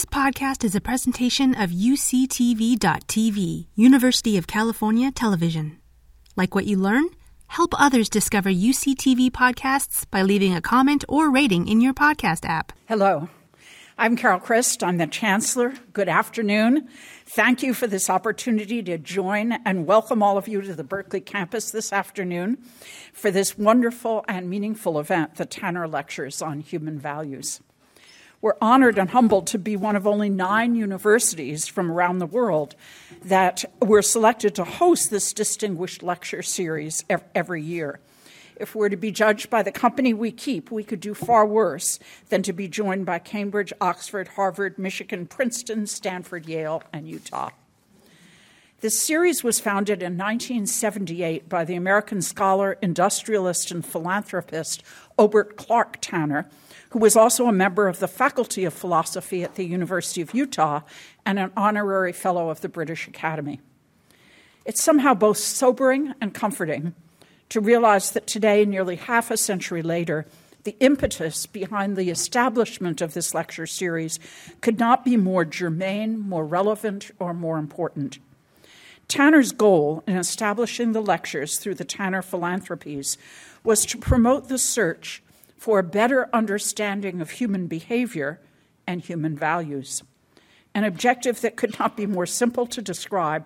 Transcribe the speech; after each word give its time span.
This 0.00 0.06
podcast 0.06 0.64
is 0.64 0.74
a 0.74 0.80
presentation 0.80 1.54
of 1.54 1.68
UCTV.tv, 1.68 3.66
University 3.74 4.38
of 4.38 4.46
California 4.46 5.10
Television. 5.10 5.78
Like 6.36 6.54
what 6.54 6.64
you 6.64 6.78
learn? 6.78 7.04
Help 7.48 7.78
others 7.78 8.08
discover 8.08 8.48
UCTV 8.48 9.30
podcasts 9.30 10.10
by 10.10 10.22
leaving 10.22 10.54
a 10.54 10.62
comment 10.62 11.04
or 11.06 11.30
rating 11.30 11.68
in 11.68 11.82
your 11.82 11.92
podcast 11.92 12.48
app. 12.48 12.72
Hello. 12.88 13.28
I'm 13.98 14.16
Carol 14.16 14.40
Christ. 14.40 14.82
I'm 14.82 14.96
the 14.96 15.06
Chancellor. 15.06 15.74
Good 15.92 16.08
afternoon. 16.08 16.88
Thank 17.26 17.62
you 17.62 17.74
for 17.74 17.86
this 17.86 18.08
opportunity 18.08 18.82
to 18.84 18.96
join 18.96 19.52
and 19.66 19.86
welcome 19.86 20.22
all 20.22 20.38
of 20.38 20.48
you 20.48 20.62
to 20.62 20.74
the 20.74 20.82
Berkeley 20.82 21.20
campus 21.20 21.72
this 21.72 21.92
afternoon 21.92 22.56
for 23.12 23.30
this 23.30 23.58
wonderful 23.58 24.24
and 24.26 24.48
meaningful 24.48 24.98
event, 24.98 25.34
the 25.34 25.44
Tanner 25.44 25.86
Lectures 25.86 26.40
on 26.40 26.60
Human 26.60 26.98
Values. 26.98 27.60
We're 28.42 28.56
honored 28.62 28.96
and 28.96 29.10
humbled 29.10 29.46
to 29.48 29.58
be 29.58 29.76
one 29.76 29.96
of 29.96 30.06
only 30.06 30.30
nine 30.30 30.74
universities 30.74 31.68
from 31.68 31.92
around 31.92 32.18
the 32.18 32.26
world 32.26 32.74
that 33.22 33.66
were 33.82 34.00
selected 34.00 34.54
to 34.54 34.64
host 34.64 35.10
this 35.10 35.34
distinguished 35.34 36.02
lecture 36.02 36.42
series 36.42 37.04
every 37.34 37.62
year. 37.62 38.00
If 38.56 38.74
we're 38.74 38.88
to 38.88 38.96
be 38.96 39.10
judged 39.10 39.50
by 39.50 39.62
the 39.62 39.72
company 39.72 40.14
we 40.14 40.32
keep, 40.32 40.70
we 40.70 40.84
could 40.84 41.00
do 41.00 41.12
far 41.12 41.46
worse 41.46 41.98
than 42.30 42.42
to 42.42 42.54
be 42.54 42.66
joined 42.66 43.04
by 43.04 43.18
Cambridge, 43.18 43.74
Oxford, 43.80 44.28
Harvard, 44.28 44.78
Michigan, 44.78 45.26
Princeton, 45.26 45.86
Stanford, 45.86 46.46
Yale, 46.46 46.82
and 46.94 47.06
Utah. 47.06 47.50
This 48.80 48.98
series 48.98 49.44
was 49.44 49.60
founded 49.60 50.02
in 50.02 50.16
1978 50.16 51.46
by 51.46 51.66
the 51.66 51.74
American 51.74 52.22
scholar, 52.22 52.78
industrialist, 52.80 53.70
and 53.70 53.84
philanthropist 53.84 54.82
Obert 55.18 55.58
Clark 55.58 55.98
Tanner, 56.00 56.48
who 56.90 56.98
was 56.98 57.16
also 57.16 57.46
a 57.46 57.52
member 57.52 57.88
of 57.88 57.98
the 57.98 58.08
Faculty 58.08 58.64
of 58.64 58.74
Philosophy 58.74 59.42
at 59.42 59.54
the 59.54 59.64
University 59.64 60.20
of 60.20 60.34
Utah 60.34 60.80
and 61.24 61.38
an 61.38 61.52
honorary 61.56 62.12
fellow 62.12 62.50
of 62.50 62.60
the 62.60 62.68
British 62.68 63.08
Academy. 63.08 63.60
It's 64.64 64.82
somehow 64.82 65.14
both 65.14 65.38
sobering 65.38 66.14
and 66.20 66.34
comforting 66.34 66.94
to 67.48 67.60
realize 67.60 68.12
that 68.12 68.26
today, 68.26 68.64
nearly 68.64 68.96
half 68.96 69.30
a 69.30 69.36
century 69.36 69.82
later, 69.82 70.26
the 70.64 70.76
impetus 70.80 71.46
behind 71.46 71.96
the 71.96 72.10
establishment 72.10 73.00
of 73.00 73.14
this 73.14 73.34
lecture 73.34 73.66
series 73.66 74.18
could 74.60 74.78
not 74.78 75.04
be 75.04 75.16
more 75.16 75.44
germane, 75.44 76.18
more 76.18 76.44
relevant, 76.44 77.10
or 77.18 77.32
more 77.32 77.58
important. 77.58 78.18
Tanner's 79.08 79.52
goal 79.52 80.04
in 80.06 80.16
establishing 80.16 80.92
the 80.92 81.02
lectures 81.02 81.58
through 81.58 81.74
the 81.74 81.84
Tanner 81.84 82.22
Philanthropies 82.22 83.16
was 83.64 83.84
to 83.86 83.98
promote 83.98 84.48
the 84.48 84.58
search 84.58 85.22
for 85.60 85.78
a 85.78 85.82
better 85.82 86.26
understanding 86.32 87.20
of 87.20 87.32
human 87.32 87.66
behavior 87.66 88.40
and 88.86 89.02
human 89.02 89.36
values, 89.36 90.02
an 90.74 90.84
objective 90.84 91.42
that 91.42 91.54
could 91.54 91.78
not 91.78 91.98
be 91.98 92.06
more 92.06 92.24
simple 92.24 92.64
to 92.64 92.80
describe 92.80 93.44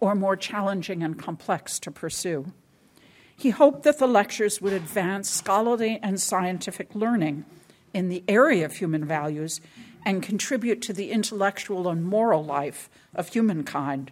or 0.00 0.16
more 0.16 0.34
challenging 0.34 1.04
and 1.04 1.20
complex 1.20 1.78
to 1.78 1.88
pursue. 1.88 2.52
He 3.36 3.50
hoped 3.50 3.84
that 3.84 4.00
the 4.00 4.08
lectures 4.08 4.60
would 4.60 4.72
advance 4.72 5.30
scholarly 5.30 6.00
and 6.02 6.20
scientific 6.20 6.96
learning 6.96 7.44
in 7.94 8.08
the 8.08 8.24
area 8.26 8.64
of 8.64 8.78
human 8.78 9.04
values 9.04 9.60
and 10.04 10.20
contribute 10.20 10.82
to 10.82 10.92
the 10.92 11.12
intellectual 11.12 11.88
and 11.88 12.02
moral 12.02 12.44
life 12.44 12.90
of 13.14 13.28
humankind. 13.28 14.10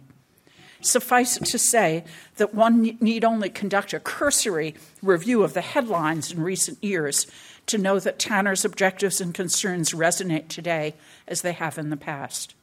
Suffice 0.81 1.37
it 1.37 1.45
to 1.45 1.59
say 1.59 2.03
that 2.37 2.55
one 2.55 2.97
need 2.99 3.23
only 3.23 3.49
conduct 3.49 3.93
a 3.93 3.99
cursory 3.99 4.75
review 5.01 5.43
of 5.43 5.53
the 5.53 5.61
headlines 5.61 6.31
in 6.31 6.41
recent 6.41 6.83
years 6.83 7.27
to 7.67 7.77
know 7.77 7.99
that 7.99 8.19
Tanner's 8.19 8.65
objectives 8.65 9.21
and 9.21 9.33
concerns 9.33 9.91
resonate 9.91 10.47
today 10.47 10.95
as 11.27 11.41
they 11.41 11.53
have 11.53 11.77
in 11.77 11.91
the 11.91 11.97
past. 11.97 12.55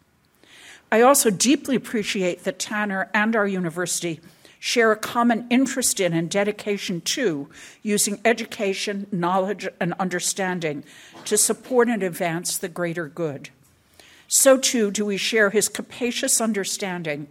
I 0.90 1.02
also 1.02 1.30
deeply 1.30 1.76
appreciate 1.76 2.44
that 2.44 2.58
Tanner 2.58 3.08
and 3.14 3.36
our 3.36 3.46
university 3.46 4.20
share 4.58 4.90
a 4.90 4.96
common 4.96 5.46
interest 5.50 6.00
in 6.00 6.12
and 6.12 6.28
dedication 6.28 7.00
to 7.00 7.48
using 7.82 8.20
education, 8.24 9.06
knowledge, 9.12 9.68
and 9.78 9.94
understanding 10.00 10.82
to 11.24 11.38
support 11.38 11.88
and 11.88 12.02
advance 12.02 12.58
the 12.58 12.68
greater 12.68 13.06
good. 13.06 13.50
So, 14.26 14.58
too, 14.58 14.90
do 14.90 15.06
we 15.06 15.16
share 15.16 15.50
his 15.50 15.68
capacious 15.68 16.40
understanding 16.40 17.28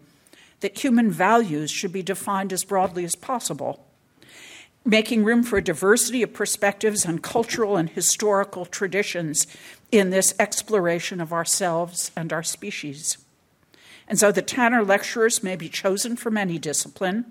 that 0.59 0.79
human 0.79 1.11
values 1.11 1.69
should 1.69 1.91
be 1.91 2.03
defined 2.03 2.51
as 2.51 2.63
broadly 2.63 3.03
as 3.03 3.15
possible, 3.15 3.85
making 4.83 5.23
room 5.23 5.43
for 5.43 5.57
a 5.57 5.63
diversity 5.63 6.23
of 6.23 6.33
perspectives 6.33 7.05
and 7.05 7.21
cultural 7.21 7.75
and 7.77 7.89
historical 7.89 8.65
traditions 8.65 9.45
in 9.91 10.09
this 10.09 10.33
exploration 10.39 11.21
of 11.21 11.33
ourselves 11.33 12.11
and 12.15 12.33
our 12.33 12.43
species. 12.43 13.17
And 14.07 14.17
so 14.17 14.31
the 14.31 14.41
Tanner 14.41 14.83
lecturers 14.83 15.43
may 15.43 15.55
be 15.55 15.69
chosen 15.69 16.15
from 16.15 16.37
any 16.37 16.57
discipline, 16.57 17.25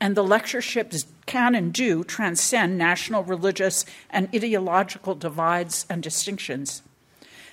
and 0.00 0.14
the 0.16 0.24
lectureships 0.24 1.06
can 1.26 1.54
and 1.54 1.72
do 1.72 2.04
transcend 2.04 2.76
national, 2.78 3.24
religious, 3.24 3.84
and 4.10 4.28
ideological 4.34 5.14
divides 5.14 5.86
and 5.88 6.02
distinctions. 6.02 6.82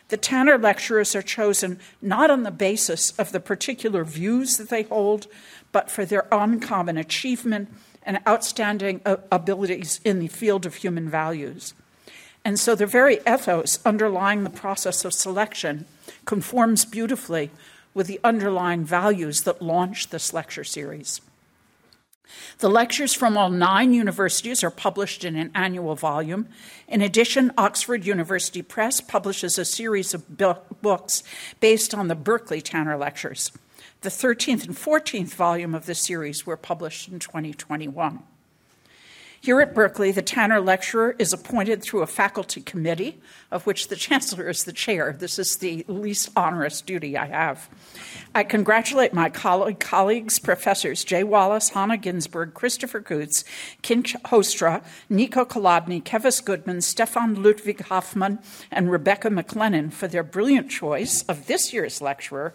The 0.09 0.17
Tanner 0.17 0.57
lecturers 0.57 1.15
are 1.15 1.21
chosen 1.21 1.79
not 2.01 2.29
on 2.29 2.43
the 2.43 2.51
basis 2.51 3.11
of 3.17 3.31
the 3.31 3.39
particular 3.39 4.03
views 4.03 4.57
that 4.57 4.69
they 4.69 4.83
hold, 4.83 5.27
but 5.71 5.89
for 5.89 6.05
their 6.05 6.27
uncommon 6.31 6.97
achievement 6.97 7.69
and 8.03 8.19
outstanding 8.27 9.01
abilities 9.05 9.99
in 10.03 10.19
the 10.19 10.27
field 10.27 10.65
of 10.65 10.75
human 10.75 11.09
values. 11.09 11.73
And 12.45 12.59
so 12.59 12.75
the 12.75 12.85
very 12.85 13.19
ethos 13.27 13.79
underlying 13.85 14.43
the 14.43 14.49
process 14.49 15.05
of 15.05 15.13
selection 15.13 15.85
conforms 16.25 16.83
beautifully 16.83 17.51
with 17.93 18.07
the 18.07 18.19
underlying 18.23 18.83
values 18.83 19.43
that 19.43 19.61
launched 19.61 20.11
this 20.11 20.33
lecture 20.33 20.63
series. 20.63 21.21
The 22.59 22.69
lectures 22.69 23.13
from 23.13 23.38
all 23.38 23.49
nine 23.49 23.94
universities 23.94 24.63
are 24.63 24.71
published 24.71 25.23
in 25.23 25.35
an 25.35 25.51
annual 25.53 25.95
volume. 25.95 26.47
In 26.88 27.01
addition, 27.01 27.51
Oxford 27.57 28.05
University 28.05 28.61
Press 28.61 29.01
publishes 29.01 29.57
a 29.57 29.66
series 29.66 30.13
of 30.13 30.38
books 30.81 31.23
based 31.59 31.94
on 31.94 32.07
the 32.07 32.16
Berkeley 32.16 32.61
Tanner 32.61 32.97
Lectures. 32.97 33.51
The 34.01 34.09
13th 34.09 34.66
and 34.66 34.75
14th 34.75 35.33
volume 35.33 35.73
of 35.73 35.85
the 35.85 35.95
series 35.95 36.45
were 36.45 36.57
published 36.57 37.07
in 37.07 37.19
2021. 37.19 38.23
Here 39.43 39.59
at 39.59 39.75
Berkeley, 39.75 40.13
the 40.13 40.21
Tanner 40.21 40.61
Lecturer 40.61 41.17
is 41.19 41.33
appointed 41.33 41.83
through 41.83 42.01
a 42.01 42.07
faculty 42.07 42.61
committee, 42.61 43.19
of 43.51 43.65
which 43.65 43.89
the 43.89 43.97
Chancellor 43.97 44.47
is 44.47 44.63
the 44.63 44.71
chair. 44.71 45.13
This 45.19 45.37
is 45.37 45.57
the 45.57 45.83
least 45.89 46.29
onerous 46.37 46.79
duty 46.79 47.17
I 47.17 47.25
have. 47.25 47.67
I 48.33 48.45
congratulate 48.45 49.13
my 49.13 49.29
colleagues, 49.29 50.39
Professors 50.39 51.03
Jay 51.03 51.25
Wallace, 51.25 51.67
Hannah 51.67 51.97
Ginsborg, 51.97 52.53
Christopher 52.53 53.01
Kutz, 53.01 53.43
Kinch 53.81 54.15
Hoekstra, 54.21 54.81
Nico 55.09 55.43
Kolodny, 55.43 56.01
Kevis 56.01 56.41
Goodman, 56.41 56.79
Stefan 56.79 57.43
Ludwig 57.43 57.81
Hoffmann, 57.81 58.39
and 58.71 58.89
Rebecca 58.89 59.27
McLennan 59.27 59.91
for 59.91 60.07
their 60.07 60.23
brilliant 60.23 60.71
choice 60.71 61.21
of 61.23 61.47
this 61.47 61.73
year's 61.73 62.01
lecturer, 62.01 62.53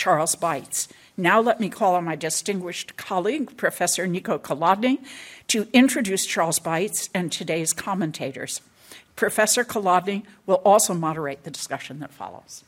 Charles 0.00 0.34
Beitz. 0.34 0.88
Now 1.18 1.42
let 1.42 1.60
me 1.60 1.68
call 1.68 1.94
on 1.94 2.04
my 2.04 2.16
distinguished 2.16 2.96
colleague, 2.96 3.54
Professor 3.58 4.06
Nico 4.06 4.38
Kolodny, 4.38 5.04
to 5.48 5.68
introduce 5.74 6.24
Charles 6.24 6.58
Beitz 6.58 7.10
and 7.12 7.30
today's 7.30 7.74
commentators. 7.74 8.62
Professor 9.14 9.62
Kolodny 9.62 10.22
will 10.46 10.62
also 10.64 10.94
moderate 10.94 11.44
the 11.44 11.50
discussion 11.50 11.98
that 11.98 12.14
follows. 12.14 12.64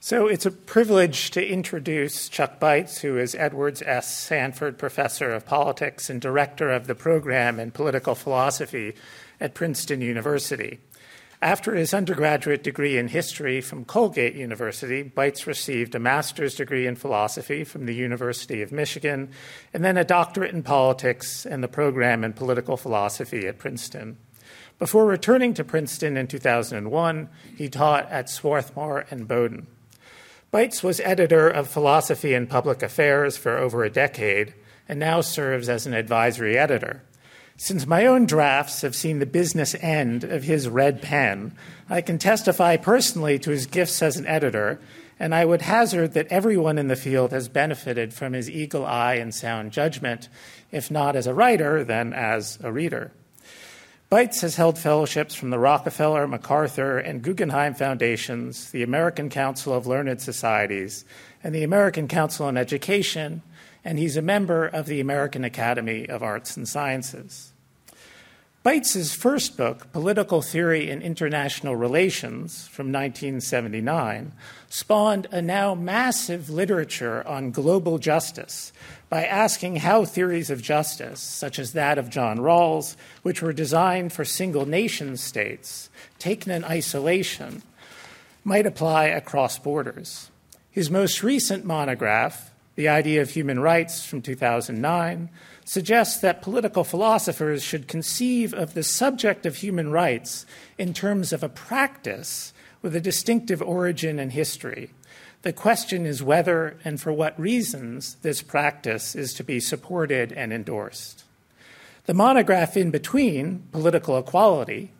So 0.00 0.28
it's 0.28 0.46
a 0.46 0.50
privilege 0.50 1.30
to 1.32 1.46
introduce 1.46 2.30
Chuck 2.30 2.58
Beitz, 2.58 3.00
who 3.00 3.18
is 3.18 3.34
Edwards 3.34 3.82
S. 3.82 4.10
Sanford 4.10 4.78
Professor 4.78 5.30
of 5.32 5.44
Politics 5.44 6.08
and 6.08 6.22
Director 6.22 6.70
of 6.70 6.86
the 6.86 6.94
Program 6.94 7.60
in 7.60 7.70
Political 7.70 8.14
Philosophy 8.14 8.94
at 9.42 9.52
Princeton 9.52 10.00
University. 10.00 10.78
After 11.42 11.74
his 11.74 11.94
undergraduate 11.94 12.62
degree 12.62 12.98
in 12.98 13.08
history 13.08 13.62
from 13.62 13.86
Colgate 13.86 14.34
University, 14.34 15.02
Beitz 15.02 15.46
received 15.46 15.94
a 15.94 15.98
master's 15.98 16.54
degree 16.54 16.86
in 16.86 16.96
philosophy 16.96 17.64
from 17.64 17.86
the 17.86 17.94
University 17.94 18.60
of 18.60 18.72
Michigan, 18.72 19.30
and 19.72 19.82
then 19.82 19.96
a 19.96 20.04
doctorate 20.04 20.52
in 20.52 20.62
politics 20.62 21.46
and 21.46 21.62
the 21.62 21.68
program 21.68 22.24
in 22.24 22.34
political 22.34 22.76
philosophy 22.76 23.46
at 23.46 23.58
Princeton. 23.58 24.18
Before 24.78 25.06
returning 25.06 25.54
to 25.54 25.64
Princeton 25.64 26.18
in 26.18 26.26
2001, 26.26 27.30
he 27.56 27.70
taught 27.70 28.10
at 28.10 28.28
Swarthmore 28.28 29.06
and 29.10 29.26
Bowdoin. 29.26 29.66
Beitz 30.52 30.82
was 30.82 31.00
editor 31.00 31.48
of 31.48 31.68
Philosophy 31.68 32.34
and 32.34 32.50
Public 32.50 32.82
Affairs 32.82 33.38
for 33.38 33.56
over 33.56 33.82
a 33.82 33.90
decade 33.90 34.52
and 34.86 34.98
now 34.98 35.22
serves 35.22 35.70
as 35.70 35.86
an 35.86 35.94
advisory 35.94 36.58
editor. 36.58 37.02
Since 37.62 37.86
my 37.86 38.06
own 38.06 38.24
drafts 38.24 38.80
have 38.80 38.96
seen 38.96 39.18
the 39.18 39.26
business 39.26 39.74
end 39.82 40.24
of 40.24 40.44
his 40.44 40.66
red 40.66 41.02
pen, 41.02 41.52
I 41.90 42.00
can 42.00 42.16
testify 42.16 42.78
personally 42.78 43.38
to 43.38 43.50
his 43.50 43.66
gifts 43.66 44.00
as 44.00 44.16
an 44.16 44.26
editor, 44.26 44.80
and 45.18 45.34
I 45.34 45.44
would 45.44 45.60
hazard 45.60 46.14
that 46.14 46.28
everyone 46.28 46.78
in 46.78 46.88
the 46.88 46.96
field 46.96 47.32
has 47.32 47.50
benefited 47.50 48.14
from 48.14 48.32
his 48.32 48.48
eagle 48.48 48.86
eye 48.86 49.16
and 49.16 49.34
sound 49.34 49.72
judgment, 49.72 50.30
if 50.72 50.90
not 50.90 51.14
as 51.14 51.26
a 51.26 51.34
writer, 51.34 51.84
then 51.84 52.14
as 52.14 52.58
a 52.62 52.72
reader. 52.72 53.12
Beitz 54.10 54.40
has 54.40 54.56
held 54.56 54.78
fellowships 54.78 55.34
from 55.34 55.50
the 55.50 55.58
Rockefeller, 55.58 56.26
MacArthur, 56.26 56.98
and 56.98 57.20
Guggenheim 57.20 57.74
Foundations, 57.74 58.70
the 58.70 58.82
American 58.82 59.28
Council 59.28 59.74
of 59.74 59.86
Learned 59.86 60.22
Societies, 60.22 61.04
and 61.44 61.54
the 61.54 61.64
American 61.64 62.08
Council 62.08 62.46
on 62.46 62.56
Education, 62.56 63.42
and 63.84 63.98
he's 63.98 64.16
a 64.16 64.22
member 64.22 64.66
of 64.66 64.86
the 64.86 65.00
American 65.00 65.44
Academy 65.44 66.08
of 66.08 66.22
Arts 66.22 66.56
and 66.56 66.66
Sciences. 66.66 67.49
Beitz's 68.62 69.14
first 69.14 69.56
book, 69.56 69.90
Political 69.90 70.42
Theory 70.42 70.90
and 70.90 71.02
International 71.02 71.74
Relations, 71.74 72.68
from 72.68 72.92
1979, 72.92 74.32
spawned 74.68 75.26
a 75.30 75.40
now 75.40 75.74
massive 75.74 76.50
literature 76.50 77.26
on 77.26 77.52
global 77.52 77.96
justice 77.96 78.70
by 79.08 79.24
asking 79.24 79.76
how 79.76 80.04
theories 80.04 80.50
of 80.50 80.60
justice, 80.60 81.20
such 81.20 81.58
as 81.58 81.72
that 81.72 81.96
of 81.96 82.10
John 82.10 82.36
Rawls, 82.36 82.96
which 83.22 83.40
were 83.40 83.54
designed 83.54 84.12
for 84.12 84.26
single 84.26 84.66
nation 84.66 85.16
states, 85.16 85.88
taken 86.18 86.52
in 86.52 86.62
isolation, 86.62 87.62
might 88.44 88.66
apply 88.66 89.06
across 89.06 89.58
borders. 89.58 90.30
His 90.70 90.90
most 90.90 91.22
recent 91.22 91.64
monograph, 91.64 92.50
The 92.74 92.88
Idea 92.88 93.22
of 93.22 93.30
Human 93.30 93.60
Rights, 93.60 94.04
from 94.04 94.20
2009, 94.20 95.30
suggests 95.70 96.18
that 96.18 96.42
political 96.42 96.82
philosophers 96.82 97.62
should 97.62 97.86
conceive 97.86 98.52
of 98.52 98.74
the 98.74 98.82
subject 98.82 99.46
of 99.46 99.54
human 99.54 99.92
rights 99.92 100.44
in 100.78 100.92
terms 100.92 101.32
of 101.32 101.44
a 101.44 101.48
practice 101.48 102.52
with 102.82 102.96
a 102.96 103.00
distinctive 103.00 103.62
origin 103.62 104.18
and 104.18 104.32
history. 104.32 104.90
The 105.42 105.52
question 105.52 106.06
is 106.06 106.24
whether 106.24 106.76
and 106.82 107.00
for 107.00 107.12
what 107.12 107.38
reasons 107.38 108.16
this 108.22 108.42
practice 108.42 109.14
is 109.14 109.32
to 109.34 109.44
be 109.44 109.60
supported 109.60 110.32
and 110.32 110.52
endorsed. 110.52 111.22
The 112.06 112.14
monograph 112.14 112.76
in 112.76 112.90
between, 112.90 113.62
Political 113.70 114.18
Equality, 114.18 114.90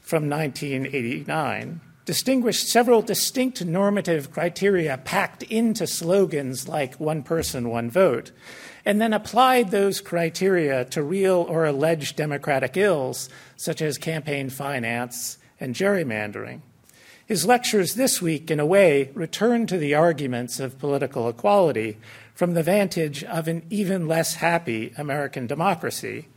from 0.00 0.30
1989, 0.30 1.82
distinguished 2.06 2.66
several 2.66 3.02
distinct 3.02 3.62
normative 3.62 4.32
criteria 4.32 4.96
packed 4.96 5.42
into 5.42 5.86
slogans 5.86 6.66
like 6.66 6.98
one 6.98 7.22
person, 7.22 7.68
one 7.68 7.90
vote, 7.90 8.32
and 8.88 9.02
then 9.02 9.12
applied 9.12 9.70
those 9.70 10.00
criteria 10.00 10.82
to 10.86 11.02
real 11.02 11.44
or 11.46 11.66
alleged 11.66 12.16
democratic 12.16 12.74
ills, 12.74 13.28
such 13.54 13.82
as 13.82 13.98
campaign 13.98 14.48
finance 14.48 15.36
and 15.60 15.74
gerrymandering. 15.74 16.62
His 17.26 17.44
lectures 17.44 17.96
this 17.96 18.22
week, 18.22 18.50
in 18.50 18.58
a 18.58 18.64
way, 18.64 19.10
return 19.12 19.66
to 19.66 19.76
the 19.76 19.94
arguments 19.94 20.58
of 20.58 20.78
political 20.78 21.28
equality 21.28 21.98
from 22.34 22.54
the 22.54 22.62
vantage 22.62 23.22
of 23.24 23.46
an 23.46 23.62
even 23.68 24.08
less 24.08 24.36
happy 24.36 24.94
American 24.96 25.46
democracy, 25.46 26.28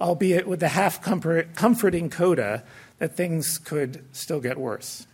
albeit 0.00 0.46
with 0.48 0.60
the 0.60 0.68
half 0.68 1.02
comforting 1.02 2.08
coda 2.08 2.64
that 2.98 3.14
things 3.14 3.58
could 3.58 4.02
still 4.12 4.40
get 4.40 4.56
worse. 4.56 5.06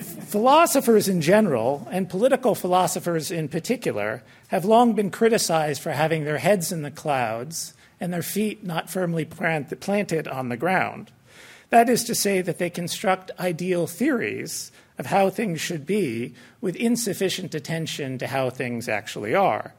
Philosophers 0.00 1.08
in 1.08 1.20
general, 1.20 1.86
and 1.90 2.08
political 2.08 2.54
philosophers 2.54 3.30
in 3.30 3.48
particular, 3.48 4.22
have 4.48 4.64
long 4.64 4.94
been 4.94 5.10
criticized 5.10 5.80
for 5.80 5.92
having 5.92 6.24
their 6.24 6.38
heads 6.38 6.72
in 6.72 6.82
the 6.82 6.90
clouds 6.90 7.74
and 8.00 8.12
their 8.12 8.22
feet 8.22 8.64
not 8.64 8.90
firmly 8.90 9.24
planted 9.24 10.26
on 10.28 10.48
the 10.48 10.56
ground. 10.56 11.12
That 11.70 11.88
is 11.88 12.04
to 12.04 12.14
say, 12.14 12.40
that 12.42 12.58
they 12.58 12.70
construct 12.70 13.30
ideal 13.38 13.86
theories 13.86 14.72
of 14.98 15.06
how 15.06 15.30
things 15.30 15.60
should 15.60 15.86
be 15.86 16.34
with 16.60 16.76
insufficient 16.76 17.54
attention 17.54 18.18
to 18.18 18.26
how 18.26 18.50
things 18.50 18.88
actually 18.88 19.34
are. 19.34 19.74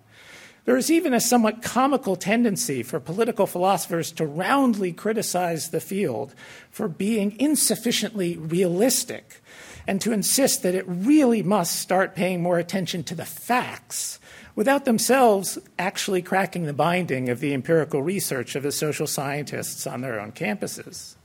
There 0.65 0.77
is 0.77 0.89
even 0.89 1.13
a 1.13 1.21
somewhat 1.21 1.61
comical 1.61 2.15
tendency 2.15 2.81
for 2.81 2.99
political 2.99 3.45
philosophers 3.45 4.11
to 4.13 4.25
roundly 4.25 4.91
criticize 4.91 5.69
the 5.69 5.79
field 5.79 6.33
for 6.71 6.87
being 6.87 7.39
insufficiently 7.39 8.35
realistic 8.35 9.41
and 9.87 10.01
to 10.01 10.11
insist 10.11 10.63
that 10.63 10.75
it 10.75 10.85
really 10.87 11.43
must 11.43 11.79
start 11.79 12.15
paying 12.15 12.41
more 12.41 12.57
attention 12.57 13.03
to 13.03 13.15
the 13.15 13.25
facts 13.25 14.19
without 14.55 14.85
themselves 14.85 15.57
actually 15.77 16.21
cracking 16.21 16.65
the 16.65 16.73
binding 16.73 17.29
of 17.29 17.39
the 17.39 17.53
empirical 17.53 18.01
research 18.01 18.55
of 18.55 18.63
the 18.63 18.71
social 18.71 19.07
scientists 19.07 19.85
on 19.85 20.01
their 20.01 20.19
own 20.19 20.31
campuses. 20.31 21.15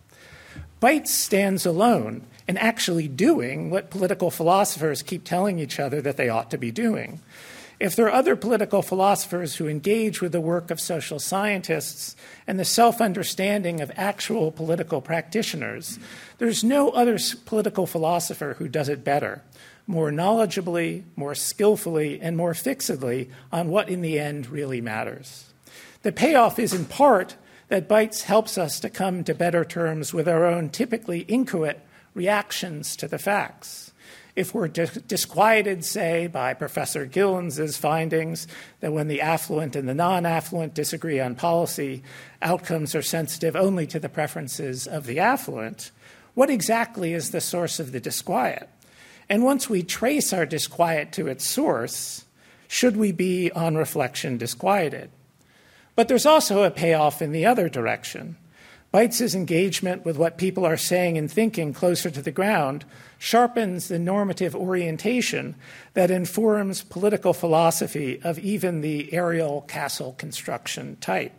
Beitz 0.80 1.08
stands 1.08 1.66
alone 1.66 2.26
in 2.48 2.56
actually 2.56 3.06
doing 3.06 3.70
what 3.70 3.90
political 3.90 4.30
philosophers 4.30 5.02
keep 5.02 5.24
telling 5.24 5.58
each 5.58 5.78
other 5.78 6.00
that 6.00 6.16
they 6.16 6.28
ought 6.28 6.50
to 6.50 6.58
be 6.58 6.70
doing. 6.70 7.20
If 7.81 7.97
there 7.97 8.06
are 8.06 8.12
other 8.12 8.37
political 8.37 8.82
philosophers 8.82 9.56
who 9.56 9.67
engage 9.67 10.21
with 10.21 10.32
the 10.32 10.41
work 10.41 10.71
of 10.71 10.79
social 10.79 11.19
scientists 11.19 12.15
and 12.47 12.61
the 12.61 12.65
self 12.65 13.00
understanding 13.00 13.81
of 13.81 13.91
actual 13.97 14.53
political 14.53 15.00
practitioners, 15.00 15.99
there's 16.37 16.62
no 16.62 16.91
other 16.91 17.19
political 17.47 17.87
philosopher 17.87 18.55
who 18.59 18.69
does 18.69 18.88
it 18.91 19.03
better 19.03 19.43
more 19.87 20.12
knowledgeably, 20.12 21.03
more 21.17 21.35
skillfully, 21.35 22.21
and 22.21 22.37
more 22.37 22.55
fixedly 22.55 23.29
on 23.50 23.69
what 23.69 23.88
in 23.88 24.03
the 24.03 24.21
end 24.21 24.49
really 24.49 24.81
matters. 24.81 25.53
The 26.03 26.12
payoff 26.12 26.61
is 26.61 26.73
in 26.73 26.85
part 26.85 27.35
that 27.69 27.88
Beitz 27.88 28.23
helps 28.23 28.56
us 28.56 28.79
to 28.81 28.88
come 28.88 29.25
to 29.25 29.35
better 29.35 29.65
terms 29.65 30.15
with 30.15 30.29
our 30.29 30.44
own 30.44 30.69
typically 30.69 31.21
inchoate 31.23 31.81
reactions 32.15 32.94
to 32.97 33.09
the 33.09 33.19
facts. 33.19 33.89
If 34.40 34.54
we're 34.54 34.69
disquieted, 34.69 35.84
say, 35.84 36.26
by 36.26 36.54
Professor 36.54 37.04
Gilens's 37.04 37.76
findings 37.76 38.46
that 38.81 38.90
when 38.90 39.06
the 39.06 39.20
affluent 39.20 39.76
and 39.76 39.87
the 39.87 39.92
non 39.92 40.25
affluent 40.25 40.72
disagree 40.72 41.20
on 41.20 41.34
policy, 41.34 42.02
outcomes 42.40 42.94
are 42.94 43.02
sensitive 43.02 43.54
only 43.54 43.87
to 43.88 44.00
the 44.00 44.08
preferences 44.08 44.87
of 44.87 45.04
the 45.04 45.19
affluent, 45.19 45.90
what 46.32 46.48
exactly 46.48 47.12
is 47.12 47.32
the 47.32 47.40
source 47.42 47.78
of 47.78 47.92
the 47.92 48.00
disquiet? 48.00 48.70
And 49.28 49.44
once 49.44 49.69
we 49.69 49.82
trace 49.82 50.32
our 50.32 50.46
disquiet 50.46 51.12
to 51.12 51.28
its 51.28 51.44
source, 51.46 52.25
should 52.66 52.96
we 52.96 53.12
be, 53.12 53.52
on 53.52 53.76
reflection, 53.76 54.38
disquieted? 54.38 55.10
But 55.96 56.08
there's 56.08 56.25
also 56.25 56.62
a 56.62 56.70
payoff 56.70 57.20
in 57.20 57.32
the 57.32 57.44
other 57.44 57.69
direction. 57.69 58.38
Beitz's 58.90 59.34
engagement 59.34 60.06
with 60.06 60.16
what 60.16 60.38
people 60.38 60.64
are 60.64 60.78
saying 60.78 61.19
and 61.19 61.31
thinking 61.31 61.75
closer 61.75 62.10
to 62.10 62.22
the 62.22 62.32
ground 62.32 62.86
sharpens 63.20 63.87
the 63.87 64.00
normative 64.00 64.56
orientation 64.56 65.55
that 65.94 66.11
informs 66.11 66.82
political 66.82 67.32
philosophy 67.32 68.20
of 68.25 68.40
even 68.40 68.81
the 68.81 69.12
aerial 69.12 69.61
castle 69.69 70.17
construction 70.19 70.96
type. 71.00 71.32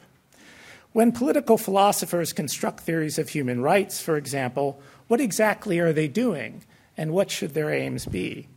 When 0.94 1.12
political 1.12 1.58
philosophers 1.58 2.32
construct 2.32 2.80
theories 2.82 3.20
of 3.20 3.28
human 3.28 3.62
rights, 3.62 4.00
for 4.00 4.16
example, 4.16 4.82
what 5.10 5.20
exactly 5.20 5.80
are 5.80 5.92
they 5.92 6.08
doing? 6.08 6.64
and 6.98 7.12
what 7.12 7.32
should 7.32 7.54
their 7.54 7.72
aims 7.72 8.06
be? 8.06 8.48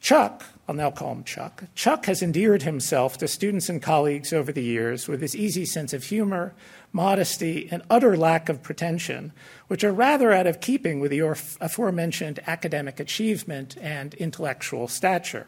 Chuck, 0.00 0.44
I'll 0.68 0.74
now 0.74 0.90
call 0.90 1.12
him 1.12 1.24
Chuck, 1.24 1.64
Chuck 1.74 2.06
has 2.06 2.22
endeared 2.22 2.62
himself 2.62 3.16
to 3.18 3.28
students 3.28 3.68
and 3.68 3.80
colleagues 3.80 4.32
over 4.32 4.52
the 4.52 4.62
years 4.62 5.08
with 5.08 5.22
his 5.22 5.36
easy 5.36 5.64
sense 5.64 5.92
of 5.92 6.04
humor, 6.04 6.52
modesty, 6.92 7.68
and 7.70 7.82
utter 7.88 8.16
lack 8.16 8.48
of 8.48 8.62
pretension, 8.62 9.32
which 9.68 9.82
are 9.82 9.92
rather 9.92 10.32
out 10.32 10.46
of 10.46 10.60
keeping 10.60 11.00
with 11.00 11.10
the 11.10 11.20
aforementioned 11.60 12.38
academic 12.46 13.00
achievement 13.00 13.76
and 13.80 14.14
intellectual 14.14 14.88
stature. 14.88 15.46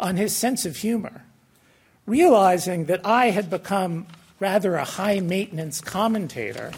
On 0.00 0.16
his 0.16 0.36
sense 0.36 0.64
of 0.64 0.78
humor, 0.78 1.24
realizing 2.06 2.86
that 2.86 3.04
I 3.04 3.30
had 3.30 3.50
become 3.50 4.06
rather 4.40 4.76
a 4.76 4.84
high 4.84 5.20
maintenance 5.20 5.80
commentator 5.80 6.72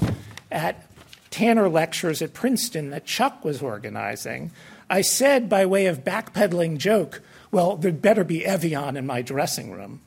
at 0.50 0.84
Tanner 1.30 1.68
lectures 1.68 2.22
at 2.22 2.34
Princeton 2.34 2.90
that 2.90 3.04
Chuck 3.04 3.44
was 3.44 3.62
organizing, 3.62 4.50
I 4.88 5.02
said 5.02 5.48
by 5.48 5.66
way 5.66 5.86
of 5.86 6.04
backpedaling 6.04 6.78
joke, 6.78 7.20
well, 7.50 7.76
there'd 7.76 8.02
better 8.02 8.24
be 8.24 8.46
Evian 8.46 8.96
in 8.96 9.06
my 9.06 9.22
dressing 9.22 9.70
room. 9.70 10.00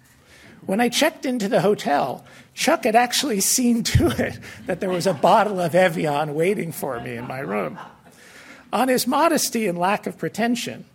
When 0.65 0.79
I 0.79 0.89
checked 0.89 1.25
into 1.25 1.49
the 1.49 1.61
hotel, 1.61 2.25
Chuck 2.53 2.83
had 2.83 2.95
actually 2.95 3.39
seen 3.39 3.83
to 3.95 4.07
it 4.07 4.39
that 4.65 4.79
there 4.79 4.89
was 4.89 5.07
a 5.07 5.13
bottle 5.13 5.59
of 5.59 5.75
Evian 5.75 6.33
waiting 6.33 6.71
for 6.71 6.99
me 6.99 7.15
in 7.15 7.27
my 7.27 7.39
room. 7.39 7.79
On 8.73 8.87
his 8.87 9.07
modesty 9.07 9.67
and 9.67 9.77
lack 9.77 10.07
of 10.07 10.17
pretension, 10.17 10.85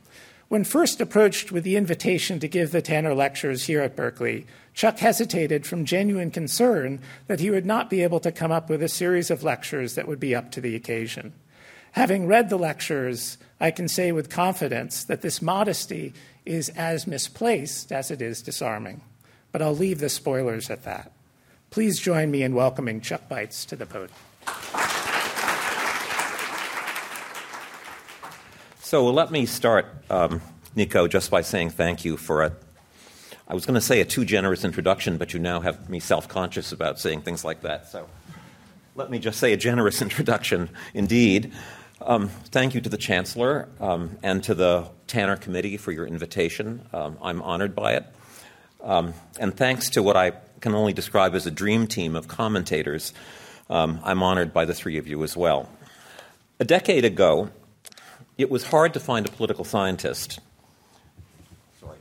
when 0.49 0.65
first 0.65 1.01
approached 1.01 1.51
with 1.51 1.65
the 1.65 1.77
invitation 1.77 2.39
to 2.39 2.49
give 2.49 2.71
the 2.71 2.81
Tanner 2.81 3.15
lectures 3.15 3.67
here 3.67 3.81
at 3.81 3.97
Berkeley, 3.97 4.47
Chuck 4.75 4.99
hesitated 4.99 5.67
from 5.67 5.85
genuine 5.85 6.31
concern 6.31 7.01
that 7.27 7.41
he 7.41 7.51
would 7.51 7.67
not 7.67 7.91
be 7.91 8.03
able 8.03 8.21
to 8.21 8.31
come 8.31 8.53
up 8.53 8.71
with 8.71 8.83
a 8.83 8.89
series 8.89 9.31
of 9.31 9.43
lectures 9.43 9.95
that 9.95 10.07
would 10.07 10.21
be 10.21 10.35
up 10.35 10.53
to 10.53 10.61
the 10.61 10.77
occasion. 10.77 11.33
Having 11.93 12.27
read 12.27 12.49
the 12.49 12.59
lectures, 12.59 13.39
I 13.59 13.71
can 13.71 13.89
say 13.89 14.13
with 14.13 14.31
confidence 14.31 15.03
that 15.05 15.23
this 15.23 15.43
modesty 15.43 16.13
is 16.45 16.69
as 16.71 17.07
misplaced 17.07 17.91
as 17.91 18.11
it 18.11 18.23
is 18.23 18.43
disarming. 18.43 19.01
But 19.51 19.63
I'll 19.63 19.75
leave 19.75 19.99
the 19.99 20.11
spoilers 20.11 20.71
at 20.71 20.85
that. 20.85 21.11
Please 21.77 21.99
join 21.99 22.31
me 22.31 22.43
in 22.43 22.55
welcoming 22.55 23.03
Chuck 23.03 23.29
Beitz 23.29 23.67
to 23.67 23.77
the 23.77 23.85
podium. 23.85 24.11
So 28.81 29.05
let 29.11 29.31
me 29.31 29.45
start, 29.45 29.85
um, 30.09 30.41
Nico, 30.75 31.07
just 31.07 31.31
by 31.31 31.43
saying 31.43 31.69
thank 31.69 32.03
you 32.03 32.17
for 32.17 32.45
a 32.45 32.53
I 33.47 33.53
was 33.53 33.67
going 33.67 33.75
to 33.75 33.83
say 33.83 34.01
a 34.01 34.07
too 34.07 34.25
generous 34.25 34.65
introduction, 34.65 35.19
but 35.19 35.35
you 35.35 35.39
now 35.39 35.61
have 35.61 35.91
me 35.91 36.01
self 36.01 36.29
conscious 36.29 36.73
about 36.73 36.99
saying 36.99 37.21
things 37.21 37.45
like 37.45 37.61
that. 37.61 37.89
So 37.89 38.09
let 38.95 39.11
me 39.11 39.19
just 39.19 39.39
say 39.39 39.53
a 39.53 39.59
generous 39.59 40.01
introduction 40.07 40.71
indeed. 40.95 41.53
Um, 42.01 42.29
thank 42.29 42.75
you 42.75 42.81
to 42.81 42.89
the 42.89 42.97
Chancellor 42.97 43.69
um, 43.81 44.17
and 44.23 44.43
to 44.45 44.55
the 44.55 44.89
Tanner 45.09 45.37
Committee 45.37 45.77
for 45.77 45.93
your 45.93 46.07
invitation. 46.07 46.89
Um, 46.95 47.19
I'm 47.21 47.43
honored 47.43 47.75
by 47.75 47.97
it. 47.97 48.07
Um, 48.83 49.13
and 49.39 49.55
thanks 49.55 49.91
to 49.91 50.03
what 50.03 50.17
I 50.17 50.33
can 50.61 50.75
only 50.75 50.93
describe 50.93 51.35
as 51.35 51.47
a 51.47 51.51
dream 51.51 51.87
team 51.87 52.17
of 52.17 52.29
commentators, 52.29 53.13
um, 53.69 54.01
I'm 54.05 54.23
honored 54.23 54.53
by 54.53 54.65
the 54.65 54.75
three 54.75 54.99
of 54.99 55.07
you 55.07 55.23
as 55.25 55.37
well. 55.37 55.69
A 56.59 56.65
decade 56.65 57.05
ago, 57.05 57.51
it 58.39 58.51
was 58.51 58.65
hard 58.65 58.95
to 58.95 59.01
find 59.01 59.27
a 59.27 59.31
political 59.31 59.65
scientist. 59.65 60.41
Sorry. 61.81 61.99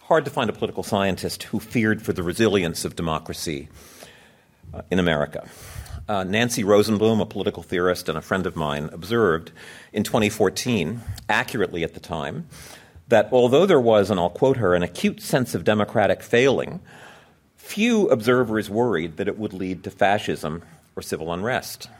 Hard 0.00 0.24
to 0.24 0.30
find 0.30 0.48
a 0.50 0.52
political 0.52 0.82
scientist 0.82 1.44
who 1.44 1.60
feared 1.60 2.02
for 2.02 2.12
the 2.12 2.22
resilience 2.22 2.84
of 2.84 2.96
democracy 2.96 3.68
uh, 4.72 4.82
in 4.90 4.98
America. 4.98 5.48
Uh, 6.08 6.24
Nancy 6.24 6.64
Rosenblum, 6.64 7.20
a 7.20 7.26
political 7.26 7.62
theorist 7.62 8.08
and 8.08 8.16
a 8.16 8.22
friend 8.22 8.46
of 8.46 8.56
mine, 8.56 8.88
observed 8.92 9.52
in 9.92 10.04
2014, 10.04 11.02
accurately 11.28 11.84
at 11.84 11.92
the 11.92 12.00
time, 12.00 12.48
that 13.08 13.28
although 13.30 13.66
there 13.66 13.80
was, 13.80 14.10
and 14.10 14.18
I'll 14.18 14.30
quote 14.30 14.56
her, 14.56 14.74
an 14.74 14.82
acute 14.82 15.20
sense 15.20 15.54
of 15.54 15.64
democratic 15.64 16.22
failing, 16.22 16.80
few 17.68 18.08
observers 18.08 18.70
worried 18.70 19.18
that 19.18 19.28
it 19.28 19.36
would 19.38 19.52
lead 19.52 19.84
to 19.84 19.90
fascism 19.90 20.62
or 20.96 21.02
civil 21.02 21.30
unrest. 21.30 21.90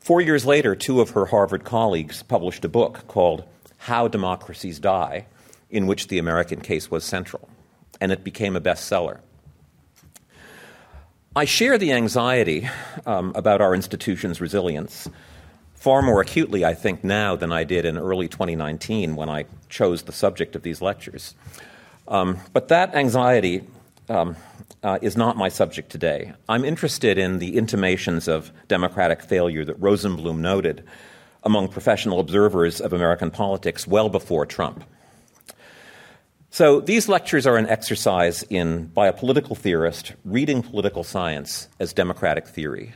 Four 0.00 0.22
years 0.22 0.46
later, 0.46 0.74
two 0.74 1.02
of 1.02 1.10
her 1.10 1.26
Harvard 1.26 1.64
colleagues 1.64 2.22
published 2.22 2.64
a 2.64 2.68
book 2.68 3.06
called 3.08 3.44
How 3.76 4.08
Democracies 4.08 4.78
Die, 4.78 5.26
in 5.68 5.86
which 5.86 6.08
the 6.08 6.18
American 6.18 6.62
case 6.62 6.90
was 6.90 7.04
central, 7.04 7.46
and 8.00 8.10
it 8.10 8.24
became 8.24 8.56
a 8.56 8.60
bestseller. 8.60 9.18
I 11.36 11.44
share 11.44 11.76
the 11.76 11.92
anxiety 11.92 12.70
um, 13.04 13.32
about 13.36 13.60
our 13.60 13.74
institution's 13.74 14.40
resilience 14.40 15.10
far 15.74 16.00
more 16.00 16.22
acutely, 16.22 16.64
I 16.64 16.72
think, 16.72 17.04
now 17.04 17.36
than 17.36 17.52
I 17.52 17.64
did 17.64 17.84
in 17.84 17.98
early 17.98 18.28
2019 18.28 19.14
when 19.14 19.28
I 19.28 19.44
chose 19.68 20.02
the 20.02 20.12
subject 20.12 20.56
of 20.56 20.62
these 20.62 20.80
lectures. 20.80 21.34
Um, 22.08 22.38
but 22.54 22.68
that 22.68 22.94
anxiety 22.94 23.64
um, 24.08 24.36
uh, 24.82 24.98
is 25.02 25.16
not 25.16 25.36
my 25.36 25.48
subject 25.48 25.90
today. 25.90 26.32
I'm 26.48 26.64
interested 26.64 27.18
in 27.18 27.38
the 27.38 27.56
intimations 27.56 28.28
of 28.28 28.52
democratic 28.68 29.22
failure 29.22 29.64
that 29.64 29.80
Rosenblum 29.80 30.38
noted 30.38 30.84
among 31.44 31.68
professional 31.68 32.20
observers 32.20 32.80
of 32.80 32.92
American 32.92 33.30
politics 33.30 33.86
well 33.86 34.08
before 34.08 34.46
Trump. 34.46 34.84
So 36.50 36.80
these 36.80 37.08
lectures 37.08 37.46
are 37.46 37.56
an 37.56 37.66
exercise 37.66 38.42
in, 38.42 38.86
by 38.88 39.08
a 39.08 39.12
political 39.12 39.56
theorist, 39.56 40.12
reading 40.24 40.62
political 40.62 41.02
science 41.02 41.68
as 41.80 41.94
democratic 41.94 42.46
theory. 42.46 42.92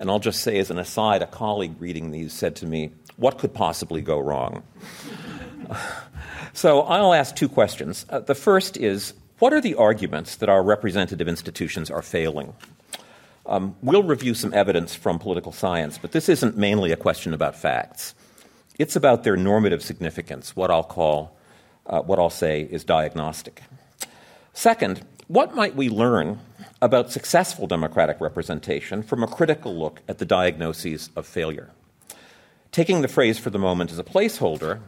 And 0.00 0.10
I'll 0.10 0.18
just 0.18 0.40
say 0.40 0.58
as 0.58 0.70
an 0.70 0.78
aside, 0.78 1.22
a 1.22 1.26
colleague 1.26 1.74
reading 1.78 2.10
these 2.10 2.32
said 2.32 2.56
to 2.56 2.66
me, 2.66 2.92
What 3.16 3.38
could 3.38 3.52
possibly 3.52 4.00
go 4.00 4.18
wrong? 4.18 4.62
so 6.54 6.80
I'll 6.82 7.12
ask 7.12 7.36
two 7.36 7.48
questions. 7.50 8.06
Uh, 8.08 8.20
the 8.20 8.34
first 8.34 8.78
is, 8.78 9.12
what 9.38 9.52
are 9.52 9.60
the 9.60 9.74
arguments 9.74 10.36
that 10.36 10.48
our 10.48 10.62
representative 10.62 11.28
institutions 11.28 11.90
are 11.90 12.02
failing? 12.02 12.54
Um, 13.46 13.76
we'll 13.82 14.02
review 14.02 14.34
some 14.34 14.52
evidence 14.54 14.94
from 14.94 15.18
political 15.18 15.52
science, 15.52 15.98
but 15.98 16.12
this 16.12 16.28
isn't 16.28 16.56
mainly 16.56 16.90
a 16.90 16.96
question 16.96 17.32
about 17.32 17.54
facts. 17.54 18.14
It's 18.78 18.96
about 18.96 19.24
their 19.24 19.36
normative 19.36 19.82
significance, 19.82 20.56
what 20.56 20.70
I'll 20.70 20.84
call 20.84 21.36
uh, 21.86 22.00
what 22.00 22.18
I'll 22.18 22.30
say 22.30 22.62
is 22.62 22.84
diagnostic. 22.84 23.62
Second, 24.52 25.02
what 25.28 25.54
might 25.54 25.76
we 25.76 25.88
learn 25.88 26.40
about 26.82 27.12
successful 27.12 27.66
democratic 27.66 28.20
representation 28.20 29.02
from 29.02 29.22
a 29.22 29.26
critical 29.26 29.76
look 29.76 30.02
at 30.08 30.18
the 30.18 30.24
diagnoses 30.24 31.10
of 31.14 31.26
failure? 31.26 31.70
Taking 32.72 33.02
the 33.02 33.08
phrase 33.08 33.38
for 33.38 33.50
the 33.50 33.58
moment 33.58 33.92
as 33.92 33.98
a 33.98 34.04
placeholder, 34.04 34.80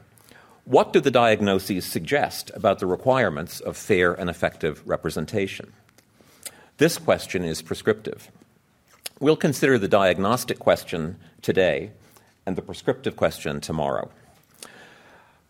what 0.69 0.93
do 0.93 1.01
the 1.01 1.11
diagnoses 1.11 1.87
suggest 1.87 2.51
about 2.53 2.79
the 2.79 2.85
requirements 2.85 3.59
of 3.59 3.75
fair 3.75 4.13
and 4.13 4.29
effective 4.29 4.87
representation? 4.87 5.73
This 6.77 6.99
question 6.99 7.43
is 7.43 7.63
prescriptive. 7.63 8.31
We'll 9.19 9.35
consider 9.35 9.79
the 9.79 9.89
diagnostic 9.89 10.59
question 10.59 11.17
today 11.41 11.93
and 12.45 12.55
the 12.55 12.61
prescriptive 12.61 13.17
question 13.17 13.63
tomorrow. 13.63 14.11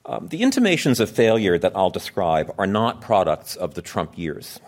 Um, 0.07 0.29
the 0.29 0.41
intimations 0.41 1.01
of 1.01 1.11
failure 1.11 1.59
that 1.59 1.75
I'll 1.75 1.91
describe 1.91 2.55
are 2.57 2.69
not 2.69 3.01
products 3.01 3.57
of 3.57 3.75
the 3.75 3.83
Trump 3.83 4.17
years. 4.17 4.61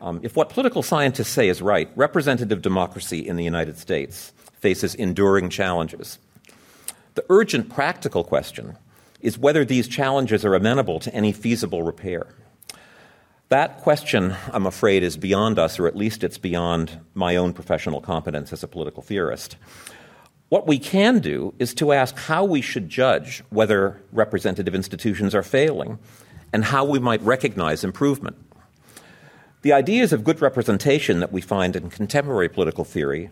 Um, 0.00 0.20
if 0.22 0.36
what 0.36 0.48
political 0.48 0.82
scientists 0.82 1.28
say 1.28 1.50
is 1.50 1.60
right, 1.60 1.90
representative 1.96 2.62
democracy 2.62 3.28
in 3.28 3.36
the 3.36 3.44
United 3.44 3.76
States 3.76 4.32
faces 4.54 4.94
enduring 4.94 5.50
challenges. 5.50 6.18
The 7.14 7.26
urgent 7.28 7.68
practical 7.68 8.24
question 8.24 8.78
is 9.20 9.38
whether 9.38 9.64
these 9.64 9.88
challenges 9.88 10.44
are 10.44 10.54
amenable 10.54 11.00
to 11.00 11.14
any 11.14 11.32
feasible 11.32 11.82
repair. 11.82 12.26
That 13.48 13.78
question, 13.78 14.36
I'm 14.52 14.66
afraid, 14.66 15.02
is 15.02 15.16
beyond 15.16 15.58
us, 15.58 15.80
or 15.80 15.88
at 15.88 15.96
least 15.96 16.22
it's 16.22 16.38
beyond 16.38 17.00
my 17.14 17.34
own 17.34 17.52
professional 17.52 18.00
competence 18.00 18.52
as 18.52 18.62
a 18.62 18.68
political 18.68 19.02
theorist. 19.02 19.56
What 20.50 20.66
we 20.66 20.78
can 20.78 21.18
do 21.18 21.54
is 21.58 21.74
to 21.74 21.92
ask 21.92 22.16
how 22.16 22.44
we 22.44 22.60
should 22.60 22.88
judge 22.88 23.42
whether 23.50 24.00
representative 24.12 24.74
institutions 24.74 25.34
are 25.34 25.42
failing 25.42 25.98
and 26.52 26.64
how 26.64 26.84
we 26.84 26.98
might 26.98 27.22
recognize 27.22 27.84
improvement. 27.84 28.36
The 29.62 29.72
ideas 29.72 30.12
of 30.12 30.24
good 30.24 30.40
representation 30.40 31.20
that 31.20 31.32
we 31.32 31.40
find 31.40 31.76
in 31.76 31.90
contemporary 31.90 32.48
political 32.48 32.84
theory 32.84 33.30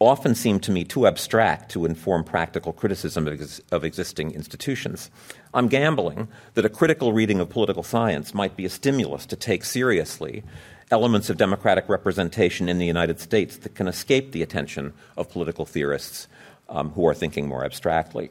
often 0.00 0.34
seem 0.34 0.60
to 0.60 0.70
me 0.70 0.84
too 0.84 1.06
abstract 1.06 1.70
to 1.72 1.84
inform 1.84 2.22
practical 2.22 2.72
criticism 2.72 3.26
of, 3.26 3.40
ex- 3.40 3.60
of, 3.72 3.84
existing 3.84 4.30
institutions. 4.32 5.10
I'm 5.54 5.68
gambling 5.68 6.28
that 6.54 6.64
a 6.64 6.70
critical 6.70 7.12
reading 7.12 7.40
of 7.40 7.48
political 7.48 7.82
science 7.82 8.34
might 8.34 8.56
be 8.56 8.64
a 8.64 8.70
stimulus 8.70 9.26
to 9.26 9.36
take 9.36 9.64
seriously 9.64 10.44
elements 10.90 11.28
of 11.28 11.36
democratic 11.36 11.88
representation 11.88 12.68
in 12.68 12.78
the 12.78 12.86
United 12.86 13.20
States 13.20 13.58
that 13.58 13.74
can 13.74 13.88
escape 13.88 14.32
the 14.32 14.42
attention 14.42 14.92
of 15.16 15.30
political 15.30 15.66
theorists 15.66 16.28
um, 16.68 16.90
who 16.90 17.06
are 17.06 17.14
thinking 17.14 17.46
more 17.46 17.64
abstractly. 17.64 18.30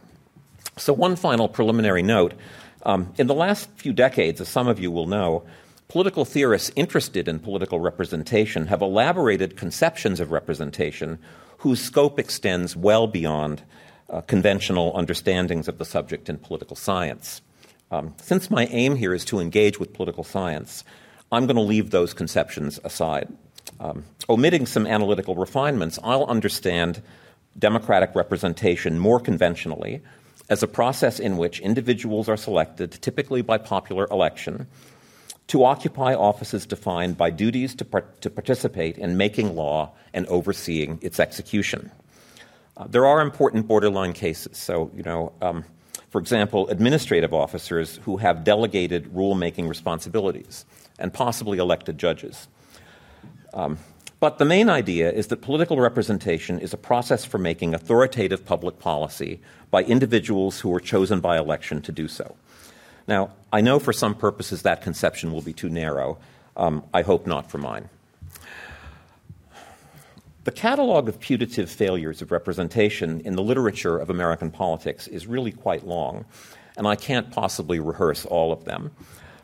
So, 0.78 0.94
one 0.94 1.16
final 1.16 1.48
preliminary 1.48 2.04
note. 2.04 2.34
Um, 2.84 3.14
in 3.18 3.28
the 3.28 3.34
last 3.34 3.70
few 3.72 3.92
decades, 3.92 4.40
as 4.40 4.48
some 4.48 4.68
of 4.68 4.80
you 4.80 4.92
will 4.92 5.08
know, 5.08 5.44
political 5.88 6.26
theorists 6.26 6.72
interested 6.76 7.28
in 7.28 7.40
political 7.40 7.80
representation 7.80 8.68
have 8.68 8.82
elaborated 8.82 9.58
conceptions 9.58 10.20
of 10.20 10.32
representation 10.32 11.20
whose 11.60 11.82
scope 11.82 12.20
extends 12.20 12.76
well 12.76 13.08
beyond 13.08 13.64
uh, 14.10 14.22
conventional 14.22 14.96
understandings 14.96 15.68
of 15.68 15.78
the 15.78 15.86
subject 15.86 16.30
in 16.30 16.38
political 16.38 16.76
science. 16.76 17.42
Um, 17.90 18.14
since 18.22 18.52
my 18.52 18.66
aim 18.68 18.96
here 18.96 19.14
is 19.14 19.26
to 19.26 19.40
engage 19.40 19.80
with 19.80 19.94
political 19.94 20.24
science, 20.24 20.84
I'm 21.32 21.46
going 21.46 21.56
to 21.56 21.62
leave 21.62 21.92
those 21.92 22.14
conceptions 22.14 22.80
aside. 22.84 23.28
Um, 23.80 24.06
omitting 24.30 24.66
some 24.66 24.88
analytical 24.88 25.36
refinements, 25.36 26.00
I'll 26.04 26.26
understand 26.26 27.02
democratic 27.58 28.14
representation 28.16 29.00
more 29.00 29.20
conventionally 29.20 30.02
as 30.50 30.64
a 30.64 30.68
process 30.68 31.20
in 31.20 31.38
which 31.38 31.60
individuals 31.60 32.30
are 32.30 32.38
selected, 32.38 32.92
typically 32.92 33.42
by 33.42 33.58
popular 33.58 34.08
election, 34.10 34.68
to 35.48 35.64
occupy 35.64 36.14
offices 36.14 36.66
defined 36.66 37.18
by 37.18 37.30
duties 37.30 37.74
to, 37.76 37.86
to 38.22 38.30
participate 38.30 38.98
in 38.98 39.18
making 39.18 39.56
law 39.56 39.92
and 40.14 40.26
overseeing 40.28 41.00
its 41.02 41.20
execution. 41.20 41.92
Uh, 42.76 42.86
there 42.88 43.06
are 43.06 43.22
important 43.22 43.68
borderline 43.68 44.14
cases. 44.14 44.58
So, 44.58 44.92
you 44.96 45.04
know, 45.04 45.32
um, 45.42 45.64
for 46.10 46.20
example, 46.20 46.68
administrative 46.70 47.34
officers 47.34 48.00
who 48.04 48.18
have 48.18 48.44
delegated 48.44 49.14
rulemaking 49.14 49.68
responsibilities 49.68 50.66
and 51.00 51.14
possibly 51.14 51.58
elected 51.58 51.98
judges. 51.98 52.48
Um, 53.54 53.78
but 54.20 54.40
the 54.40 54.46
main 54.46 54.70
idea 54.70 55.12
is 55.12 55.28
that 55.28 55.42
political 55.42 55.80
representation 55.80 56.60
is 56.60 56.74
a 56.74 56.78
process 56.78 57.24
for 57.24 57.38
making 57.38 57.74
authoritative 57.74 58.46
public 58.46 58.80
policy 58.80 59.40
by 59.70 59.84
individuals 59.84 60.60
who 60.60 60.74
are 60.74 60.80
chosen 60.80 61.20
by 61.20 61.38
election 61.38 61.82
to 61.84 61.92
do 61.92 62.08
so. 62.08 62.36
Now, 63.08 63.32
I 63.52 63.62
know 63.62 63.80
for 63.80 63.94
some 63.94 64.16
purposes 64.16 64.64
that 64.64 64.82
conception 64.82 65.32
will 65.32 65.42
be 65.42 65.54
too 65.54 65.70
narrow. 65.70 66.18
Um, 66.56 66.84
I 66.94 67.04
hope 67.04 67.26
not 67.26 67.50
for 67.50 67.58
mine. 67.58 67.90
The 70.44 70.52
catalog 70.52 71.10
of 71.10 71.20
putative 71.20 71.70
failures 71.70 72.22
of 72.22 72.32
representation 72.32 73.22
in 73.22 73.36
the 73.36 73.44
literature 73.44 73.98
of 73.98 74.10
American 74.10 74.52
politics 74.52 75.08
is 75.08 75.28
really 75.28 75.52
quite 75.52 75.86
long, 75.86 76.26
and 76.78 76.88
I 76.88 76.96
can't 76.96 77.32
possibly 77.32 77.80
rehearse 77.80 78.26
all 78.26 78.52
of 78.54 78.64
them. 78.66 78.92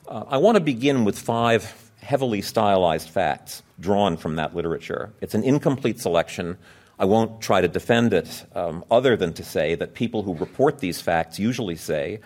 Uh, 0.07 0.23
I 0.27 0.37
want 0.37 0.55
to 0.55 0.61
begin 0.61 1.03
with 1.03 1.19
five 1.19 1.91
heavily 2.01 2.41
stylized 2.41 3.09
facts 3.09 3.63
drawn 3.79 4.17
from 4.17 4.35
that 4.35 4.55
literature. 4.55 5.13
It's 5.21 5.35
an 5.35 5.43
incomplete 5.43 5.99
selection. 5.99 6.57
I 6.99 7.05
won't 7.05 7.41
try 7.41 7.61
to 7.61 7.67
defend 7.67 8.13
it 8.13 8.45
um, 8.55 8.83
other 8.91 9.17
than 9.17 9.33
to 9.33 9.43
say 9.43 9.75
that 9.75 9.93
people 9.93 10.23
who 10.23 10.35
report 10.35 10.79
these 10.79 11.01
facts 11.01 11.39
usually 11.39 11.75
say 11.75 12.19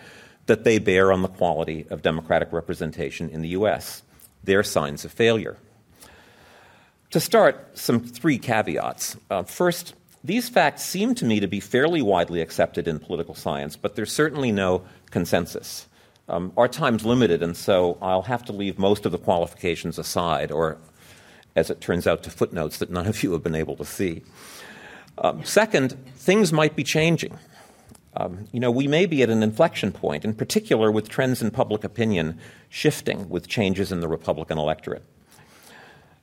that 0.48 0.64
they 0.64 0.80
bear 0.80 1.12
on 1.12 1.22
the 1.22 1.28
quality 1.28 1.86
of 1.90 2.02
democratic 2.02 2.52
representation 2.52 3.30
in 3.30 3.42
the 3.42 3.50
U.S. 3.50 4.02
They're 4.44 4.64
signs 4.64 5.06
of 5.06 5.12
failure. 5.12 5.58
To 7.12 7.20
start, 7.20 7.78
some 7.78 8.00
three 8.02 8.38
caveats. 8.38 9.16
Uh, 9.30 9.44
first, 9.44 9.94
these 10.24 10.50
facts 10.50 10.84
seem 10.84 11.16
to 11.16 11.26
me 11.26 11.40
to 11.40 11.48
be 11.48 11.60
fairly 11.60 12.02
widely 12.02 12.42
accepted 12.42 12.88
in 12.88 13.00
political 13.00 13.34
science, 13.36 13.78
but 13.78 13.96
there's 13.96 14.12
certainly 14.12 14.52
no 14.52 14.84
consensus. 15.10 15.88
Um, 16.28 16.52
our 16.58 16.68
time's 16.68 17.06
limited, 17.06 17.42
and 17.42 17.56
so 17.56 17.98
I'll 18.02 18.24
have 18.24 18.44
to 18.46 18.52
leave 18.52 18.78
most 18.78 19.06
of 19.06 19.14
the 19.14 19.18
qualifications 19.18 19.98
aside, 19.98 20.52
or 20.52 20.78
as 21.56 21.70
it 21.70 21.80
turns 21.80 22.08
out, 22.08 22.24
to 22.24 22.30
footnotes 22.30 22.80
that 22.80 22.90
none 22.90 23.08
of 23.08 23.24
you 23.24 23.32
have 23.32 23.44
been 23.44 23.56
able 23.56 23.78
to 23.78 23.86
see. 23.86 24.24
Um, 25.18 25.44
second, 25.46 25.96
things 26.18 26.52
might 26.52 26.76
be 26.76 26.84
changing. 26.84 27.40
Um, 28.20 28.48
you 28.52 28.60
know, 28.60 28.72
we 28.72 28.88
may 28.88 29.06
be 29.06 29.22
at 29.22 29.30
an 29.30 29.44
inflection 29.44 29.92
point, 29.92 30.26
in 30.26 30.34
particular 30.34 30.92
with 30.92 31.08
trends 31.08 31.42
in 31.42 31.52
public 31.52 31.84
opinion 31.84 32.40
shifting 32.70 33.30
with 33.30 33.48
changes 33.48 33.92
in 33.92 34.00
the 34.00 34.08
Republican 34.08 34.58
electorate. 34.58 35.04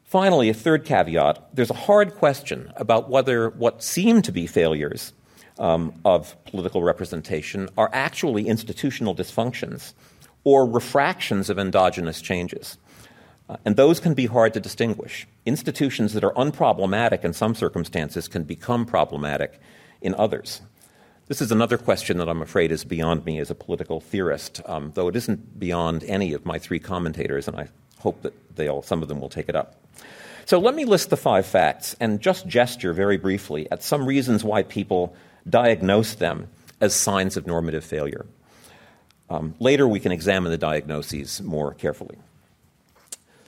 Finally, 0.03 0.49
a 0.49 0.55
third 0.55 0.85
caveat 0.85 1.55
there's 1.55 1.71
a 1.71 1.75
hard 1.75 2.15
question 2.15 2.73
about 2.77 3.11
whether 3.11 3.51
what 3.51 3.83
seem 3.83 4.23
to 4.23 4.33
be 4.33 4.47
failures 4.47 5.13
um, 5.59 5.93
of 6.05 6.37
political 6.45 6.83
representation 6.83 7.69
are 7.79 7.91
actually 7.93 8.49
institutional 8.49 9.15
dysfunctions 9.15 9.93
or 10.43 10.67
refractions 10.67 11.49
of 11.49 11.59
endogenous 11.59 12.21
changes. 12.21 12.77
Uh, 13.49 13.57
and 13.65 13.77
those 13.77 14.01
can 14.01 14.15
be 14.15 14.27
hard 14.27 14.53
to 14.55 14.61
distinguish. 14.61 15.27
Institutions 15.47 16.13
that 16.15 16.25
are 16.25 16.33
unproblematic 16.33 17.25
in 17.25 17.33
some 17.33 17.55
circumstances 17.55 18.27
can 18.27 18.43
become 18.43 18.85
problematic 18.85 19.61
in 20.01 20.15
others. 20.15 20.63
This 21.27 21.41
is 21.41 21.51
another 21.51 21.79
question 21.79 22.19
that 22.19 22.29
I'm 22.29 22.43
afraid 22.43 22.71
is 22.71 22.85
beyond 22.85 23.25
me 23.25 23.39
as 23.39 23.51
a 23.51 23.55
political 23.55 23.99
theorist, 23.99 24.61
um, 24.67 24.93
though 24.95 25.09
it 25.09 25.17
isn't 25.17 25.59
beyond 25.59 26.05
any 26.05 26.35
of 26.35 26.45
my 26.45 26.59
three 26.59 26.79
commentators, 26.79 27.49
and 27.49 27.57
I 27.57 27.69
hope 28.01 28.21
that 28.23 28.35
they'll, 28.55 28.83
some 28.83 29.01
of 29.03 29.09
them 29.09 29.23
will 29.23 29.31
take 29.31 29.49
it 29.49 29.57
up. 29.57 29.75
So 30.45 30.59
let 30.59 30.75
me 30.75 30.85
list 30.85 31.09
the 31.09 31.17
five 31.17 31.47
facts 31.47 31.97
and 31.99 32.21
just 32.21 32.47
gesture 32.47 32.93
very 32.93 33.17
briefly 33.17 33.71
at 33.71 33.83
some 33.83 34.05
reasons 34.05 34.45
why 34.45 34.65
people 34.65 35.17
diagnose 35.49 36.15
them 36.15 36.49
as 36.83 36.95
signs 36.95 37.39
of 37.39 37.47
normative 37.47 37.87
failure. 37.87 38.27
Um, 39.31 39.55
later, 39.59 39.89
we 39.89 40.01
can 40.01 40.13
examine 40.13 40.53
the 40.53 40.59
diagnoses 40.59 41.41
more 41.41 41.73
carefully. 41.73 42.19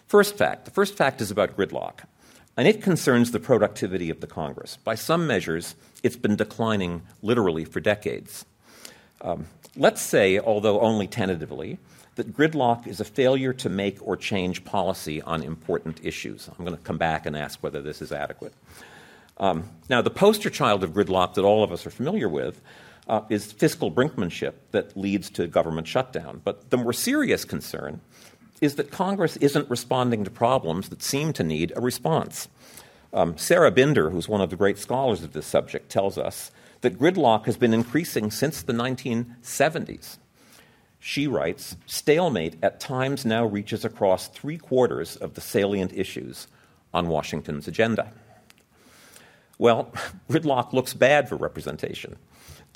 First 0.06 0.38
fact 0.38 0.64
the 0.64 0.71
first 0.71 0.95
fact 0.95 1.21
is 1.21 1.30
about 1.30 1.59
gridlock, 1.59 2.04
and 2.56 2.66
it 2.66 2.82
concerns 2.82 3.30
the 3.30 3.40
productivity 3.40 4.10
of 4.10 4.20
the 4.20 4.26
Congress. 4.26 4.78
By 4.82 4.94
some 4.94 5.26
measures, 5.26 5.75
it's 6.02 6.16
been 6.16 6.36
declining 6.36 7.02
literally 7.22 7.64
for 7.64 7.80
decades. 7.80 8.44
Um, 9.20 9.46
let's 9.76 10.00
say, 10.00 10.38
although 10.38 10.80
only 10.80 11.06
tentatively, 11.06 11.78
that 12.14 12.34
gridlock 12.34 12.86
is 12.86 12.98
a 12.98 13.04
failure 13.04 13.52
to 13.52 13.68
make 13.68 13.98
or 14.06 14.16
change 14.16 14.64
policy 14.64 15.20
on 15.22 15.42
important 15.42 16.00
issues. 16.02 16.48
I'm 16.48 16.64
going 16.64 16.76
to 16.76 16.82
come 16.82 16.98
back 16.98 17.26
and 17.26 17.36
ask 17.36 17.62
whether 17.62 17.82
this 17.82 18.00
is 18.00 18.10
adequate. 18.10 18.54
Um, 19.38 19.68
now, 19.90 20.00
the 20.00 20.10
poster 20.10 20.48
child 20.48 20.82
of 20.82 20.90
gridlock 20.90 21.34
that 21.34 21.42
all 21.42 21.62
of 21.62 21.72
us 21.72 21.86
are 21.86 21.90
familiar 21.90 22.28
with 22.28 22.60
uh, 23.06 23.20
is 23.28 23.52
fiscal 23.52 23.92
brinkmanship 23.92 24.54
that 24.70 24.96
leads 24.96 25.28
to 25.30 25.46
government 25.46 25.86
shutdown. 25.86 26.40
But 26.42 26.70
the 26.70 26.78
more 26.78 26.94
serious 26.94 27.44
concern 27.44 28.00
is 28.60 28.76
that 28.76 28.90
Congress 28.90 29.36
isn't 29.38 29.70
responding 29.70 30.25
to 30.25 30.30
problems 30.30 30.88
that 30.88 31.02
seem 31.02 31.32
to 31.34 31.44
need 31.44 31.72
a 31.76 31.80
response. 31.80 32.48
Um, 33.12 33.36
Sarah 33.38 33.70
Binder, 33.70 34.10
who's 34.10 34.28
one 34.28 34.40
of 34.40 34.50
the 34.50 34.56
great 34.56 34.78
scholars 34.78 35.22
of 35.22 35.32
this 35.32 35.46
subject, 35.46 35.90
tells 35.90 36.18
us 36.18 36.50
that 36.80 36.98
gridlock 36.98 37.46
has 37.46 37.56
been 37.56 37.75
increasing 37.75 38.30
since 38.30 38.62
the 38.62 38.72
1970s. 38.72 40.18
She 40.98 41.26
writes 41.26 41.76
stalemate 41.86 42.56
at 42.62 42.80
times 42.80 43.25
now 43.25 43.44
reaches 43.44 43.84
across 43.84 44.28
three 44.28 44.58
quarters 44.58 45.16
of 45.16 45.34
the 45.34 45.40
salient 45.40 45.92
issues 45.92 46.48
on 46.92 47.08
Washington's 47.08 47.68
agenda. 47.68 48.12
Well, 49.58 49.92
gridlock 50.30 50.72
looks 50.72 50.94
bad 50.94 51.28
for 51.28 51.36
representation. 51.36 52.16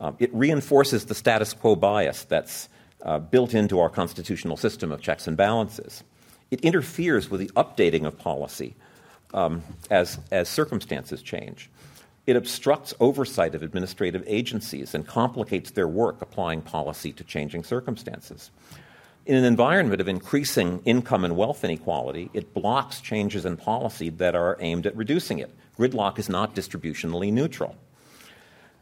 Um, 0.01 0.17
it 0.19 0.33
reinforces 0.33 1.07
the 1.07 1.15
status 1.15 1.53
quo 1.53 1.77
bias 1.77 2.25
that's 2.25 2.69
uh, 3.03 3.19
built 3.19 3.55
into 3.55 3.79
our 3.81 3.89
constitutional 3.89 4.57
system 4.57 4.93
of 4.93 5.01
checks 5.01 5.27
and 5.27 5.37
balances. 5.37 6.05
It 6.51 6.61
interferes 6.61 7.31
with 7.31 7.41
the 7.41 7.49
updating 7.51 8.07
of 8.07 8.19
policy 8.19 8.75
um, 9.33 9.63
as, 9.91 10.19
as 10.31 10.49
circumstances 10.49 11.23
change. 11.23 11.71
It 12.27 12.37
obstructs 12.37 12.95
oversight 13.01 13.55
of 13.55 13.63
administrative 13.63 14.23
agencies 14.27 14.95
and 14.95 15.07
complicates 15.07 15.71
their 15.71 15.89
work 15.89 16.21
applying 16.21 16.61
policy 16.61 17.13
to 17.15 17.25
changing 17.25 17.65
circumstances. 17.65 18.51
In 19.27 19.37
an 19.37 19.45
environment 19.45 20.01
of 20.01 20.09
increasing 20.09 20.81
income 20.85 21.25
and 21.25 21.37
wealth 21.37 21.65
inequality, 21.65 22.31
it 22.33 22.55
blocks 22.55 23.01
changes 23.01 23.45
in 23.45 23.57
policy 23.57 24.11
that 24.11 24.35
are 24.35 24.57
aimed 24.61 24.87
at 24.87 24.97
reducing 24.97 25.39
it. 25.39 25.51
Gridlock 25.79 26.19
is 26.19 26.29
not 26.29 26.55
distributionally 26.55 27.33
neutral. 27.33 27.77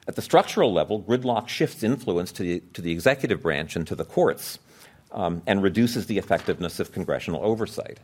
At 0.08 0.16
the 0.16 0.22
structural 0.22 0.72
level, 0.72 1.02
gridlock 1.02 1.48
shifts 1.48 1.82
influence 1.82 2.32
to 2.32 2.42
the, 2.42 2.62
to 2.72 2.80
the 2.80 2.90
executive 2.90 3.42
branch 3.42 3.76
and 3.76 3.86
to 3.86 3.94
the 3.94 4.06
courts 4.06 4.58
um, 5.12 5.42
and 5.46 5.62
reduces 5.62 6.06
the 6.06 6.16
effectiveness 6.16 6.80
of 6.80 6.92
congressional 6.92 7.44
oversight. 7.44 8.00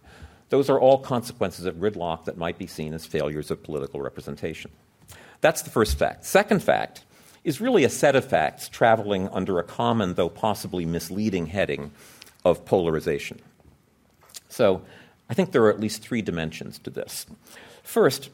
Those 0.50 0.68
are 0.68 0.78
all 0.78 0.98
consequences 0.98 1.64
of 1.64 1.76
gridlock 1.76 2.26
that 2.26 2.36
might 2.36 2.58
be 2.58 2.66
seen 2.66 2.92
as 2.92 3.06
failures 3.06 3.50
of 3.50 3.62
political 3.62 4.02
representation. 4.02 4.70
That's 5.40 5.62
the 5.62 5.70
first 5.70 5.98
fact. 5.98 6.26
Second 6.26 6.62
fact 6.62 7.04
is 7.42 7.60
really 7.60 7.84
a 7.84 7.90
set 7.90 8.14
of 8.14 8.24
facts 8.24 8.68
traveling 8.68 9.28
under 9.30 9.58
a 9.58 9.64
common, 9.64 10.14
though 10.14 10.28
possibly 10.28 10.84
misleading, 10.84 11.46
heading 11.46 11.90
of 12.44 12.66
polarization. 12.66 13.40
So 14.50 14.82
I 15.30 15.34
think 15.34 15.52
there 15.52 15.64
are 15.64 15.70
at 15.70 15.80
least 15.80 16.02
three 16.02 16.20
dimensions 16.20 16.78
to 16.80 16.90
this. 16.90 17.24
First, 17.82 18.28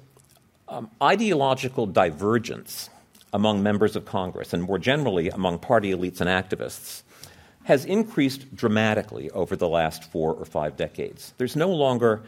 um, 0.68 0.90
ideological 1.00 1.86
divergence 1.86 2.90
among 3.32 3.62
members 3.62 3.96
of 3.96 4.04
Congress 4.04 4.52
and 4.52 4.62
more 4.62 4.78
generally 4.78 5.28
among 5.28 5.58
party 5.58 5.92
elites 5.92 6.20
and 6.20 6.28
activists 6.28 7.02
has 7.64 7.84
increased 7.84 8.54
dramatically 8.56 9.30
over 9.30 9.54
the 9.54 9.68
last 9.68 10.04
four 10.04 10.34
or 10.34 10.44
five 10.44 10.76
decades. 10.76 11.34
There's 11.38 11.56
no 11.56 11.70
longer 11.70 12.22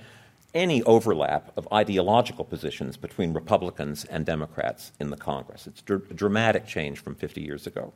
any 0.55 0.83
overlap 0.83 1.51
of 1.57 1.67
ideological 1.73 2.45
positions 2.45 2.97
between 2.97 3.33
Republicans 3.33 4.05
and 4.05 4.27
Democrats 4.27 4.93
in 5.01 5.11
the 5.11 5.17
Congress. 5.17 5.67
It's 5.67 5.83
a 5.89 6.15
dramatic 6.15 6.67
change 6.67 6.99
from 6.99 7.15
50 7.15 7.41
years 7.41 7.67
ago. 7.67 7.93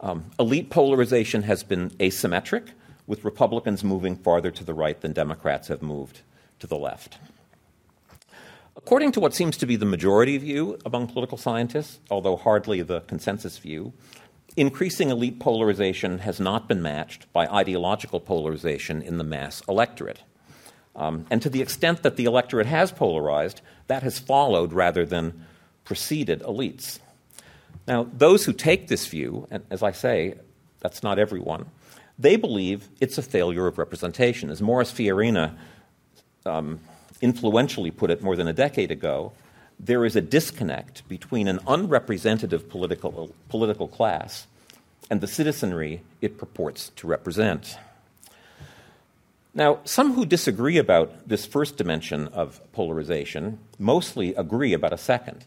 Um, 0.00 0.30
elite 0.38 0.70
polarization 0.70 1.42
has 1.42 1.64
been 1.64 1.90
asymmetric, 1.90 2.68
with 3.08 3.24
Republicans 3.24 3.82
moving 3.82 4.14
farther 4.14 4.50
to 4.50 4.62
the 4.62 4.74
right 4.74 5.00
than 5.00 5.12
Democrats 5.12 5.68
have 5.68 5.82
moved 5.82 6.20
to 6.60 6.66
the 6.66 6.76
left. 6.76 7.18
According 8.78 9.10
to 9.12 9.20
what 9.20 9.34
seems 9.34 9.56
to 9.56 9.66
be 9.66 9.74
the 9.74 9.84
majority 9.84 10.38
view 10.38 10.78
among 10.86 11.08
political 11.08 11.36
scientists, 11.36 11.98
although 12.10 12.36
hardly 12.36 12.80
the 12.80 13.00
consensus 13.00 13.58
view, 13.58 13.92
increasing 14.56 15.10
elite 15.10 15.40
polarization 15.40 16.20
has 16.20 16.38
not 16.38 16.68
been 16.68 16.80
matched 16.80 17.30
by 17.32 17.48
ideological 17.48 18.20
polarization 18.20 19.02
in 19.02 19.18
the 19.18 19.24
mass 19.24 19.62
electorate. 19.68 20.22
Um, 20.94 21.26
and 21.28 21.42
to 21.42 21.50
the 21.50 21.60
extent 21.60 22.04
that 22.04 22.14
the 22.14 22.24
electorate 22.24 22.66
has 22.66 22.92
polarized, 22.92 23.62
that 23.88 24.04
has 24.04 24.20
followed 24.20 24.72
rather 24.72 25.04
than 25.04 25.44
preceded 25.84 26.40
elites. 26.42 27.00
Now, 27.88 28.06
those 28.12 28.44
who 28.44 28.52
take 28.52 28.86
this 28.86 29.08
view, 29.08 29.48
and 29.50 29.64
as 29.70 29.82
I 29.82 29.90
say, 29.90 30.34
that's 30.78 31.02
not 31.02 31.18
everyone, 31.18 31.66
they 32.16 32.36
believe 32.36 32.88
it's 33.00 33.18
a 33.18 33.22
failure 33.22 33.66
of 33.66 33.76
representation. 33.76 34.50
As 34.50 34.62
Morris 34.62 34.92
Fiorina 34.92 35.56
um, 36.46 36.80
influentially 37.20 37.90
put 37.90 38.10
it 38.10 38.22
more 38.22 38.36
than 38.36 38.48
a 38.48 38.52
decade 38.52 38.90
ago, 38.90 39.32
there 39.78 40.04
is 40.04 40.16
a 40.16 40.20
disconnect 40.20 41.08
between 41.08 41.48
an 41.48 41.60
unrepresentative 41.66 42.68
political, 42.68 43.34
political 43.48 43.88
class 43.88 44.46
and 45.10 45.20
the 45.20 45.26
citizenry 45.26 46.02
it 46.20 46.38
purports 46.38 46.90
to 46.96 47.06
represent. 47.06 47.76
Now, 49.54 49.80
some 49.84 50.12
who 50.12 50.26
disagree 50.26 50.78
about 50.78 51.28
this 51.28 51.46
first 51.46 51.76
dimension 51.76 52.28
of 52.28 52.60
polarization 52.72 53.58
mostly 53.78 54.34
agree 54.34 54.72
about 54.72 54.92
a 54.92 54.98
second. 54.98 55.44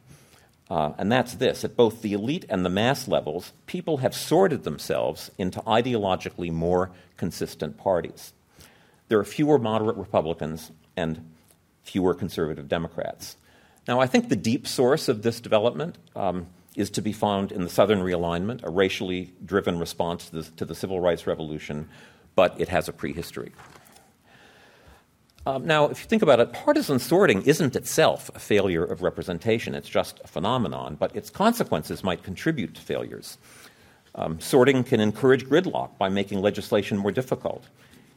Uh, 0.70 0.94
and 0.98 1.12
that's 1.12 1.36
this 1.36 1.64
at 1.64 1.76
both 1.76 2.02
the 2.02 2.14
elite 2.14 2.46
and 2.50 2.66
the 2.66 2.70
mass 2.70 3.08
levels, 3.08 3.52
people 3.68 3.98
have 3.98 4.16
sorted 4.16 4.64
themselves 4.64 5.30
into 5.38 5.60
ideologically 5.62 6.52
more 6.52 6.92
consistent 7.18 7.78
parties. 7.78 8.34
There 9.10 9.20
are 9.20 9.26
fewer 9.26 9.60
moderate 9.60 9.98
Republicans 9.98 10.72
and 10.96 11.30
fewer 11.84 12.14
conservative 12.14 12.68
Democrats. 12.68 13.38
Now, 13.88 14.00
I 14.00 14.08
think 14.08 14.30
the 14.30 14.36
deep 14.36 14.68
source 14.68 15.08
of 15.08 15.24
this 15.24 15.40
development 15.40 15.98
um, 16.16 16.48
is 16.76 16.90
to 16.92 17.02
be 17.02 17.12
found 17.12 17.52
in 17.52 17.64
the 17.64 17.70
Southern 17.70 18.00
realignment, 18.00 18.64
a 18.64 18.70
racially 18.70 19.34
driven 19.46 19.80
response 19.80 20.30
to 20.30 20.42
the, 20.42 20.44
to 20.58 20.66
the 20.66 20.76
Civil 20.76 21.00
Rights 21.00 21.28
Revolution, 21.28 21.90
but 22.36 22.60
it 22.60 22.70
has 22.70 22.88
a 22.88 22.94
prehistory. 22.94 23.52
Um, 25.46 25.66
now, 25.66 25.86
if 25.86 26.02
you 26.02 26.06
think 26.06 26.22
about 26.22 26.40
it, 26.40 26.54
partisan 26.54 27.00
sorting 27.00 27.42
isn't 27.44 27.76
itself 27.76 28.30
a 28.36 28.40
failure 28.40 28.84
of 28.84 29.02
representation, 29.02 29.74
it's 29.74 29.90
just 29.90 30.22
a 30.24 30.28
phenomenon, 30.28 30.96
but 31.00 31.16
its 31.16 31.32
consequences 31.32 32.04
might 32.04 32.22
contribute 32.22 32.76
to 32.76 32.82
failures. 32.82 33.40
Um, 34.14 34.40
sorting 34.40 34.84
can 34.84 35.00
encourage 35.00 35.46
gridlock 35.46 35.98
by 35.98 36.10
making 36.10 36.42
legislation 36.42 36.98
more 36.98 37.12
difficult. 37.12 37.66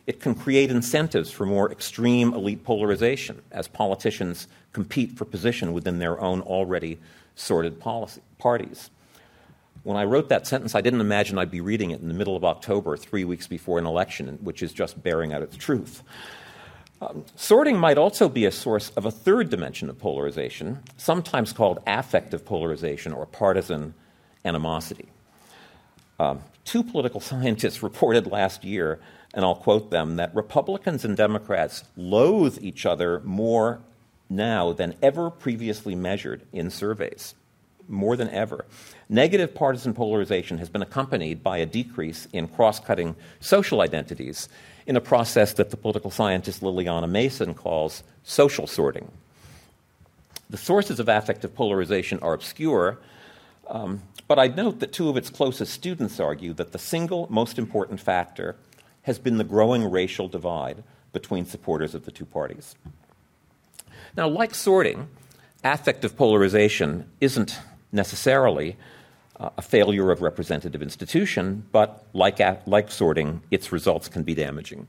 It 0.06 0.20
can 0.20 0.34
create 0.34 0.70
incentives 0.70 1.30
for 1.30 1.46
more 1.46 1.72
extreme 1.72 2.34
elite 2.34 2.62
polarization 2.64 3.40
as 3.50 3.68
politicians 3.68 4.48
compete 4.72 5.12
for 5.12 5.24
position 5.24 5.72
within 5.72 5.98
their 5.98 6.20
own 6.20 6.42
already 6.42 6.98
sorted 7.36 7.80
policy, 7.80 8.20
parties. 8.38 8.90
When 9.82 9.96
I 9.96 10.04
wrote 10.04 10.28
that 10.30 10.46
sentence, 10.46 10.74
I 10.74 10.80
didn't 10.80 11.00
imagine 11.00 11.38
I'd 11.38 11.50
be 11.50 11.60
reading 11.60 11.90
it 11.90 12.00
in 12.00 12.08
the 12.08 12.14
middle 12.14 12.36
of 12.36 12.44
October, 12.44 12.96
three 12.96 13.24
weeks 13.24 13.46
before 13.46 13.78
an 13.78 13.86
election, 13.86 14.38
which 14.42 14.62
is 14.62 14.72
just 14.72 15.02
bearing 15.02 15.32
out 15.32 15.42
its 15.42 15.56
truth. 15.56 16.02
Um, 17.02 17.24
sorting 17.36 17.78
might 17.78 17.98
also 17.98 18.28
be 18.28 18.46
a 18.46 18.50
source 18.50 18.90
of 18.90 19.04
a 19.04 19.10
third 19.10 19.50
dimension 19.50 19.90
of 19.90 19.98
polarization, 19.98 20.80
sometimes 20.96 21.52
called 21.52 21.82
affective 21.86 22.44
polarization 22.44 23.12
or 23.12 23.26
partisan 23.26 23.94
animosity. 24.44 25.08
Um, 26.18 26.40
two 26.64 26.82
political 26.82 27.20
scientists 27.30 27.82
reported 27.82 28.26
last 28.26 28.64
year, 28.64 29.00
and 29.34 29.44
I'll 29.44 29.56
quote 29.56 29.90
them, 29.90 30.16
that 30.16 30.34
Republicans 30.34 31.04
and 31.04 31.16
Democrats 31.16 31.84
loathe 31.96 32.58
each 32.62 32.86
other 32.86 33.20
more 33.24 33.80
now 34.30 34.72
than 34.72 34.94
ever 35.02 35.28
previously 35.28 35.94
measured 35.94 36.42
in 36.52 36.70
surveys. 36.70 37.34
More 37.88 38.16
than 38.16 38.30
ever. 38.30 38.64
Negative 39.08 39.54
partisan 39.54 39.92
polarization 39.92 40.56
has 40.58 40.70
been 40.70 40.80
accompanied 40.80 41.42
by 41.42 41.58
a 41.58 41.66
decrease 41.66 42.26
in 42.32 42.48
cross 42.48 42.80
cutting 42.80 43.14
social 43.40 43.82
identities 43.82 44.48
in 44.86 44.96
a 44.96 45.00
process 45.00 45.52
that 45.54 45.70
the 45.70 45.76
political 45.76 46.10
scientist 46.10 46.62
Lilliana 46.62 47.10
Mason 47.10 47.52
calls 47.54 48.02
social 48.22 48.66
sorting. 48.66 49.10
The 50.48 50.56
sources 50.56 51.00
of 51.00 51.08
affective 51.08 51.54
polarization 51.54 52.18
are 52.20 52.32
obscure, 52.32 52.98
um, 53.68 54.00
but 54.28 54.38
I'd 54.38 54.56
note 54.56 54.80
that 54.80 54.92
two 54.92 55.08
of 55.08 55.16
its 55.16 55.28
closest 55.28 55.72
students 55.72 56.20
argue 56.20 56.52
that 56.54 56.72
the 56.72 56.78
single 56.78 57.26
most 57.30 57.58
important 57.58 58.00
factor 58.00 58.56
has 59.04 59.18
been 59.18 59.38
the 59.38 59.44
growing 59.44 59.90
racial 59.90 60.28
divide 60.28 60.82
between 61.12 61.46
supporters 61.46 61.94
of 61.94 62.04
the 62.04 62.10
two 62.10 62.24
parties. 62.24 62.74
Now, 64.16 64.28
like 64.28 64.54
sorting, 64.54 65.08
affective 65.62 66.16
polarization 66.16 67.06
isn't 67.20 67.58
necessarily 67.92 68.76
uh, 69.38 69.50
a 69.56 69.62
failure 69.62 70.10
of 70.10 70.22
representative 70.22 70.82
institution, 70.82 71.66
but 71.72 72.04
like, 72.12 72.40
like 72.66 72.90
sorting, 72.90 73.42
its 73.50 73.72
results 73.72 74.08
can 74.08 74.22
be 74.22 74.34
damaging. 74.34 74.86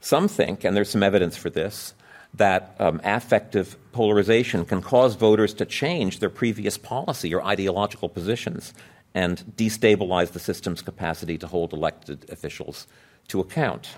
Some 0.00 0.28
think, 0.28 0.64
and 0.64 0.76
there's 0.76 0.90
some 0.90 1.02
evidence 1.02 1.36
for 1.36 1.50
this, 1.50 1.94
that 2.34 2.74
um, 2.78 3.00
affective 3.04 3.76
polarization 3.92 4.64
can 4.64 4.82
cause 4.82 5.14
voters 5.14 5.54
to 5.54 5.64
change 5.64 6.18
their 6.18 6.30
previous 6.30 6.76
policy 6.76 7.34
or 7.34 7.44
ideological 7.44 8.08
positions 8.08 8.74
and 9.14 9.42
destabilize 9.56 10.32
the 10.32 10.38
system's 10.38 10.82
capacity 10.82 11.38
to 11.38 11.46
hold 11.46 11.72
elected 11.72 12.28
officials 12.30 12.86
to 13.28 13.40
account 13.40 13.90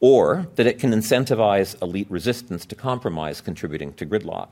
or 0.00 0.46
that 0.56 0.66
it 0.66 0.78
can 0.78 0.90
incentivize 0.90 1.80
elite 1.80 2.10
resistance 2.10 2.66
to 2.66 2.74
compromise, 2.74 3.40
contributing 3.40 3.92
to 3.94 4.04
gridlock. 4.04 4.50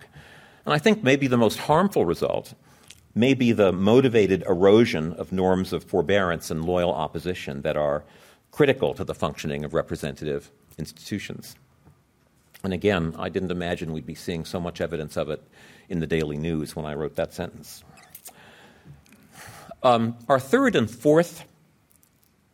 And 0.64 0.72
I 0.72 0.78
think 0.78 1.02
maybe 1.02 1.26
the 1.26 1.36
most 1.36 1.58
harmful 1.58 2.06
result 2.06 2.54
may 3.14 3.34
be 3.34 3.52
the 3.52 3.70
motivated 3.70 4.42
erosion 4.48 5.12
of 5.12 5.30
norms 5.30 5.74
of 5.74 5.84
forbearance 5.84 6.50
and 6.50 6.64
loyal 6.64 6.92
opposition 6.94 7.60
that 7.62 7.76
are 7.76 8.02
critical 8.50 8.94
to 8.94 9.04
the 9.04 9.14
functioning 9.14 9.64
of 9.64 9.74
representative 9.74 10.50
institutions. 10.78 11.54
And 12.64 12.72
again, 12.72 13.14
I 13.18 13.28
didn't 13.28 13.50
imagine 13.50 13.92
we'd 13.92 14.06
be 14.06 14.14
seeing 14.14 14.44
so 14.44 14.60
much 14.60 14.80
evidence 14.80 15.16
of 15.16 15.28
it 15.28 15.42
in 15.88 16.00
the 16.00 16.06
daily 16.06 16.38
news 16.38 16.74
when 16.74 16.86
I 16.86 16.94
wrote 16.94 17.16
that 17.16 17.34
sentence. 17.34 17.84
Um, 19.82 20.16
our 20.28 20.40
third 20.40 20.76
and 20.76 20.88
fourth 20.88 21.44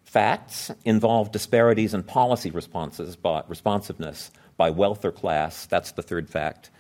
Facts 0.08 0.70
involve 0.86 1.32
disparities 1.32 1.92
in 1.92 2.02
policy 2.02 2.50
responses, 2.50 3.14
by, 3.14 3.42
responsiveness 3.46 4.30
by 4.56 4.70
wealth 4.70 5.04
or 5.04 5.12
class, 5.12 5.66
that's 5.66 5.92
the 5.92 6.02
third 6.02 6.30
fact, 6.30 6.70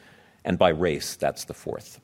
and 0.46 0.58
by 0.58 0.70
race, 0.70 1.14
that's 1.14 1.44
the 1.44 1.52
fourth. 1.52 2.00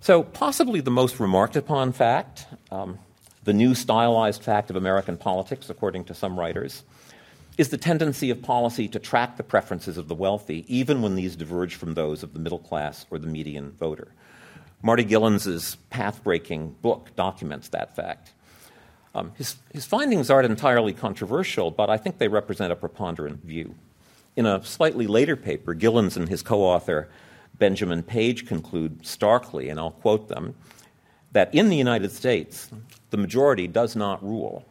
So, 0.00 0.22
possibly 0.22 0.82
the 0.82 0.90
most 0.90 1.18
remarked 1.18 1.56
upon 1.56 1.92
fact, 1.92 2.46
um, 2.70 2.98
the 3.44 3.54
new 3.54 3.74
stylized 3.74 4.42
fact 4.42 4.68
of 4.68 4.76
American 4.76 5.16
politics, 5.16 5.70
according 5.70 6.04
to 6.04 6.14
some 6.14 6.38
writers, 6.38 6.84
is 7.56 7.70
the 7.70 7.78
tendency 7.78 8.28
of 8.28 8.42
policy 8.42 8.88
to 8.88 8.98
track 8.98 9.38
the 9.38 9.42
preferences 9.42 9.96
of 9.96 10.08
the 10.08 10.14
wealthy, 10.14 10.66
even 10.68 11.00
when 11.00 11.14
these 11.14 11.36
diverge 11.36 11.74
from 11.74 11.94
those 11.94 12.22
of 12.22 12.34
the 12.34 12.38
middle 12.38 12.58
class 12.58 13.06
or 13.10 13.18
the 13.18 13.26
median 13.26 13.70
voter. 13.70 14.08
Marty 14.82 15.04
Gilens's 15.04 15.76
path 15.88 16.22
breaking 16.22 16.76
book 16.82 17.16
documents 17.16 17.68
that 17.68 17.96
fact. 17.96 18.32
Um, 19.14 19.32
his, 19.36 19.56
his 19.72 19.84
findings 19.84 20.30
aren't 20.30 20.50
entirely 20.50 20.92
controversial, 20.92 21.70
but 21.70 21.90
I 21.90 21.98
think 21.98 22.18
they 22.18 22.28
represent 22.28 22.72
a 22.72 22.76
preponderant 22.76 23.44
view. 23.44 23.74
In 24.36 24.46
a 24.46 24.64
slightly 24.64 25.06
later 25.06 25.36
paper, 25.36 25.74
Gilens 25.74 26.16
and 26.16 26.28
his 26.28 26.42
co 26.42 26.62
author 26.62 27.08
Benjamin 27.58 28.02
Page 28.02 28.46
conclude 28.46 29.06
starkly, 29.06 29.68
and 29.68 29.78
I'll 29.78 29.90
quote 29.90 30.28
them, 30.28 30.54
that 31.32 31.54
in 31.54 31.68
the 31.68 31.76
United 31.76 32.12
States, 32.12 32.70
the 33.10 33.16
majority 33.16 33.66
does 33.66 33.94
not 33.94 34.22
rule, 34.22 34.64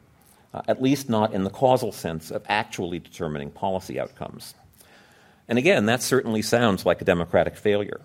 uh, 0.54 0.62
at 0.68 0.82
least 0.82 1.10
not 1.10 1.34
in 1.34 1.44
the 1.44 1.50
causal 1.50 1.92
sense 1.92 2.32
of 2.32 2.44
actually 2.48 3.00
determining 3.00 3.52
policy 3.52 4.00
outcomes. 4.00 4.56
And 5.48 5.58
again, 5.58 5.86
that 5.88 6.02
certainly 6.02 6.42
sounds 6.42 6.86
like 6.86 7.02
a 7.02 7.06
democratic 7.06 7.56
failure. 7.56 8.02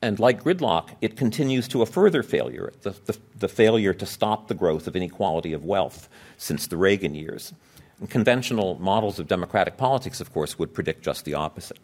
And 0.00 0.20
like 0.20 0.44
gridlock, 0.44 0.90
it 1.00 1.16
continues 1.16 1.66
to 1.68 1.82
a 1.82 1.86
further 1.86 2.22
failure 2.22 2.72
the, 2.82 2.90
the, 3.06 3.18
the, 3.36 3.48
failure 3.48 3.92
to 3.92 4.06
stop 4.06 4.46
the 4.46 4.54
growth 4.54 4.86
of 4.86 4.94
inequality 4.94 5.52
of 5.52 5.64
wealth 5.64 6.08
since 6.36 6.68
the 6.68 6.76
Reagan 6.76 7.14
years. 7.16 7.52
And 7.98 8.08
conventional 8.08 8.78
models 8.78 9.18
of 9.18 9.26
democratic 9.26 9.76
politics, 9.76 10.20
of 10.20 10.32
course, 10.32 10.56
would 10.58 10.72
predict 10.72 11.02
just 11.02 11.24
the 11.24 11.34
opposite. 11.34 11.78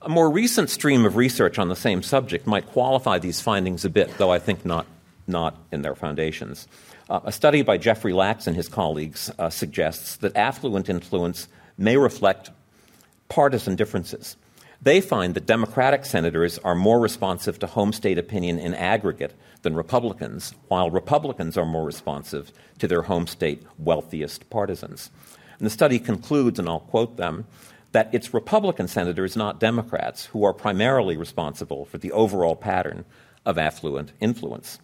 A 0.00 0.08
more 0.08 0.30
recent 0.30 0.70
stream 0.70 1.04
of 1.04 1.16
research 1.16 1.58
on 1.58 1.68
the 1.68 1.76
same 1.76 2.02
subject 2.02 2.46
might 2.46 2.66
qualify 2.66 3.18
these 3.18 3.42
findings 3.42 3.84
a 3.84 3.90
bit, 3.90 4.16
though 4.16 4.30
I 4.30 4.38
think 4.38 4.64
not, 4.64 4.86
not 5.26 5.58
in 5.72 5.82
their 5.82 5.94
foundations. 5.94 6.68
Uh, 7.10 7.20
a 7.24 7.32
study 7.32 7.60
by 7.60 7.76
Jeffrey 7.76 8.14
Lax 8.14 8.46
and 8.46 8.56
his 8.56 8.68
colleagues 8.68 9.30
uh, 9.38 9.50
suggests 9.50 10.16
that 10.16 10.36
affluent 10.36 10.88
influence 10.88 11.48
may 11.76 11.98
reflect 11.98 12.50
partisan 13.28 13.76
differences 13.76 14.36
they 14.80 15.00
find 15.00 15.34
that 15.34 15.46
Democratic 15.46 16.04
senators 16.04 16.58
are 16.58 16.74
more 16.74 17.00
responsive 17.00 17.58
to 17.58 17.66
home 17.66 17.92
state 17.92 18.18
opinion 18.18 18.58
in 18.58 18.74
aggregate 18.74 19.34
than 19.62 19.74
Republicans, 19.74 20.54
while 20.68 20.90
Republicans 20.90 21.56
are 21.56 21.66
more 21.66 21.84
responsive 21.84 22.52
to 22.78 22.86
their 22.86 23.02
home 23.02 23.26
state 23.26 23.62
wealthiest 23.76 24.48
partisans. 24.50 25.10
And 25.58 25.66
the 25.66 25.70
study 25.70 25.98
concludes, 25.98 26.58
and 26.58 26.68
I'll 26.68 26.80
quote 26.80 27.16
them, 27.16 27.46
that 27.92 28.10
it's 28.12 28.34
Republican 28.34 28.86
senators, 28.86 29.36
not 29.36 29.58
Democrats, 29.58 30.26
who 30.26 30.44
are 30.44 30.52
primarily 30.52 31.16
responsible 31.16 31.84
for 31.84 31.98
the 31.98 32.12
overall 32.12 32.54
pattern 32.54 33.04
of 33.44 33.58
affluent 33.58 34.12
influence. 34.20 34.78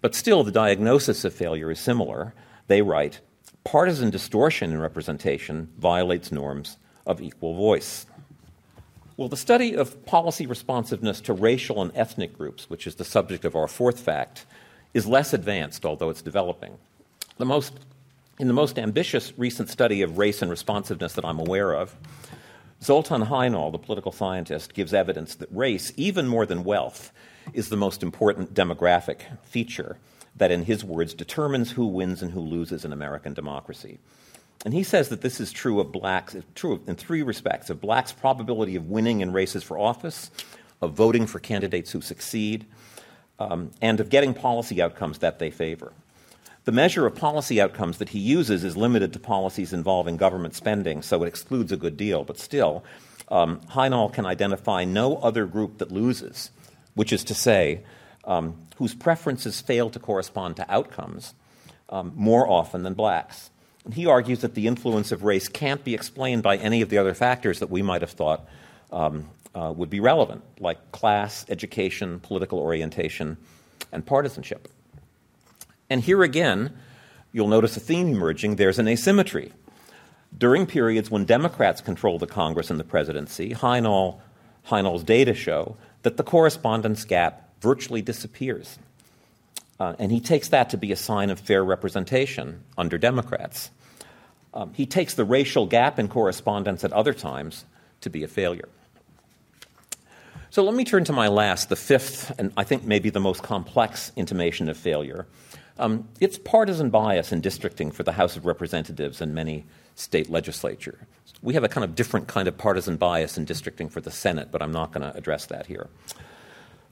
But 0.00 0.14
still, 0.14 0.44
the 0.44 0.52
diagnosis 0.52 1.24
of 1.24 1.34
failure 1.34 1.70
is 1.70 1.80
similar. 1.80 2.34
They 2.68 2.82
write 2.82 3.20
partisan 3.64 4.10
distortion 4.10 4.70
in 4.70 4.80
representation 4.80 5.72
violates 5.78 6.30
norms 6.30 6.76
of 7.06 7.20
equal 7.20 7.56
voice. 7.56 8.06
Well, 9.20 9.28
the 9.28 9.36
study 9.36 9.74
of 9.74 10.06
policy 10.06 10.46
responsiveness 10.46 11.20
to 11.20 11.34
racial 11.34 11.82
and 11.82 11.94
ethnic 11.94 12.38
groups, 12.38 12.70
which 12.70 12.86
is 12.86 12.94
the 12.94 13.04
subject 13.04 13.44
of 13.44 13.54
our 13.54 13.68
fourth 13.68 14.00
fact, 14.00 14.46
is 14.94 15.06
less 15.06 15.34
advanced, 15.34 15.84
although 15.84 16.08
it's 16.08 16.22
developing. 16.22 16.78
The 17.36 17.44
most, 17.44 17.74
in 18.38 18.46
the 18.46 18.54
most 18.54 18.78
ambitious 18.78 19.34
recent 19.36 19.68
study 19.68 20.00
of 20.00 20.16
race 20.16 20.40
and 20.40 20.50
responsiveness 20.50 21.12
that 21.12 21.26
I'm 21.26 21.38
aware 21.38 21.74
of, 21.74 21.94
Zoltan 22.82 23.26
Hajnal, 23.26 23.72
the 23.72 23.78
political 23.78 24.10
scientist, 24.10 24.72
gives 24.72 24.94
evidence 24.94 25.34
that 25.34 25.54
race, 25.54 25.92
even 25.98 26.26
more 26.26 26.46
than 26.46 26.64
wealth, 26.64 27.12
is 27.52 27.68
the 27.68 27.76
most 27.76 28.02
important 28.02 28.54
demographic 28.54 29.20
feature 29.42 29.98
that, 30.34 30.50
in 30.50 30.64
his 30.64 30.82
words, 30.82 31.12
determines 31.12 31.72
who 31.72 31.84
wins 31.84 32.22
and 32.22 32.32
who 32.32 32.40
loses 32.40 32.86
in 32.86 32.92
American 32.94 33.34
democracy. 33.34 33.98
And 34.64 34.74
he 34.74 34.82
says 34.82 35.08
that 35.08 35.22
this 35.22 35.40
is 35.40 35.52
true 35.52 35.80
of 35.80 35.90
blacks, 35.90 36.36
true 36.54 36.80
in 36.86 36.94
three 36.96 37.22
respects 37.22 37.70
of 37.70 37.80
blacks' 37.80 38.12
probability 38.12 38.76
of 38.76 38.90
winning 38.90 39.20
in 39.20 39.32
races 39.32 39.62
for 39.62 39.78
office, 39.78 40.30
of 40.82 40.92
voting 40.92 41.26
for 41.26 41.38
candidates 41.38 41.92
who 41.92 42.00
succeed, 42.00 42.66
um, 43.38 43.70
and 43.80 44.00
of 44.00 44.10
getting 44.10 44.34
policy 44.34 44.82
outcomes 44.82 45.18
that 45.18 45.38
they 45.38 45.50
favor. 45.50 45.92
The 46.64 46.72
measure 46.72 47.06
of 47.06 47.14
policy 47.14 47.58
outcomes 47.58 47.98
that 47.98 48.10
he 48.10 48.18
uses 48.18 48.64
is 48.64 48.76
limited 48.76 49.14
to 49.14 49.18
policies 49.18 49.72
involving 49.72 50.18
government 50.18 50.54
spending, 50.54 51.00
so 51.00 51.22
it 51.22 51.28
excludes 51.28 51.72
a 51.72 51.76
good 51.78 51.96
deal, 51.96 52.22
but 52.22 52.38
still, 52.38 52.84
um, 53.28 53.60
Hajnal 53.70 54.12
can 54.12 54.26
identify 54.26 54.84
no 54.84 55.16
other 55.16 55.46
group 55.46 55.78
that 55.78 55.90
loses, 55.90 56.50
which 56.94 57.14
is 57.14 57.24
to 57.24 57.34
say, 57.34 57.80
um, 58.24 58.60
whose 58.76 58.94
preferences 58.94 59.60
fail 59.60 59.88
to 59.90 59.98
correspond 59.98 60.56
to 60.56 60.70
outcomes 60.70 61.34
um, 61.88 62.12
more 62.14 62.48
often 62.48 62.82
than 62.82 62.92
blacks. 62.92 63.49
And 63.84 63.94
he 63.94 64.06
argues 64.06 64.40
that 64.40 64.54
the 64.54 64.66
influence 64.66 65.12
of 65.12 65.24
race 65.24 65.48
can't 65.48 65.82
be 65.84 65.94
explained 65.94 66.42
by 66.42 66.56
any 66.56 66.82
of 66.82 66.90
the 66.90 66.98
other 66.98 67.14
factors 67.14 67.60
that 67.60 67.70
we 67.70 67.82
might 67.82 68.02
have 68.02 68.10
thought 68.10 68.46
um, 68.92 69.28
uh, 69.54 69.72
would 69.74 69.90
be 69.90 70.00
relevant, 70.00 70.42
like 70.58 70.92
class, 70.92 71.46
education, 71.48 72.20
political 72.20 72.58
orientation, 72.58 73.36
and 73.92 74.04
partisanship. 74.04 74.68
And 75.88 76.02
here 76.02 76.22
again, 76.22 76.76
you'll 77.32 77.48
notice 77.48 77.76
a 77.76 77.80
theme 77.80 78.08
emerging 78.08 78.56
there's 78.56 78.78
an 78.78 78.88
asymmetry. 78.88 79.52
During 80.36 80.66
periods 80.66 81.10
when 81.10 81.24
Democrats 81.24 81.80
control 81.80 82.18
the 82.18 82.26
Congress 82.26 82.70
and 82.70 82.78
the 82.78 82.84
presidency, 82.84 83.50
Hajnal's 83.52 85.04
data 85.04 85.34
show 85.34 85.76
that 86.02 86.16
the 86.16 86.22
correspondence 86.22 87.04
gap 87.04 87.48
virtually 87.60 88.02
disappears. 88.02 88.78
Uh, 89.80 89.94
and 89.98 90.12
he 90.12 90.20
takes 90.20 90.48
that 90.48 90.68
to 90.70 90.76
be 90.76 90.92
a 90.92 90.96
sign 90.96 91.30
of 91.30 91.40
fair 91.40 91.64
representation 91.64 92.62
under 92.76 92.98
Democrats. 92.98 93.70
Um, 94.52 94.74
he 94.74 94.84
takes 94.84 95.14
the 95.14 95.24
racial 95.24 95.64
gap 95.66 95.98
in 95.98 96.06
correspondence 96.06 96.84
at 96.84 96.92
other 96.92 97.14
times 97.14 97.64
to 98.02 98.10
be 98.10 98.22
a 98.22 98.28
failure. 98.28 98.68
So 100.50 100.64
let 100.64 100.74
me 100.74 100.84
turn 100.84 101.04
to 101.04 101.12
my 101.12 101.28
last, 101.28 101.68
the 101.68 101.76
fifth, 101.76 102.32
and 102.38 102.52
I 102.56 102.64
think 102.64 102.84
maybe 102.84 103.08
the 103.08 103.20
most 103.20 103.42
complex 103.42 104.12
intimation 104.16 104.68
of 104.68 104.76
failure. 104.76 105.26
Um, 105.78 106.08
it's 106.20 106.36
partisan 106.36 106.90
bias 106.90 107.32
in 107.32 107.40
districting 107.40 107.90
for 107.90 108.02
the 108.02 108.12
House 108.12 108.36
of 108.36 108.44
Representatives 108.44 109.22
and 109.22 109.34
many 109.34 109.64
state 109.94 110.28
legislatures. 110.28 110.98
We 111.40 111.54
have 111.54 111.64
a 111.64 111.68
kind 111.68 111.84
of 111.84 111.94
different 111.94 112.26
kind 112.26 112.48
of 112.48 112.58
partisan 112.58 112.96
bias 112.96 113.38
in 113.38 113.46
districting 113.46 113.88
for 113.88 114.02
the 114.02 114.10
Senate, 114.10 114.50
but 114.50 114.60
I'm 114.60 114.72
not 114.72 114.92
going 114.92 115.10
to 115.10 115.16
address 115.16 115.46
that 115.46 115.66
here. 115.66 115.88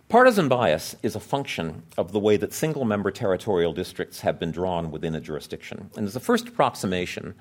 Partisan 0.09 0.49
bias 0.49 0.97
is 1.03 1.14
a 1.16 1.21
function 1.21 1.83
of 1.99 2.12
the 2.12 2.18
way 2.18 2.38
that 2.38 2.55
single 2.55 2.87
member 2.87 3.11
territorial 3.11 3.75
districts 3.75 4.23
have 4.23 4.38
been 4.38 4.51
drawn 4.51 4.90
within 4.90 5.14
a 5.14 5.21
jurisdiction. 5.21 5.90
And 5.97 6.07
as 6.07 6.16
a 6.16 6.21
first 6.21 6.49
approximation, 6.49 7.35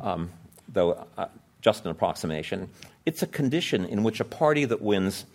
um, 0.00 0.30
though 0.72 1.06
uh, 1.18 1.26
just 1.60 1.84
an 1.84 1.90
approximation, 1.90 2.68
it's 3.04 3.22
a 3.22 3.26
condition 3.26 3.84
in 3.84 4.04
which 4.04 4.20
a 4.20 4.24
party 4.24 4.64
that 4.64 4.80
wins 4.80 5.26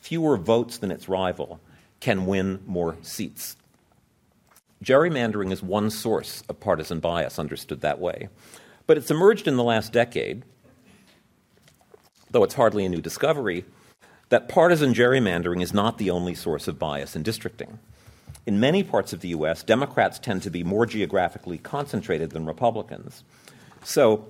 fewer 0.00 0.36
votes 0.36 0.78
than 0.78 0.92
its 0.92 1.08
rival 1.08 1.58
can 1.98 2.24
win 2.24 2.60
more 2.66 2.96
seats. 3.02 3.56
Gerrymandering 4.84 5.50
is 5.50 5.60
one 5.60 5.90
source 5.90 6.44
of 6.48 6.60
partisan 6.60 7.00
bias, 7.00 7.40
understood 7.40 7.80
that 7.80 7.98
way. 7.98 8.28
But 8.86 8.96
it's 8.96 9.10
emerged 9.10 9.48
in 9.48 9.56
the 9.56 9.64
last 9.64 9.92
decade, 9.92 10.44
though 12.30 12.44
it's 12.44 12.54
hardly 12.54 12.84
a 12.84 12.88
new 12.88 13.00
discovery, 13.00 13.64
that 14.28 14.48
partisan 14.48 14.92
gerrymandering 14.92 15.62
is 15.62 15.72
not 15.72 15.98
the 15.98 16.10
only 16.10 16.34
source 16.34 16.68
of 16.68 16.78
bias 16.78 17.16
in 17.16 17.22
districting. 17.22 17.78
In 18.46 18.60
many 18.60 18.82
parts 18.82 19.12
of 19.12 19.20
the 19.20 19.28
U.S., 19.28 19.62
Democrats 19.62 20.18
tend 20.18 20.42
to 20.42 20.50
be 20.50 20.64
more 20.64 20.86
geographically 20.86 21.58
concentrated 21.58 22.30
than 22.30 22.46
Republicans. 22.46 23.22
So, 23.84 24.26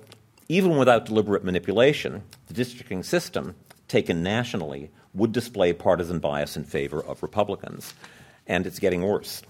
even 0.47 0.77
without 0.77 1.05
deliberate 1.05 1.43
manipulation, 1.43 2.23
the 2.47 2.53
districting 2.53 3.03
system, 3.03 3.55
taken 3.87 4.23
nationally, 4.23 4.89
would 5.13 5.31
display 5.31 5.73
partisan 5.73 6.19
bias 6.19 6.57
in 6.57 6.63
favor 6.63 7.01
of 7.01 7.21
Republicans. 7.21 7.93
And 8.47 8.65
it's 8.65 8.79
getting 8.79 9.03
worse. 9.03 9.41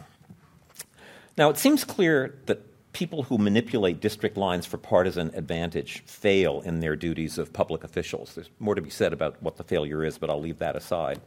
Now, 1.38 1.50
it 1.50 1.58
seems 1.58 1.84
clear 1.84 2.36
that 2.48 2.69
people 3.00 3.24
who 3.24 3.38
manipulate 3.38 4.02
district 4.02 4.36
lines 4.36 4.66
for 4.66 4.78
partisan 4.78 5.32
advantage 5.34 6.04
fail 6.06 6.60
in 6.66 6.82
their 6.82 6.98
duties 6.98 7.38
of 7.38 7.54
public 7.54 7.86
officials. 7.86 8.36
There's 8.36 8.50
more 8.60 8.76
to 8.76 8.82
be 8.82 8.90
said 8.90 9.14
about 9.14 9.42
what 9.42 9.56
the 9.56 9.64
failure 9.64 10.04
is, 10.04 10.18
but 10.18 10.30
I'll 10.30 10.42
leave 10.42 10.60
that 10.60 10.76
aside. 10.76 11.22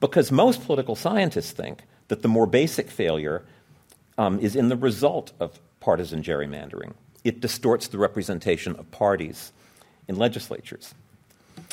Because 0.00 0.30
most 0.30 0.62
political 0.66 0.94
scientists 0.94 1.52
think 1.52 1.84
that 2.08 2.20
the 2.20 2.28
more 2.28 2.46
basic 2.46 2.90
failure 2.90 3.42
um, 4.18 4.38
is 4.38 4.54
in 4.54 4.68
the 4.68 4.76
result 4.76 5.32
of 5.40 5.58
partisan 5.80 6.22
gerrymandering. 6.22 6.92
It 7.24 7.40
distorts 7.40 7.88
the 7.88 7.96
representation 7.96 8.76
of 8.76 8.90
parties 8.90 9.52
in 10.08 10.16
legislatures. 10.16 10.94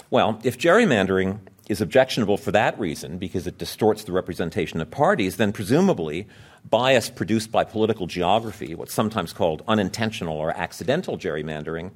Well, 0.10 0.40
if 0.46 0.58
gerrymandering 0.58 1.40
is 1.70 1.82
objectionable 1.82 2.38
for 2.38 2.52
that 2.52 2.80
reason, 2.80 3.18
because 3.18 3.48
it 3.48 3.58
distorts 3.58 4.04
the 4.04 4.12
representation 4.12 4.82
of 4.82 4.92
parties, 4.92 5.38
then 5.38 5.52
presumably 5.52 6.28
bias 6.70 7.10
produced 7.10 7.52
by 7.52 7.64
political 7.64 8.08
geography, 8.08 8.76
what's 8.76 8.94
sometimes 8.94 9.34
called 9.34 9.64
unintentional 9.68 10.38
or 10.38 10.52
accidental 10.52 11.18
gerrymandering, 11.18 11.92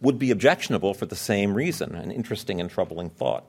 would 0.00 0.18
be 0.18 0.30
objectionable 0.30 0.92
for 0.92 1.06
the 1.06 1.16
same 1.16 1.54
reason 1.54 1.94
an 1.94 2.10
interesting 2.10 2.60
and 2.60 2.70
troubling 2.70 3.08
thought. 3.08 3.44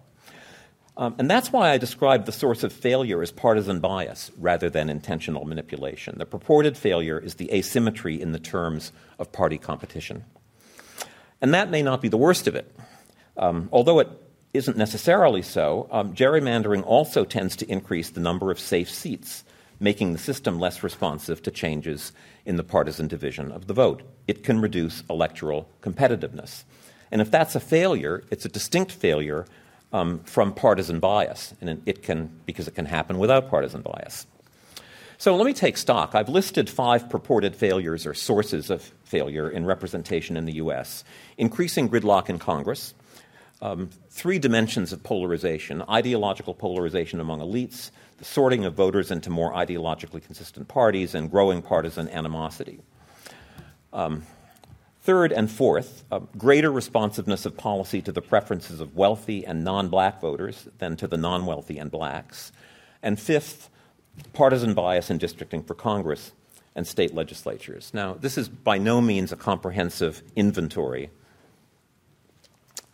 Um, 0.96 1.16
and 1.20 1.30
that's 1.30 1.52
why 1.52 1.70
I 1.72 1.78
describe 1.78 2.26
the 2.26 2.32
source 2.32 2.64
of 2.64 2.74
failure 2.74 3.22
as 3.22 3.32
partisan 3.32 3.80
bias 3.80 4.32
rather 4.40 4.70
than 4.70 4.90
intentional 4.90 5.46
manipulation. 5.46 6.18
The 6.18 6.26
purported 6.26 6.76
failure 6.76 7.20
is 7.20 7.36
the 7.36 7.54
asymmetry 7.54 8.20
in 8.20 8.32
the 8.32 8.40
terms 8.40 8.92
of 9.20 9.32
party 9.32 9.60
competition. 9.60 10.26
And 11.40 11.54
that 11.54 11.70
may 11.70 11.84
not 11.84 12.02
be 12.02 12.08
the 12.08 12.18
worst 12.18 12.48
of 12.48 12.56
it. 12.56 12.74
Um, 13.38 13.70
although 13.72 14.00
it 14.00 14.10
isn't 14.58 14.78
necessarily 14.78 15.42
so, 15.42 15.88
um, 15.92 16.14
gerrymandering 16.14 16.84
also 16.86 17.24
tends 17.24 17.56
to 17.58 17.72
increase 17.72 18.10
the 18.10 18.20
number 18.20 18.52
of 18.52 18.60
safe 18.60 18.90
seats 18.90 19.44
making 19.80 20.14
the 20.14 20.20
system 20.20 20.60
less 20.60 20.84
responsive 20.84 21.42
to 21.44 21.52
changes 21.52 22.12
in 22.46 22.58
the 22.58 22.64
partisan 22.64 23.08
division 23.08 23.52
of 23.52 23.68
the 23.68 23.74
vote. 23.74 24.02
It 24.28 24.44
can 24.44 24.60
reduce 24.60 25.04
electoral 25.10 25.70
competitiveness. 25.82 26.64
And 27.12 27.22
if 27.22 27.32
that's 27.32 27.56
a 27.56 27.60
failure, 27.60 28.24
it's 28.32 28.46
a 28.46 28.50
distinct 28.50 28.92
failure 28.92 29.46
um, 29.94 30.20
from 30.20 30.54
partisan 30.54 31.00
bias, 31.00 31.54
and 31.62 31.82
it 31.86 32.04
can, 32.04 32.30
because 32.46 32.68
it 32.68 32.76
can 32.76 32.86
happen 32.86 33.18
without 33.18 33.50
partisan 33.50 33.82
bias. 33.82 34.28
So 35.18 35.36
let 35.36 35.46
me 35.46 35.54
take 35.54 35.78
stock. 35.78 36.14
I've 36.14 36.30
listed 36.30 36.70
five 36.70 37.10
purported 37.10 37.56
failures 37.56 38.06
or 38.06 38.14
sources 38.14 38.70
of 38.70 38.84
failure 39.04 39.50
in 39.50 39.66
representation 39.66 40.38
in 40.38 40.46
the 40.46 40.56
U.S. 40.56 41.04
increasing 41.38 41.90
gridlock 41.90 42.30
in 42.30 42.38
Congress, 42.38 42.94
um, 43.62 43.90
three 44.10 44.40
dimensions 44.40 44.94
of 44.94 45.04
polarization 45.04 45.84
ideological 45.90 46.54
polarization 46.54 47.20
among 47.20 47.40
elites, 47.40 47.92
the 48.18 48.26
sorting 48.26 48.66
of 48.66 48.74
voters 48.74 49.12
into 49.12 49.30
more 49.30 49.54
ideologically 49.54 50.24
consistent 50.24 50.68
parties, 50.68 51.16
and 51.16 51.32
growing 51.32 51.62
partisan 51.62 52.08
animosity. 52.10 52.80
Um, 53.94 54.24
third 55.02 55.32
and 55.32 55.50
fourth, 55.50 56.04
uh, 56.12 56.20
greater 56.38 56.72
responsiveness 56.72 57.46
of 57.46 57.58
policy 57.58 58.02
to 58.02 58.12
the 58.12 58.22
preferences 58.22 58.80
of 58.80 58.96
wealthy 58.96 59.46
and 59.46 59.64
non 59.64 59.90
black 59.90 60.22
voters 60.22 60.68
than 60.78 60.96
to 60.98 61.08
the 61.08 61.18
non 61.18 61.46
wealthy 61.46 61.78
and 61.78 61.90
blacks. 61.90 62.52
And 63.02 63.20
fifth, 63.20 63.70
partisan 64.34 64.74
bias 64.74 65.10
in 65.10 65.18
districting 65.18 65.64
for 65.64 65.76
Congress 65.76 66.32
and 66.76 66.86
state 66.86 67.14
legislatures. 67.14 67.92
Now, 67.94 68.14
this 68.14 68.38
is 68.38 68.50
by 68.50 68.78
no 68.78 69.02
means 69.02 69.32
a 69.32 69.36
comprehensive 69.36 70.22
inventory 70.36 71.10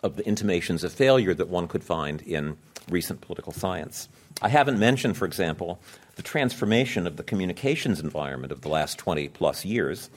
of 0.04 0.18
the 0.18 0.28
intimations 0.28 0.84
of 0.84 0.92
failure 0.92 1.34
that 1.34 1.48
one 1.48 1.68
could 1.68 1.84
find 1.84 2.22
in 2.22 2.58
recent 2.90 3.22
political 3.22 3.54
science. 3.54 4.10
I 4.42 4.50
haven't 4.50 4.78
mentioned, 4.78 5.18
for 5.18 5.26
example, 5.26 5.80
the 6.16 6.22
transformation 6.22 7.08
of 7.08 7.18
the 7.18 7.24
communications 7.24 8.00
environment 8.00 8.52
of 8.52 8.62
the 8.62 8.70
last 8.70 8.98
20 8.98 9.30
plus 9.30 9.66
years, 9.66 10.10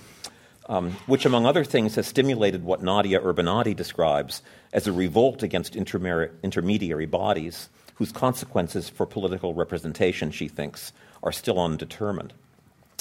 um, 0.68 0.92
which, 1.06 1.24
among 1.24 1.46
other 1.46 1.64
things, 1.64 1.94
has 1.94 2.06
stimulated 2.06 2.64
what 2.64 2.82
Nadia 2.82 3.20
Urbinati 3.20 3.74
describes 3.74 4.42
as 4.72 4.86
a 4.86 4.92
revolt 4.92 5.42
against 5.42 5.76
intermediary 5.76 7.06
bodies 7.06 7.68
whose 7.94 8.12
consequences 8.12 8.88
for 8.88 9.06
political 9.06 9.54
representation, 9.54 10.30
she 10.30 10.48
thinks, 10.48 10.92
are 11.22 11.32
still 11.32 11.58
undetermined. 11.58 12.32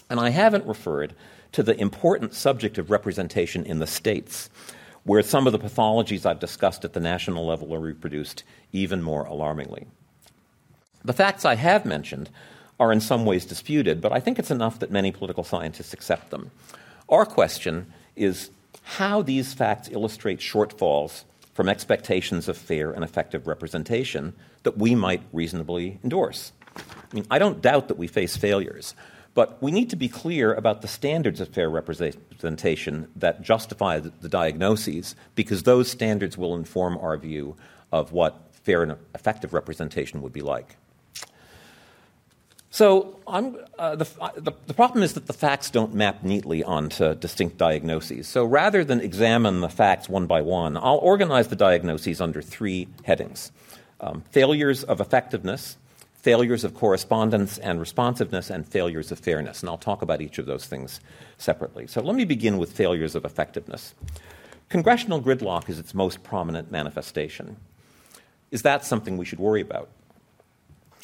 And 0.09 0.19
I 0.19 0.29
haven't 0.29 0.65
referred 0.65 1.15
to 1.53 1.63
the 1.63 1.79
important 1.79 2.33
subject 2.33 2.77
of 2.77 2.91
representation 2.91 3.65
in 3.65 3.79
the 3.79 3.87
states, 3.87 4.49
where 5.05 5.21
some 5.21 5.47
of 5.47 5.53
the 5.53 5.59
pathologies 5.59 6.25
I've 6.25 6.39
discussed 6.39 6.83
at 6.83 6.93
the 6.93 6.99
national 6.99 7.45
level 7.45 7.73
are 7.73 7.79
reproduced 7.79 8.43
even 8.73 9.01
more 9.01 9.23
alarmingly. 9.25 9.87
The 11.03 11.13
facts 11.13 11.45
I 11.45 11.55
have 11.55 11.85
mentioned 11.85 12.29
are 12.79 12.91
in 12.91 12.99
some 12.99 13.25
ways 13.25 13.45
disputed, 13.45 14.01
but 14.01 14.11
I 14.11 14.19
think 14.19 14.37
it's 14.37 14.51
enough 14.51 14.79
that 14.79 14.91
many 14.91 15.11
political 15.11 15.43
scientists 15.43 15.93
accept 15.93 16.31
them. 16.31 16.51
Our 17.07 17.25
question 17.25 17.93
is 18.15 18.49
how 18.81 19.21
these 19.21 19.53
facts 19.53 19.89
illustrate 19.91 20.39
shortfalls 20.39 21.23
from 21.53 21.69
expectations 21.69 22.49
of 22.49 22.57
fair 22.57 22.91
and 22.91 23.03
effective 23.03 23.47
representation 23.47 24.33
that 24.63 24.77
we 24.77 24.95
might 24.95 25.21
reasonably 25.31 25.99
endorse. 26.03 26.51
I 26.75 27.15
mean, 27.15 27.25
I 27.31 27.39
don't 27.39 27.61
doubt 27.61 27.87
that 27.87 27.97
we 27.97 28.07
face 28.07 28.35
failures. 28.35 28.95
But 29.35 29.61
we 29.61 29.71
need 29.71 29.89
to 29.89 29.97
be 29.97 30.07
clear 30.07 30.53
about 30.53 30.81
the 30.81 30.87
standards 30.87 31.41
of 31.41 31.49
fair 31.49 31.69
representation 31.69 33.09
that 33.17 33.41
justify 33.41 33.99
the, 33.99 34.29
diagnoses, 34.29 35.15
because 35.35 35.63
those 35.63 35.91
standards 35.91 36.37
will 36.37 36.55
inform 36.55 36.97
our 36.97 37.17
view 37.17 37.57
of 37.91 38.13
what 38.13 38.41
fair 38.63 38.81
and 38.81 38.95
effective 39.13 39.53
representation 39.53 40.21
would 40.21 40.33
be 40.33 40.41
like. 40.41 40.77
So 42.69 43.19
uh, 43.27 43.41
the, 43.95 44.07
uh, 44.19 44.31
the, 44.35 44.53
the, 44.67 44.73
problem 44.73 45.03
is 45.03 45.13
that 45.13 45.27
the 45.27 45.33
facts 45.33 45.69
don't 45.69 45.93
map 45.93 46.23
neatly 46.23 46.63
onto 46.63 47.15
distinct 47.15 47.57
diagnoses. 47.57 48.27
So 48.27 48.43
rather 48.43 48.83
than 48.83 48.99
examine 48.99 49.61
the 49.61 49.69
facts 49.69 50.09
one 50.09 50.27
by 50.27 50.41
one, 50.41 50.75
I'll 50.75 50.97
organize 50.97 51.47
the 51.47 51.55
diagnoses 51.55 52.19
under 52.19 52.41
three 52.41 52.87
headings 53.03 53.51
um, 54.01 54.23
failures 54.31 54.83
of 54.83 54.99
effectiveness, 54.99 55.77
failures 56.25 56.63
of 56.63 56.73
correspondence 56.73 57.59
and 57.59 57.79
responsiveness, 57.79 58.49
and 58.49 58.67
failures 58.67 59.11
of 59.11 59.19
fairness. 59.19 59.61
And 59.61 59.69
I'll 59.69 59.77
talk 59.77 60.01
about 60.01 60.21
each 60.21 60.39
of 60.39 60.47
those 60.47 60.65
things 60.65 60.99
separately. 61.37 61.85
So 61.85 62.01
let 62.01 62.15
me 62.15 62.25
begin 62.25 62.57
with 62.57 62.71
failures 62.71 63.13
of 63.13 63.25
effectiveness. 63.25 63.93
Congressional 64.69 65.21
gridlock 65.21 65.69
is 65.69 65.77
its 65.77 65.93
most 65.93 66.23
prominent 66.23 66.71
manifestation. 66.71 67.57
Is 68.49 68.63
that 68.63 68.83
something 68.83 69.17
we 69.17 69.25
should 69.25 69.37
worry 69.37 69.61
about? 69.61 69.87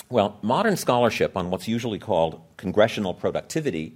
Well, 0.10 0.40
modern 0.42 0.76
scholarship 0.76 1.38
on 1.38 1.52
what's 1.52 1.68
usually 1.68 2.00
called 2.00 2.42
congressional 2.58 3.14
productivity 3.14 3.94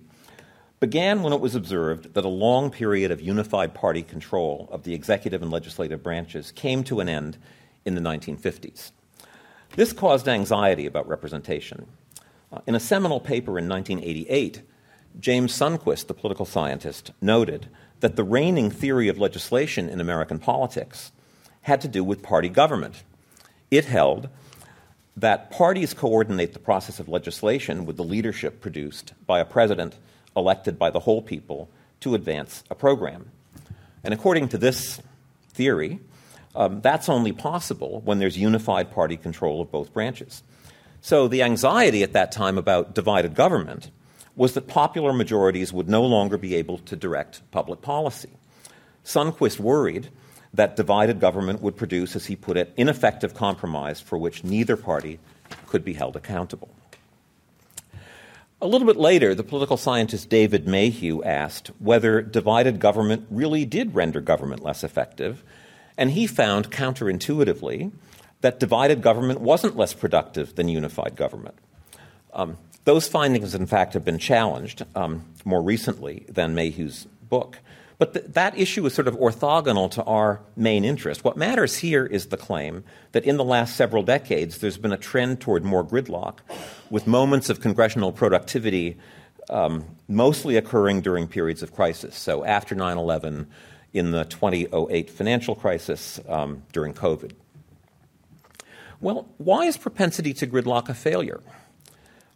began 0.80 1.24
when 1.24 1.34
it 1.34 1.42
was 1.42 1.56
observed 1.56 2.14
that 2.14 2.24
a 2.24 2.30
long 2.30 2.70
period 2.70 3.10
of 3.10 3.20
unified 3.20 3.74
party 3.74 4.04
control 4.04 4.70
of 4.72 4.84
the 4.84 4.94
executive 4.94 5.42
and 5.42 5.50
legislative 5.50 6.04
branches 6.04 6.52
came 6.52 6.84
to 6.84 7.00
an 7.00 7.10
end 7.10 7.40
in 7.84 7.96
the 7.96 8.02
1950s. 8.02 8.92
This 9.76 9.92
caused 9.92 10.28
anxiety 10.28 10.86
about 10.86 11.08
representation. 11.08 11.88
Uh, 12.52 12.60
in 12.66 12.76
a 12.76 12.80
seminal 12.80 13.20
paper 13.20 13.60
in 13.60 13.68
1988, 13.68 14.62
James 15.20 15.58
Sundquist, 15.58 16.08
the 16.08 16.14
political 16.14 16.46
scientist, 16.46 17.12
noted 17.22 17.68
that 18.00 18.16
the 18.16 18.24
reigning 18.24 18.70
theory 18.70 19.08
of 19.08 19.18
legislation 19.18 19.90
in 19.90 20.00
American 20.00 20.40
politics 20.40 21.12
had 21.62 21.82
to 21.82 21.88
do 21.88 22.04
with 22.04 22.24
party 22.24 22.50
government. 22.50 23.04
It 23.70 23.86
held 23.86 24.30
that 25.18 25.52
parties 25.52 25.94
coordinate 25.94 26.54
the 26.54 26.60
process 26.60 27.00
of 27.00 27.10
legislation 27.10 27.86
with 27.86 27.98
the 27.98 28.04
leadership 28.04 28.62
produced 28.62 29.14
by 29.26 29.40
a 29.40 29.46
president 29.46 29.96
elected 30.36 30.78
by 30.78 30.90
the 30.90 31.00
whole 31.00 31.22
people 31.22 31.70
to 32.02 32.16
advance 32.16 32.64
a 32.70 32.76
program. 32.76 33.32
And 34.04 34.14
according 34.14 34.50
to 34.50 34.58
this 34.58 35.02
theory, 35.50 36.00
um, 36.56 36.82
that's 36.82 37.10
only 37.10 37.32
possible 37.32 38.02
when 38.06 38.20
there's 38.20 38.38
unified 38.38 38.92
party 38.92 39.18
control 39.18 39.62
of 39.62 39.72
both 39.72 39.94
branches. 39.94 40.44
So 41.02 41.28
the 41.28 41.44
anxiety 41.44 42.02
at 42.02 42.14
that 42.14 42.32
time 42.32 42.58
about 42.58 42.96
divided 42.96 43.36
government 43.36 43.92
was 44.36 44.54
that 44.54 44.68
popular 44.68 45.14
majorities 45.14 45.72
would 45.72 45.88
no 45.88 46.04
longer 46.04 46.38
be 46.38 46.56
able 46.56 46.80
to 46.80 46.96
direct 46.96 47.42
public 47.52 47.82
policy. 47.82 48.32
Sundquist 49.04 49.60
worried 49.60 50.10
that 50.54 50.76
divided 50.76 51.20
government 51.20 51.62
would 51.62 51.76
produce, 51.76 52.16
as 52.16 52.26
he 52.26 52.36
put 52.36 52.58
it, 52.58 52.74
ineffective 52.78 53.34
compromise 53.34 54.02
for 54.02 54.18
which 54.18 54.44
neither 54.44 54.76
party 54.76 55.20
could 55.68 55.84
be 55.86 55.94
held 55.94 56.16
accountable. 56.16 56.70
A 58.62 58.68
little 58.68 58.88
bit 58.88 58.98
later, 58.98 59.36
the 59.36 59.44
political 59.44 59.78
scientist 59.78 60.30
David 60.30 60.68
Mayhew 60.68 61.22
asked 61.24 61.68
whether 61.80 62.22
divided 62.22 62.80
government 62.80 63.28
really 63.30 63.66
did 63.66 63.94
render 63.94 64.22
government 64.22 64.64
less 64.64 64.84
effective, 64.84 65.44
and 65.98 66.12
he 66.12 66.28
found 66.28 66.72
counterintuitively 66.72 67.92
that 68.42 68.60
divided 68.60 69.02
government 69.02 69.42
wasn't 69.42 69.76
less 69.76 69.94
productive 69.94 70.56
than 70.56 70.68
unified 70.68 71.16
government. 71.16 71.56
Um, 72.34 72.58
those 72.84 73.08
findings, 73.08 73.56
in 73.56 73.66
fact, 73.66 73.94
have 73.94 74.06
been 74.06 74.20
challenged 74.20 74.84
um, 74.96 75.26
more 75.44 75.62
recently 75.62 76.26
than 76.30 76.54
Mayhew's 76.54 77.08
book. 77.28 77.60
But 77.98 78.14
th- 78.14 78.26
that 78.30 78.58
issue 78.58 78.86
is 78.86 78.94
sort 78.94 79.08
of 79.08 79.16
orthogonal 79.16 79.90
to 79.92 80.04
our 80.04 80.42
main 80.56 80.84
interest. 80.86 81.24
What 81.24 81.38
matters 81.38 81.78
here 81.78 82.06
is 82.06 82.28
the 82.28 82.38
claim 82.38 82.84
that 83.14 83.24
in 83.24 83.38
the 83.38 83.44
last 83.44 83.76
several 83.76 84.04
decades 84.04 84.60
there's 84.60 84.78
been 84.78 84.92
a 84.92 84.98
trend 84.98 85.40
toward 85.40 85.64
more 85.64 85.84
gridlock, 85.84 86.40
with 86.90 87.08
moments 87.08 87.50
of 87.50 87.62
congressional 87.62 88.12
productivity 88.12 88.98
um, 89.50 89.86
mostly 90.08 90.58
occurring 90.58 91.02
during 91.02 91.28
periods 91.28 91.64
of 91.64 91.74
crisis. 91.74 92.16
So 92.16 92.44
after 92.44 92.76
9 92.76 92.98
11, 92.98 93.48
in 93.96 94.12
the 94.12 94.26
2008 94.26 95.10
financial 95.10 95.56
crisis, 95.56 96.20
um, 96.28 96.64
during 96.74 96.94
COVID. 96.94 97.32
Well, 99.00 99.28
why 99.38 99.66
is 99.66 99.78
propensity 99.78 100.34
to 100.36 100.48
gridlock 100.48 100.90
a 100.90 100.94
failure? 100.94 101.42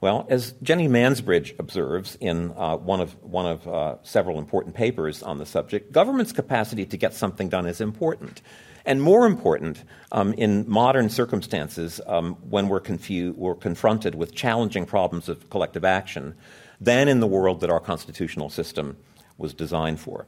Well, 0.02 0.26
as 0.30 0.54
Jenny 0.64 0.88
Mansbridge 0.88 1.60
observes 1.60 2.18
in 2.22 2.54
uh, 2.56 2.78
one 2.78 3.02
of, 3.02 3.22
one 3.22 3.46
of 3.46 3.68
uh, 3.68 3.96
several 4.04 4.40
important 4.40 4.74
papers 4.74 5.22
on 5.22 5.38
the 5.38 5.46
subject, 5.46 5.92
government's 5.92 6.32
capacity 6.32 6.86
to 6.86 6.96
get 6.96 7.14
something 7.14 7.50
done 7.50 7.66
is 7.66 7.82
important. 7.82 8.42
And 8.86 9.02
more 9.02 9.26
important 9.26 9.84
um, 10.14 10.34
in 10.36 10.64
modern 10.70 11.10
circumstances 11.10 12.00
um, 12.08 12.36
when 12.50 12.70
we're, 12.70 12.80
confu- 12.80 13.34
we're 13.36 13.56
confronted 13.56 14.16
with 14.16 14.34
challenging 14.34 14.86
problems 14.86 15.28
of 15.28 15.50
collective 15.50 15.84
action 15.84 16.36
than 16.80 17.10
in 17.10 17.20
the 17.20 17.28
world 17.28 17.60
that 17.60 17.70
our 17.70 17.82
constitutional 17.82 18.50
system 18.50 18.96
was 19.38 19.54
designed 19.54 20.00
for. 20.00 20.26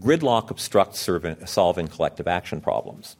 Gridlock 0.00 0.50
obstructs 0.50 1.08
solving 1.46 1.88
collective 1.88 2.26
action 2.26 2.60
problems. 2.60 3.16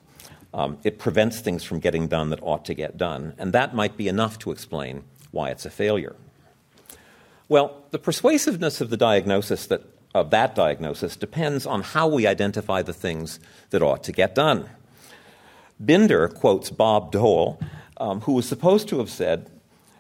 Um, 0.53 0.79
it 0.83 0.99
prevents 0.99 1.40
things 1.40 1.62
from 1.62 1.79
getting 1.79 2.09
done 2.09 2.31
that 2.31 2.43
ought 2.43 2.64
to 2.64 2.75
get 2.75 2.97
done, 2.97 3.35
and 3.38 3.53
that 3.53 3.75
might 3.75 3.97
be 3.97 4.09
enough 4.09 4.38
to 4.40 4.51
explain 4.51 5.05
why 5.31 5.51
it's 5.51 5.64
a 5.64 5.71
failure. 5.71 6.16
Well, 7.49 7.85
the 7.90 7.99
persuasiveness 7.99 8.81
of 8.81 8.90
the 8.90 8.97
diagnosis 8.97 9.66
that, 9.66 9.83
of 10.14 10.31
that 10.31 10.55
diagnosis 10.55 11.16
depends 11.16 11.66
on 11.66 11.83
how 11.83 12.09
we 12.09 12.27
identify 12.27 12.83
the 12.83 12.93
things 12.93 13.38
that 13.71 13.83
ought 13.83 14.03
to 14.05 14.12
get 14.12 14.35
done. 14.35 14.69
Binder 15.79 16.29
quotes 16.29 16.71
Bob 16.71 17.12
Dole, 17.12 17.61
um, 17.97 18.21
who 18.23 18.33
was 18.33 18.49
supposed 18.49 18.88
to 18.88 18.99
have 18.99 19.11
said, 19.11 19.51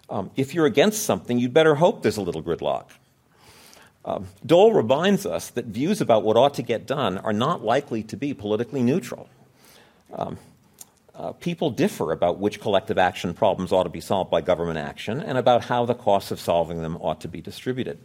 um, 0.08 0.30
If 0.36 0.54
you're 0.54 0.66
against 0.66 1.04
something, 1.04 1.38
you'd 1.38 1.54
better 1.54 1.76
hope 1.76 2.02
there's 2.02 2.16
a 2.16 2.22
little 2.22 2.42
gridlock. 2.42 2.86
Um, 4.04 4.28
Dole 4.44 4.72
reminds 4.72 5.26
us 5.26 5.50
that 5.50 5.66
views 5.66 6.00
about 6.00 6.22
what 6.22 6.36
ought 6.36 6.54
to 6.54 6.62
get 6.62 6.86
done 6.86 7.18
are 7.18 7.32
not 7.32 7.62
likely 7.62 8.02
to 8.04 8.16
be 8.16 8.32
politically 8.32 8.82
neutral. 8.82 9.28
Um, 10.12 10.38
uh, 11.14 11.32
people 11.32 11.70
differ 11.70 12.12
about 12.12 12.38
which 12.38 12.60
collective 12.60 12.96
action 12.96 13.34
problems 13.34 13.72
ought 13.72 13.82
to 13.82 13.90
be 13.90 14.00
solved 14.00 14.30
by 14.30 14.40
government 14.40 14.78
action 14.78 15.20
and 15.20 15.36
about 15.36 15.64
how 15.64 15.84
the 15.84 15.94
costs 15.94 16.30
of 16.30 16.40
solving 16.40 16.80
them 16.80 16.96
ought 16.96 17.20
to 17.20 17.28
be 17.28 17.42
distributed. 17.42 17.98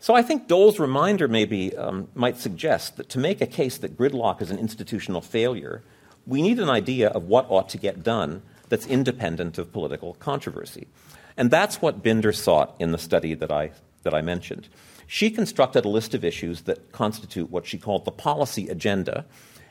So 0.00 0.14
I 0.14 0.22
think 0.22 0.48
Dole's 0.48 0.78
reminder 0.80 1.28
maybe 1.28 1.76
um, 1.76 2.08
might 2.14 2.36
suggest 2.36 2.96
that 2.96 3.08
to 3.10 3.18
make 3.18 3.40
a 3.40 3.46
case 3.46 3.78
that 3.78 3.96
gridlock 3.96 4.42
is 4.42 4.50
an 4.50 4.58
institutional 4.58 5.20
failure, 5.20 5.82
we 6.26 6.42
need 6.42 6.58
an 6.58 6.68
idea 6.68 7.08
of 7.08 7.28
what 7.28 7.46
ought 7.48 7.68
to 7.70 7.78
get 7.78 8.02
done 8.02 8.42
that's 8.68 8.86
independent 8.86 9.56
of 9.58 9.72
political 9.72 10.14
controversy. 10.14 10.88
And 11.36 11.50
that's 11.50 11.80
what 11.80 12.02
Binder 12.02 12.32
sought 12.32 12.74
in 12.80 12.92
the 12.92 12.98
study 12.98 13.34
that 13.34 13.52
I, 13.52 13.70
that 14.02 14.14
I 14.14 14.20
mentioned. 14.20 14.68
She 15.06 15.30
constructed 15.30 15.84
a 15.84 15.88
list 15.88 16.14
of 16.14 16.24
issues 16.24 16.62
that 16.62 16.92
constitute 16.92 17.50
what 17.50 17.66
she 17.66 17.78
called 17.78 18.04
the 18.04 18.10
policy 18.10 18.68
agenda, 18.68 19.24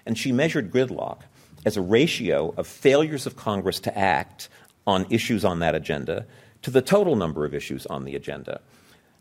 and 0.06 0.18
she 0.18 0.32
measured 0.32 0.72
gridlock 0.72 1.22
as 1.66 1.78
a 1.78 1.82
ratio 1.82 2.54
of 2.58 2.68
failures 2.68 3.26
of 3.26 3.36
Congress 3.36 3.80
to 3.82 3.98
act 3.98 4.50
on 4.88 5.06
issues 5.10 5.44
on 5.44 5.60
that 5.60 5.76
agenda 5.76 6.26
to 6.62 6.72
the 6.72 6.82
total 6.82 7.16
number 7.16 7.46
of 7.46 7.54
issues 7.54 7.86
on 7.88 8.06
the 8.06 8.16
agenda. 8.16 8.62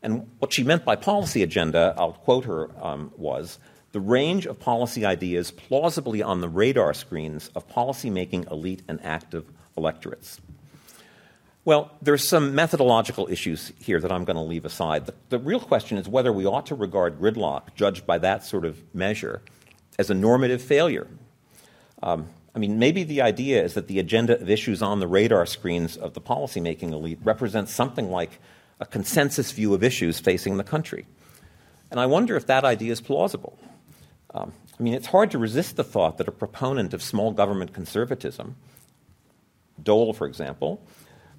And 0.02 0.28
what 0.38 0.52
she 0.52 0.62
meant 0.62 0.84
by 0.84 0.96
policy 0.96 1.42
agenda, 1.42 1.94
I'll 1.96 2.12
quote 2.12 2.44
her, 2.44 2.70
um, 2.84 3.10
was 3.16 3.58
the 3.92 4.00
range 4.00 4.44
of 4.46 4.60
policy 4.60 5.04
ideas 5.04 5.50
plausibly 5.50 6.22
on 6.22 6.40
the 6.40 6.48
radar 6.48 6.92
screens 6.92 7.50
of 7.54 7.68
policymaking 7.68 8.50
elite 8.50 8.82
and 8.88 9.00
active 9.02 9.50
electorates. 9.76 10.40
Well, 11.64 11.90
there's 12.02 12.28
some 12.28 12.54
methodological 12.54 13.28
issues 13.30 13.72
here 13.80 13.98
that 14.00 14.12
I'm 14.12 14.24
going 14.24 14.36
to 14.36 14.42
leave 14.42 14.66
aside. 14.66 15.06
The, 15.06 15.14
the, 15.30 15.38
real 15.38 15.60
question 15.60 15.96
is 15.96 16.06
whether 16.06 16.30
we 16.30 16.44
ought 16.44 16.66
to 16.66 16.74
regard 16.74 17.18
gridlock, 17.18 17.74
judged 17.74 18.06
by 18.06 18.18
that 18.18 18.44
sort 18.44 18.66
of 18.66 18.82
measure, 18.94 19.40
as 19.98 20.10
a 20.10 20.14
normative 20.14 20.60
failure 20.60 21.08
um, 22.04 22.28
I 22.54 22.58
mean, 22.58 22.78
maybe 22.78 23.02
the 23.02 23.22
idea 23.22 23.64
is 23.64 23.74
that 23.74 23.88
the 23.88 23.98
agenda 23.98 24.40
of 24.40 24.48
issues 24.48 24.82
on 24.82 25.00
the 25.00 25.08
radar 25.08 25.46
screens 25.46 25.96
of 25.96 26.12
the 26.12 26.20
policymaking 26.20 26.92
elite 26.92 27.18
represents 27.24 27.72
something 27.72 28.10
like 28.10 28.38
a 28.78 28.86
consensus 28.86 29.50
view 29.52 29.74
of 29.74 29.82
issues 29.82 30.20
facing 30.20 30.58
the 30.58 30.64
country. 30.64 31.06
And 31.90 31.98
I 31.98 32.06
wonder 32.06 32.36
if 32.36 32.46
that 32.46 32.64
idea 32.64 32.92
is 32.92 33.00
plausible. 33.00 33.58
Um, 34.34 34.52
I 34.78 34.82
mean, 34.82 34.94
it's 34.94 35.06
hard 35.06 35.30
to 35.30 35.38
resist 35.38 35.76
the 35.76 35.84
thought 35.84 36.18
that 36.18 36.28
a 36.28 36.32
proponent 36.32 36.92
of 36.92 37.02
small 37.02 37.32
government 37.32 37.72
conservatism, 37.72 38.56
Dole, 39.82 40.12
for 40.12 40.26
example, 40.26 40.86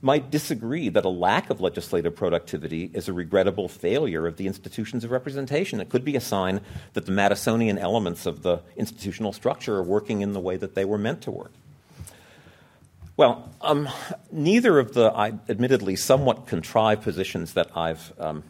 might 0.02 0.30
disagree 0.30 0.90
that 0.90 1.06
a 1.06 1.10
lack 1.10 1.50
of 1.50 1.62
legislative 1.62 2.16
productivity 2.16 2.92
is 2.94 3.08
a 3.08 3.14
regrettable 3.14 3.68
failure 3.68 4.28
of 4.28 4.38
the 4.38 4.48
institutions 4.48 5.04
of 5.04 5.12
representation. 5.12 5.80
It 5.80 5.90
could 5.90 6.06
be 6.06 6.16
a 6.16 6.22
sign 6.22 6.62
that 6.94 7.06
the 7.06 7.12
Madisonian 7.12 7.80
elements 7.80 8.26
of 8.26 8.44
the 8.44 8.62
institutional 8.76 9.34
structure 9.34 9.76
are 9.76 9.84
working 9.84 10.22
in 10.22 10.34
the 10.34 10.40
way 10.40 10.58
that 10.58 10.76
they 10.76 10.86
were 10.86 10.98
meant 10.98 11.22
to 11.24 11.32
work. 11.32 11.52
Well, 13.18 13.50
um, 13.62 13.88
neither 14.32 14.78
of 14.78 14.94
the 14.94 15.12
I, 15.16 15.34
admittedly 15.48 15.96
somewhat 15.96 16.48
contrived 16.48 17.02
positions 17.02 17.54
that 17.54 17.70
I've 17.76 18.12
um, 18.20 18.44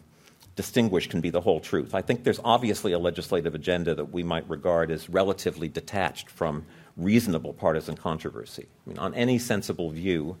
distinguished 0.56 1.10
can 1.10 1.20
be 1.20 1.30
the 1.30 1.40
whole 1.40 1.60
truth. 1.60 1.94
I 1.94 2.02
think 2.02 2.24
there's 2.24 2.40
obviously 2.42 2.92
a 2.92 2.98
legislative 2.98 3.54
agenda 3.54 3.94
that 3.94 4.12
we 4.12 4.24
might 4.24 4.48
regard 4.50 4.90
as 4.90 5.08
relatively 5.08 5.68
detached 5.68 6.28
from 6.28 6.64
reasonable 6.96 7.52
partisan 7.52 7.96
controversy. 7.96 8.66
I 8.86 8.88
mean, 8.88 8.98
on 8.98 9.14
any 9.14 9.38
sensible 9.38 9.90
view, 9.90 10.36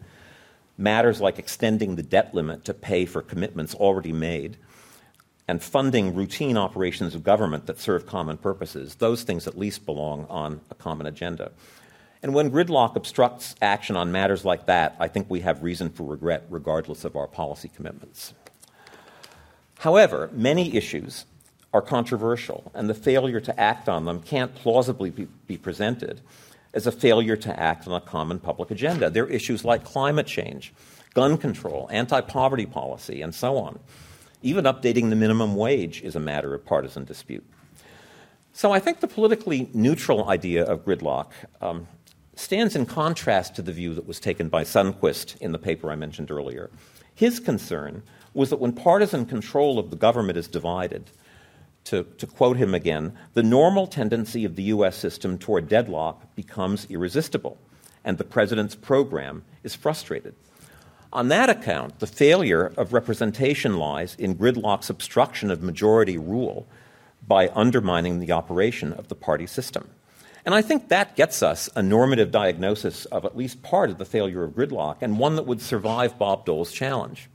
matters 0.78 1.20
like 1.20 1.38
extending 1.38 1.96
the 1.96 2.02
debt 2.02 2.34
limit 2.34 2.64
to 2.64 2.74
pay 2.74 3.06
for 3.06 3.22
commitments 3.22 3.74
already 3.74 4.12
made 4.12 4.56
and 5.48 5.62
funding 5.62 6.14
routine 6.14 6.56
operations 6.56 7.14
of 7.14 7.22
government 7.22 7.66
that 7.66 7.78
serve 7.78 8.06
common 8.06 8.36
purposes, 8.36 8.96
those 8.96 9.22
things 9.22 9.46
at 9.46 9.56
least 9.56 9.86
belong 9.86 10.26
on 10.28 10.60
a 10.70 10.74
common 10.74 11.06
agenda. 11.06 11.52
And 12.22 12.34
when 12.34 12.50
gridlock 12.50 12.96
obstructs 12.96 13.54
action 13.62 13.96
on 13.96 14.10
matters 14.10 14.44
like 14.44 14.66
that, 14.66 14.96
I 14.98 15.06
think 15.06 15.30
we 15.30 15.40
have 15.40 15.62
reason 15.62 15.90
for 15.90 16.02
regret 16.02 16.44
regardless 16.50 17.04
of 17.04 17.14
our 17.14 17.28
policy 17.28 17.70
commitments. 17.74 18.34
However, 19.78 20.30
many 20.32 20.74
issues 20.74 21.26
are 21.72 21.82
controversial, 21.82 22.72
and 22.74 22.88
the 22.88 22.94
failure 22.94 23.40
to 23.40 23.60
act 23.60 23.88
on 23.88 24.06
them 24.06 24.22
can't 24.22 24.54
plausibly 24.54 25.10
be, 25.10 25.58
presented 25.58 26.20
as 26.76 26.86
a 26.86 26.92
failure 26.92 27.36
to 27.36 27.58
act 27.58 27.88
on 27.88 27.94
a 27.94 28.00
common 28.00 28.38
public 28.38 28.70
agenda. 28.70 29.08
There 29.08 29.24
are 29.24 29.30
issues 29.30 29.64
like 29.64 29.82
climate 29.82 30.26
change, 30.26 30.74
gun 31.14 31.38
control, 31.38 31.88
anti 31.90 32.20
poverty 32.20 32.66
policy, 32.66 33.22
and 33.22 33.34
so 33.34 33.56
on. 33.56 33.80
Even 34.42 34.66
updating 34.66 35.08
the 35.08 35.16
minimum 35.16 35.56
wage 35.56 36.02
is 36.02 36.14
a 36.14 36.20
matter 36.20 36.54
of 36.54 36.64
partisan 36.66 37.04
dispute. 37.04 37.44
So 38.52 38.72
I 38.72 38.78
think 38.78 39.00
the 39.00 39.08
politically 39.08 39.70
neutral 39.72 40.28
idea 40.28 40.64
of 40.64 40.84
gridlock 40.84 41.32
um, 41.62 41.88
stands 42.36 42.76
in 42.76 42.84
contrast 42.84 43.56
to 43.56 43.62
the 43.62 43.72
view 43.72 43.94
that 43.94 44.06
was 44.06 44.20
taken 44.20 44.50
by 44.50 44.62
Sundquist 44.62 45.40
in 45.40 45.52
the 45.52 45.58
paper 45.58 45.90
I 45.90 45.96
mentioned 45.96 46.30
earlier. 46.30 46.70
His 47.14 47.40
concern 47.40 48.02
was 48.34 48.50
that 48.50 48.60
when 48.60 48.72
partisan 48.72 49.24
control 49.24 49.78
of 49.78 49.88
the 49.88 49.96
government 49.96 50.36
is 50.36 50.46
divided, 50.46 51.10
to, 51.86 52.04
to 52.18 52.26
quote 52.26 52.56
him 52.56 52.74
again, 52.74 53.16
the 53.34 53.42
normal 53.42 53.86
tendency 53.86 54.44
of 54.44 54.56
the 54.56 54.64
U.S. 54.64 54.96
system 54.96 55.38
toward 55.38 55.68
deadlock 55.68 56.34
becomes 56.34 56.86
irresistible, 56.90 57.58
and 58.04 58.18
the 58.18 58.24
president's 58.24 58.74
program 58.74 59.44
is 59.62 59.74
frustrated. 59.74 60.34
On 61.12 61.28
that 61.28 61.48
account, 61.48 62.00
the 62.00 62.06
failure 62.06 62.72
of 62.76 62.92
representation 62.92 63.78
lies 63.78 64.16
in 64.16 64.36
gridlock's 64.36 64.90
obstruction 64.90 65.50
of 65.50 65.62
majority 65.62 66.18
rule 66.18 66.66
by 67.26 67.48
undermining 67.54 68.18
the 68.18 68.32
operation 68.32 68.92
of 68.92 69.08
the 69.08 69.14
party 69.14 69.46
system. 69.46 69.88
And 70.44 70.54
I 70.54 70.62
think 70.62 70.88
that 70.88 71.16
gets 71.16 71.42
us 71.42 71.68
a 71.74 71.82
normative 71.82 72.30
diagnosis 72.30 73.04
of 73.06 73.24
at 73.24 73.36
least 73.36 73.62
part 73.62 73.90
of 73.90 73.98
the 73.98 74.04
failure 74.04 74.44
of 74.44 74.52
gridlock 74.52 74.98
and 75.00 75.18
one 75.18 75.36
that 75.36 75.46
would 75.46 75.60
survive 75.60 76.18
Bob 76.18 76.44
Dole's 76.44 76.72
challenge. 76.72 77.28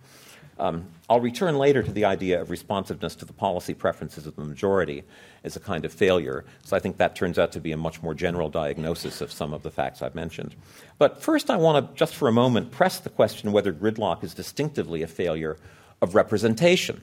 Um, 0.60 0.88
I'll 1.12 1.20
return 1.20 1.57
later 1.57 1.84
to 1.84 1.91
the 1.91 2.05
idea 2.05 2.39
of 2.39 2.49
responsiveness 2.49 3.16
to 3.16 3.26
the 3.26 3.34
policy 3.34 3.74
preferences 3.74 4.26
of 4.26 4.38
the 4.38 4.45
majority 4.45 5.03
as 5.43 5.57
a 5.57 5.59
kind 5.59 5.84
of 5.84 5.91
failure. 5.91 6.45
So 6.64 6.78
I 6.78 6.80
think 6.80 6.95
that 6.99 7.18
turns 7.18 7.38
out 7.38 7.51
to 7.51 7.59
be 7.59 7.74
a 7.74 7.78
much 7.78 8.01
more 8.01 8.14
general 8.14 8.47
diagnosis 8.47 9.20
of 9.20 9.30
some 9.30 9.53
of 9.53 9.62
the 9.62 9.72
facts 9.72 10.01
I've 10.01 10.16
mentioned. 10.16 10.55
But 10.99 11.22
first, 11.22 11.49
I 11.49 11.57
want 11.57 11.86
to 11.86 11.99
just 11.99 12.16
for 12.16 12.30
a 12.30 12.32
moment 12.32 12.72
press 12.72 13.01
the 13.01 13.09
question 13.09 13.51
whether 13.51 13.74
gridlock 13.74 14.24
is 14.24 14.34
distinctively 14.34 15.01
a 15.01 15.07
failure 15.07 15.57
of 16.01 16.16
representation. 16.16 17.01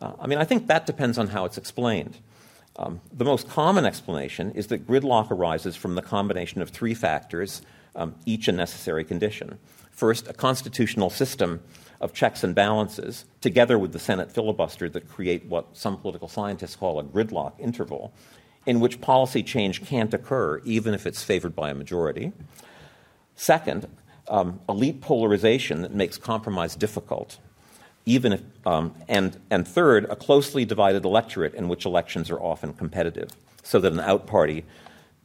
Uh, 0.00 0.12
I 0.20 0.28
mean, 0.28 0.38
I 0.38 0.44
think 0.44 0.68
that 0.68 0.86
depends 0.86 1.18
on 1.18 1.26
how 1.26 1.44
it's 1.44 1.58
explained. 1.58 2.18
Um, 2.76 3.00
the 3.12 3.24
most 3.24 3.48
common 3.48 3.84
explanation 3.84 4.52
is 4.52 4.68
that 4.68 4.86
gridlock 4.86 5.32
arises 5.32 5.74
from 5.74 5.96
the 5.96 6.02
combination 6.02 6.62
of 6.62 6.70
three 6.70 6.94
factors, 6.94 7.62
um, 7.96 8.14
each 8.26 8.46
a 8.46 8.52
necessary 8.52 9.02
condition. 9.02 9.58
First, 9.90 10.28
a 10.28 10.32
constitutional 10.32 11.10
system 11.10 11.58
of 12.00 12.12
checks 12.12 12.44
and 12.44 12.54
balances, 12.54 13.24
together 13.40 13.78
with 13.78 13.92
the 13.92 13.98
Senate 13.98 14.30
filibuster 14.30 14.88
that 14.88 15.08
create 15.08 15.44
what 15.46 15.76
some 15.76 15.96
political 15.96 16.28
scientists 16.28 16.76
call 16.76 17.00
a 17.00 17.04
gridlock 17.04 17.58
interval, 17.58 18.12
in 18.66 18.80
which 18.80 19.00
policy 19.00 19.42
change 19.42 19.84
can't 19.84 20.14
occur 20.14 20.60
even 20.64 20.94
if 20.94 21.06
it's 21.06 21.22
favored 21.22 21.56
by 21.56 21.70
a 21.70 21.74
majority. 21.74 22.32
Second, 23.34 23.88
um, 24.28 24.60
elite 24.68 25.00
polarization 25.00 25.82
that 25.82 25.92
makes 25.92 26.18
compromise 26.18 26.76
difficult, 26.76 27.38
even 28.04 28.32
if, 28.32 28.42
um, 28.66 28.94
and, 29.08 29.40
and 29.50 29.66
third, 29.66 30.04
a 30.10 30.16
closely 30.16 30.64
divided 30.64 31.04
electorate 31.04 31.54
in 31.54 31.68
which 31.68 31.84
elections 31.84 32.30
are 32.30 32.40
often 32.40 32.72
competitive, 32.72 33.30
so 33.62 33.78
that 33.80 33.92
an 33.92 34.00
out 34.00 34.26
party 34.26 34.64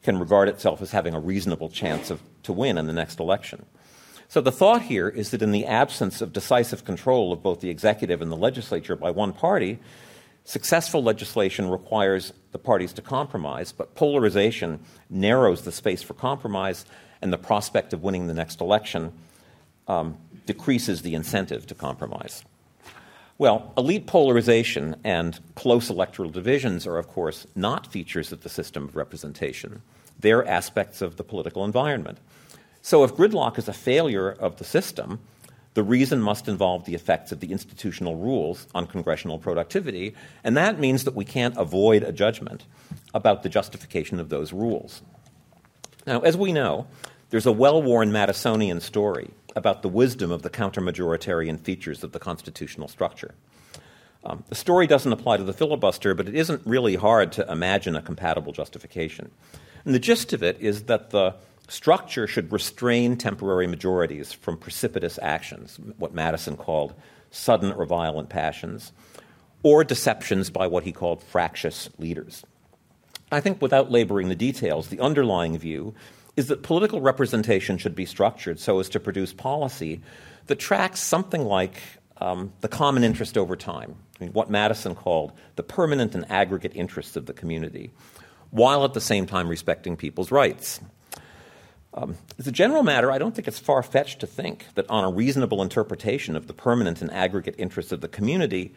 can 0.03 0.19
regard 0.19 0.49
itself 0.49 0.81
as 0.81 0.91
having 0.91 1.13
a 1.13 1.19
reasonable 1.19 1.69
chance 1.69 2.09
of, 2.09 2.21
to 2.43 2.51
win 2.51 2.77
in 2.77 2.87
the 2.87 2.93
next 2.93 3.19
election. 3.19 3.65
So 4.33 4.41
the 4.41 4.51
thought 4.51 4.81
here 4.81 5.09
is 5.09 5.29
that 5.29 5.43
in 5.43 5.51
the 5.51 5.67
absence 5.67 6.19
of 6.19 6.33
decisive 6.33 6.83
control 6.83 7.31
of 7.31 7.43
both 7.43 7.59
the 7.59 7.69
executive 7.69 8.19
and 8.19 8.31
the 8.31 8.35
legislature 8.35 8.95
by 8.95 9.11
one 9.11 9.31
party, 9.31 9.77
successful 10.43 11.03
legislation 11.03 11.69
requires 11.69 12.33
the 12.51 12.57
parties 12.57 12.93
to 12.93 13.03
compromise, 13.03 13.71
but 13.71 13.93
polarization 13.93 14.79
narrows 15.07 15.61
the 15.61 15.71
space 15.71 16.01
for 16.01 16.15
compromise, 16.15 16.83
and 17.21 17.31
the 17.31 17.37
prospect 17.37 17.93
of 17.93 18.01
winning 18.01 18.25
the 18.25 18.33
next 18.33 18.59
election 18.59 19.13
um, 19.87 20.17
decreases 20.47 21.03
the 21.03 21.13
incentive 21.13 21.67
to 21.67 21.75
compromise. 21.75 22.43
Well, 23.37 23.71
elite 23.77 24.07
polarization 24.07 24.95
and 25.03 25.39
close 25.53 25.91
electoral 25.91 26.31
divisions 26.31 26.87
are, 26.87 26.97
of 26.97 27.07
course, 27.07 27.45
not 27.55 27.85
features 27.85 28.31
of 28.31 28.41
the 28.41 28.49
system 28.49 28.85
of 28.85 28.95
representation. 28.95 29.83
They're 30.19 30.43
aspects 30.47 31.03
of 31.03 31.17
the 31.17 31.23
political 31.23 31.63
environment. 31.63 32.17
So, 32.85 33.05
if 33.05 33.15
gridlock 33.15 33.57
is 33.57 33.69
a 33.69 33.73
failure 33.73 34.29
of 34.29 34.57
the 34.57 34.65
system, 34.65 35.19
the 35.73 35.81
reason 35.81 36.21
must 36.21 36.49
involve 36.49 36.83
the 36.83 36.95
effects 36.95 37.31
of 37.31 37.39
the 37.39 37.49
institutional 37.53 38.17
rules 38.17 38.67
on 38.75 38.87
congressional 38.87 39.39
productivity, 39.39 40.13
and 40.43 40.57
that 40.57 40.81
means 40.81 41.05
that 41.05 41.15
we 41.15 41.23
can't 41.23 41.55
avoid 41.55 42.03
a 42.03 42.11
judgment 42.11 42.65
about 43.13 43.41
the 43.41 43.47
justification 43.47 44.19
of 44.19 44.27
those 44.27 44.51
rules. 44.51 45.01
Now, 46.05 46.19
as 46.19 46.35
we 46.35 46.51
know, 46.51 46.85
there's 47.29 47.45
a 47.45 47.53
well 47.53 47.81
worn 47.81 48.11
Madisonian 48.11 48.81
story 48.81 49.31
about 49.55 49.81
the 49.81 49.87
wisdom 49.87 50.29
of 50.29 50.41
the 50.41 50.49
counter-majoritarian 50.49 51.61
features 51.61 52.03
of 52.03 52.11
the 52.11 52.19
constitutional 52.19 52.89
structure. 52.89 53.33
Um, 54.25 54.43
the 54.49 54.55
story 54.55 54.87
doesn't 54.87 55.11
apply 55.13 55.37
to 55.37 55.43
the 55.43 55.53
filibuster, 55.53 56.13
but 56.13 56.27
it 56.27 56.35
isn't 56.35 56.61
really 56.65 56.95
hard 56.95 57.31
to 57.33 57.49
imagine 57.49 57.95
a 57.95 58.01
compatible 58.01 58.51
justification. 58.51 59.31
And 59.85 59.95
the 59.95 59.99
gist 59.99 60.33
of 60.33 60.43
it 60.43 60.59
is 60.59 60.83
that 60.83 61.11
the 61.11 61.35
Structure 61.67 62.27
should 62.27 62.51
restrain 62.51 63.17
temporary 63.17 63.67
majorities 63.67 64.33
from 64.33 64.57
precipitous 64.57 65.17
actions, 65.21 65.79
what 65.97 66.13
Madison 66.13 66.57
called 66.57 66.93
sudden 67.31 67.71
or 67.71 67.85
violent 67.85 68.29
passions, 68.29 68.91
or 69.63 69.83
deceptions 69.83 70.49
by 70.49 70.67
what 70.67 70.83
he 70.83 70.91
called 70.91 71.23
fractious 71.23 71.89
leaders. 71.97 72.43
I 73.31 73.39
think 73.39 73.61
without 73.61 73.91
laboring 73.91 74.29
the 74.29 74.35
details, 74.35 74.89
the 74.89 74.99
underlying 74.99 75.57
view 75.57 75.95
is 76.35 76.47
that 76.47 76.63
political 76.63 77.01
representation 77.01 77.77
should 77.77 77.95
be 77.95 78.05
structured 78.05 78.59
so 78.59 78.79
as 78.79 78.89
to 78.89 78.99
produce 78.99 79.33
policy 79.33 80.01
that 80.47 80.59
tracks 80.59 80.99
something 80.99 81.45
like 81.45 81.81
um, 82.17 82.53
the 82.61 82.67
common 82.67 83.03
interest 83.03 83.37
over 83.37 83.55
time, 83.55 83.95
I 84.19 84.25
mean, 84.25 84.33
what 84.33 84.49
Madison 84.49 84.95
called 84.95 85.31
the 85.55 85.63
permanent 85.63 86.13
and 86.15 86.29
aggregate 86.31 86.73
interests 86.75 87.15
of 87.15 87.25
the 87.25 87.33
community, 87.33 87.91
while 88.51 88.85
at 88.85 88.93
the 88.93 89.01
same 89.01 89.25
time 89.25 89.47
respecting 89.47 89.97
people's 89.97 90.31
rights. 90.31 90.79
Um, 91.95 92.17
as 92.39 92.47
a 92.47 92.51
general 92.51 92.81
matter, 92.81 93.11
I 93.11 93.19
don't 93.19 93.35
think 93.35 93.47
it's 93.47 93.59
far 93.59 93.83
fetched 93.83 94.19
to 94.21 94.27
think 94.27 94.65
that 94.75 94.89
on 94.89 95.03
a 95.03 95.11
reasonable 95.11 95.61
interpretation 95.61 96.35
of 96.35 96.47
the 96.47 96.53
permanent 96.53 97.01
and 97.01 97.11
aggregate 97.11 97.55
interests 97.57 97.91
of 97.91 98.01
the 98.01 98.07
community, 98.07 98.73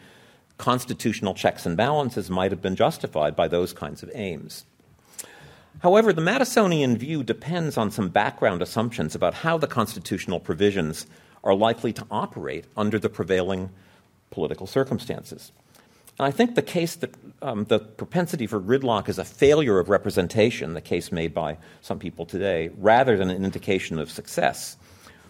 constitutional 0.58 1.34
checks 1.34 1.64
and 1.64 1.76
balances 1.76 2.28
might 2.30 2.50
have 2.50 2.60
been 2.60 2.76
justified 2.76 3.34
by 3.34 3.48
those 3.48 3.72
kinds 3.72 4.02
of 4.02 4.10
aims. 4.14 4.64
However, 5.80 6.12
the 6.12 6.22
Madisonian 6.22 6.96
view 6.96 7.22
depends 7.22 7.76
on 7.76 7.90
some 7.90 8.08
background 8.08 8.62
assumptions 8.62 9.14
about 9.14 9.34
how 9.34 9.58
the 9.58 9.66
constitutional 9.66 10.40
provisions 10.40 11.06
are 11.44 11.54
likely 11.54 11.92
to 11.92 12.06
operate 12.10 12.64
under 12.76 12.98
the 12.98 13.08
prevailing 13.08 13.70
political 14.30 14.66
circumstances. 14.66 15.52
And 16.18 16.26
I 16.26 16.30
think 16.30 16.54
the 16.54 16.62
case 16.62 16.94
that 16.96 17.14
um, 17.42 17.64
the 17.64 17.78
propensity 17.78 18.46
for 18.46 18.60
gridlock 18.60 19.08
is 19.08 19.18
a 19.18 19.24
failure 19.24 19.78
of 19.78 19.90
representation, 19.90 20.74
the 20.74 20.80
case 20.80 21.12
made 21.12 21.34
by 21.34 21.58
some 21.82 21.98
people 21.98 22.24
today, 22.24 22.70
rather 22.78 23.16
than 23.16 23.30
an 23.30 23.44
indication 23.44 23.98
of 23.98 24.10
success, 24.10 24.76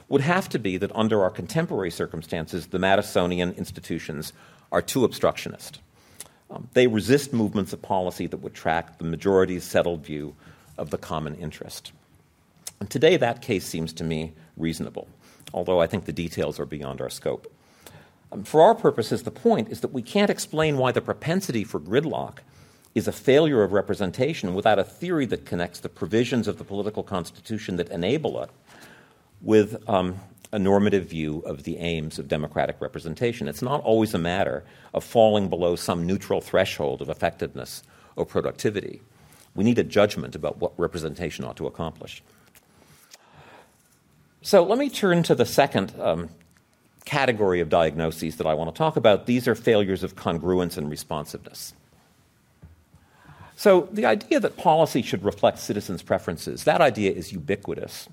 would 0.08 0.20
have 0.20 0.48
to 0.50 0.58
be 0.58 0.76
that 0.76 0.94
under 0.94 1.22
our 1.22 1.30
contemporary 1.30 1.90
circumstances, 1.90 2.68
the 2.68 2.78
Madisonian 2.78 3.56
institutions 3.56 4.32
are 4.70 4.82
too 4.82 5.04
obstructionist. 5.04 5.80
Um, 6.50 6.68
they 6.74 6.86
resist 6.86 7.32
movements 7.32 7.72
of 7.72 7.82
policy 7.82 8.28
that 8.28 8.36
would 8.36 8.54
track 8.54 8.98
the 8.98 9.04
majority's 9.04 9.64
settled 9.64 10.06
view 10.06 10.36
of 10.78 10.90
the 10.90 10.98
common 10.98 11.34
interest. 11.34 11.90
And 12.78 12.88
today, 12.88 13.16
that 13.16 13.42
case 13.42 13.66
seems 13.66 13.92
to 13.94 14.04
me 14.04 14.32
reasonable, 14.56 15.08
although 15.52 15.80
I 15.80 15.88
think 15.88 16.04
the 16.04 16.12
details 16.12 16.60
are 16.60 16.66
beyond 16.66 17.00
our 17.00 17.10
scope. 17.10 17.52
Um, 18.32 18.44
for 18.44 18.62
our 18.62 18.74
purposes, 18.74 19.22
the 19.22 19.30
point 19.30 19.68
is 19.68 19.80
that 19.80 19.92
we 19.92 20.02
can't 20.02 20.30
explain 20.30 20.78
why 20.78 20.92
the 20.92 21.00
propensity 21.00 21.64
for 21.64 21.80
gridlock 21.80 22.38
is 22.94 23.06
a 23.06 23.12
failure 23.12 23.62
of 23.62 23.72
representation 23.72 24.54
without 24.54 24.78
a 24.78 24.84
theory 24.84 25.26
that 25.26 25.44
connects 25.44 25.80
the 25.80 25.88
provisions 25.88 26.48
of 26.48 26.58
the 26.58 26.64
political 26.64 27.02
constitution 27.02 27.76
that 27.76 27.90
enable 27.90 28.42
it 28.42 28.50
with 29.42 29.86
um, 29.88 30.18
a 30.52 30.58
normative 30.58 31.06
view 31.06 31.40
of 31.40 31.64
the 31.64 31.76
aims 31.76 32.18
of 32.18 32.28
democratic 32.28 32.80
representation. 32.80 33.48
It's 33.48 33.62
not 33.62 33.82
always 33.82 34.14
a 34.14 34.18
matter 34.18 34.64
of 34.94 35.04
falling 35.04 35.48
below 35.48 35.76
some 35.76 36.06
neutral 36.06 36.40
threshold 36.40 37.02
of 37.02 37.10
effectiveness 37.10 37.82
or 38.16 38.24
productivity. 38.24 39.02
We 39.54 39.64
need 39.64 39.78
a 39.78 39.84
judgment 39.84 40.34
about 40.34 40.58
what 40.58 40.72
representation 40.78 41.44
ought 41.44 41.56
to 41.56 41.66
accomplish. 41.66 42.22
So 44.40 44.62
let 44.62 44.78
me 44.78 44.88
turn 44.88 45.22
to 45.24 45.34
the 45.34 45.44
second 45.44 45.92
um, 46.00 46.28
category 47.06 47.60
of 47.60 47.70
diagnoses 47.70 48.36
that 48.36 48.46
I 48.46 48.52
want 48.52 48.74
to 48.74 48.76
talk 48.76 48.96
about. 48.96 49.24
These 49.24 49.48
are 49.48 49.54
failures 49.54 50.02
of 50.02 50.16
congruence 50.16 50.76
and 50.76 50.90
responsiveness. 50.90 51.72
So, 53.58 53.88
the 53.90 54.04
idea 54.04 54.38
that 54.40 54.58
policy 54.58 55.00
should 55.00 55.24
reflect 55.24 55.58
citizens' 55.58 56.02
preferences, 56.02 56.64
that 56.64 56.82
idea 56.82 57.12
is 57.12 57.32
ubiquitous 57.32 58.06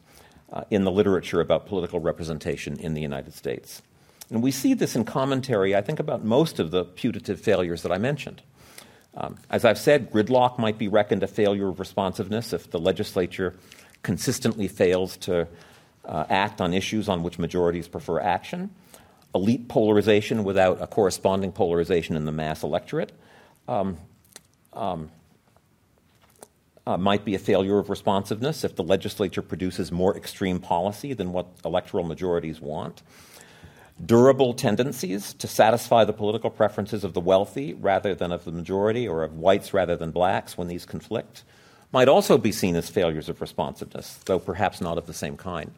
uh, 0.54 0.64
in 0.70 0.86
the 0.86 0.92
literature 0.92 1.42
about 1.42 1.66
political 1.66 2.00
representation 2.00 2.80
in 2.80 2.94
the 2.94 3.02
United 3.02 3.34
States. 3.34 3.82
And 4.30 4.42
we 4.42 4.52
see 4.52 4.74
this 4.74 4.96
in 4.96 5.04
commentary, 5.04 5.76
I 5.76 5.82
think, 5.82 6.00
about 6.00 6.24
most 6.24 6.60
of 6.60 6.72
the 6.72 6.86
putative 6.86 7.42
failures 7.42 7.82
that 7.84 7.92
I 7.92 7.98
mentioned. 7.98 8.42
Um, 9.16 9.38
as 9.50 9.66
I've 9.66 9.78
said, 9.78 10.12
gridlock 10.12 10.58
might 10.58 10.78
be 10.78 10.88
reckoned 10.88 11.24
a 11.24 11.28
failure 11.28 11.68
of 11.68 11.80
responsiveness 11.80 12.54
if 12.54 12.72
the 12.72 12.80
legislature 12.80 13.54
consistently 14.02 14.68
fails 14.68 15.18
to 15.18 15.48
uh, 16.06 16.26
act 16.30 16.62
on 16.62 16.74
issues 16.74 17.10
on 17.10 17.22
which 17.22 17.38
majorities 17.38 17.88
prefer 17.88 18.20
action. 18.20 18.70
Elite 19.36 19.68
polarization 19.68 20.44
without 20.44 20.82
a 20.82 20.88
corresponding 20.88 21.52
polarization 21.52 22.16
in 22.16 22.26
the 22.26 22.32
mass 22.32 22.64
electorate. 22.64 23.12
Um, 23.68 23.98
um, 24.74 25.10
uh, 26.86 26.98
might 26.98 27.24
be 27.24 27.36
a 27.36 27.40
failure 27.40 27.80
of 27.80 27.90
responsiveness 27.90 28.64
if 28.64 28.76
the 28.76 28.84
legislature 28.84 29.42
produces 29.42 29.92
more 29.92 30.16
extreme 30.18 30.60
policy 30.60 31.14
than 31.14 31.32
what 31.32 31.48
electoral 31.64 32.04
majorities 32.04 32.60
want. 32.60 33.02
Durable 34.06 34.54
tendencies 34.54 35.34
to 35.36 35.48
satisfy 35.48 36.04
the 36.04 36.14
political 36.14 36.50
preferences 36.50 37.04
of 37.04 37.14
the 37.14 37.22
wealthy 37.22 37.74
rather 37.74 38.14
than 38.14 38.32
of 38.32 38.44
the 38.44 38.52
majority 38.52 39.08
or 39.08 39.24
of 39.24 39.38
whites 39.38 39.74
rather 39.74 39.96
than 39.96 40.12
blacks 40.12 40.58
when 40.58 40.68
these 40.68 40.86
conflict 40.86 41.44
might 41.94 42.10
also 42.10 42.38
be 42.38 42.52
seen 42.52 42.76
as 42.76 42.90
failures 42.90 43.30
of 43.30 43.40
responsiveness, 43.40 44.20
though 44.26 44.40
perhaps 44.40 44.82
not 44.82 44.98
of 44.98 45.06
the 45.06 45.14
same 45.14 45.38
kind. 45.38 45.72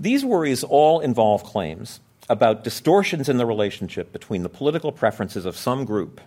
These 0.00 0.24
worries 0.24 0.64
all 0.64 1.00
involve 1.00 1.44
claims 1.44 2.00
about 2.30 2.64
distortions 2.64 3.28
in 3.28 3.36
the 3.36 3.44
relationship 3.44 4.12
between 4.12 4.42
the 4.42 4.48
political 4.48 4.92
preferences 4.92 5.44
of 5.44 5.58
some 5.58 5.84
group 5.84 6.22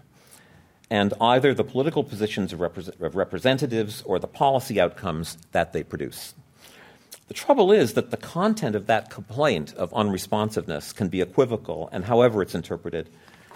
and 0.92 1.12
either 1.20 1.56
the 1.56 1.64
political 1.64 2.04
positions 2.04 2.54
of, 2.54 2.60
repre- 2.60 3.02
of, 3.02 3.16
representatives 3.16 4.04
or 4.04 4.20
the 4.20 4.28
policy 4.28 4.80
outcomes 4.80 5.40
that 5.54 5.74
they 5.74 5.82
produce. 5.82 6.36
The 7.30 7.34
trouble 7.34 7.72
is 7.72 7.94
that 7.94 8.12
the 8.12 8.18
content 8.18 8.76
of 8.76 8.86
that 8.86 9.10
complaint 9.10 9.74
of 9.74 9.90
unresponsiveness 9.92 10.94
can 10.94 11.08
be 11.08 11.22
equivocal, 11.22 11.90
and 11.92 12.06
however 12.06 12.44
it's 12.44 12.54
interpreted, 12.54 13.10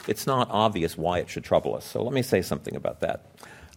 it's 0.07 0.25
not 0.25 0.47
obvious 0.49 0.97
why 0.97 1.19
it 1.19 1.29
should 1.29 1.43
trouble 1.43 1.75
us. 1.75 1.85
So 1.85 2.01
let 2.01 2.13
me 2.13 2.23
say 2.23 2.41
something 2.41 2.75
about 2.75 3.01
that. 3.01 3.25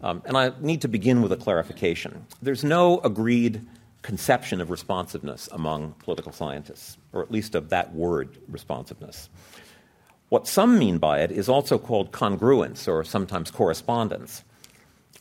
Um, 0.00 0.22
and 0.24 0.38
I 0.38 0.52
need 0.60 0.80
to 0.82 0.88
begin 0.88 1.20
with 1.20 1.32
a 1.32 1.36
clarification. 1.36 2.24
There's 2.40 2.64
no 2.64 3.00
agreed 3.00 3.60
conception 4.02 4.60
of 4.60 4.70
responsiveness 4.70 5.48
among 5.52 5.92
political 5.92 6.32
scientists, 6.32 6.96
or 7.12 7.22
at 7.22 7.30
least 7.30 7.54
of 7.54 7.68
that 7.70 7.94
word, 7.94 8.38
responsiveness. 8.48 9.28
What 10.30 10.46
some 10.46 10.78
mean 10.78 10.98
by 10.98 11.20
it 11.20 11.32
is 11.32 11.48
also 11.48 11.78
called 11.78 12.12
congruence 12.12 12.86
or 12.86 13.02
sometimes 13.04 13.50
correspondence. 13.50 14.44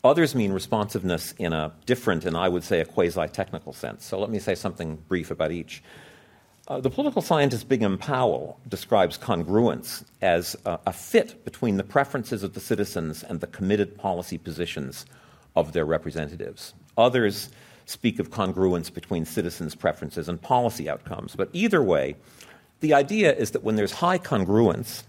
Others 0.04 0.36
mean 0.36 0.54
responsiveness 0.54 1.34
in 1.38 1.52
a 1.52 1.74
different 1.86 2.26
and 2.26 2.38
I 2.38 2.48
would 2.48 2.64
say 2.64 2.80
a 2.80 2.86
quasi 2.86 3.28
technical 3.28 3.74
sense. 3.74 4.06
So 4.06 4.20
let 4.20 4.30
me 4.30 4.40
say 4.40 4.56
something 4.56 4.96
brief 5.08 5.32
about 5.32 5.52
each. 5.52 5.84
Uh, 6.68 6.80
the 6.80 6.90
political 6.92 7.24
scientist 7.24 7.68
Bingham 7.68 7.98
Powell 7.98 8.60
describes 8.68 9.18
congruence 9.18 10.06
as 10.22 10.56
uh, 10.66 10.78
a 10.86 10.94
fit 10.94 11.44
between 11.44 11.78
the 11.78 11.84
preferences 11.84 12.44
of 12.44 12.54
the 12.54 12.60
citizens 12.60 13.24
and 13.24 13.40
the 13.40 13.48
committed 13.48 13.98
policy 13.98 14.38
positions 14.38 15.08
of 15.56 15.74
their 15.74 15.86
representatives. 15.86 16.76
Others 16.96 17.50
speak 17.90 18.20
of 18.20 18.30
congruence 18.30 18.94
between 18.94 19.26
citizens' 19.26 19.74
preferences 19.74 20.30
and 20.30 20.40
policy 20.40 20.88
outcomes. 20.88 21.36
But 21.36 21.50
either 21.54 21.82
way, 21.82 22.16
the 22.82 22.94
idea 22.94 23.34
is 23.34 23.52
that 23.52 23.64
when 23.64 23.78
there's 23.78 23.94
high 23.94 24.20
congruence, 24.20 25.04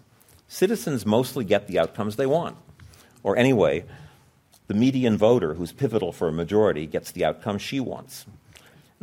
citizens 0.48 1.04
mostly 1.04 1.44
get 1.44 1.66
the 1.66 1.78
outcomes 1.78 2.16
they 2.16 2.24
want. 2.24 2.56
Or 3.22 3.36
anyway, 3.36 3.84
the 4.66 4.72
median 4.72 5.18
voter 5.18 5.52
who's 5.52 5.72
pivotal 5.72 6.10
for 6.10 6.28
a 6.28 6.32
majority 6.32 6.86
gets 6.86 7.12
the 7.12 7.22
outcome 7.22 7.58
she 7.58 7.80
wants. 7.80 8.24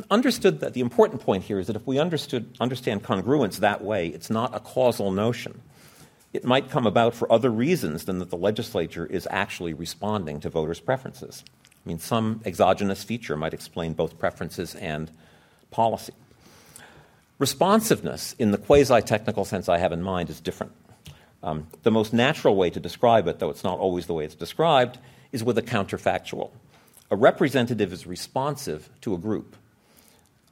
Understood 0.09 0.59
that 0.61 0.73
the 0.73 0.81
important 0.81 1.21
point 1.21 1.43
here 1.43 1.59
is 1.59 1.67
that 1.67 1.75
if 1.75 1.85
we 1.85 1.99
understood, 1.99 2.57
understand 2.59 3.03
congruence 3.03 3.59
that 3.59 3.83
way, 3.83 4.07
it's 4.07 4.31
not 4.31 4.55
a 4.55 4.59
causal 4.59 5.11
notion. 5.11 5.61
It 6.33 6.43
might 6.43 6.71
come 6.71 6.87
about 6.87 7.13
for 7.13 7.31
other 7.31 7.51
reasons 7.51 8.05
than 8.05 8.17
that 8.19 8.31
the 8.31 8.37
legislature 8.37 9.05
is 9.05 9.27
actually 9.29 9.75
responding 9.75 10.39
to 10.39 10.49
voters' 10.49 10.79
preferences. 10.79 11.43
I 11.87 11.89
mean, 11.89 11.99
some 11.99 12.41
exogenous 12.43 13.05
feature 13.05 13.37
might 13.37 13.53
explain 13.53 13.93
both 13.93 14.19
preferences 14.19 14.75
and 14.75 15.09
policy. 15.71 16.11
Responsiveness, 17.39 18.35
in 18.37 18.51
the 18.51 18.57
quasi 18.57 18.99
technical 18.99 19.45
sense 19.45 19.69
I 19.69 19.77
have 19.77 19.93
in 19.93 20.03
mind, 20.03 20.29
is 20.29 20.41
different. 20.41 20.73
Um, 21.41 21.67
the 21.83 21.91
most 21.91 22.11
natural 22.11 22.57
way 22.57 22.69
to 22.71 22.81
describe 22.81 23.25
it, 23.29 23.39
though 23.39 23.49
it's 23.49 23.63
not 23.63 23.79
always 23.79 24.05
the 24.05 24.13
way 24.13 24.25
it's 24.25 24.35
described, 24.35 24.97
is 25.31 25.45
with 25.45 25.57
a 25.57 25.61
counterfactual. 25.61 26.49
A 27.09 27.15
representative 27.15 27.93
is 27.93 28.05
responsive 28.05 28.89
to 28.99 29.13
a 29.13 29.17
group, 29.17 29.55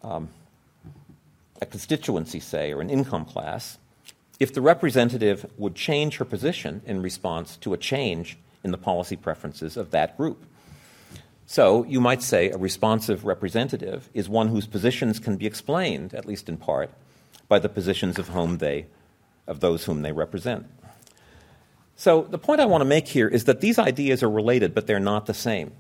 um, 0.03 0.29
a 1.61 1.65
constituency, 1.65 2.39
say, 2.39 2.71
or 2.71 2.79
an 2.79 2.89
income 2.89 3.25
class, 3.25 3.77
if 4.39 4.53
the 4.53 4.61
representative 4.61 5.51
would 5.57 5.75
change 5.75 6.15
her 6.15 6.23
position 6.23 6.81
in 6.86 7.01
response 7.01 7.57
to 7.57 7.73
a 7.73 7.77
change 7.77 8.38
in 8.63 8.71
the 8.71 8.77
policy 8.77 9.17
preferences 9.17 9.75
of 9.75 9.91
that 9.91 10.15
group. 10.15 10.45
So 11.48 11.84
you 11.84 12.02
might 12.02 12.24
say 12.24 12.50
a 12.50 12.58
responsive 12.58 13.26
representative 13.26 14.10
is 14.14 14.28
one 14.28 14.48
whose 14.48 14.66
positions 14.66 15.20
can 15.20 15.38
be 15.38 15.46
explained, 15.46 16.14
at 16.14 16.26
least 16.26 16.50
in 16.50 16.58
part, 16.58 16.89
by 17.48 17.60
the 17.60 17.70
positions 17.70 18.18
of 18.18 18.30
whom 18.30 18.58
they 18.58 18.88
of 19.48 19.60
those 19.60 19.86
whom 19.86 20.02
they 20.02 20.12
represent. 20.12 20.66
So 21.96 22.24
the 22.24 22.39
point 22.39 22.60
I 22.60 22.66
want 22.66 22.82
to 22.82 22.86
make 22.86 23.08
here 23.08 23.28
is 23.28 23.46
that 23.46 23.62
these 23.62 23.78
ideas 23.78 24.24
are 24.24 24.30
related, 24.30 24.74
but 24.74 24.88
they're 24.88 25.00
not 25.00 25.28
the 25.28 25.34
same. 25.34 25.72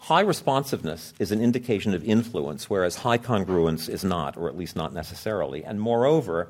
High 0.00 0.20
responsiveness 0.20 1.14
is 1.18 1.32
an 1.32 1.40
indication 1.40 1.94
of 1.94 2.04
influence, 2.04 2.68
whereas 2.68 2.96
high 2.96 3.18
congruence 3.18 3.88
is 3.88 4.04
not, 4.04 4.36
or 4.36 4.48
at 4.48 4.56
least 4.58 4.76
not 4.76 4.92
necessarily. 4.92 5.64
And 5.64 5.80
moreover, 5.80 6.48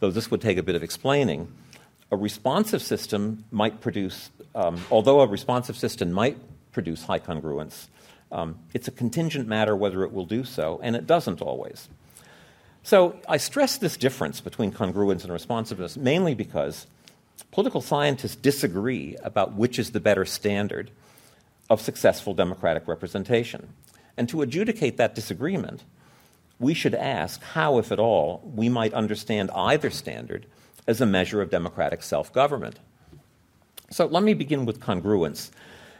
though 0.00 0.10
this 0.10 0.30
would 0.30 0.40
take 0.40 0.58
a 0.58 0.62
bit 0.62 0.74
of 0.74 0.82
explaining, 0.82 1.52
a 2.10 2.16
responsive 2.16 2.82
system 2.82 3.44
might 3.52 3.80
produce, 3.80 4.30
um, 4.54 4.80
although 4.90 5.20
a 5.20 5.26
responsive 5.26 5.76
system 5.76 6.10
might 6.10 6.36
produce 6.72 7.04
high 7.04 7.20
congruence, 7.20 7.86
um, 8.32 8.58
it's 8.74 8.88
a 8.88 8.92
contingent 8.92 9.46
matter 9.48 9.76
whether 9.76 10.02
it 10.02 10.12
will 10.12 10.26
do 10.26 10.44
so, 10.44 10.80
and 10.82 10.96
it 10.96 11.06
doesn't 11.06 11.40
always. 11.40 11.88
So 12.82 13.16
I 13.28 13.36
stress 13.36 13.78
this 13.78 13.96
difference 13.96 14.40
between 14.40 14.72
congruence 14.72 15.24
and 15.24 15.32
responsiveness 15.32 15.96
mainly 15.96 16.34
because 16.34 16.86
political 17.50 17.80
scientists 17.80 18.36
disagree 18.36 19.16
about 19.22 19.54
which 19.54 19.78
is 19.78 19.90
the 19.90 20.00
better 20.00 20.24
standard 20.24 20.90
of 21.68 21.80
successful 21.80 22.34
democratic 22.34 22.86
representation. 22.86 23.68
And 24.16 24.28
to 24.28 24.42
adjudicate 24.42 24.96
that 24.96 25.14
disagreement, 25.14 25.82
we 26.58 26.74
should 26.74 26.94
ask 26.94 27.42
how, 27.42 27.78
if 27.78 27.92
at 27.92 27.98
all, 27.98 28.40
we 28.54 28.68
might 28.68 28.94
understand 28.94 29.50
either 29.50 29.90
standard 29.90 30.46
as 30.86 31.00
a 31.00 31.06
measure 31.06 31.42
of 31.42 31.50
democratic 31.50 32.02
self 32.02 32.32
government. 32.32 32.78
So 33.90 34.06
let 34.06 34.22
me 34.22 34.34
begin 34.34 34.64
with 34.64 34.80
congruence. 34.80 35.50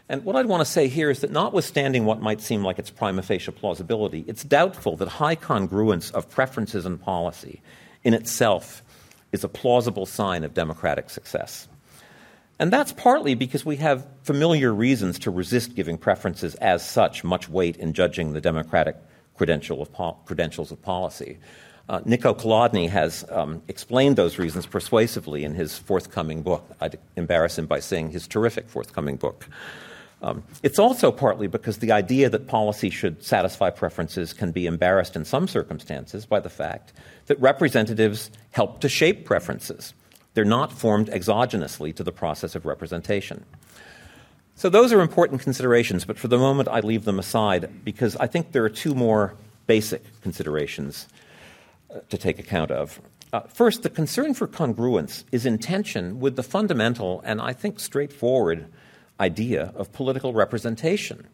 And 0.09 0.25
what 0.25 0.37
I'd 0.37 0.47
want 0.47 0.61
to 0.61 0.71
say 0.71 0.87
here 0.87 1.11
is 1.11 1.21
that, 1.21 1.33
notwithstanding 1.33 2.05
what 2.05 2.21
might 2.21 2.41
seem 2.41 2.63
like 2.63 2.79
its 2.79 2.91
prima 2.91 3.23
facie 3.23 3.51
plausibility, 3.51 4.25
it's 4.29 4.45
doubtful 4.45 4.97
that 4.97 5.09
high 5.09 5.35
congruence 5.37 6.13
of 6.13 6.31
preferences 6.31 6.87
and 6.87 7.01
policy 7.01 7.61
in 8.05 8.15
itself 8.15 8.83
is 9.33 9.43
a 9.43 9.49
plausible 9.49 10.07
sign 10.07 10.45
of 10.45 10.55
democratic 10.55 11.11
success. 11.11 11.67
And 12.59 12.73
that's 12.73 12.93
partly 12.93 13.35
because 13.35 13.67
we 13.67 13.77
have 13.77 14.07
familiar 14.23 14.73
reasons 14.73 15.19
to 15.21 15.31
resist 15.31 15.75
giving 15.75 15.99
preferences 15.99 16.55
as 16.57 16.89
such 16.89 17.23
much 17.25 17.49
weight 17.49 17.77
in 17.77 17.93
judging 17.93 18.33
the 18.33 18.41
democratic 18.41 18.97
credential 19.35 19.83
of 19.83 20.25
credentials 20.25 20.73
of 20.73 20.81
policy. 20.81 21.39
Uh, 21.89 22.01
Niko 22.01 22.37
Kolodny 22.37 22.89
has 22.89 23.25
um, 23.31 23.63
explained 23.69 24.17
those 24.17 24.39
reasons 24.39 24.67
persuasively 24.67 25.45
in 25.45 25.55
his 25.55 25.77
forthcoming 25.79 26.43
book. 26.43 26.65
I'd 26.81 26.99
embarrass 27.17 27.59
him 27.59 27.67
by 27.67 27.81
saying 27.81 28.11
his 28.11 28.27
terrific 28.27 28.69
forthcoming 28.69 29.17
book. 29.17 29.49
Um, 30.23 30.43
it's 30.63 30.79
also 30.79 31.13
partly 31.13 31.47
because 31.47 31.79
the 31.79 31.93
idea 31.93 32.31
that 32.31 32.47
policy 32.47 32.89
should 32.89 33.23
satisfy 33.23 33.71
preferences 33.71 34.33
can 34.33 34.51
be 34.51 34.67
embarrassed 34.67 35.15
in 35.15 35.25
some 35.25 35.47
circumstances 35.47 36.25
by 36.25 36.41
the 36.41 36.49
fact 36.49 36.93
that 37.27 37.39
representatives 37.41 38.31
help 38.53 38.81
to 38.81 38.89
shape 38.89 39.27
preferences. 39.27 39.93
They're 40.35 40.45
not 40.45 40.73
formed 40.73 41.09
exogenously 41.09 41.95
to 41.97 42.03
the 42.03 42.13
process 42.13 42.55
of 42.55 42.65
representation. 42.65 43.45
So, 44.55 44.71
those 44.71 44.91
are 44.91 45.03
important 45.03 45.43
considerations, 45.43 46.07
but 46.07 46.19
for 46.19 46.29
the 46.29 46.39
moment 46.39 46.69
I 46.69 46.81
leave 46.81 47.05
them 47.05 47.19
aside 47.19 47.85
because 47.85 48.17
I 48.17 48.27
think 48.27 48.53
there 48.53 48.65
are 48.65 48.71
two 48.71 48.95
more 48.95 49.35
basic 49.67 50.03
considerations 50.23 51.09
uh, 51.95 51.99
to 52.09 52.17
take 52.17 52.39
account 52.39 52.71
of. 52.71 53.01
Uh, 53.33 53.41
first, 53.41 53.83
the 53.83 53.91
concern 53.91 54.33
for 54.33 54.49
congruence 54.49 55.25
is 55.31 55.45
in 55.45 55.59
tension 55.59 56.21
with 56.21 56.37
the 56.37 56.43
fundamental 56.43 57.21
and 57.25 57.41
I 57.41 57.53
think 57.53 57.79
straightforward 57.79 58.67
idea 59.21 59.73
of 59.75 59.93
political 59.93 60.33
representation, 60.33 61.27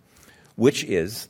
which 0.56 0.84
is 0.84 1.28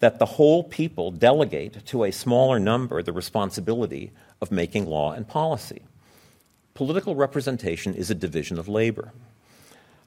that 0.00 0.18
the 0.18 0.26
whole 0.26 0.64
people 0.64 1.10
delegate 1.10 1.86
to 1.86 2.04
a 2.04 2.10
smaller 2.10 2.58
number 2.58 3.02
the 3.02 3.12
responsibility 3.12 4.10
of 4.40 4.50
making 4.50 4.86
law 4.86 5.12
and 5.12 5.28
policy. 5.28 5.82
Political 6.74 7.14
representation 7.14 7.94
is 7.94 8.10
a 8.10 8.14
division 8.14 8.58
of 8.58 8.68
labor. 8.68 9.12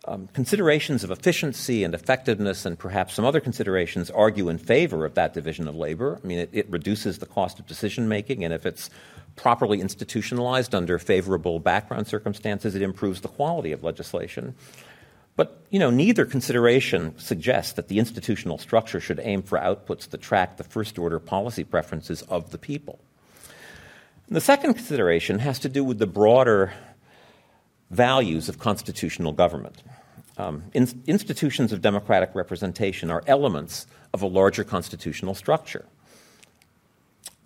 Um, 0.08 0.28
considerations 0.34 1.04
of 1.04 1.12
efficiency 1.12 1.84
and 1.84 1.96
effectiveness, 1.96 2.66
and 2.66 2.78
perhaps 2.78 3.14
some 3.16 3.26
other 3.26 3.40
considerations, 3.40 4.12
argue 4.12 4.50
in 4.50 4.58
favor 4.58 5.06
of 5.06 5.16
that 5.16 5.34
division 5.34 5.68
of 5.68 5.76
labor. 5.76 6.20
I 6.24 6.28
mean, 6.28 6.40
it, 6.40 6.50
it 6.52 6.70
reduces 6.70 7.18
the 7.18 7.26
cost 7.26 7.60
of 7.60 7.66
decision 7.66 8.08
making, 8.08 8.44
and 8.44 8.54
if 8.54 8.66
it's 8.66 8.90
properly 9.36 9.82
institutionalized 9.82 10.76
under 10.76 11.00
favorable 11.00 11.60
background 11.60 12.08
circumstances, 12.08 12.76
it 12.76 12.82
improves 12.82 13.22
the 13.22 13.28
quality 13.28 13.72
of 13.72 13.84
legislation. 13.84 14.54
But 15.36 15.66
you 15.70 15.80
know, 15.80 15.90
neither 15.90 16.26
consideration 16.26 17.18
suggests 17.18 17.74
that 17.74 17.88
the 17.88 18.00
institutional 18.00 18.58
structure 18.58 19.00
should 19.00 19.20
aim 19.22 19.42
for 19.42 19.58
outputs 19.58 20.10
that 20.10 20.22
track 20.22 20.58
the 20.58 20.64
first 20.64 20.98
order 20.98 21.20
policy 21.20 21.64
preferences 21.64 22.22
of 22.24 22.52
the 22.52 22.58
people. 22.58 23.00
The 24.28 24.42
second 24.42 24.76
consideration 24.76 25.40
has 25.40 25.60
to 25.60 25.70
do 25.70 25.84
with 25.84 26.00
the 26.00 26.08
broader 26.08 26.74
values 27.92 28.50
of 28.50 28.58
constitutional 28.58 29.34
government. 29.34 29.84
Um, 30.38 30.64
in, 30.74 30.88
institutions 31.06 31.72
of 31.72 31.82
democratic 31.82 32.34
representation 32.34 33.12
are 33.12 33.24
elements 33.28 33.88
of 34.14 34.22
a 34.22 34.28
larger 34.28 34.64
constitutional 34.64 35.36
structure. 35.36 35.86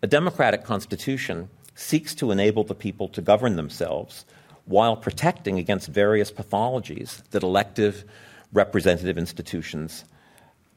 A 0.01 0.07
democratic 0.07 0.63
constitution 0.63 1.49
seeks 1.75 2.15
to 2.15 2.31
enable 2.31 2.63
the 2.63 2.75
people 2.75 3.07
to 3.09 3.21
govern 3.21 3.55
themselves 3.55 4.25
while 4.69 4.95
protecting 4.95 5.57
against 5.57 5.87
various 5.87 6.31
pathologies 6.31 7.23
that 7.31 7.41
elective 7.41 8.05
representative 8.53 9.17
institutions 9.17 10.05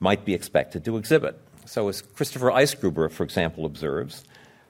might 0.00 0.24
be 0.24 0.32
expected 0.32 0.82
to 0.82 0.96
exhibit. 0.96 1.38
So, 1.66 1.88
as 1.88 2.00
Christopher 2.00 2.50
Eisgruber, 2.50 3.10
for 3.12 3.22
example, 3.22 3.66
observes, 3.66 4.24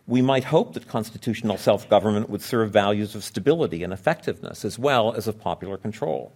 we 0.09 0.23
might 0.23 0.43
hope 0.43 0.75
that 0.75 0.89
constitutional 0.89 1.57
self 1.57 1.89
government 1.89 2.31
would 2.31 2.43
serve 2.43 2.73
values 2.73 3.15
of 3.15 3.23
stability 3.23 3.85
and 3.85 3.93
effectiveness 3.93 4.65
as 4.65 4.77
well 4.77 5.13
as 5.13 5.29
of 5.29 5.41
popular 5.41 5.77
control. 5.77 6.33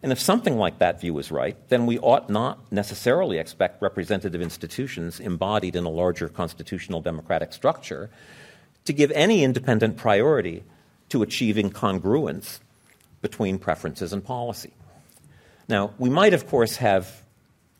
And 0.00 0.12
if 0.12 0.20
something 0.20 0.56
like 0.56 0.78
that 0.78 1.00
view 1.00 1.18
is 1.18 1.32
right, 1.32 1.56
then 1.70 1.86
we 1.86 1.98
ought 1.98 2.30
not 2.30 2.70
necessarily 2.70 3.38
expect 3.38 3.82
representative 3.82 4.40
institutions 4.40 5.18
embodied 5.18 5.74
in 5.74 5.84
a 5.84 5.90
larger 5.90 6.28
constitutional 6.28 7.00
democratic 7.00 7.52
structure 7.52 8.10
to 8.84 8.92
give 8.92 9.10
any 9.10 9.42
independent 9.42 9.96
priority 9.96 10.62
to 11.12 11.22
achieving 11.22 11.70
congruence 11.70 12.58
between 13.20 13.58
preferences 13.58 14.14
and 14.14 14.24
policy. 14.24 14.72
Now, 15.68 15.92
we 15.98 16.08
might, 16.08 16.32
of 16.32 16.46
course, 16.46 16.76
have 16.76 17.22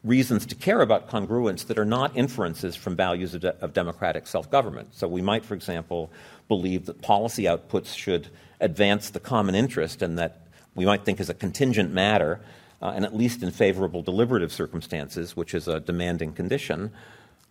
reasons 0.04 0.44
to 0.46 0.54
care 0.54 0.82
about 0.82 1.08
congruence 1.08 1.66
that 1.68 1.78
are 1.78 1.86
not 1.86 2.14
inferences 2.14 2.76
from 2.76 2.94
values 2.94 3.32
of, 3.32 3.40
de- 3.40 3.56
of 3.64 3.72
democratic 3.72 4.26
self 4.26 4.50
government. 4.50 4.94
So, 4.94 5.08
we 5.08 5.22
might, 5.22 5.46
for 5.46 5.54
example, 5.54 6.12
believe 6.46 6.84
that 6.84 7.00
policy 7.00 7.44
outputs 7.44 7.96
should 7.96 8.28
advance 8.60 9.08
the 9.08 9.20
common 9.20 9.54
interest 9.54 10.02
and 10.02 10.18
that 10.18 10.46
we 10.74 10.84
might 10.84 11.06
think 11.06 11.18
is 11.18 11.30
a 11.30 11.34
contingent 11.34 11.90
matter, 11.90 12.38
uh, 12.82 12.92
and 12.94 13.02
at 13.02 13.16
least 13.16 13.42
in 13.42 13.50
favorable 13.50 14.02
deliberative 14.02 14.52
circumstances, 14.52 15.34
which 15.34 15.54
is 15.54 15.68
a 15.68 15.80
demanding 15.80 16.34
condition, 16.34 16.90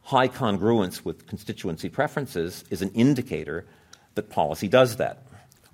high 0.03 0.27
congruence 0.27 1.03
with 1.03 1.25
constituency 1.25 1.89
preferences 1.89 2.65
is 2.69 2.83
an 2.83 2.91
indicator 2.91 3.65
that 4.13 4.29
policy 4.29 4.67
does 4.67 4.97
that. 4.97 5.23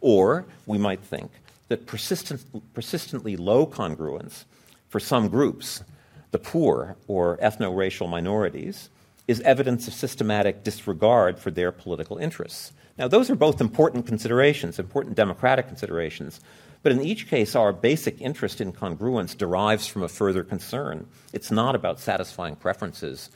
Or 0.02 0.46
we 0.66 0.78
might 0.78 1.02
think 1.02 1.32
that 1.68 1.86
persistent, 1.86 2.74
persistently 2.74 3.36
low 3.36 3.66
congruence 3.66 4.46
for 4.90 5.00
some 5.00 5.28
groups, 5.28 5.84
the 6.32 6.40
poor 6.40 6.96
or 7.08 7.38
ethno 7.38 7.76
racial 7.76 8.08
minorities, 8.08 8.90
is 9.28 9.42
evidence 9.42 9.88
of 9.88 9.94
systematic 9.94 10.64
disregard 10.64 11.38
for 11.38 11.52
their 11.52 11.72
political 11.72 12.18
interests. 12.18 12.72
Now, 12.98 13.08
those 13.08 13.30
are 13.30 13.36
both 13.36 13.62
important 13.62 14.08
considerations, 14.08 14.80
important 14.80 15.16
democratic 15.16 15.68
considerations, 15.68 16.40
but 16.84 16.92
in 16.92 17.02
each 17.02 17.28
case, 17.28 17.56
our 17.56 17.74
basic 17.74 18.22
interest 18.22 18.62
in 18.62 18.72
congruence 18.72 19.38
derives 19.38 19.88
from 19.88 20.04
a 20.04 20.08
further 20.08 20.44
concern. 20.44 21.08
It's 21.34 21.52
not 21.52 21.76
about 21.76 22.00
satisfying 22.00 22.56
preferences 22.56 23.30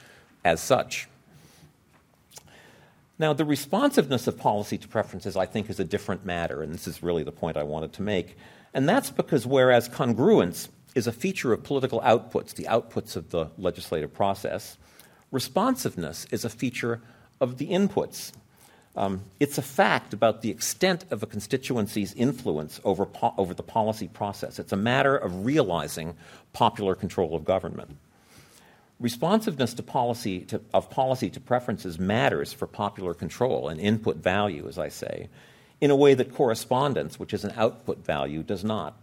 as 0.45 0.61
such. 0.61 1.07
Now, 3.21 3.33
the 3.33 3.45
responsiveness 3.45 4.25
of 4.25 4.35
policy 4.39 4.79
to 4.79 4.87
preferences, 4.87 5.37
I 5.37 5.45
think, 5.45 5.69
is 5.69 5.79
a 5.79 5.83
different 5.83 6.25
matter, 6.25 6.63
and 6.63 6.73
this 6.73 6.87
is 6.87 7.03
really 7.03 7.21
the 7.21 7.31
point 7.31 7.55
I 7.55 7.61
wanted 7.61 7.93
to 7.93 8.01
make. 8.01 8.35
And 8.73 8.89
that's 8.89 9.11
because 9.11 9.45
whereas 9.45 9.87
congruence 9.87 10.69
is 10.95 11.05
a 11.05 11.11
feature 11.11 11.53
of 11.53 11.61
political 11.61 12.01
outputs, 12.01 12.55
the 12.55 12.63
outputs 12.63 13.15
of 13.15 13.29
the 13.29 13.51
legislative 13.59 14.11
process, 14.11 14.75
responsiveness 15.29 16.25
is 16.31 16.43
a 16.45 16.49
feature 16.49 16.99
of 17.39 17.59
the 17.59 17.67
inputs, 17.67 18.31
um, 18.95 19.21
it's 19.39 19.59
a 19.59 19.61
fact 19.61 20.15
about 20.15 20.41
the 20.41 20.49
extent 20.49 21.05
of 21.11 21.21
a 21.21 21.27
constituency's 21.27 22.15
influence 22.15 22.81
over, 22.83 23.05
po- 23.05 23.35
over 23.37 23.53
the 23.53 23.61
policy 23.61 24.07
process. 24.07 24.57
It's 24.57 24.73
a 24.73 24.77
matter 24.77 25.15
of 25.15 25.45
realizing 25.45 26.15
popular 26.53 26.95
control 26.95 27.35
of 27.35 27.45
government. 27.45 27.97
Responsiveness 29.01 29.73
to 29.73 29.83
policy 29.83 30.41
to, 30.41 30.61
of 30.75 30.91
policy 30.91 31.31
to 31.31 31.39
preferences 31.39 31.97
matters 31.97 32.53
for 32.53 32.67
popular 32.67 33.15
control 33.15 33.67
and 33.67 33.81
input 33.81 34.17
value, 34.17 34.67
as 34.67 34.77
I 34.77 34.89
say, 34.89 35.27
in 35.81 35.89
a 35.89 35.95
way 35.95 36.13
that 36.13 36.35
correspondence, 36.35 37.19
which 37.19 37.33
is 37.33 37.43
an 37.43 37.53
output 37.57 38.05
value, 38.05 38.43
does 38.43 38.63
not. 38.63 38.95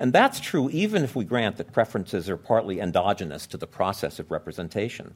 And 0.00 0.12
that's 0.12 0.40
true 0.40 0.68
even 0.70 1.04
if 1.04 1.14
we 1.14 1.24
grant 1.24 1.58
that 1.58 1.72
preferences 1.72 2.28
are 2.28 2.36
partly 2.36 2.80
endogenous 2.80 3.46
to 3.46 3.56
the 3.56 3.68
process 3.68 4.18
of 4.18 4.32
representation. 4.32 5.14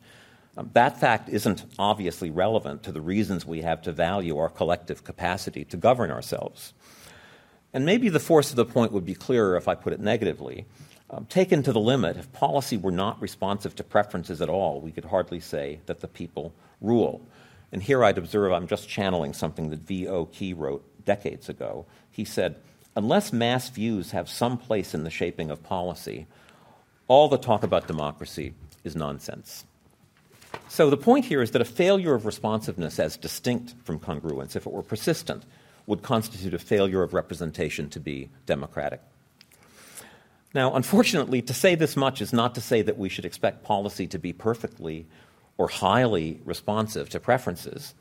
Um, 0.57 0.71
that 0.75 1.01
fact 1.01 1.29
isn't 1.29 1.65
obviously 1.77 2.31
relevant 2.31 2.85
to 2.85 2.93
the 2.93 3.01
reasons 3.01 3.45
we 3.45 3.63
have 3.63 3.83
to 3.83 3.93
value 3.93 4.39
our 4.39 4.49
collective 4.49 5.03
capacity 5.03 5.65
to 5.65 5.77
govern 5.77 6.13
ourselves. 6.13 6.73
And 7.73 7.85
maybe 7.85 8.09
the 8.09 8.21
force 8.21 8.51
of 8.51 8.57
the 8.57 8.65
point 8.65 8.93
would 8.93 9.05
be 9.05 9.15
clearer 9.15 9.57
if 9.57 9.67
I 9.67 9.75
put 9.75 9.93
it 9.93 10.01
negatively. 10.01 10.67
Um, 11.13 11.27
taken 11.27 11.65
to 11.65 11.73
the 11.73 11.81
limit, 11.81 12.17
if 12.17 12.33
policy 12.33 12.77
were 12.77 12.93
not 12.93 13.21
responsive 13.21 13.75
to 13.77 13.85
preferences 13.85 14.41
at 14.41 14.49
all, 14.49 14.81
we 14.81 14.93
could 14.93 15.07
hardly 15.07 15.41
say 15.41 15.81
that 15.87 16.01
the 16.01 16.07
people 16.07 16.53
rule. 16.81 17.21
And 17.73 17.83
here 17.83 18.05
I'd 18.05 18.19
observe 18.19 18.53
I'm 18.53 18.69
just 18.69 18.89
channeling 18.89 19.33
something 19.33 19.71
that 19.71 19.81
V.O. 19.81 20.27
Key 20.27 20.53
wrote 20.53 20.85
decades 21.05 21.49
ago. 21.49 21.85
He 22.11 22.25
said, 22.25 22.57
Unless 22.95 23.33
mass 23.33 23.69
views 23.71 24.13
have 24.13 24.29
some 24.29 24.57
place 24.57 24.95
in 24.95 25.03
the 25.03 25.11
shaping 25.11 25.51
of 25.51 25.63
policy, 25.65 26.27
all 27.09 27.29
the 27.29 27.39
talk 27.39 27.65
about 27.65 27.89
democracy 27.89 28.55
is 28.85 28.95
nonsense. 28.95 29.65
So 30.69 30.91
the 30.91 30.97
point 30.97 31.25
here 31.25 31.43
is 31.43 31.51
that 31.53 31.63
a 31.63 31.65
failure 31.65 32.15
of 32.15 32.27
responsiveness 32.27 33.01
as 33.01 33.17
distinct 33.17 33.75
from 33.83 33.99
congruence, 33.99 34.55
if 34.55 34.67
it 34.67 34.73
were 34.73 34.83
persistent, 34.83 35.45
would 35.87 36.03
constitute 36.03 36.55
a 36.55 36.59
failure 36.59 37.03
of 37.03 37.15
representation 37.15 37.89
to 37.91 38.01
be 38.01 38.29
democratic. 38.47 39.01
Now, 40.53 40.75
unfortunately, 40.75 41.43
to 41.43 41.55
say 41.55 41.75
this 41.75 41.97
much 41.97 42.21
is 42.21 42.33
not 42.33 42.55
to 42.57 42.61
say 42.61 42.83
that 42.83 42.99
we 42.99 43.09
should 43.09 43.25
expect 43.25 43.63
policy 43.63 44.07
to 44.09 44.19
be 44.19 44.33
perfectly 44.33 45.07
or 45.57 45.69
highly 45.69 46.41
responsive 46.45 47.09
to 47.11 47.21
preferences, 47.21 47.95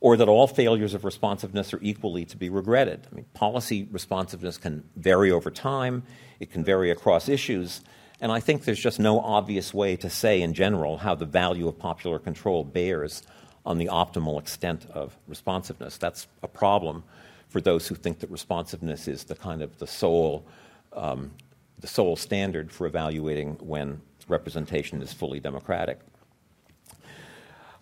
or 0.00 0.16
that 0.16 0.28
all 0.28 0.46
failures 0.46 0.94
of 0.94 1.04
responsiveness 1.04 1.74
are 1.74 1.80
equally 1.82 2.24
to 2.24 2.36
be 2.36 2.48
regretted. 2.48 3.06
I 3.10 3.14
mean, 3.16 3.26
policy 3.34 3.86
responsiveness 3.90 4.56
can 4.56 4.84
vary 4.96 5.30
over 5.30 5.50
time, 5.50 6.04
it 6.38 6.50
can 6.50 6.64
vary 6.64 6.90
across 6.90 7.28
issues, 7.28 7.82
and 8.20 8.30
I 8.30 8.40
think 8.40 8.64
there's 8.64 8.80
just 8.80 9.00
no 9.00 9.20
obvious 9.20 9.74
way 9.74 9.96
to 9.96 10.08
say 10.08 10.40
in 10.40 10.54
general 10.54 10.98
how 10.98 11.14
the 11.14 11.26
value 11.26 11.68
of 11.68 11.78
popular 11.78 12.18
control 12.18 12.64
bears 12.64 13.22
on 13.64 13.78
the 13.78 13.86
optimal 13.86 14.38
extent 14.38 14.86
of 14.92 15.16
responsiveness. 15.26 15.96
That's 15.96 16.26
a 16.42 16.48
problem 16.48 17.02
for 17.48 17.60
those 17.60 17.88
who 17.88 17.94
think 17.94 18.20
that 18.20 18.30
responsiveness 18.30 19.08
is 19.08 19.24
the 19.24 19.34
kind 19.34 19.62
of 19.62 19.78
the 19.78 19.86
sole, 19.86 20.46
um, 20.92 21.32
the 21.80 21.86
sole 21.86 22.16
standard 22.16 22.70
for 22.70 22.86
evaluating 22.86 23.54
when 23.60 24.00
representation 24.28 25.02
is 25.02 25.12
fully 25.12 25.40
democratic. 25.40 26.00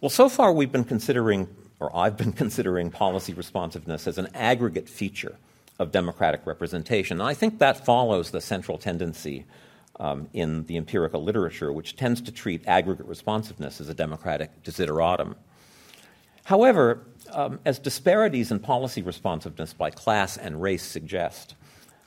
Well, 0.00 0.10
so 0.10 0.28
far 0.28 0.52
we've 0.52 0.70
been 0.70 0.84
considering, 0.84 1.48
or 1.80 1.94
I've 1.94 2.16
been 2.16 2.32
considering, 2.44 2.90
policy 2.90 3.34
responsiveness 3.34 4.06
as 4.06 4.18
an 4.18 4.28
aggregate 4.34 4.88
feature 4.88 5.36
of 5.78 5.92
democratic 5.92 6.46
representation. 6.46 7.20
And 7.20 7.28
I 7.28 7.34
think 7.34 7.58
that 7.58 7.84
follows 7.84 8.30
the 8.30 8.40
central 8.40 8.78
tendency 8.78 9.44
um, 10.00 10.28
in 10.32 10.64
the 10.66 10.76
empirical 10.76 11.22
literature, 11.22 11.72
which 11.72 11.96
tends 11.96 12.20
to 12.22 12.32
treat 12.32 12.66
aggregate 12.66 13.06
responsiveness 13.06 13.80
as 13.80 13.88
a 13.88 13.94
democratic 13.94 14.62
desideratum. 14.62 15.34
However, 16.44 17.02
um, 17.32 17.60
as 17.64 17.78
disparities 17.78 18.50
in 18.50 18.60
policy 18.60 19.02
responsiveness 19.02 19.72
by 19.72 19.90
class 19.90 20.36
and 20.36 20.62
race 20.62 20.84
suggest, 20.84 21.54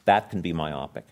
that 0.05 0.29
can 0.29 0.41
be 0.41 0.53
myopic. 0.53 1.05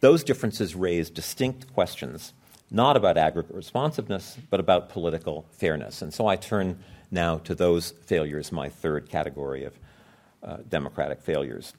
Those 0.00 0.22
differences 0.22 0.74
raise 0.74 1.10
distinct 1.10 1.72
questions, 1.74 2.32
not 2.70 2.96
about 2.96 3.16
aggregate 3.16 3.54
responsiveness, 3.54 4.38
but 4.50 4.60
about 4.60 4.88
political 4.88 5.46
fairness. 5.52 6.02
And 6.02 6.14
so 6.14 6.26
I 6.26 6.36
turn 6.36 6.78
now 7.10 7.38
to 7.38 7.54
those 7.54 7.92
failures, 8.04 8.52
my 8.52 8.68
third 8.68 9.08
category 9.08 9.64
of 9.64 9.78
uh, 10.42 10.58
democratic 10.68 11.20
failures. 11.20 11.72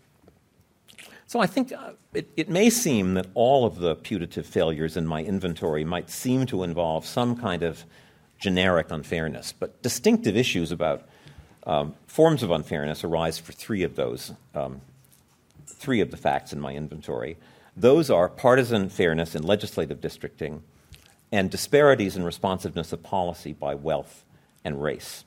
So 1.27 1.39
I 1.39 1.45
think 1.45 1.71
uh, 1.71 1.91
it, 2.13 2.27
it, 2.35 2.49
may 2.49 2.71
seem 2.71 3.13
that 3.13 3.27
all 3.35 3.65
of 3.65 3.77
the 3.77 3.95
putative 3.95 4.47
failures 4.47 4.97
in 4.97 5.05
my 5.05 5.21
inventory 5.21 5.83
might 5.83 6.09
seem 6.09 6.47
to 6.47 6.63
involve 6.63 7.05
some 7.05 7.37
kind 7.37 7.61
of 7.61 7.85
generic 8.39 8.87
unfairness, 8.89 9.53
but 9.53 9.81
distinctive 9.83 10.35
issues 10.35 10.71
about 10.71 11.07
um, 11.67 11.93
forms 12.07 12.41
of 12.41 12.49
unfairness 12.49 13.03
arise 13.03 13.37
for 13.37 13.51
three 13.51 13.83
of 13.83 13.95
those, 13.95 14.31
um, 14.55 14.81
three 15.67 16.01
of 16.01 16.09
the 16.09 16.17
facts 16.17 16.51
in 16.51 16.59
my 16.59 16.73
inventory. 16.73 17.37
Those 17.79 18.09
are 18.09 18.27
partisan 18.27 18.89
fairness 18.89 19.35
in 19.35 19.43
legislative 19.43 20.01
districting 20.01 20.63
and 21.31 21.49
disparities 21.49 22.17
in 22.17 22.25
responsiveness 22.25 22.91
of 22.91 23.03
policy 23.03 23.53
by 23.53 23.73
wealth 23.73 24.25
and 24.65 24.83
race. 24.83 25.23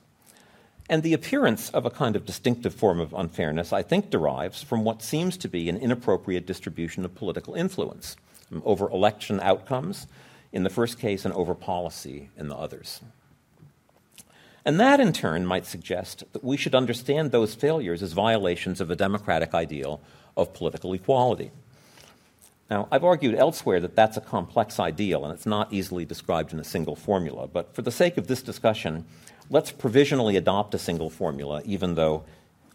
And 0.87 1.01
the 1.01 1.13
appearance 1.13 1.71
of 1.71 1.87
a 1.87 1.89
kind 1.89 2.15
of 2.15 2.27
distinctive 2.27 2.75
form 2.75 2.99
of 2.99 3.11
unfairness, 3.11 3.73
I 3.73 3.81
think, 3.81 4.11
derives 4.11 4.61
from 4.61 4.83
what 4.83 5.01
seems 5.01 5.35
to 5.37 5.47
be 5.47 5.67
an 5.67 5.77
inappropriate 5.77 6.45
distribution 6.45 7.03
of 7.03 7.15
political 7.15 7.55
influence 7.55 8.17
um, 8.51 8.61
over 8.63 8.87
election 8.87 9.39
outcomes 9.39 10.05
in 10.51 10.61
the 10.61 10.69
first 10.69 10.99
case 10.99 11.25
and 11.25 11.33
over 11.33 11.55
policy 11.55 12.29
in 12.37 12.49
the 12.49 12.55
others. 12.55 13.01
And 14.63 14.79
that, 14.79 14.99
in 14.99 15.11
turn, 15.11 15.47
might 15.47 15.65
suggest 15.65 16.23
that 16.33 16.43
we 16.43 16.57
should 16.57 16.75
understand 16.75 17.31
those 17.31 17.55
failures 17.55 18.03
as 18.03 18.13
violations 18.13 18.79
of 18.79 18.91
a 18.91 18.95
democratic 18.95 19.55
ideal 19.55 20.01
of 20.37 20.53
political 20.53 20.93
equality. 20.93 21.49
Now, 22.69 22.87
I've 22.91 23.03
argued 23.03 23.35
elsewhere 23.35 23.79
that 23.81 23.95
that's 23.95 24.17
a 24.17 24.21
complex 24.21 24.79
ideal 24.79 25.25
and 25.25 25.33
it's 25.33 25.45
not 25.45 25.71
easily 25.71 26.05
described 26.05 26.53
in 26.53 26.59
a 26.59 26.63
single 26.63 26.95
formula, 26.95 27.47
but 27.47 27.75
for 27.75 27.81
the 27.81 27.91
sake 27.91 28.17
of 28.17 28.27
this 28.27 28.41
discussion, 28.41 29.05
let's 29.49 29.71
provisionally 29.71 30.37
adopt 30.37 30.73
a 30.73 30.79
single 30.79 31.09
formula, 31.09 31.61
even 31.65 31.95
though 31.95 32.23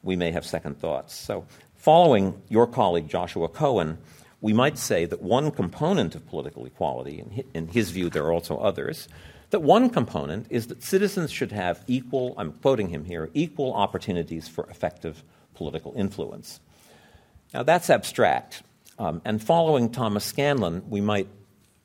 we 0.02 0.14
may 0.14 0.30
have 0.30 0.44
second 0.44 0.78
thoughts. 0.78 1.14
So, 1.14 1.46
following 1.76 2.40
your 2.48 2.66
colleague 2.66 3.08
Joshua 3.08 3.48
Cohen, 3.48 3.98
we 4.40 4.52
might 4.52 4.78
say 4.78 5.04
that 5.04 5.22
one 5.22 5.50
component 5.50 6.14
of 6.14 6.26
political 6.28 6.64
equality, 6.64 7.20
and 7.20 7.44
in 7.54 7.68
his 7.68 7.90
view, 7.90 8.08
there 8.08 8.24
are 8.24 8.32
also 8.32 8.58
others, 8.58 9.08
that 9.50 9.60
one 9.60 9.90
component 9.90 10.46
is 10.50 10.66
that 10.68 10.82
citizens 10.82 11.32
should 11.32 11.52
have 11.52 11.82
equal, 11.86 12.34
I'm 12.36 12.52
quoting 12.52 12.88
him 12.88 13.04
here, 13.04 13.30
equal 13.34 13.72
opportunities 13.72 14.46
for 14.46 14.68
effective 14.70 15.24
political 15.54 15.94
influence. 15.96 16.60
Now, 17.54 17.62
that's 17.62 17.90
abstract. 17.90 18.62
Um, 18.98 19.22
and 19.24 19.42
following 19.42 19.90
Thomas 19.90 20.24
Scanlon, 20.24 20.82
we 20.90 21.00
might 21.00 21.28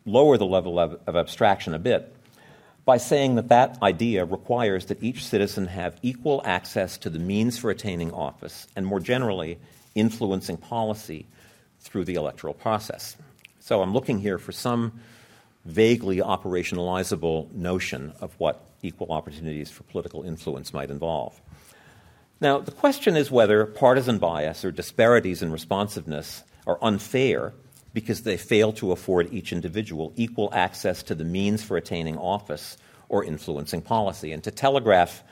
lower 0.05 0.37
the 0.37 0.45
level 0.45 0.79
of, 0.79 0.99
of 1.05 1.15
abstraction 1.15 1.73
a 1.73 1.79
bit 1.79 2.15
by 2.85 2.97
saying 2.97 3.35
that 3.35 3.49
that 3.49 3.81
idea 3.81 4.25
requires 4.25 4.87
that 4.87 5.01
each 5.01 5.25
citizen 5.25 5.67
have 5.67 5.97
equal 6.01 6.41
access 6.43 6.97
to 6.97 7.09
the 7.09 7.19
means 7.19 7.57
for 7.57 7.69
attaining 7.69 8.11
office 8.11 8.67
and, 8.75 8.85
more 8.85 8.99
generally, 8.99 9.57
influencing 9.95 10.57
policy 10.57 11.25
through 11.79 12.03
the 12.03 12.15
electoral 12.15 12.53
process. 12.53 13.15
So 13.59 13.81
I'm 13.81 13.93
looking 13.93 14.19
here 14.19 14.37
for 14.37 14.51
some 14.51 14.99
vaguely 15.65 16.17
operationalizable 16.17 17.51
notion 17.53 18.11
of 18.19 18.33
what 18.37 18.67
equal 18.81 19.11
opportunities 19.11 19.69
for 19.69 19.83
political 19.83 20.23
influence 20.23 20.73
might 20.73 20.89
involve. 20.89 21.39
Now, 22.41 22.59
the 22.59 22.71
question 22.71 23.15
is 23.15 23.31
whether 23.31 23.65
partisan 23.65 24.17
bias 24.17 24.65
or 24.65 24.71
disparities 24.71 25.41
in 25.41 25.51
responsiveness 25.51 26.43
are 26.65 26.77
unfair 26.81 27.53
because 27.93 28.23
they 28.23 28.37
fail 28.37 28.73
to 28.73 28.91
afford 28.91 29.31
each 29.31 29.51
individual 29.51 30.13
equal 30.15 30.49
access 30.53 31.03
to 31.03 31.15
the 31.15 31.23
means 31.23 31.63
for 31.63 31.77
attaining 31.77 32.17
office 32.17 32.77
or 33.09 33.23
influencing 33.23 33.81
policy. 33.81 34.31
And 34.31 34.43
to 34.43 34.51
telegraph 34.51 35.23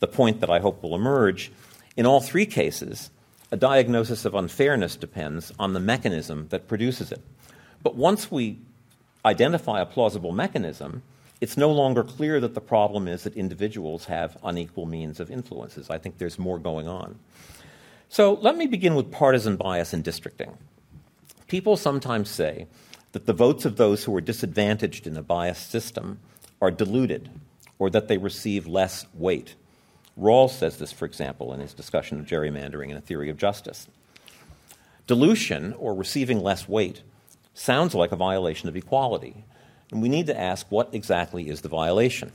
the 0.00 0.06
point 0.06 0.40
that 0.40 0.50
I 0.50 0.60
hope 0.60 0.82
will 0.82 0.94
emerge, 0.94 1.50
in 1.96 2.06
all 2.06 2.20
three 2.20 2.46
cases, 2.46 3.10
a 3.50 3.56
diagnosis 3.56 4.24
of 4.24 4.34
unfairness 4.34 4.96
depends 4.96 5.52
on 5.58 5.72
the 5.72 5.80
mechanism 5.80 6.48
that 6.50 6.68
produces 6.68 7.10
it. 7.10 7.22
But 7.82 7.96
once 7.96 8.30
we 8.30 8.58
identify 9.24 9.80
a 9.80 9.86
plausible 9.86 10.32
mechanism, 10.32 11.02
it's 11.40 11.56
no 11.56 11.72
longer 11.72 12.04
clear 12.04 12.38
that 12.40 12.54
the 12.54 12.60
problem 12.60 13.08
is 13.08 13.24
that 13.24 13.34
individuals 13.34 14.04
have 14.04 14.36
unequal 14.44 14.86
means 14.86 15.20
of 15.20 15.30
influences. 15.30 15.88
I 15.88 15.98
think 15.98 16.18
there's 16.18 16.38
more 16.38 16.58
going 16.58 16.86
on. 16.86 17.18
So 18.08 18.34
let 18.34 18.56
me 18.56 18.66
begin 18.66 18.94
with 18.94 19.10
partisan 19.10 19.56
bias 19.56 19.94
in 19.94 20.02
districting. 20.02 20.56
People 21.50 21.76
sometimes 21.76 22.30
say 22.30 22.68
that 23.10 23.26
the 23.26 23.32
votes 23.32 23.64
of 23.64 23.76
those 23.76 24.04
who 24.04 24.14
are 24.14 24.20
disadvantaged 24.20 25.04
in 25.04 25.16
a 25.16 25.22
biased 25.22 25.68
system 25.68 26.20
are 26.62 26.70
diluted 26.70 27.28
or 27.76 27.90
that 27.90 28.06
they 28.06 28.18
receive 28.18 28.68
less 28.68 29.04
weight. 29.14 29.56
Rawls 30.16 30.50
says 30.50 30.78
this, 30.78 30.92
for 30.92 31.06
example, 31.06 31.52
in 31.52 31.58
his 31.58 31.74
discussion 31.74 32.20
of 32.20 32.26
gerrymandering 32.26 32.90
and 32.90 32.98
a 32.98 33.00
theory 33.00 33.30
of 33.30 33.36
justice. 33.36 33.88
Dilution, 35.08 35.72
or 35.72 35.92
receiving 35.92 36.40
less 36.40 36.68
weight, 36.68 37.02
sounds 37.52 37.96
like 37.96 38.12
a 38.12 38.16
violation 38.16 38.68
of 38.68 38.76
equality. 38.76 39.42
And 39.90 40.00
we 40.00 40.08
need 40.08 40.26
to 40.28 40.40
ask 40.40 40.66
what 40.70 40.90
exactly 40.94 41.48
is 41.48 41.62
the 41.62 41.68
violation? 41.68 42.30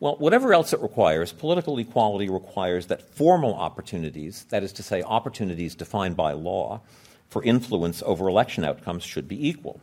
Well, 0.00 0.16
whatever 0.16 0.54
else 0.54 0.72
it 0.72 0.80
requires, 0.80 1.34
political 1.34 1.78
equality 1.78 2.30
requires 2.30 2.86
that 2.86 3.02
formal 3.02 3.52
opportunities, 3.52 4.46
that 4.48 4.62
is 4.62 4.72
to 4.72 4.82
say, 4.82 5.02
opportunities 5.02 5.74
defined 5.74 6.16
by 6.16 6.32
law 6.32 6.80
for 7.28 7.42
influence 7.42 8.02
over 8.06 8.28
election 8.28 8.64
outcomes, 8.64 9.04
should 9.04 9.28
be 9.28 9.48
equal. 9.48 9.80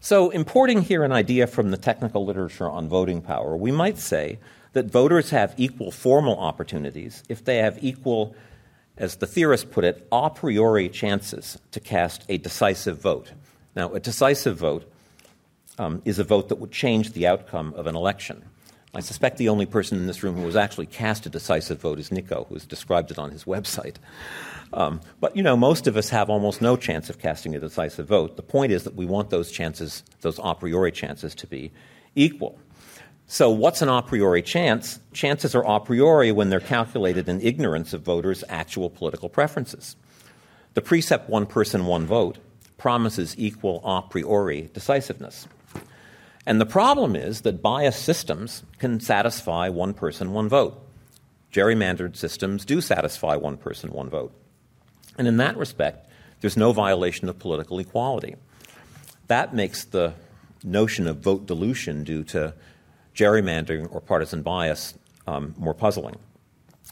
So, 0.00 0.30
importing 0.30 0.82
here 0.82 1.04
an 1.04 1.12
idea 1.12 1.46
from 1.46 1.70
the 1.70 1.76
technical 1.76 2.24
literature 2.24 2.68
on 2.68 2.88
voting 2.88 3.20
power, 3.20 3.56
we 3.56 3.70
might 3.70 3.98
say 3.98 4.38
that 4.72 4.86
voters 4.86 5.30
have 5.30 5.54
equal 5.58 5.90
formal 5.90 6.38
opportunities 6.38 7.22
if 7.28 7.44
they 7.44 7.58
have 7.58 7.82
equal 7.84 8.34
as 9.00 9.16
the 9.16 9.26
theorist 9.26 9.70
put 9.70 9.82
it, 9.82 10.06
a 10.12 10.30
priori 10.30 10.88
chances 10.88 11.58
to 11.70 11.80
cast 11.80 12.24
a 12.28 12.36
decisive 12.36 13.00
vote. 13.00 13.32
Now, 13.74 13.94
a 13.94 14.00
decisive 14.00 14.58
vote 14.58 14.90
um, 15.78 16.02
is 16.04 16.18
a 16.18 16.24
vote 16.24 16.50
that 16.50 16.56
would 16.56 16.70
change 16.70 17.12
the 17.12 17.26
outcome 17.26 17.72
of 17.74 17.86
an 17.86 17.96
election. 17.96 18.44
I 18.92 19.00
suspect 19.00 19.36
the 19.36 19.48
only 19.48 19.66
person 19.66 19.98
in 19.98 20.06
this 20.06 20.22
room 20.22 20.34
who 20.34 20.44
has 20.46 20.56
actually 20.56 20.86
cast 20.86 21.24
a 21.24 21.30
decisive 21.30 21.80
vote 21.80 22.00
is 22.00 22.10
Niko, 22.10 22.46
who 22.48 22.54
has 22.54 22.66
described 22.66 23.12
it 23.12 23.18
on 23.18 23.30
his 23.30 23.44
website. 23.44 23.96
Um, 24.72 25.00
but, 25.20 25.36
you 25.36 25.42
know, 25.42 25.56
most 25.56 25.86
of 25.86 25.96
us 25.96 26.08
have 26.08 26.28
almost 26.28 26.60
no 26.60 26.76
chance 26.76 27.08
of 27.08 27.18
casting 27.18 27.54
a 27.54 27.60
decisive 27.60 28.08
vote. 28.08 28.36
The 28.36 28.42
point 28.42 28.72
is 28.72 28.82
that 28.84 28.96
we 28.96 29.06
want 29.06 29.30
those 29.30 29.52
chances, 29.52 30.02
those 30.22 30.40
a 30.42 30.54
priori 30.54 30.90
chances, 30.90 31.36
to 31.36 31.46
be 31.46 31.70
equal. 32.16 32.58
So, 33.26 33.48
what's 33.48 33.80
an 33.80 33.88
a 33.88 34.02
priori 34.02 34.42
chance? 34.42 34.98
Chances 35.12 35.54
are 35.54 35.64
a 35.64 35.78
priori 35.78 36.32
when 36.32 36.50
they're 36.50 36.58
calculated 36.58 37.28
in 37.28 37.40
ignorance 37.40 37.92
of 37.92 38.02
voters' 38.02 38.42
actual 38.48 38.90
political 38.90 39.28
preferences. 39.28 39.94
The 40.74 40.82
precept 40.82 41.30
one 41.30 41.46
person, 41.46 41.86
one 41.86 42.06
vote 42.06 42.38
promises 42.76 43.36
equal 43.38 43.82
a 43.84 44.02
priori 44.02 44.70
decisiveness. 44.72 45.46
And 46.46 46.60
the 46.60 46.66
problem 46.66 47.14
is 47.14 47.42
that 47.42 47.62
biased 47.62 48.02
systems 48.02 48.62
can 48.78 49.00
satisfy 49.00 49.68
one 49.68 49.94
person, 49.94 50.32
one 50.32 50.48
vote. 50.48 50.80
Gerrymandered 51.52 52.16
systems 52.16 52.64
do 52.64 52.80
satisfy 52.80 53.36
one 53.36 53.56
person, 53.56 53.90
one 53.90 54.08
vote. 54.08 54.32
And 55.18 55.28
in 55.28 55.36
that 55.38 55.56
respect, 55.56 56.08
there's 56.40 56.56
no 56.56 56.72
violation 56.72 57.28
of 57.28 57.38
political 57.38 57.78
equality. 57.78 58.36
That 59.26 59.54
makes 59.54 59.84
the 59.84 60.14
notion 60.64 61.06
of 61.06 61.18
vote 61.18 61.46
dilution 61.46 62.04
due 62.04 62.24
to 62.24 62.54
gerrymandering 63.14 63.92
or 63.92 64.00
partisan 64.00 64.42
bias 64.42 64.94
um, 65.26 65.54
more 65.58 65.74
puzzling. 65.74 66.16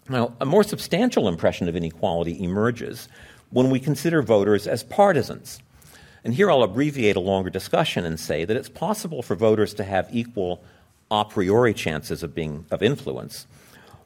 Now, 0.09 0.35
a 0.41 0.47
more 0.47 0.65
substantial 0.65 1.29
impression 1.29 1.69
of 1.69 1.77
inequality 1.77 2.43
emerges 2.43 3.09
when 3.51 3.71
we 3.71 3.81
consider 3.81 4.23
voters 4.23 4.67
as 4.67 4.83
partisans. 4.83 5.61
And 6.29 6.35
here 6.35 6.51
I'll 6.51 6.63
abbreviate 6.63 7.17
a 7.17 7.21
longer 7.21 7.49
discussion 7.49 8.05
and 8.05 8.21
say 8.21 8.45
that 8.45 8.55
it's 8.55 8.69
possible 8.69 9.23
for 9.23 9.35
voters 9.35 9.73
to 9.73 9.83
have 9.83 10.15
equal 10.15 10.63
a 11.11 11.25
priori 11.25 11.73
chances 11.73 12.23
of 12.23 12.35
being 12.35 12.67
of 12.71 12.83
influence 12.83 13.47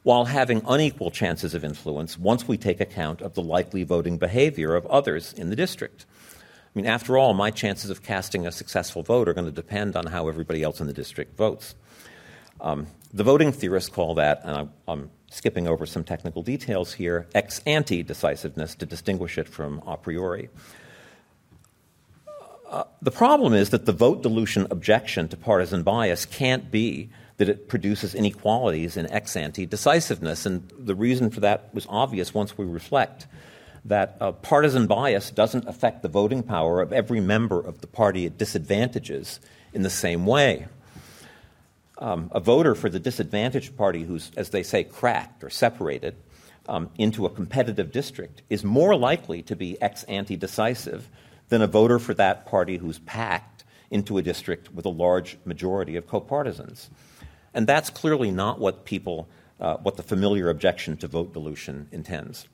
while 0.05 0.27
having 0.27 0.63
unequal 0.69 1.11
chances 1.11 1.53
of 1.53 1.65
influence 1.65 2.17
once 2.17 2.47
we 2.47 2.57
take 2.57 2.81
account 2.81 3.23
of 3.23 3.35
the 3.35 3.43
likely 3.43 3.83
voting 3.83 4.19
behavior 4.19 4.77
of 4.77 4.87
others 4.87 5.33
in 5.33 5.51
the 5.51 5.57
district. 5.57 6.07
I 6.31 6.71
mean, 6.77 6.87
after 6.87 7.19
all, 7.19 7.35
my 7.35 7.51
chances 7.51 7.91
of 7.91 8.05
casting 8.05 8.47
a 8.47 8.53
successful 8.53 9.03
vote 9.03 9.29
are 9.29 9.35
going 9.35 9.47
to 9.47 9.51
depend 9.51 9.97
on 9.97 10.07
how 10.07 10.29
everybody 10.29 10.63
else 10.63 10.81
in 10.81 10.87
the 10.87 10.93
district 10.93 11.37
votes. 11.37 11.75
Um, 12.61 12.87
the 13.13 13.25
voting 13.25 13.51
theorists 13.51 13.91
call 13.91 14.15
that, 14.15 14.43
and 14.45 14.57
I'm, 14.57 14.71
I'm, 14.87 15.11
skipping 15.33 15.67
over 15.67 15.87
some 15.87 16.05
technical 16.05 16.43
details 16.43 16.93
here, 16.93 17.27
ex 17.35 17.63
ante 17.67 18.05
decisiveness 18.05 18.77
to 18.77 18.87
distinguish 18.87 19.39
it 19.39 19.49
from 19.49 19.83
a 19.87 19.97
priori. 19.97 20.51
Uh, 22.73 22.85
the 23.03 23.11
problem 23.11 23.53
is 23.53 23.69
that 23.69 23.85
the 23.85 23.93
vote 23.93 24.23
dilution 24.23 24.67
objection 24.71 25.29
to 25.29 25.37
partisan 25.37 25.83
bias 25.83 26.25
can't 26.25 26.71
be 26.71 27.11
that 27.37 27.51
it 27.51 27.69
produces 27.69 28.15
inequalities 28.15 28.97
in 28.97 29.11
ex 29.13 29.37
ante 29.37 29.67
decisiveness. 29.67 30.47
And 30.47 30.73
the 30.79 30.95
reason 30.95 31.29
for 31.29 31.41
that 31.41 31.69
was 31.75 31.87
obvious 31.91 32.33
once 32.33 32.57
we 32.57 32.65
reflect 32.65 33.27
that 33.85 34.17
uh, 34.23 34.33
partisan 34.33 34.87
bias 34.87 35.31
doesn't 35.31 35.69
affect 35.69 36.01
the 36.01 36.09
voting 36.09 36.43
power 36.43 36.81
of 36.81 36.95
every 36.95 37.21
member 37.21 37.61
of 37.61 37.83
the 37.83 37.87
party 37.87 38.25
it 38.25 38.39
disadvantages 38.39 39.39
in 39.75 39.83
the 39.83 39.91
same 39.91 40.25
way 40.25 40.67
um, 41.99 42.31
a 42.33 42.41
voter 42.41 42.75
for 42.75 42.89
the 42.89 42.99
disadvantaged 42.99 43.77
party 43.77 44.03
who's, 44.03 44.31
as 44.35 44.49
they 44.49 44.63
say, 44.63 44.83
cracked 44.83 45.45
or 45.45 45.51
separated 45.51 46.17
um, 46.69 46.89
into 46.97 47.27
a 47.27 47.31
competitive 47.31 47.93
district 47.93 48.41
is 48.49 48.65
more 48.65 48.97
likely 48.97 49.43
to 49.43 49.55
be 49.55 49.81
ex 49.83 50.05
ante 50.05 50.37
decisive 50.37 51.09
than 51.53 51.61
a 51.61 51.67
voter 51.67 51.99
for 51.99 52.15
that 52.15 52.47
party 52.47 52.79
who's 52.79 52.99
packed 53.01 53.65
into 53.91 54.17
a 54.17 54.23
district 54.23 54.73
with 54.73 54.87
a 54.87 54.89
large 54.89 55.37
majority 55.45 55.97
of 55.97 56.07
co-partisans. 56.07 56.89
And 57.53 57.67
that's 57.67 57.91
clearly 57.91 58.31
not 58.31 58.59
what 58.59 58.87
people, 58.87 59.29
uh, 59.61 59.77
what 59.77 59.99
the 59.99 60.03
familiar 60.03 60.49
objection 60.49 60.97
to 60.97 61.07
vote 61.07 61.35
dilution 61.35 61.89
intends. 61.93 62.49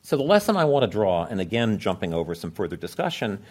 So 0.00 0.16
the 0.16 0.22
lesson 0.22 0.56
I 0.56 0.64
want 0.64 0.84
to 0.84 0.86
draw, 0.90 1.26
and 1.26 1.38
again 1.38 1.78
jumping 1.78 2.14
over 2.14 2.34
some 2.34 2.50
further 2.50 2.76
discussion, 2.76 3.42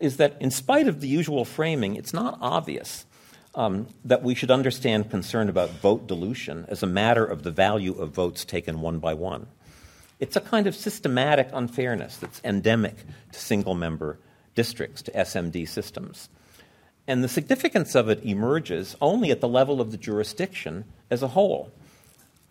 is 0.00 0.16
that 0.16 0.36
in 0.40 0.50
spite 0.50 0.88
of 0.88 1.00
the 1.00 1.06
usual 1.06 1.44
framing, 1.44 1.94
it's 1.94 2.12
not 2.12 2.36
obvious 2.40 3.06
um, 3.54 3.86
that 4.04 4.24
we 4.24 4.34
should 4.34 4.50
understand 4.50 5.08
concern 5.08 5.48
about 5.48 5.70
vote 5.70 6.08
dilution 6.08 6.66
as 6.66 6.82
a 6.82 6.86
matter 6.88 7.24
of 7.24 7.44
the 7.44 7.52
value 7.52 7.94
of 7.94 8.10
votes 8.10 8.44
taken 8.44 8.80
one 8.80 8.98
by 8.98 9.14
one. 9.14 9.46
It's 10.20 10.36
a 10.36 10.40
kind 10.40 10.66
of 10.66 10.76
systematic 10.76 11.48
unfairness 11.52 12.18
that's 12.18 12.42
endemic 12.44 12.96
to 13.32 13.40
single 13.40 13.74
member 13.74 14.18
districts, 14.54 15.00
to 15.02 15.10
SMD 15.12 15.66
systems. 15.66 16.28
And 17.06 17.24
the 17.24 17.28
significance 17.28 17.94
of 17.94 18.10
it 18.10 18.22
emerges 18.22 18.94
only 19.00 19.30
at 19.30 19.40
the 19.40 19.48
level 19.48 19.80
of 19.80 19.90
the 19.90 19.96
jurisdiction 19.96 20.84
as 21.10 21.22
a 21.22 21.28
whole. 21.28 21.72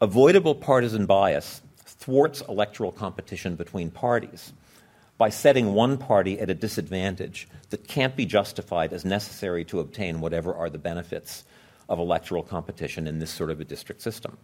Avoidable 0.02 0.56
partisan 0.56 1.06
bias 1.06 1.62
thwarts 1.78 2.42
electoral 2.50 2.92
competition 2.92 3.56
between 3.56 3.92
parties 3.92 4.52
by 5.20 5.30
setting 5.30 5.74
one 5.74 5.98
party 5.98 6.40
at 6.40 6.50
a 6.50 6.56
disadvantage 6.56 7.48
that 7.70 7.88
can't 7.88 8.16
be 8.16 8.26
justified 8.26 8.94
as 8.94 9.06
necessary 9.06 9.64
to 9.66 9.80
obtain 9.80 10.22
whatever 10.22 10.56
are 10.56 10.70
the 10.70 10.78
benefits 10.78 11.44
of 11.88 12.00
electoral 12.00 12.42
competition 12.42 13.06
in 13.06 13.20
this 13.20 13.30
sort 13.30 13.52
of 13.52 13.60
a 13.60 13.66
district 13.66 14.02
system. 14.02 14.38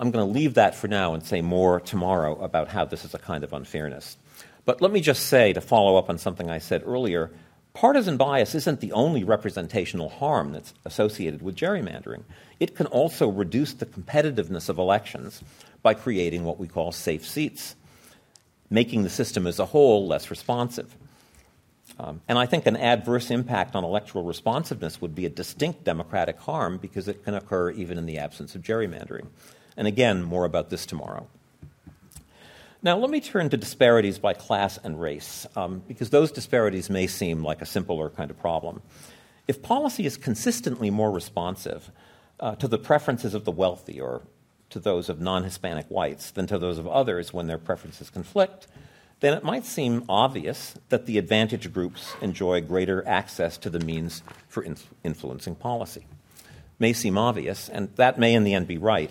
I'm 0.00 0.10
going 0.10 0.26
to 0.26 0.32
leave 0.32 0.54
that 0.54 0.74
for 0.74 0.88
now 0.88 1.14
and 1.14 1.22
say 1.22 1.42
more 1.42 1.78
tomorrow 1.78 2.40
about 2.40 2.68
how 2.68 2.86
this 2.86 3.04
is 3.04 3.14
a 3.14 3.18
kind 3.18 3.44
of 3.44 3.52
unfairness. 3.52 4.16
But 4.64 4.80
let 4.80 4.90
me 4.90 5.00
just 5.00 5.26
say, 5.26 5.52
to 5.52 5.60
follow 5.60 5.96
up 5.96 6.08
on 6.08 6.18
something 6.18 6.50
I 6.50 6.58
said 6.58 6.82
earlier, 6.86 7.30
partisan 7.74 8.16
bias 8.16 8.54
isn't 8.54 8.80
the 8.80 8.92
only 8.92 9.24
representational 9.24 10.08
harm 10.08 10.52
that's 10.52 10.74
associated 10.84 11.42
with 11.42 11.54
gerrymandering. 11.54 12.22
It 12.58 12.74
can 12.74 12.86
also 12.86 13.28
reduce 13.28 13.74
the 13.74 13.86
competitiveness 13.86 14.68
of 14.68 14.78
elections 14.78 15.44
by 15.82 15.94
creating 15.94 16.44
what 16.44 16.58
we 16.58 16.66
call 16.66 16.92
safe 16.92 17.26
seats 17.26 17.76
making 18.70 19.02
the 19.02 19.10
system 19.10 19.46
as 19.46 19.58
a 19.58 19.66
whole 19.66 20.06
less 20.06 20.30
responsive. 20.30 20.96
Um, 21.98 22.22
and 22.28 22.38
I 22.38 22.46
think 22.46 22.66
an 22.66 22.76
adverse 22.76 23.30
impact 23.30 23.74
on 23.74 23.84
electoral 23.84 24.24
responsiveness 24.24 25.00
would 25.00 25.14
be 25.14 25.26
a 25.26 25.28
distinct 25.28 25.84
democratic 25.84 26.38
harm 26.38 26.78
because 26.78 27.08
it 27.08 27.24
can 27.24 27.34
occur 27.34 27.72
even 27.72 27.98
in 27.98 28.06
the 28.06 28.18
absence 28.18 28.54
of 28.54 28.62
gerrymandering. 28.62 29.26
And 29.80 29.88
again, 29.88 30.22
more 30.22 30.44
about 30.44 30.68
this 30.68 30.84
tomorrow. 30.84 31.26
Now, 32.82 32.98
let 32.98 33.08
me 33.08 33.18
turn 33.18 33.48
to 33.48 33.56
disparities 33.56 34.18
by 34.18 34.34
class 34.34 34.78
and 34.84 35.00
race, 35.00 35.46
um, 35.56 35.82
because 35.88 36.10
those 36.10 36.30
disparities 36.30 36.90
may 36.90 37.06
seem 37.06 37.42
like 37.42 37.62
a 37.62 37.66
simpler 37.66 38.10
kind 38.10 38.30
of 38.30 38.38
problem. 38.38 38.82
If 39.48 39.62
policy 39.62 40.04
is 40.04 40.18
consistently 40.18 40.90
more 40.90 41.10
responsive 41.10 41.90
uh, 42.38 42.56
to 42.56 42.68
the 42.68 42.76
preferences 42.76 43.32
of 43.32 43.46
the 43.46 43.50
wealthy 43.50 43.98
or 43.98 44.20
to 44.68 44.78
those 44.78 45.08
of 45.08 45.18
non 45.18 45.44
Hispanic 45.44 45.86
whites 45.86 46.30
than 46.30 46.46
to 46.48 46.58
those 46.58 46.76
of 46.76 46.86
others 46.86 47.32
when 47.32 47.46
their 47.46 47.56
preferences 47.56 48.10
conflict, 48.10 48.66
then 49.20 49.32
it 49.32 49.44
might 49.44 49.64
seem 49.64 50.04
obvious 50.10 50.74
that 50.90 51.06
the 51.06 51.16
advantaged 51.16 51.72
groups 51.72 52.12
enjoy 52.20 52.60
greater 52.60 53.02
access 53.08 53.56
to 53.56 53.70
the 53.70 53.80
means 53.80 54.22
for 54.46 54.62
influencing 55.02 55.54
policy. 55.54 56.04
May 56.78 56.92
seem 56.92 57.16
obvious, 57.16 57.70
and 57.70 57.88
that 57.96 58.18
may 58.18 58.34
in 58.34 58.44
the 58.44 58.52
end 58.52 58.66
be 58.66 58.76
right. 58.76 59.10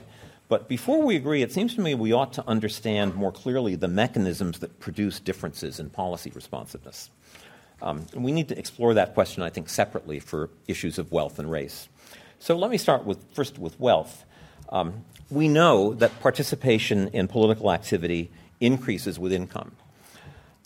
But 0.49 0.67
before 0.67 1.03
we 1.03 1.15
agree, 1.15 1.43
it 1.43 1.53
seems 1.53 1.75
to 1.75 1.81
me 1.81 1.93
we 1.93 2.11
ought 2.11 2.33
to 2.33 2.47
understand 2.47 3.13
more 3.13 3.31
clearly 3.31 3.75
the 3.75 3.87
mechanisms 3.87 4.59
that 4.59 4.79
produce 4.79 5.19
differences 5.19 5.79
in 5.79 5.91
policy 5.91 6.31
responsiveness. 6.33 7.11
Um, 7.83 8.07
we 8.15 8.31
need 8.31 8.49
to 8.49 8.57
explore 8.57 8.95
that 8.95 9.13
question, 9.13 9.43
I 9.43 9.51
think, 9.51 9.69
separately 9.69 10.19
for 10.19 10.49
issues 10.67 10.97
of 10.97 11.11
wealth 11.11 11.37
and 11.37 11.49
race. 11.49 11.87
So 12.39 12.57
let 12.57 12.71
me 12.71 12.77
start 12.77 13.05
with 13.05 13.23
first 13.33 13.59
with 13.59 13.79
wealth. 13.79 14.25
Um, 14.69 15.05
we 15.29 15.47
know 15.47 15.93
that 15.93 16.19
participation 16.19 17.09
in 17.09 17.27
political 17.27 17.71
activity 17.71 18.31
increases 18.59 19.19
with 19.19 19.31
income. 19.31 19.73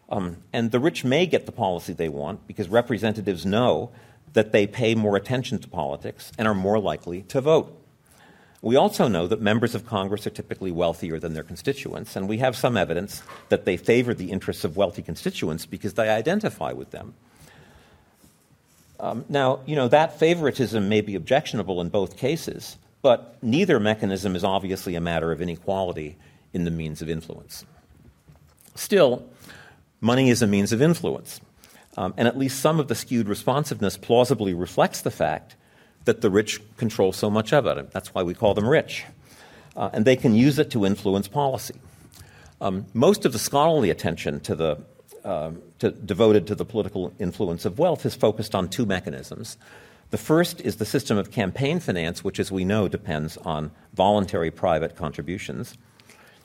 Um, 0.10 0.38
and 0.54 0.72
the 0.72 0.80
rich 0.80 1.04
may 1.04 1.26
get 1.26 1.46
the 1.46 1.52
policy 1.52 1.92
they 1.92 2.10
want 2.10 2.48
because 2.48 2.70
representatives 2.70 3.46
know 3.46 3.92
that 4.32 4.54
they 4.54 4.66
pay 4.66 4.96
more 4.96 5.18
attention 5.18 5.60
to 5.60 5.68
politics 5.68 6.32
and 6.38 6.48
are 6.48 6.56
more 6.56 6.80
likely 6.80 7.24
to 7.24 7.42
vote. 7.42 7.83
We 8.64 8.78
also 8.78 9.10
know 9.10 9.28
that 9.28 9.42
members 9.42 9.76
of 9.76 9.86
Congress 9.86 10.26
are 10.26 10.30
typically 10.30 10.72
wealthier 10.72 11.20
than 11.20 11.34
their 11.34 11.44
constituents, 11.44 12.16
and 12.16 12.30
we 12.30 12.38
have 12.38 12.56
some 12.56 12.78
evidence 12.78 13.22
that 13.50 13.66
they 13.66 13.76
favor 13.76 14.14
the 14.14 14.32
interests 14.32 14.64
of 14.64 14.78
wealthy 14.78 15.02
constituents 15.02 15.66
because 15.66 15.96
they 15.96 16.08
identify 16.08 16.72
with 16.72 16.92
them. 16.92 17.14
Um, 19.02 19.26
now, 19.28 19.60
you 19.66 19.76
know, 19.76 19.90
that 19.90 20.18
favoritism 20.18 20.88
may 20.88 21.02
be 21.02 21.16
objectionable 21.16 21.82
in 21.82 21.90
both 21.90 22.16
cases, 22.16 22.78
but 23.02 23.36
neither 23.42 23.82
mechanism 23.82 24.34
is 24.34 24.46
obviously 24.46 24.96
a 24.96 25.02
matter 25.02 25.34
of 25.34 25.42
inequality 25.42 26.16
in 26.54 26.64
the 26.64 26.72
means 26.72 27.02
of 27.02 27.10
influence. 27.10 27.66
Still, 28.76 29.28
money 30.00 30.30
is 30.30 30.42
a 30.42 30.48
means 30.48 30.72
of 30.72 30.82
influence, 30.82 31.42
um, 31.98 32.14
and 32.16 32.30
at 32.30 32.38
least 32.38 32.62
some 32.62 32.80
of 32.80 32.88
the 32.88 32.96
skewed 32.96 33.28
responsiveness 33.28 33.98
plausibly 33.98 34.54
reflects 34.54 35.02
the 35.02 35.12
fact 35.12 35.58
that 36.06 36.22
the 36.22 36.30
rich 36.30 36.62
control 36.78 37.14
so 37.14 37.30
much 37.30 37.54
of 37.54 37.66
it. 37.66 37.92
That's 37.92 38.14
why 38.14 38.24
we 38.24 38.34
call 38.34 38.54
them 38.54 38.68
rich. 38.68 39.06
Uh, 39.76 39.90
and 39.94 40.06
they 40.06 40.16
can 40.16 40.36
use 40.36 40.60
it 40.60 40.70
to 40.72 40.86
influence 40.86 41.28
policy. 41.28 41.76
Um, 42.62 42.86
most 42.94 43.26
of 43.26 43.34
the 43.34 43.40
scholarly 43.40 43.90
attention 43.90 44.40
to 44.42 44.56
the, 44.56 44.78
uh, 45.26 45.52
to, 45.80 45.92
devoted 45.92 46.48
to 46.48 46.56
the 46.56 46.66
political 46.66 47.14
influence 47.20 47.66
of 47.66 47.80
wealth 47.80 48.06
is 48.06 48.16
focused 48.16 48.54
on 48.54 48.70
two 48.70 48.86
mechanisms 48.86 49.58
the 50.14 50.20
first 50.20 50.62
is 50.62 50.76
the 50.76 50.86
system 50.86 51.18
of 51.18 51.32
campaign 51.32 51.80
finance, 51.80 52.24
which, 52.24 52.40
as 52.40 52.52
we 52.52 52.66
know, 52.66 52.88
depends 52.88 53.36
on 53.38 53.72
voluntary 53.96 54.52
private 54.52 54.96
contributions. 54.96 55.76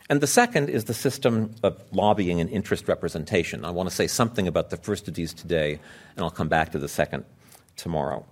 And 0.09 0.23
the 0.23 0.27
second 0.27 0.71
is 0.71 0.85
the 0.85 0.95
system 0.95 1.55
of 1.63 1.85
lobbying 1.93 2.41
and 2.41 2.49
interest 2.49 2.89
representation. 2.89 3.67
I 3.67 3.71
want 3.71 3.87
to 3.91 3.95
say 3.95 4.07
something 4.07 4.49
about 4.49 4.71
the 4.71 4.79
first 4.79 5.07
of 5.07 5.13
these 5.13 5.35
today, 5.35 5.79
and 6.17 6.25
I'll 6.25 6.31
come 6.31 6.49
back 6.49 6.73
to 6.73 6.79
the 6.79 6.89
second 6.89 7.27
tomorrow. 7.77 8.25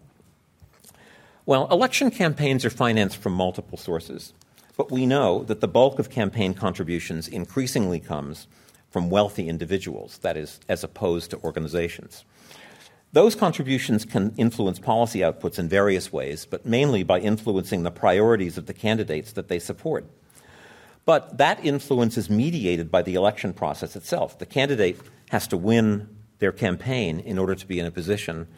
Well, 1.47 1.69
election 1.71 2.11
campaigns 2.11 2.65
are 2.65 2.71
financed 2.71 3.19
from 3.19 3.33
multiple 3.33 3.79
sources, 3.79 4.35
but 4.77 4.91
we 4.91 5.07
know 5.07 5.45
that 5.45 5.61
the 5.61 5.69
bulk 5.69 6.01
of 6.01 6.11
campaign 6.11 6.55
contributions 6.55 7.29
increasingly 7.29 8.01
comes 8.01 8.49
from 8.91 9.11
wealthy 9.11 9.49
individuals, 9.49 10.19
that 10.19 10.37
is, 10.37 10.59
as 10.69 10.83
opposed 10.83 11.31
to 11.31 11.39
organizations. 11.45 12.25
Those 13.13 13.37
contributions 13.37 14.05
can 14.05 14.35
influence 14.37 14.81
policy 14.81 15.21
outputs 15.21 15.61
in 15.61 15.69
various 15.69 16.13
ways, 16.13 16.45
but 16.47 16.67
mainly 16.67 17.05
by 17.05 17.21
influencing 17.21 17.85
the 17.85 17.93
priorities 17.93 18.59
of 18.59 18.67
the 18.67 18.75
candidates 18.75 19.31
that 19.31 19.47
they 19.47 19.61
support. 19.61 20.05
But 21.05 21.39
that 21.39 21.65
influence 21.65 22.19
is 22.19 22.29
mediated 22.29 22.91
by 22.91 23.03
the 23.03 23.15
election 23.15 23.53
process 23.53 23.95
itself. 23.95 24.37
The 24.37 24.47
candidate 24.47 24.99
has 25.31 25.47
to 25.47 25.57
win 25.57 26.09
their 26.41 26.51
campaign 26.51 27.21
in 27.21 27.39
order 27.39 27.55
to 27.55 27.67
be 27.69 27.79
in 27.79 27.87
a 27.87 27.93
position 27.93 28.49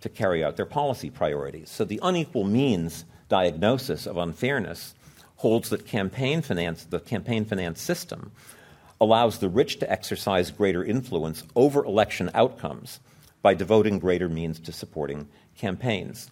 to 0.00 0.08
carry 0.08 0.44
out 0.44 0.56
their 0.56 0.66
policy 0.66 1.10
priorities. 1.10 1.70
So 1.70 1.84
the 1.84 2.00
unequal 2.02 2.44
means 2.44 3.04
diagnosis 3.28 4.06
of 4.06 4.16
unfairness 4.16 4.94
holds 5.36 5.70
that 5.70 5.86
campaign 5.86 6.42
finance, 6.42 6.84
the 6.84 7.00
campaign 7.00 7.44
finance 7.44 7.80
system, 7.80 8.32
allows 9.00 9.38
the 9.38 9.48
rich 9.48 9.78
to 9.78 9.90
exercise 9.90 10.50
greater 10.50 10.84
influence 10.84 11.44
over 11.54 11.84
election 11.84 12.30
outcomes 12.34 13.00
by 13.42 13.54
devoting 13.54 13.98
greater 13.98 14.28
means 14.28 14.58
to 14.58 14.72
supporting 14.72 15.28
campaigns. 15.56 16.30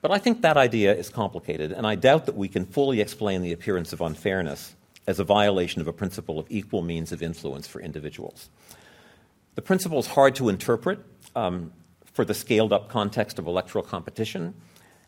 But 0.00 0.12
I 0.12 0.18
think 0.18 0.42
that 0.42 0.56
idea 0.56 0.94
is 0.94 1.08
complicated, 1.08 1.72
and 1.72 1.86
I 1.86 1.96
doubt 1.96 2.26
that 2.26 2.36
we 2.36 2.48
can 2.48 2.64
fully 2.64 3.00
explain 3.00 3.42
the 3.42 3.52
appearance 3.52 3.92
of 3.92 4.00
unfairness 4.00 4.76
as 5.06 5.18
a 5.18 5.24
violation 5.24 5.80
of 5.80 5.88
a 5.88 5.92
principle 5.92 6.38
of 6.38 6.46
equal 6.48 6.82
means 6.82 7.10
of 7.10 7.22
influence 7.22 7.66
for 7.66 7.80
individuals. 7.80 8.48
The 9.56 9.62
principle 9.62 9.98
is 9.98 10.06
hard 10.06 10.36
to 10.36 10.48
interpret 10.48 11.00
um, 11.34 11.72
for 12.16 12.24
the 12.24 12.34
scaled 12.34 12.72
up 12.72 12.88
context 12.88 13.38
of 13.38 13.46
electoral 13.46 13.84
competition, 13.84 14.54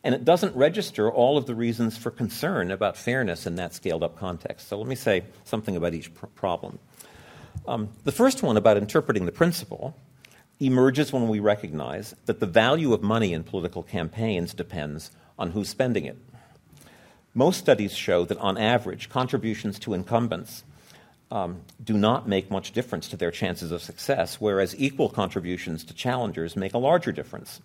and 0.05 0.15
it 0.15 0.27
doesn't 0.27 0.55
register 0.55 1.11
all 1.11 1.39
of 1.39 1.47
the 1.47 1.55
reasons 1.55 1.97
for 1.97 2.11
concern 2.11 2.71
about 2.71 2.99
fairness 2.99 3.47
in 3.47 3.57
that 3.57 3.73
scaled 3.73 4.03
up 4.03 4.19
context. 4.19 4.69
So 4.69 4.79
let 4.79 4.87
me 4.87 4.95
say 4.95 5.25
something 5.45 5.75
about 5.75 5.95
each 5.95 6.13
pr- 6.13 6.27
problem. 6.27 6.79
Um, 7.67 7.89
the 8.05 8.13
first 8.13 8.43
one 8.43 8.59
about 8.59 8.77
interpreting 8.77 9.25
the 9.25 9.33
principle 9.33 9.97
emerges 10.61 11.11
when 11.11 11.29
we 11.29 11.41
recognize 11.41 12.15
that 12.27 12.41
the 12.41 12.47
value 12.47 12.93
of 12.93 13.03
money 13.03 13.33
in 13.33 13.43
political 13.43 13.83
campaigns 13.83 14.53
depends 14.53 15.11
on 15.39 15.53
who's 15.53 15.71
spending 15.71 16.05
it. 16.05 16.19
Most 17.33 17.59
studies 17.59 17.95
show 17.95 18.27
that, 18.27 18.39
on 18.39 18.59
average, 18.59 19.09
contributions 19.09 19.79
to 19.79 19.95
incumbents 19.95 20.63
um, 21.31 21.63
do 21.83 21.95
not 21.95 22.29
make 22.29 22.51
much 22.51 22.73
difference 22.73 23.09
to 23.09 23.17
their 23.17 23.31
chances 23.31 23.71
of 23.71 23.83
success, 23.83 24.41
whereas 24.41 24.75
equal 24.79 25.09
contributions 25.09 25.85
to 25.85 25.95
challengers 25.95 26.57
make 26.57 26.75
a 26.75 26.79
larger 26.79 27.13
difference. 27.13 27.61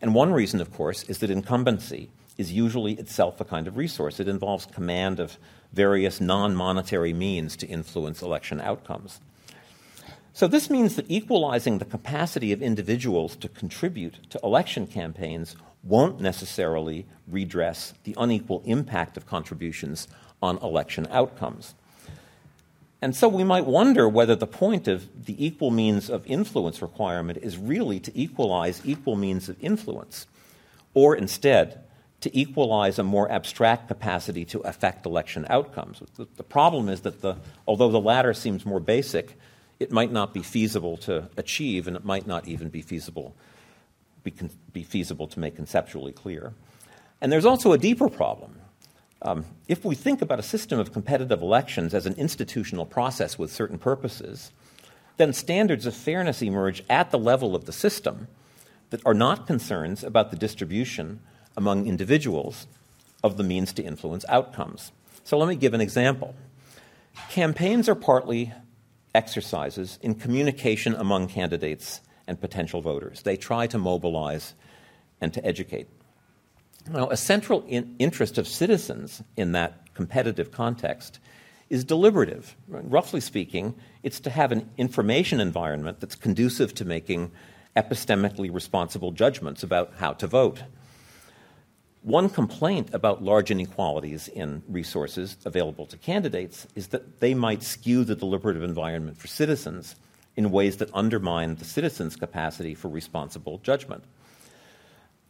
And 0.00 0.14
one 0.14 0.32
reason, 0.32 0.60
of 0.60 0.72
course, 0.72 1.02
is 1.04 1.18
that 1.18 1.30
incumbency 1.30 2.10
is 2.38 2.52
usually 2.52 2.92
itself 2.94 3.40
a 3.40 3.44
kind 3.44 3.66
of 3.66 3.76
resource. 3.76 4.20
It 4.20 4.28
involves 4.28 4.66
command 4.66 5.20
of 5.20 5.38
various 5.72 6.20
non 6.20 6.54
monetary 6.54 7.12
means 7.12 7.56
to 7.56 7.66
influence 7.66 8.22
election 8.22 8.60
outcomes. 8.60 9.20
So, 10.32 10.46
this 10.46 10.68
means 10.68 10.96
that 10.96 11.10
equalizing 11.10 11.78
the 11.78 11.86
capacity 11.86 12.52
of 12.52 12.60
individuals 12.60 13.36
to 13.36 13.48
contribute 13.48 14.30
to 14.30 14.40
election 14.42 14.86
campaigns 14.86 15.56
won't 15.82 16.20
necessarily 16.20 17.06
redress 17.26 17.94
the 18.04 18.14
unequal 18.18 18.62
impact 18.66 19.16
of 19.16 19.26
contributions 19.26 20.08
on 20.42 20.58
election 20.58 21.06
outcomes. 21.10 21.74
And 23.02 23.14
so 23.14 23.28
we 23.28 23.44
might 23.44 23.66
wonder 23.66 24.08
whether 24.08 24.34
the 24.34 24.46
point 24.46 24.88
of 24.88 25.26
the 25.26 25.44
equal 25.44 25.70
means 25.70 26.08
of 26.08 26.26
influence 26.26 26.80
requirement 26.80 27.38
is 27.42 27.58
really 27.58 28.00
to 28.00 28.18
equalize 28.18 28.80
equal 28.84 29.16
means 29.16 29.48
of 29.48 29.56
influence, 29.62 30.26
or 30.94 31.14
instead 31.14 31.84
to 32.22 32.36
equalize 32.36 32.98
a 32.98 33.02
more 33.02 33.30
abstract 33.30 33.88
capacity 33.88 34.44
to 34.46 34.60
affect 34.60 35.04
election 35.04 35.46
outcomes. 35.50 36.02
The, 36.16 36.42
problem 36.42 36.88
is 36.88 37.02
that 37.02 37.20
the, 37.20 37.36
although 37.68 37.90
the 37.90 38.00
latter 38.00 38.32
seems 38.32 38.64
more 38.64 38.80
basic, 38.80 39.38
it 39.78 39.92
might 39.92 40.10
not 40.10 40.32
be 40.32 40.42
feasible 40.42 40.96
to 40.98 41.28
achieve, 41.36 41.86
and 41.86 41.96
it 41.96 42.04
might 42.04 42.26
not 42.26 42.48
even 42.48 42.70
be 42.70 42.80
feasible, 42.80 43.36
be, 44.24 44.32
be 44.72 44.82
feasible 44.82 45.26
to 45.28 45.38
make 45.38 45.54
conceptually 45.54 46.12
clear. 46.12 46.54
And 47.20 47.30
there's 47.30 47.44
also 47.44 47.72
a 47.72 47.78
deeper 47.78 48.08
problem. 48.08 48.58
Um, 49.22 49.44
if 49.66 49.84
we 49.84 49.94
think 49.94 50.22
about 50.22 50.38
a 50.38 50.42
system 50.42 50.78
of 50.78 50.92
competitive 50.92 51.40
elections 51.40 51.94
as 51.94 52.06
an 52.06 52.14
institutional 52.14 52.86
process 52.86 53.38
with 53.38 53.52
certain 53.52 53.78
purposes, 53.78 54.52
then 55.16 55.32
standards 55.32 55.86
of 55.86 55.94
fairness 55.94 56.42
emerge 56.42 56.84
at 56.90 57.10
the 57.10 57.18
level 57.18 57.54
of 57.54 57.64
the 57.64 57.72
system 57.72 58.28
that 58.90 59.04
are 59.06 59.14
not 59.14 59.46
concerns 59.46 60.04
about 60.04 60.30
the 60.30 60.36
distribution 60.36 61.20
among 61.56 61.86
individuals 61.86 62.66
of 63.24 63.36
the 63.36 63.42
means 63.42 63.72
to 63.72 63.82
influence 63.82 64.24
outcomes. 64.28 64.92
So 65.24 65.38
let 65.38 65.48
me 65.48 65.56
give 65.56 65.74
an 65.74 65.80
example. 65.80 66.34
Campaigns 67.30 67.88
are 67.88 67.94
partly 67.94 68.52
exercises 69.14 69.98
in 70.02 70.14
communication 70.14 70.94
among 70.94 71.28
candidates 71.28 72.00
and 72.26 72.40
potential 72.40 72.82
voters. 72.82 73.22
They 73.22 73.36
try 73.36 73.66
to 73.68 73.78
mobilize 73.78 74.54
and 75.20 75.32
to 75.32 75.44
educate. 75.44 75.88
Now, 76.90 77.10
a 77.10 77.16
central 77.16 77.64
in- 77.66 77.96
interest 77.98 78.38
of 78.38 78.46
citizens 78.46 79.22
in 79.36 79.52
that 79.52 79.94
competitive 79.94 80.50
context 80.52 81.18
is 81.68 81.84
deliberative. 81.84 82.56
Roughly 82.68 83.20
speaking, 83.20 83.74
it's 84.02 84.20
to 84.20 84.30
have 84.30 84.52
an 84.52 84.70
information 84.76 85.40
environment 85.40 86.00
that's 86.00 86.14
conducive 86.14 86.74
to 86.74 86.84
making 86.84 87.32
epistemically 87.76 88.52
responsible 88.52 89.10
judgments 89.10 89.62
about 89.62 89.94
how 89.98 90.12
to 90.14 90.26
vote. 90.26 90.62
One 92.02 92.28
complaint 92.28 92.90
about 92.92 93.24
large 93.24 93.50
inequalities 93.50 94.28
in 94.28 94.62
resources 94.68 95.36
available 95.44 95.86
to 95.86 95.96
candidates 95.96 96.68
is 96.76 96.88
that 96.88 97.18
they 97.18 97.34
might 97.34 97.64
skew 97.64 98.04
the 98.04 98.14
deliberative 98.14 98.62
environment 98.62 99.18
for 99.18 99.26
citizens 99.26 99.96
in 100.36 100.52
ways 100.52 100.76
that 100.76 100.90
undermine 100.94 101.56
the 101.56 101.64
citizens' 101.64 102.14
capacity 102.14 102.74
for 102.74 102.88
responsible 102.88 103.58
judgment. 103.58 104.04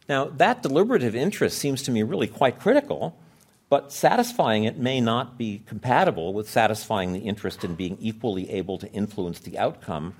Now, 0.09 0.25
that 0.25 0.63
deliberative 0.63 1.15
interest 1.15 1.57
seems 1.57 1.83
to 1.83 1.91
me 1.91 2.03
really 2.03 2.27
quite 2.27 2.59
critical, 2.59 3.17
but 3.69 3.91
satisfying 3.91 4.63
it 4.63 4.77
may 4.77 5.01
not 5.01 5.37
be 5.37 5.61
compatible 5.65 6.33
with 6.33 6.49
satisfying 6.49 7.11
the 7.11 7.19
interest 7.19 7.63
in 7.63 7.75
being 7.75 7.97
equally 7.99 8.49
able 8.49 8.77
to 8.77 8.89
influence 8.91 9.39
the 9.39 9.57
outcome 9.57 10.15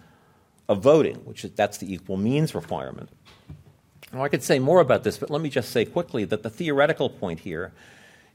of 0.67 0.81
voting, 0.81 1.15
which 1.23 1.45
is, 1.45 1.51
that's 1.51 1.77
the 1.77 1.91
equal 1.91 2.17
means 2.17 2.53
requirement. 2.53 3.09
Now, 4.11 4.23
I 4.23 4.29
could 4.29 4.43
say 4.43 4.59
more 4.59 4.79
about 4.79 5.03
this, 5.03 5.17
but 5.17 5.29
let 5.29 5.41
me 5.41 5.49
just 5.49 5.71
say 5.71 5.85
quickly 5.85 6.25
that 6.25 6.43
the 6.43 6.49
theoretical 6.49 7.09
point 7.09 7.41
here 7.41 7.71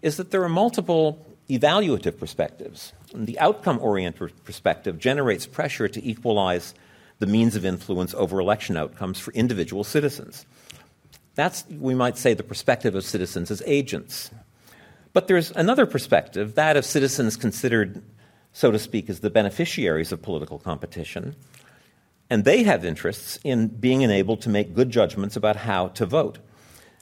is 0.01 0.17
that 0.17 0.31
there 0.31 0.43
are 0.43 0.49
multiple 0.49 1.25
evaluative 1.49 2.19
perspectives. 2.19 2.93
And 3.13 3.27
the 3.27 3.39
outcome 3.39 3.79
oriented 3.81 4.45
perspective 4.45 4.99
generates 4.99 5.47
pressure 5.47 5.89
to 5.89 6.05
equalize 6.05 6.75
the 7.19 7.27
means 7.27 7.55
of 7.57 7.65
influence 7.65 8.15
over 8.15 8.41
election 8.41 8.77
outcomes 8.77 9.19
for 9.19 9.33
individual 9.33 9.85
citizens. 9.85 10.47
That's, 11.35 11.65
we 11.69 11.95
might 11.95 12.19
say, 12.19 12.35
the 12.35 12.43
perspective 12.43 12.95
of 12.95 13.05
citizens 13.05 13.51
as 13.51 13.63
agents. 13.67 14.31
But 15.13 15.29
there's 15.29 15.51
another 15.53 15.87
perspective, 15.87 16.55
that 16.55 16.77
of 16.77 16.85
citizens 16.85 17.37
considered, 17.37 18.03
so 18.53 18.71
to 18.71 18.79
speak, 18.79 19.11
as 19.11 19.21
the 19.21 19.31
beneficiaries 19.31 20.13
of 20.13 20.23
political 20.23 20.59
competition, 20.59 21.37
and 22.31 22.45
they 22.45 22.63
have 22.63 22.85
interests 22.85 23.39
in 23.45 23.69
being 23.69 24.03
enabled 24.03 24.41
to 24.43 24.49
make 24.49 24.75
good 24.75 24.91
judgments 24.91 25.37
about 25.37 25.57
how 25.57 25.89
to 25.89 26.07
vote. 26.07 26.39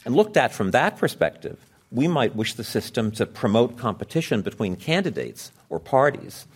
And 0.04 0.16
looked 0.16 0.36
at 0.36 0.52
from 0.52 0.72
that 0.72 0.96
perspective, 0.96 1.64
we 1.92 2.08
might 2.08 2.34
wish 2.34 2.54
the 2.54 2.64
system 2.64 3.10
to 3.12 3.26
promote 3.26 3.76
competition 3.76 4.42
between 4.42 4.76
candidates 4.76 5.52
or 5.68 5.78
parties 5.78 6.46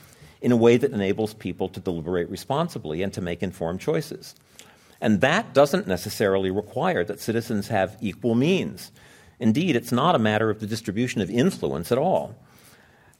in 0.40 0.52
a 0.52 0.56
way 0.56 0.76
that 0.76 0.92
enables 0.92 1.34
people 1.34 1.68
to 1.68 1.80
deliberate 1.80 2.28
responsibly 2.28 3.02
and 3.02 3.12
to 3.12 3.20
make 3.20 3.42
informed 3.42 3.80
choices. 3.80 4.34
And 5.04 5.20
that 5.20 5.52
doesn't 5.52 5.86
necessarily 5.86 6.50
require 6.50 7.04
that 7.04 7.20
citizens 7.20 7.68
have 7.68 7.98
equal 8.00 8.34
means. 8.34 8.90
Indeed, 9.38 9.76
it's 9.76 9.92
not 9.92 10.14
a 10.14 10.18
matter 10.18 10.48
of 10.48 10.60
the 10.60 10.66
distribution 10.66 11.20
of 11.20 11.28
influence 11.28 11.92
at 11.92 11.98
all. 11.98 12.34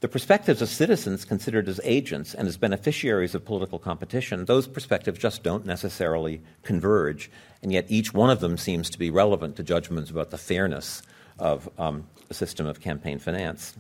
The 0.01 0.09
perspectives 0.09 0.63
of 0.63 0.71
citizens 0.71 1.27
considered 1.27 1.69
as 1.69 1.83
agents 1.85 2.33
and 2.33 2.49
as 2.49 2.57
beneficiaries 2.57 3.35
of 3.35 3.45
political 3.45 3.79
competition, 3.79 4.47
those 4.47 4.67
perspectives 4.67 5.19
just 5.19 5.43
don't 5.43 5.67
necessarily 5.67 6.41
converge, 6.63 7.31
and 7.63 7.71
yet 7.71 7.85
each 7.91 8.15
one 8.15 8.31
of 8.31 8.41
them 8.41 8.57
seems 8.57 8.89
to 8.89 8.99
be 8.99 9.11
relevant 9.11 9.57
to 9.57 9.63
judgments 9.63 10.11
about 10.11 10.31
the 10.31 10.39
fairness 10.39 11.03
of 11.39 11.69
um, 11.79 12.07
a 12.31 12.35
system 12.35 12.65
of 12.65 12.81
campaign 12.81 13.19
finance. 13.19 13.75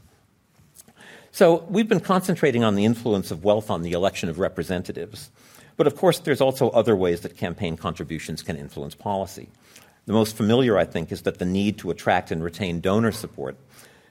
So 1.32 1.64
we've 1.70 1.88
been 1.88 2.00
concentrating 2.00 2.64
on 2.64 2.74
the 2.74 2.84
influence 2.84 3.30
of 3.30 3.44
wealth 3.44 3.70
on 3.70 3.80
the 3.80 3.92
election 3.92 4.28
of 4.28 4.38
representatives. 4.38 5.30
But 5.76 5.86
of 5.86 5.96
course, 5.96 6.20
there's 6.20 6.40
also 6.40 6.70
other 6.70 6.94
ways 6.94 7.22
that 7.22 7.36
campaign 7.36 7.76
contributions 7.76 8.42
can 8.42 8.56
influence 8.56 8.94
policy. 8.94 9.48
The 10.06 10.12
most 10.12 10.36
familiar, 10.36 10.76
I 10.76 10.84
think, 10.84 11.10
is 11.10 11.22
that 11.22 11.38
the 11.38 11.44
need 11.44 11.78
to 11.78 11.90
attract 11.90 12.30
and 12.30 12.42
retain 12.42 12.80
donor 12.80 13.12
support 13.12 13.56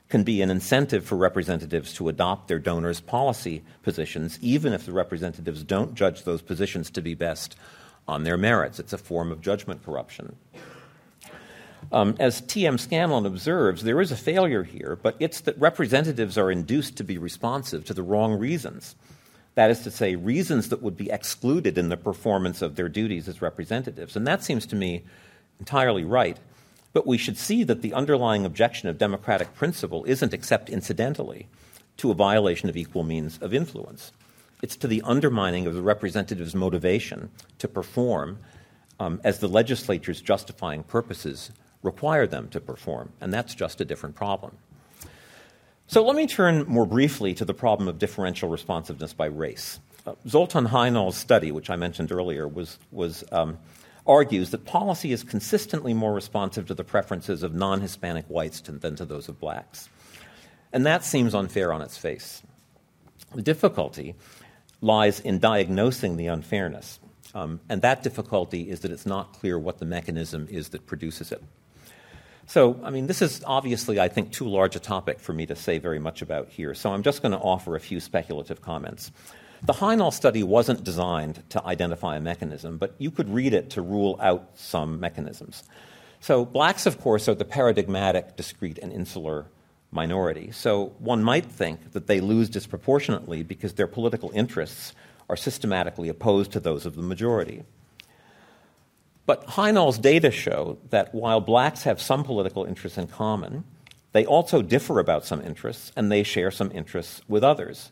can 0.10 0.24
be 0.24 0.42
an 0.42 0.50
incentive 0.50 1.06
for 1.06 1.16
representatives 1.16 1.94
to 1.94 2.10
adopt 2.10 2.48
their 2.48 2.60
donors' 2.60 3.00
policy 3.00 3.64
positions, 3.82 4.38
even 4.42 4.74
if 4.74 4.86
the 4.86 4.92
representatives 4.92 5.64
don't 5.64 5.96
judge 5.96 6.24
those 6.24 6.42
positions 6.42 6.90
to 6.92 7.02
be 7.02 7.14
best 7.14 7.56
on 8.08 8.24
their 8.24 8.38
merits. 8.38 8.80
It's 8.80 8.94
a 8.94 8.98
form 8.98 9.32
of 9.32 9.42
judgment 9.42 9.84
corruption. 9.84 10.36
Um, 11.92 12.16
as 12.20 12.42
T.M. 12.42 12.78
Scanlon 12.78 13.26
observes, 13.26 13.84
there 13.84 14.02
is 14.02 14.12
a 14.12 14.18
failure 14.18 14.64
here, 14.64 14.98
but 15.02 15.16
it's 15.20 15.42
that 15.42 15.58
representatives 15.60 16.38
are 16.38 16.52
induced 16.52 16.98
to 16.98 17.04
be 17.04 17.18
responsive 17.18 17.86
to 17.86 17.94
the 17.94 18.04
wrong 18.04 18.38
reasons. 18.38 18.96
That 19.56 19.70
is 19.70 19.82
to 19.82 19.92
say, 19.92 20.16
reasons 20.16 20.70
that 20.70 20.82
would 20.82 20.98
be 20.98 21.12
excluded 21.12 21.78
in 21.78 21.90
the 21.90 21.98
performance 21.98 22.62
of 22.62 22.76
their 22.76 22.90
duties 22.90 23.28
as 23.28 23.42
representatives. 23.42 24.16
And 24.16 24.26
that 24.26 24.44
seems 24.44 24.66
to 24.68 24.76
me 24.76 25.04
entirely 25.60 26.04
right. 26.04 26.38
But 26.92 27.08
we 27.08 27.18
should 27.18 27.38
see 27.38 27.64
that 27.64 27.82
the 27.82 27.94
underlying 27.94 28.46
objection 28.46 28.90
of 28.90 28.98
democratic 28.98 29.54
principle 29.56 30.04
isn't 30.06 30.34
except 30.34 30.70
incidentally 30.70 31.48
to 31.98 32.12
a 32.12 32.16
violation 32.16 32.70
of 32.70 32.78
equal 32.78 33.04
means 33.04 33.38
of 33.40 33.54
influence. 33.54 34.12
It's 34.62 34.76
to 34.78 34.88
the 34.88 35.02
undermining 35.04 35.68
of 35.68 35.74
the 35.74 35.82
representative's 35.82 36.56
motivation 36.56 37.30
to 37.60 37.68
perform 37.68 38.40
um, 39.00 39.20
as 39.24 39.40
the 39.40 39.48
legislature's 39.48 40.22
justifying 40.22 40.84
purposes 40.84 41.52
require 41.82 42.26
them 42.26 42.48
to 42.50 42.62
perform, 42.62 43.12
and 43.20 43.34
that's 43.34 43.54
just 43.54 43.82
a 43.82 43.86
different 43.86 44.16
problem. 44.16 44.58
So 45.88 46.04
let 46.04 46.16
me 46.16 46.28
turn 46.28 46.66
more 46.68 46.86
briefly 46.86 47.34
to 47.36 47.46
the 47.46 47.54
problem 47.54 47.88
of 47.88 48.00
differential 48.00 48.50
responsiveness 48.50 49.14
by 49.14 49.26
race. 49.26 49.80
Uh, 50.06 50.16
Zoltan 50.28 50.66
Hajnal's 50.66 51.18
study, 51.18 51.52
which 51.52 51.70
I 51.70 51.76
mentioned 51.76 52.12
earlier, 52.12 52.48
was, 52.48 52.80
was 52.92 53.24
um, 53.32 53.58
argues 54.06 54.52
that 54.52 54.66
policy 54.66 55.12
is 55.12 55.24
consistently 55.24 55.94
more 55.94 56.14
responsive 56.14 56.68
to 56.68 56.74
the 56.74 56.84
preferences 56.84 57.44
of 57.44 57.54
non 57.54 57.82
Hispanic 57.82 58.26
whites 58.28 58.62
than 58.62 58.96
to 58.96 59.06
those 59.06 59.30
of 59.30 59.40
blacks. 59.40 59.90
And 60.72 60.86
that 60.86 61.04
seems 61.04 61.36
unfair 61.36 61.72
on 61.72 61.82
its 61.82 61.98
face. 61.98 62.42
The 63.36 63.42
difficulty 63.42 64.16
lies 64.82 65.20
in 65.20 65.40
diagnosing 65.40 66.18
the 66.18 66.28
unfairness. 66.28 67.00
Um, 67.36 67.62
and 67.70 67.82
that 67.82 68.04
difficulty 68.04 68.70
is 68.70 68.82
that 68.82 68.92
it's 68.92 69.06
not 69.06 69.34
clear 69.34 69.58
what 69.58 69.80
the 69.80 69.86
mechanism 69.86 70.48
is 70.50 70.70
that 70.70 70.86
produces 70.86 71.32
it. 71.32 71.42
So, 72.46 72.80
I 72.84 72.90
mean, 72.90 73.08
this 73.08 73.22
is 73.22 73.42
obviously, 73.46 74.00
I 74.00 74.10
think, 74.10 74.32
too 74.32 74.48
large 74.48 74.76
a 74.76 74.80
topic 74.80 75.20
for 75.20 75.34
me 75.34 75.46
to 75.46 75.56
say 75.56 75.78
very 75.78 76.00
much 76.00 76.22
about 76.22 76.50
here. 76.50 76.74
So 76.74 76.92
I'm 76.92 77.04
just 77.04 77.22
going 77.22 77.32
to 77.32 77.38
offer 77.38 77.76
a 77.76 77.80
few 77.80 78.00
speculative 78.00 78.62
comments. 78.62 79.12
The 79.64 79.74
Hajnal 79.74 80.12
study 80.12 80.44
wasn't 80.44 80.84
designed 80.84 81.42
to 81.52 81.66
identify 81.66 82.18
a 82.18 82.20
mechanism, 82.20 82.78
but 82.78 82.96
you 82.98 83.12
could 83.12 83.30
read 83.30 83.54
it 83.54 83.70
to 83.72 83.82
rule 83.82 84.20
out 84.22 84.50
some 84.56 85.00
mechanisms. 85.00 85.64
So, 86.20 86.46
blacks, 86.46 86.86
of 86.86 87.00
course, 87.00 87.30
are 87.30 87.36
the 87.36 87.46
paradigmatic, 87.46 88.36
discrete, 88.36 88.78
and 88.78 88.92
insular 88.92 89.46
minority. 89.92 90.52
So, 90.52 90.88
one 91.00 91.24
might 91.24 91.46
think 91.46 91.94
that 91.94 92.08
they 92.08 92.20
lose 92.20 92.50
disproportionately 92.50 93.44
because 93.44 93.74
their 93.74 93.88
political 93.88 94.32
interests 94.34 94.94
are 95.30 95.38
systematically 95.38 96.10
opposed 96.10 96.52
to 96.52 96.60
those 96.60 96.86
of 96.86 96.96
the 96.96 97.02
majority. 97.02 97.64
But 99.26 99.48
Hajnal's 99.48 99.98
data 99.98 100.32
show 100.32 100.78
that 100.90 101.14
while 101.14 101.40
blacks 101.40 101.84
have 101.84 102.02
some 102.02 102.24
political 102.24 102.66
interests 102.66 102.98
in 102.98 103.08
common, 103.08 103.64
they 104.12 104.26
also 104.26 104.62
differ 104.62 105.00
about 105.00 105.26
some 105.26 105.42
interests 105.42 105.92
and 105.96 106.12
they 106.12 106.24
share 106.24 106.52
some 106.52 106.72
interests 106.72 107.22
with 107.28 107.44
others. 107.44 107.90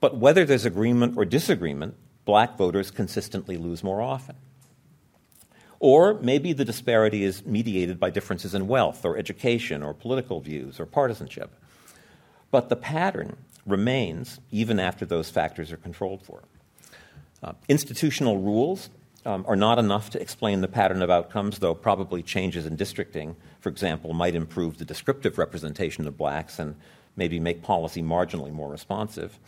But 0.00 0.16
whether 0.16 0.44
there's 0.44 0.64
agreement 0.64 1.16
or 1.16 1.24
disagreement, 1.24 1.96
black 2.24 2.56
voters 2.56 2.90
consistently 2.90 3.56
lose 3.56 3.84
more 3.84 4.00
often. 4.00 4.36
Or 5.80 6.14
maybe 6.20 6.54
the 6.54 6.64
disparity 6.64 7.24
is 7.24 7.44
mediated 7.44 8.00
by 8.00 8.08
differences 8.10 8.54
in 8.54 8.68
wealth 8.68 9.04
or 9.04 9.18
education 9.18 9.82
or 9.82 9.92
political 9.92 10.40
views 10.40 10.80
or 10.80 10.86
partisanship. 10.86 11.54
But 12.50 12.68
the 12.70 12.76
pattern 12.76 13.36
remains 13.66 14.40
even 14.50 14.80
after 14.80 15.04
those 15.04 15.28
factors 15.28 15.72
are 15.72 15.76
controlled 15.76 16.22
for. 16.22 16.42
Uh, 17.42 17.52
institutional 17.68 18.38
rules 18.38 18.88
um, 19.24 19.44
are 19.46 19.56
not 19.56 19.78
enough 19.78 20.10
to 20.10 20.20
explain 20.20 20.60
the 20.60 20.68
pattern 20.68 21.02
of 21.02 21.10
outcomes, 21.10 21.58
though 21.58 21.74
probably 21.74 22.22
changes 22.22 22.66
in 22.66 22.76
districting, 22.76 23.36
for 23.60 23.68
example, 23.68 24.12
might 24.12 24.34
improve 24.34 24.78
the 24.78 24.84
descriptive 24.84 25.38
representation 25.38 26.06
of 26.06 26.16
blacks 26.16 26.58
and 26.58 26.76
maybe 27.16 27.40
make 27.40 27.62
policy 27.62 28.02
marginally 28.02 28.52
more 28.52 28.68
responsive. 28.68 29.38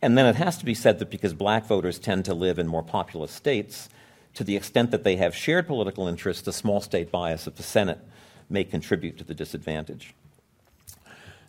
And 0.00 0.16
then 0.16 0.26
it 0.26 0.36
has 0.36 0.56
to 0.58 0.64
be 0.64 0.74
said 0.74 0.98
that 1.00 1.10
because 1.10 1.34
black 1.34 1.66
voters 1.66 1.98
tend 1.98 2.24
to 2.26 2.34
live 2.34 2.58
in 2.58 2.68
more 2.68 2.82
populous 2.82 3.32
states, 3.32 3.88
to 4.34 4.44
the 4.44 4.56
extent 4.56 4.92
that 4.92 5.04
they 5.04 5.16
have 5.16 5.34
shared 5.34 5.66
political 5.66 6.06
interests, 6.06 6.42
the 6.42 6.52
small 6.52 6.80
state 6.80 7.10
bias 7.10 7.46
of 7.46 7.56
the 7.56 7.62
Senate 7.62 7.98
may 8.48 8.64
contribute 8.64 9.18
to 9.18 9.24
the 9.24 9.34
disadvantage. 9.34 10.14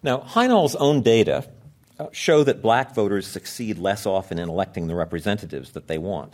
Now, 0.01 0.19
Hajnal's 0.19 0.75
own 0.75 1.01
data 1.01 1.47
uh, 1.99 2.07
show 2.11 2.43
that 2.43 2.61
black 2.61 2.95
voters 2.95 3.27
succeed 3.27 3.77
less 3.77 4.05
often 4.05 4.39
in 4.39 4.49
electing 4.49 4.87
the 4.87 4.95
representatives 4.95 5.71
that 5.71 5.87
they 5.87 5.97
want. 5.97 6.33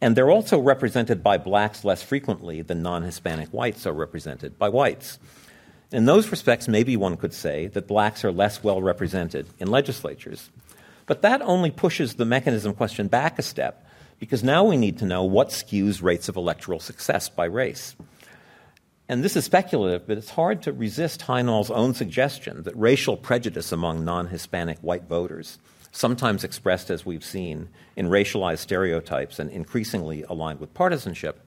And 0.00 0.14
they're 0.14 0.30
also 0.30 0.58
represented 0.58 1.22
by 1.22 1.38
blacks 1.38 1.84
less 1.84 2.02
frequently 2.02 2.62
than 2.62 2.82
non 2.82 3.02
Hispanic 3.02 3.48
whites 3.48 3.86
are 3.86 3.92
represented 3.92 4.58
by 4.58 4.68
whites. 4.68 5.18
In 5.92 6.04
those 6.04 6.30
respects, 6.30 6.68
maybe 6.68 6.96
one 6.96 7.16
could 7.16 7.32
say 7.32 7.68
that 7.68 7.86
blacks 7.86 8.24
are 8.24 8.32
less 8.32 8.62
well 8.62 8.82
represented 8.82 9.46
in 9.58 9.70
legislatures. 9.70 10.50
But 11.06 11.22
that 11.22 11.40
only 11.42 11.70
pushes 11.70 12.14
the 12.14 12.24
mechanism 12.24 12.74
question 12.74 13.06
back 13.08 13.38
a 13.38 13.42
step, 13.42 13.86
because 14.18 14.42
now 14.42 14.64
we 14.64 14.76
need 14.76 14.98
to 14.98 15.06
know 15.06 15.24
what 15.24 15.48
skews 15.48 16.02
rates 16.02 16.28
of 16.28 16.36
electoral 16.36 16.80
success 16.80 17.28
by 17.28 17.44
race. 17.44 17.94
And 19.08 19.22
this 19.22 19.36
is 19.36 19.44
speculative, 19.44 20.08
but 20.08 20.18
it's 20.18 20.30
hard 20.30 20.62
to 20.62 20.72
resist 20.72 21.20
Hajnal's 21.20 21.70
own 21.70 21.94
suggestion 21.94 22.64
that 22.64 22.76
racial 22.76 23.16
prejudice 23.16 23.70
among 23.70 24.04
non 24.04 24.26
Hispanic 24.26 24.78
white 24.80 25.04
voters, 25.04 25.58
sometimes 25.96 26.44
expressed 26.44 26.90
as 26.90 27.06
we've 27.06 27.24
seen 27.24 27.70
in 27.96 28.08
racialized 28.08 28.58
stereotypes 28.58 29.38
and 29.38 29.50
increasingly 29.50 30.22
aligned 30.24 30.60
with 30.60 30.74
partisanship, 30.74 31.40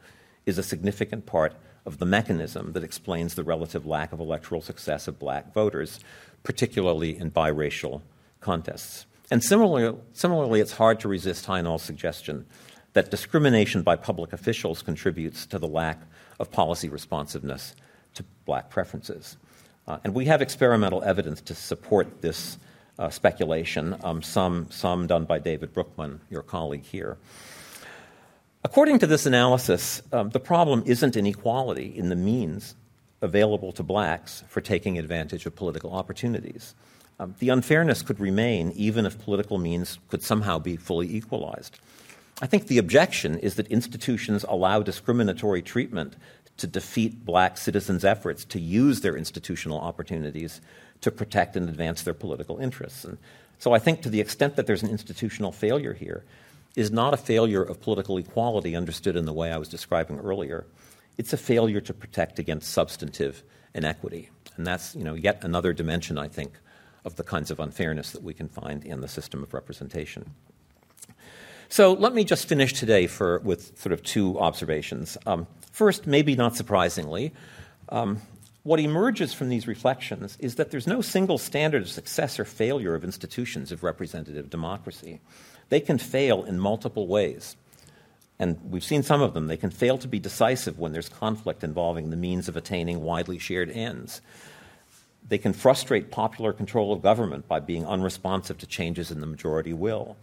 is 0.47 0.57
a 0.57 0.63
significant 0.63 1.27
part 1.27 1.53
of 1.85 1.99
the 1.99 2.05
mechanism 2.05 2.73
that 2.73 2.83
explains 2.83 3.35
the 3.35 3.43
relative 3.43 3.85
lack 3.85 4.11
of 4.11 4.19
electoral 4.19 4.59
success 4.59 5.07
of 5.07 5.19
black 5.19 5.53
voters, 5.53 5.99
particularly 6.41 7.15
in 7.15 7.29
biracial 7.29 8.01
contests. 8.41 9.05
And 9.29 9.43
similarly, 9.43 9.95
similarly 10.13 10.61
it's 10.61 10.73
hard 10.73 10.99
to 11.01 11.07
resist 11.07 11.45
Hajnal's 11.45 11.83
suggestion 11.83 12.47
that 12.93 13.11
discrimination 13.11 13.83
by 13.83 13.95
public 13.95 14.33
officials 14.33 14.81
contributes 14.81 15.45
to 15.45 15.59
the 15.59 15.67
lack 15.67 16.01
of 16.39 16.51
policy 16.51 16.89
responsiveness 16.89 17.75
to 18.15 18.25
black 18.45 18.71
preferences. 18.71 19.37
Uh, 19.87 19.99
and 20.03 20.15
we 20.15 20.25
have 20.25 20.41
experimental 20.41 21.03
evidence 21.03 21.39
to 21.41 21.53
support 21.53 22.23
this 22.23 22.57
uh, 22.99 23.09
speculation, 23.09 23.95
um, 24.03 24.21
some, 24.21 24.67
some 24.69 25.07
done 25.07 25.25
by 25.25 25.39
David 25.39 25.73
Broockman, 25.73 26.19
your 26.29 26.43
colleague 26.43 26.83
here. 26.83 27.17
According 28.63 28.99
to 28.99 29.07
this 29.07 29.25
analysis, 29.25 30.01
um, 30.11 30.29
the 30.29 30.39
problem 30.39 30.83
isn't 30.85 31.15
inequality 31.15 31.97
in 31.97 32.09
the 32.09 32.15
means 32.15 32.75
available 33.21 33.71
to 33.71 33.83
blacks 33.83 34.43
for 34.49 34.59
taking 34.59 34.99
advantage 34.99 35.45
of 35.45 35.55
political 35.55 35.93
opportunities. 35.93 36.75
Um, 37.19 37.35
the 37.39 37.49
unfairness 37.49 38.01
could 38.01 38.19
remain 38.19 38.71
even 38.75 39.05
if 39.05 39.17
political 39.17 39.57
means 39.57 39.97
could 40.09 40.21
somehow 40.21 40.59
be 40.59 40.75
fully 40.75 41.13
equalized. 41.13 41.79
I 42.41 42.47
think 42.47 42.67
the 42.67 42.77
objection 42.77 43.37
is 43.39 43.55
that 43.55 43.67
institutions 43.67 44.45
allow 44.47 44.81
discriminatory 44.81 45.61
treatment 45.61 46.15
to 46.57 46.67
defeat 46.67 47.25
black 47.25 47.57
citizens' 47.57 48.05
efforts 48.05 48.45
to 48.45 48.59
use 48.59 49.01
their 49.01 49.15
institutional 49.15 49.79
opportunities 49.79 50.61
to 51.01 51.11
protect 51.11 51.55
and 51.55 51.69
advance 51.69 52.03
their 52.03 52.13
political 52.13 52.59
interests. 52.59 53.05
And 53.05 53.17
so 53.57 53.73
I 53.73 53.79
think 53.79 54.01
to 54.01 54.09
the 54.09 54.21
extent 54.21 54.55
that 54.55 54.67
there's 54.67 54.83
an 54.83 54.89
institutional 54.89 55.51
failure 55.51 55.93
here, 55.93 56.23
is 56.75 56.91
not 56.91 57.13
a 57.13 57.17
failure 57.17 57.63
of 57.63 57.81
political 57.81 58.17
equality 58.17 58.75
understood 58.75 59.15
in 59.15 59.25
the 59.25 59.33
way 59.33 59.51
I 59.51 59.57
was 59.57 59.67
describing 59.67 60.19
earlier. 60.19 60.65
It's 61.17 61.33
a 61.33 61.37
failure 61.37 61.81
to 61.81 61.93
protect 61.93 62.39
against 62.39 62.71
substantive 62.71 63.43
inequity. 63.73 64.29
And 64.55 64.65
that's 64.65 64.95
you 64.95 65.03
know, 65.03 65.13
yet 65.13 65.43
another 65.43 65.73
dimension, 65.73 66.17
I 66.17 66.27
think, 66.27 66.53
of 67.05 67.15
the 67.15 67.23
kinds 67.23 67.51
of 67.51 67.59
unfairness 67.59 68.11
that 68.11 68.23
we 68.23 68.33
can 68.33 68.47
find 68.47 68.83
in 68.83 69.01
the 69.01 69.07
system 69.07 69.43
of 69.43 69.53
representation. 69.53 70.31
So 71.69 71.93
let 71.93 72.13
me 72.13 72.23
just 72.23 72.47
finish 72.47 72.73
today 72.73 73.07
for, 73.07 73.39
with 73.39 73.77
sort 73.77 73.93
of 73.93 74.01
two 74.01 74.39
observations. 74.39 75.17
Um, 75.25 75.47
first, 75.71 76.07
maybe 76.07 76.35
not 76.35 76.55
surprisingly, 76.55 77.33
um, 77.89 78.21
what 78.69 78.79
emerges 78.79 79.33
from 79.33 79.49
these 79.49 79.67
reflections 79.67 80.37
is 80.39 80.53
that 80.53 80.69
there's 80.69 80.85
no 80.85 81.01
single 81.01 81.39
standard 81.39 81.81
of 81.81 81.89
success 81.89 82.39
or 82.39 82.45
failure 82.45 82.93
of 82.93 83.03
institutions 83.03 83.71
of 83.71 83.81
representative 83.81 84.47
democracy. 84.47 85.19
They 85.69 85.79
can 85.79 85.97
fail 85.97 86.43
in 86.43 86.59
multiple 86.59 87.07
ways. 87.07 87.55
And 88.37 88.59
we've 88.69 88.83
seen 88.83 89.01
some 89.01 89.23
of 89.23 89.33
them. 89.33 89.47
They 89.47 89.57
can 89.57 89.71
fail 89.71 89.97
to 89.97 90.07
be 90.07 90.19
decisive 90.19 90.77
when 90.77 90.91
there's 90.91 91.09
conflict 91.09 91.63
involving 91.63 92.11
the 92.11 92.15
means 92.15 92.47
of 92.47 92.55
attaining 92.55 93.01
widely 93.01 93.39
shared 93.39 93.71
ends. 93.71 94.21
They 95.27 95.39
can 95.39 95.53
frustrate 95.53 96.11
popular 96.11 96.53
control 96.53 96.93
of 96.93 97.01
government 97.01 97.47
by 97.47 97.61
being 97.61 97.87
unresponsive 97.87 98.59
to 98.59 98.67
changes 98.67 99.09
in 99.09 99.19
the 99.19 99.25
majority 99.25 99.73
will. 99.73 100.15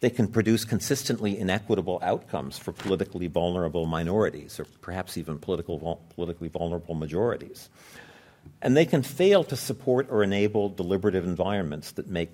They 0.00 0.10
can 0.10 0.28
produce 0.28 0.64
consistently 0.64 1.38
inequitable 1.38 1.98
outcomes 2.02 2.58
for 2.58 2.72
politically 2.72 3.28
vulnerable 3.28 3.86
minorities, 3.86 4.60
or 4.60 4.66
perhaps 4.82 5.16
even 5.16 5.38
political, 5.38 6.00
politically 6.14 6.48
vulnerable 6.48 6.94
majorities. 6.94 7.70
And 8.60 8.76
they 8.76 8.84
can 8.84 9.02
fail 9.02 9.42
to 9.44 9.56
support 9.56 10.08
or 10.10 10.22
enable 10.22 10.68
deliberative 10.68 11.24
environments 11.24 11.92
that 11.92 12.08
make 12.08 12.30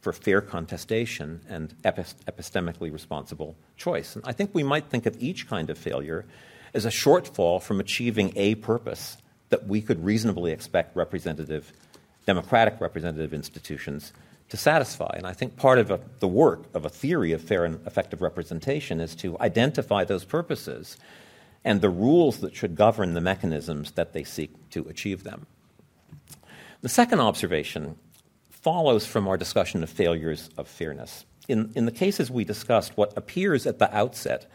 for 0.00 0.12
fair 0.12 0.40
contestation 0.40 1.40
and 1.48 1.74
epistemically 1.82 2.92
responsible 2.92 3.56
choice. 3.76 4.14
And 4.14 4.24
I 4.24 4.32
think 4.32 4.50
we 4.54 4.62
might 4.62 4.88
think 4.88 5.06
of 5.06 5.16
each 5.20 5.48
kind 5.48 5.68
of 5.68 5.76
failure 5.76 6.24
as 6.74 6.84
a 6.84 6.90
shortfall 6.90 7.60
from 7.60 7.80
achieving 7.80 8.32
a 8.36 8.54
purpose 8.56 9.16
that 9.48 9.66
we 9.66 9.80
could 9.80 10.04
reasonably 10.04 10.52
expect 10.52 10.94
representative, 10.94 11.72
democratic 12.26 12.80
representative 12.80 13.32
institutions 13.34 14.12
to 14.48 14.56
satisfy. 14.56 15.12
And 15.16 15.26
I 15.26 15.32
think 15.32 15.56
part 15.56 15.78
of 15.78 15.90
a, 15.90 16.00
the 16.20 16.28
work 16.28 16.64
of 16.74 16.84
a 16.84 16.88
theory 16.88 17.32
of 17.32 17.42
fair 17.42 17.64
and 17.64 17.84
effective 17.86 18.22
representation 18.22 19.00
is 19.00 19.14
to 19.16 19.38
identify 19.40 20.04
those 20.04 20.24
purposes 20.24 20.96
and 21.64 21.80
the 21.80 21.90
rules 21.90 22.38
that 22.38 22.54
should 22.54 22.76
govern 22.76 23.14
the 23.14 23.20
mechanisms 23.20 23.90
that 23.92 24.12
they 24.12 24.22
seek 24.22 24.70
to 24.70 24.86
achieve 24.88 25.24
them. 25.24 25.46
The 26.82 26.88
second 26.88 27.20
observation 27.20 27.96
follows 28.50 29.04
from 29.04 29.26
our 29.26 29.36
discussion 29.36 29.82
of 29.82 29.90
failures 29.90 30.50
of 30.56 30.68
fairness. 30.68 31.24
In, 31.48 31.72
in 31.74 31.84
the 31.84 31.92
cases 31.92 32.30
we 32.30 32.44
discussed, 32.44 32.96
what 32.96 33.16
appears 33.16 33.66
at 33.66 33.78
the 33.78 33.94
outset 33.96 34.50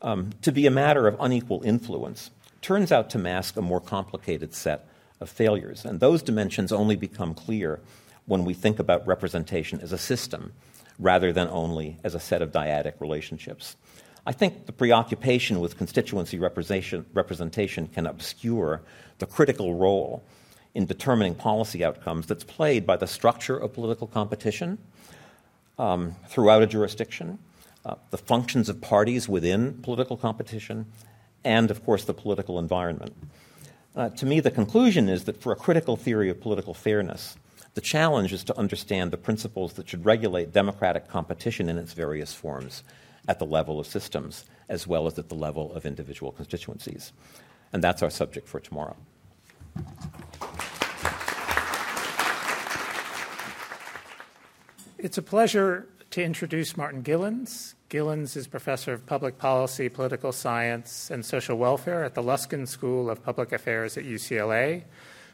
um, 0.00 0.30
to 0.42 0.52
be 0.52 0.66
a 0.66 0.70
matter 0.70 1.06
of 1.06 1.16
unequal 1.20 1.62
influence 1.62 2.30
turns 2.60 2.92
out 2.92 3.10
to 3.10 3.18
mask 3.18 3.56
a 3.56 3.62
more 3.62 3.80
complicated 3.80 4.54
set 4.54 4.86
of 5.20 5.28
failures. 5.28 5.84
And 5.84 6.00
those 6.00 6.22
dimensions 6.22 6.72
only 6.72 6.96
become 6.96 7.34
clear 7.34 7.80
when 8.26 8.44
we 8.44 8.54
think 8.54 8.78
about 8.78 9.06
representation 9.06 9.80
as 9.80 9.92
a 9.92 9.98
system 9.98 10.52
rather 10.98 11.32
than 11.32 11.48
only 11.48 11.98
as 12.04 12.14
a 12.14 12.20
set 12.20 12.42
of 12.42 12.52
dyadic 12.52 12.94
relationships. 13.00 13.76
I 14.24 14.32
think 14.32 14.66
the 14.66 14.72
preoccupation 14.72 15.58
with 15.58 15.76
constituency 15.76 16.38
representation, 16.38 17.88
can 17.88 18.06
obscure 18.06 18.82
the 19.18 19.26
critical 19.26 19.74
role 19.74 20.22
in 20.74 20.86
determining 20.86 21.34
policy 21.34 21.84
outcomes 21.84 22.26
that's 22.26 22.44
played 22.44 22.86
by 22.86 22.96
the 22.96 23.06
structure 23.06 23.56
of 23.56 23.72
political 23.72 24.06
competition 24.06 24.78
um, 25.78 26.14
throughout 26.28 26.62
a 26.62 26.66
jurisdiction, 26.66 27.38
uh, 27.84 27.96
the 28.10 28.18
functions 28.18 28.68
of 28.68 28.80
parties 28.80 29.28
within 29.28 29.74
political 29.82 30.16
competition, 30.16 30.86
and, 31.44 31.70
of 31.70 31.84
course, 31.84 32.04
the 32.04 32.14
political 32.14 32.58
environment. 32.58 33.14
Uh, 33.96 34.08
to 34.10 34.24
me, 34.24 34.38
the 34.38 34.50
conclusion 34.50 35.08
is 35.08 35.24
that 35.24 35.42
for 35.42 35.52
a 35.52 35.56
critical 35.56 35.96
theory 35.96 36.30
of 36.30 36.40
political 36.40 36.72
fairness, 36.72 37.36
the 37.74 37.80
challenge 37.80 38.32
is 38.32 38.44
to 38.44 38.58
understand 38.58 39.10
the 39.10 39.16
principles 39.16 39.74
that 39.74 39.88
should 39.88 40.04
regulate 40.04 40.52
democratic 40.52 41.08
competition 41.08 41.68
in 41.68 41.78
its 41.78 41.92
various 41.92 42.34
forms 42.34 42.82
at 43.28 43.38
the 43.38 43.46
level 43.46 43.80
of 43.80 43.86
systems 43.86 44.44
as 44.68 44.86
well 44.86 45.06
as 45.06 45.18
at 45.18 45.28
the 45.28 45.34
level 45.34 45.72
of 45.74 45.86
individual 45.86 46.32
constituencies. 46.32 47.12
And 47.72 47.82
that's 47.82 48.02
our 48.02 48.10
subject 48.10 48.48
for 48.48 48.60
tomorrow. 48.60 48.96
It's 54.98 55.18
a 55.18 55.22
pleasure 55.22 55.88
to 56.10 56.22
introduce 56.22 56.76
Martin 56.76 57.02
Gilens. 57.02 57.74
Gilens 57.88 58.36
is 58.36 58.46
professor 58.46 58.92
of 58.92 59.04
public 59.06 59.38
policy, 59.38 59.88
political 59.88 60.30
science, 60.30 61.10
and 61.10 61.24
social 61.24 61.56
welfare 61.56 62.04
at 62.04 62.14
the 62.14 62.22
Luskin 62.22 62.68
School 62.68 63.10
of 63.10 63.22
Public 63.22 63.52
Affairs 63.52 63.96
at 63.96 64.04
UCLA, 64.04 64.84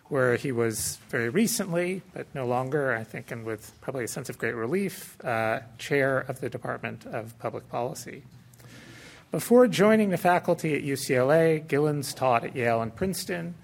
where 0.08 0.36
he 0.36 0.52
was 0.52 0.98
very 1.10 1.28
recently, 1.28 2.02
but 2.14 2.26
no 2.34 2.46
longer, 2.46 2.94
I 2.94 3.04
think, 3.04 3.30
and 3.30 3.44
with 3.44 3.72
probably 3.80 4.04
a 4.04 4.08
sense 4.08 4.28
of 4.28 4.38
great 4.38 4.54
relief, 4.54 5.22
uh, 5.24 5.60
chair 5.76 6.18
of 6.18 6.40
the 6.40 6.48
Department 6.48 7.04
of 7.06 7.38
Public 7.38 7.68
Policy. 7.68 8.22
Before 9.30 9.66
joining 9.68 10.08
the 10.08 10.16
faculty 10.16 10.74
at 10.74 10.82
UCLA, 10.82 11.66
Gilens 11.66 12.14
taught 12.14 12.44
at 12.44 12.56
Yale 12.56 12.80
and 12.80 12.94
Princeton. 12.94 13.54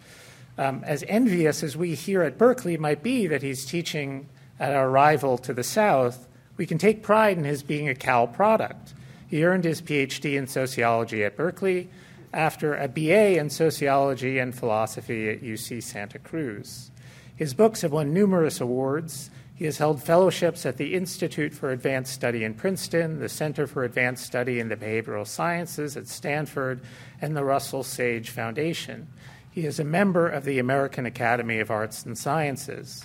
Um, 0.59 0.85
as 0.85 1.03
envious 1.09 1.63
as 1.63 1.77
we 1.77 1.95
here 1.95 2.23
at 2.23 2.37
Berkeley 2.37 2.77
might 2.77 3.03
be 3.03 3.27
that 3.27 3.43
he's 3.43 3.65
teaching 3.65 4.29
at 4.61 4.75
our 4.75 4.91
rival 4.91 5.39
to 5.39 5.55
the 5.55 5.65
south, 5.65 6.29
we 6.59 6.67
can 6.67 6.77
take 6.77 7.03
pride 7.03 7.39
in 7.39 7.45
his 7.45 7.63
being 7.63 7.89
a 7.89 7.95
Cal 7.95 8.27
product. 8.27 8.93
He 9.27 9.45
earned 9.45 9.65
his 9.65 9.81
PhD 9.81 10.37
in 10.37 10.47
sociology 10.47 11.25
at 11.25 11.37
Berkeley 11.37 11.89
after 12.35 12.75
a 12.75 12.89
BA 12.89 13.39
in 13.39 13.49
sociology 13.49 14.39
and 14.39 14.55
philosophy 14.55 15.31
at 15.31 15.43
UC 15.43 15.83
Santa 15.83 16.19
Cruz. 16.19 16.91
His 17.37 17.55
books 17.55 17.83
have 17.83 17.93
won 17.93 18.13
numerous 18.13 18.61
awards, 18.61 19.31
He 19.55 19.67
has 19.67 19.79
held 19.79 20.03
fellowships 20.03 20.67
at 20.67 20.79
the 20.79 20.95
Institute 20.95 21.55
for 21.55 21.71
Advanced 21.71 22.13
Study 22.13 22.43
in 22.43 22.55
Princeton, 22.55 23.21
the 23.21 23.29
Center 23.29 23.69
for 23.69 23.85
Advanced 23.85 24.25
Study 24.25 24.59
in 24.59 24.69
the 24.69 24.77
Behavioral 24.77 25.27
Sciences 25.27 25.97
at 25.97 26.09
Stanford, 26.09 26.81
and 27.21 27.37
the 27.37 27.45
Russell 27.45 27.85
Sage 27.85 28.31
Foundation. 28.31 29.07
He 29.53 29.65
is 29.65 29.79
a 29.79 29.85
member 29.85 30.29
of 30.29 30.45
the 30.45 30.59
American 30.59 31.07
Academy 31.07 31.61
of 31.61 31.71
Arts 31.71 32.05
and 32.05 32.19
Sciences. 32.19 33.05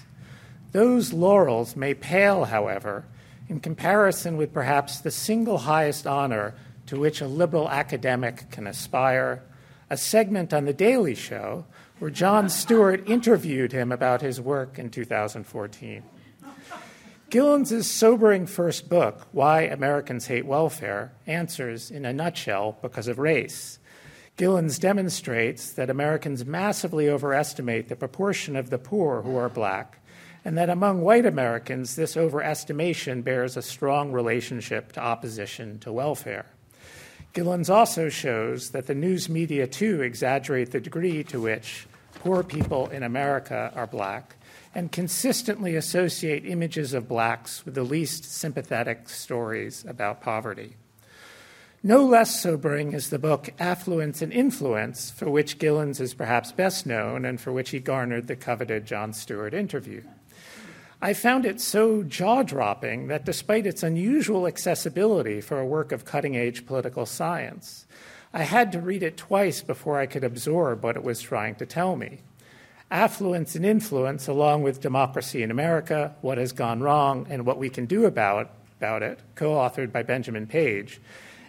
Those 0.72 1.14
laurels 1.14 1.76
may 1.76 1.94
pale, 1.94 2.46
however, 2.46 3.06
in 3.48 3.60
comparison 3.60 4.36
with 4.36 4.52
perhaps 4.52 5.00
the 5.00 5.12
single 5.12 5.60
highest 5.60 6.08
honor 6.08 6.56
to 6.90 7.00
which 7.00 7.22
a 7.22 7.28
liberal 7.28 7.70
academic 7.70 8.50
can 8.50 8.66
aspire, 8.66 9.44
a 9.92 9.96
segment 9.96 10.52
on 10.52 10.66
The 10.66 10.74
Daily 10.74 11.14
Show 11.14 11.66
where 12.00 12.10
Jon 12.10 12.50
Stewart 12.50 13.08
interviewed 13.08 13.72
him 13.72 13.92
about 13.92 14.22
his 14.22 14.42
work 14.42 14.80
in 14.80 14.90
2014. 14.90 16.02
Gilens' 17.30 17.86
sobering 17.86 18.48
first 18.48 18.90
book, 18.90 19.28
Why 19.32 19.62
Americans 19.62 20.26
Hate 20.26 20.48
Welfare, 20.48 21.12
answers 21.28 21.92
in 21.92 22.06
a 22.06 22.14
nutshell 22.14 22.80
because 22.82 23.08
of 23.08 23.20
race. 23.20 23.78
Gilens 24.36 24.80
demonstrates 24.80 25.74
that 25.74 25.92
Americans 25.92 26.44
massively 26.44 27.08
overestimate 27.08 27.88
the 27.88 27.96
proportion 27.96 28.56
of 28.56 28.72
the 28.72 28.80
poor 28.80 29.22
who 29.22 29.36
are 29.36 29.48
black, 29.48 30.00
and 30.44 30.58
that 30.58 30.72
among 30.72 31.02
white 31.02 31.28
Americans, 31.28 31.96
this 31.96 32.16
overestimation 32.16 33.24
bears 33.24 33.56
a 33.56 33.62
strong 33.62 34.12
relationship 34.12 34.92
to 34.94 35.00
opposition 35.00 35.78
to 35.82 35.94
welfare. 35.94 36.48
Gilens 37.34 37.70
also 37.70 38.10
shows 38.10 38.72
that 38.72 38.88
the 38.88 38.96
news 38.96 39.30
media 39.30 39.68
too 39.68 40.02
exaggerate 40.02 40.72
the 40.72 40.80
degree 40.80 41.24
to 41.26 41.40
which 41.40 41.88
poor 42.16 42.44
people 42.44 42.88
in 42.88 43.04
America 43.04 43.72
are 43.76 43.88
black 43.88 44.36
and 44.74 44.92
consistently 44.92 45.76
associate 45.76 46.46
images 46.46 46.94
of 46.94 47.08
blacks 47.08 47.66
with 47.66 47.76
the 47.76 47.84
least 47.84 48.24
sympathetic 48.24 49.10
stories 49.10 49.86
about 49.88 50.22
poverty. 50.22 50.76
No 51.82 52.04
less 52.04 52.42
sobering 52.42 52.94
is 52.94 53.10
the 53.10 53.20
book 53.20 53.52
Affluence 53.60 54.22
and 54.22 54.34
Influence, 54.34 55.12
for 55.12 55.30
which 55.30 55.60
Gilens 55.60 56.02
is 56.02 56.14
perhaps 56.14 56.52
best 56.52 56.86
known 56.86 57.24
and 57.26 57.40
for 57.40 57.54
which 57.54 57.70
he 57.70 57.80
garnered 57.80 58.28
the 58.28 58.36
coveted 58.36 58.86
Jon 58.86 59.14
Stewart 59.14 59.54
interview. 59.54 60.04
I 61.02 61.14
found 61.14 61.46
it 61.46 61.62
so 61.62 62.04
jaw 62.04 62.44
dropping 62.44 63.08
that 63.08 63.24
despite 63.24 63.66
its 63.66 63.84
unusual 63.84 64.46
accessibility 64.46 65.40
for 65.40 65.58
a 65.58 65.66
work 65.66 65.94
of 65.94 66.04
cutting 66.04 66.36
edge 66.36 66.66
political 66.66 67.06
science, 67.06 67.86
I 68.34 68.44
had 68.44 68.74
to 68.74 68.82
read 68.82 69.02
it 69.02 69.16
twice 69.16 69.62
before 69.62 69.98
I 69.98 70.08
could 70.08 70.26
absorb 70.26 70.84
what 70.84 70.98
it 70.98 71.04
was 71.04 71.22
trying 71.22 71.56
to 71.56 71.66
tell 71.66 71.96
me. 71.96 72.20
Affluence 72.92 73.56
and 73.56 73.66
Influence, 73.66 74.28
along 74.28 74.64
with 74.64 74.82
Democracy 74.82 75.42
in 75.42 75.52
America, 75.52 76.16
What 76.20 76.38
Has 76.38 76.52
Gone 76.52 76.82
Wrong, 76.82 77.26
and 77.30 77.46
What 77.46 77.60
We 77.60 77.70
Can 77.70 77.86
Do 77.86 78.04
About, 78.06 78.50
about 78.78 79.02
It, 79.02 79.20
co 79.36 79.52
authored 79.52 79.94
by 79.94 80.04
Benjamin 80.04 80.48
Page, 80.48 81.00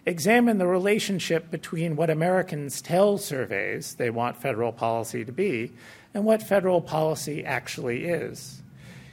examine 0.06 0.58
the 0.58 0.66
relationship 0.68 1.50
between 1.50 1.96
what 1.96 2.08
Americans 2.08 2.80
tell 2.80 3.18
surveys 3.18 3.94
they 3.94 4.10
want 4.10 4.36
federal 4.36 4.70
policy 4.70 5.24
to 5.24 5.32
be 5.32 5.72
and 6.14 6.24
what 6.24 6.40
federal 6.40 6.80
policy 6.80 7.44
actually 7.44 8.04
is. 8.04 8.59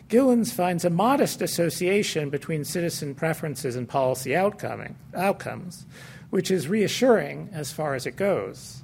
Gilens 0.09 0.53
finds 0.53 0.85
a 0.85 0.89
modest 0.89 1.41
association 1.41 2.29
between 2.29 2.63
citizen 2.63 3.13
preferences 3.13 3.75
and 3.75 3.89
policy 3.89 4.33
outcomes, 4.33 5.85
which 6.29 6.49
is 6.49 6.69
reassuring 6.69 7.49
as 7.51 7.73
far 7.73 7.93
as 7.93 8.05
it 8.05 8.15
goes. 8.15 8.83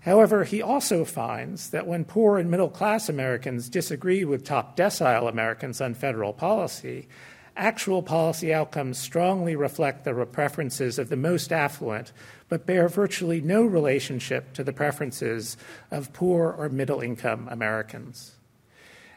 However, 0.00 0.44
he 0.44 0.62
also 0.62 1.04
finds 1.04 1.70
that 1.70 1.86
when 1.86 2.04
poor 2.04 2.38
and 2.38 2.50
middle 2.50 2.68
class 2.68 3.08
Americans 3.08 3.68
disagree 3.68 4.24
with 4.24 4.44
top 4.44 4.76
decile 4.76 5.28
Americans 5.28 5.80
on 5.80 5.94
federal 5.94 6.32
policy, 6.32 7.08
actual 7.56 8.02
policy 8.02 8.52
outcomes 8.52 8.98
strongly 8.98 9.56
reflect 9.56 10.04
the 10.04 10.26
preferences 10.26 10.98
of 10.98 11.08
the 11.08 11.16
most 11.16 11.52
affluent, 11.52 12.12
but 12.48 12.66
bear 12.66 12.88
virtually 12.88 13.40
no 13.40 13.64
relationship 13.64 14.52
to 14.52 14.62
the 14.62 14.72
preferences 14.72 15.56
of 15.90 16.12
poor 16.12 16.54
or 16.56 16.68
middle 16.68 17.00
income 17.00 17.48
Americans. 17.50 18.35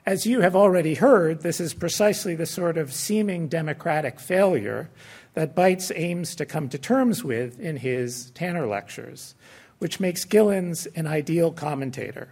As 0.10 0.26
you 0.26 0.42
have 0.42 0.56
already 0.56 0.96
heard, 0.96 1.44
this 1.44 1.60
is 1.60 1.76
precisely 1.76 2.34
the 2.34 2.48
sort 2.48 2.80
of 2.80 2.92
seeming 2.92 3.48
democratic 3.48 4.20
failure 4.20 4.90
that 5.36 5.56
Beitz 5.56 5.92
aims 5.96 6.34
to 6.38 6.48
come 6.48 6.68
to 6.70 6.80
terms 6.80 7.24
with 7.24 7.60
in 7.60 7.78
his 7.78 8.32
Tanner 8.32 8.66
lectures 8.66 9.36
which 9.78 10.00
makes 10.00 10.26
Gilens 10.26 10.88
an 10.96 11.06
ideal 11.06 11.52
commentator. 11.52 12.30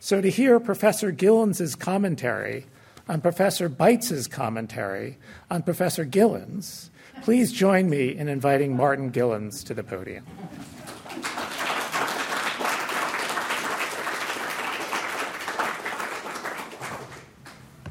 So 0.00 0.20
to 0.20 0.28
hear 0.28 0.58
Professor 0.58 1.12
Gilens' 1.12 1.78
commentary 1.78 2.66
on 3.08 3.20
Professor 3.20 3.68
Beitz's 3.68 4.26
commentary 4.26 5.16
on 5.48 5.62
Professor 5.62 6.04
Gilens, 6.04 6.90
please 7.22 7.52
join 7.52 7.88
me 7.88 8.16
in 8.16 8.26
inviting 8.26 8.76
Martin 8.76 9.10
Gilens 9.10 9.62
to 9.62 9.74
the 9.74 9.84
podium. 9.84 10.26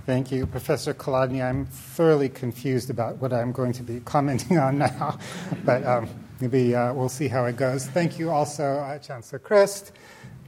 Thank 0.06 0.32
you, 0.32 0.46
Professor 0.46 0.94
Kolodny. 0.94 1.44
I'm 1.44 1.66
thoroughly 1.66 2.30
confused 2.30 2.92
about 2.92 3.18
what 3.18 3.34
I'm 3.34 3.52
going 3.52 3.74
to 3.74 3.82
be 3.82 4.02
commenting 4.02 4.60
on 4.60 4.78
now, 4.78 5.18
but 5.66 5.84
um, 5.84 6.08
maybe 6.40 6.76
uh, 6.76 6.94
we'll 6.94 7.10
see 7.10 7.28
how 7.28 7.46
it 7.46 7.58
goes. 7.58 7.88
Thank 7.88 8.20
you 8.20 8.30
also, 8.30 8.76
uh, 8.76 9.00
Chancellor 9.00 9.40
Christ 9.40 9.94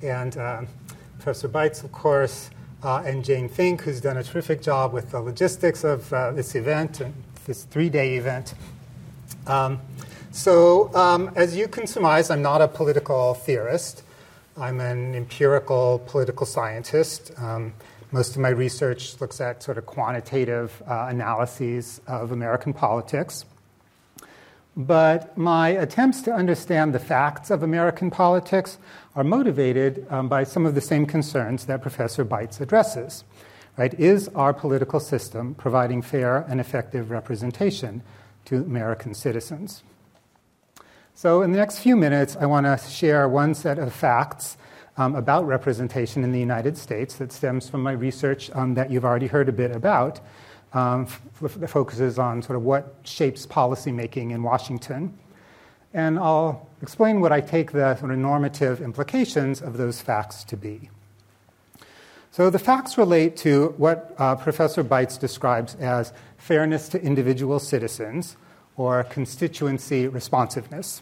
and 0.04 0.38
uh, 0.38 0.62
Professor 1.16 1.50
Beitz, 1.50 1.84
of 1.84 1.92
course, 1.92 2.52
uh, 2.84 3.02
and 3.04 3.26
Jane 3.26 3.50
Fink, 3.50 3.82
who's 3.82 4.00
done 4.00 4.18
a 4.18 4.24
terrific 4.24 4.62
job 4.62 4.94
with 4.94 5.10
the 5.10 5.20
logistics 5.20 5.84
of 5.84 6.14
uh, 6.14 6.30
this 6.34 6.54
event 6.54 7.02
and 7.02 7.16
this 7.48 7.64
three 7.64 7.90
day 7.90 8.18
event. 8.18 8.54
Um, 9.48 9.82
so, 10.30 10.94
um, 10.94 11.32
as 11.36 11.56
you 11.56 11.68
can 11.68 11.88
surmise, 11.88 12.30
I'm 12.30 12.44
not 12.44 12.62
a 12.62 12.68
political 12.68 13.34
theorist. 13.34 14.04
I'm 14.56 14.80
an 14.80 15.16
empirical 15.16 16.04
political 16.06 16.46
scientist. 16.46 17.32
Um, 17.40 17.74
most 18.12 18.36
of 18.36 18.42
my 18.42 18.50
research 18.50 19.20
looks 19.20 19.42
at 19.42 19.62
sort 19.62 19.78
of 19.78 19.86
quantitative 19.86 20.82
uh, 20.88 21.08
analyses 21.10 22.00
of 22.08 22.32
American 22.32 22.74
politics. 22.74 23.46
But 24.78 25.36
my 25.36 25.70
attempts 25.70 26.22
to 26.22 26.34
understand 26.34 26.94
the 26.94 27.00
facts 27.00 27.50
of 27.50 27.64
American 27.64 28.12
politics 28.12 28.78
are 29.16 29.24
motivated 29.24 30.06
um, 30.10 30.30
by 30.30 30.44
some 30.44 30.66
of 30.66 30.76
the 30.76 30.82
same 30.82 31.06
concerns 31.06 31.66
that 31.66 31.82
Professor 31.82 32.24
Beitz 32.24 32.62
addresses. 32.62 33.24
Right? 33.76 33.94
Is 34.00 34.28
our 34.30 34.54
political 34.54 35.00
system 35.00 35.56
providing 35.56 36.02
fair 36.02 36.46
and 36.48 36.60
effective 36.60 37.12
representation 37.12 38.04
to 38.46 38.58
American 38.58 39.14
citizens? 39.14 39.84
So, 41.14 41.42
in 41.42 41.52
the 41.52 41.58
next 41.58 41.80
few 41.80 41.96
minutes, 41.96 42.38
I 42.40 42.46
want 42.46 42.68
to 42.68 42.78
share 42.90 43.28
one 43.28 43.56
set 43.56 43.80
of 43.80 43.92
facts 43.92 44.58
um, 44.98 45.16
about 45.16 45.46
representation 45.46 46.24
in 46.24 46.32
the 46.32 46.40
United 46.40 46.78
States 46.78 47.16
that 47.16 47.32
stems 47.32 47.70
from 47.70 47.82
my 47.82 47.92
research 47.92 48.50
um, 48.54 48.74
that 48.74 48.92
you've 48.92 49.06
already 49.06 49.28
heard 49.28 49.48
a 49.48 49.52
bit 49.52 49.76
about 49.76 50.20
um, 50.74 51.08
f- 51.44 51.70
focuses 51.70 52.20
on 52.20 52.42
sort 52.42 52.56
of 52.56 52.64
what 52.64 52.96
shapes 53.04 53.46
policymaking 53.46 54.32
in 54.32 54.44
Washington. 54.44 55.18
And 55.94 56.20
I'll 56.20 56.68
explain 56.82 57.22
what 57.22 57.32
I 57.32 57.42
take 57.42 57.72
the 57.72 57.96
sort 57.96 58.12
of 58.12 58.18
normative 58.18 58.82
implications 58.82 59.62
of 59.62 59.78
those 59.78 60.02
facts 60.02 60.44
to 60.46 60.58
be. 60.58 60.90
So 62.32 62.50
the 62.50 62.60
facts 62.60 62.98
relate 62.98 63.36
to 63.38 63.74
what 63.78 64.14
uh, 64.18 64.36
Professor 64.36 64.84
Beitz 64.84 65.20
describes 65.20 65.76
as 65.76 66.14
fairness 66.38 66.90
to 66.90 67.02
individual 67.02 67.60
citizens 67.60 68.38
or 68.76 69.04
constituency 69.06 70.08
responsiveness. 70.08 71.02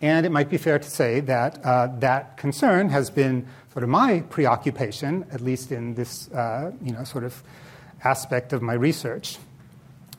And 0.00 0.26
it 0.26 0.30
might 0.30 0.50
be 0.50 0.58
fair 0.58 0.78
to 0.78 0.90
say 0.90 1.20
that 1.20 1.64
uh, 1.64 1.88
that 2.00 2.36
concern 2.36 2.90
has 2.90 3.08
been 3.10 3.46
sort 3.72 3.82
of 3.82 3.88
my 3.88 4.20
preoccupation, 4.28 5.26
at 5.32 5.40
least 5.40 5.72
in 5.72 5.94
this, 5.94 6.30
uh, 6.32 6.72
you 6.82 6.92
know, 6.92 7.04
sort 7.04 7.24
of 7.24 7.42
aspect 8.04 8.52
of 8.52 8.62
my 8.62 8.74
research. 8.74 9.38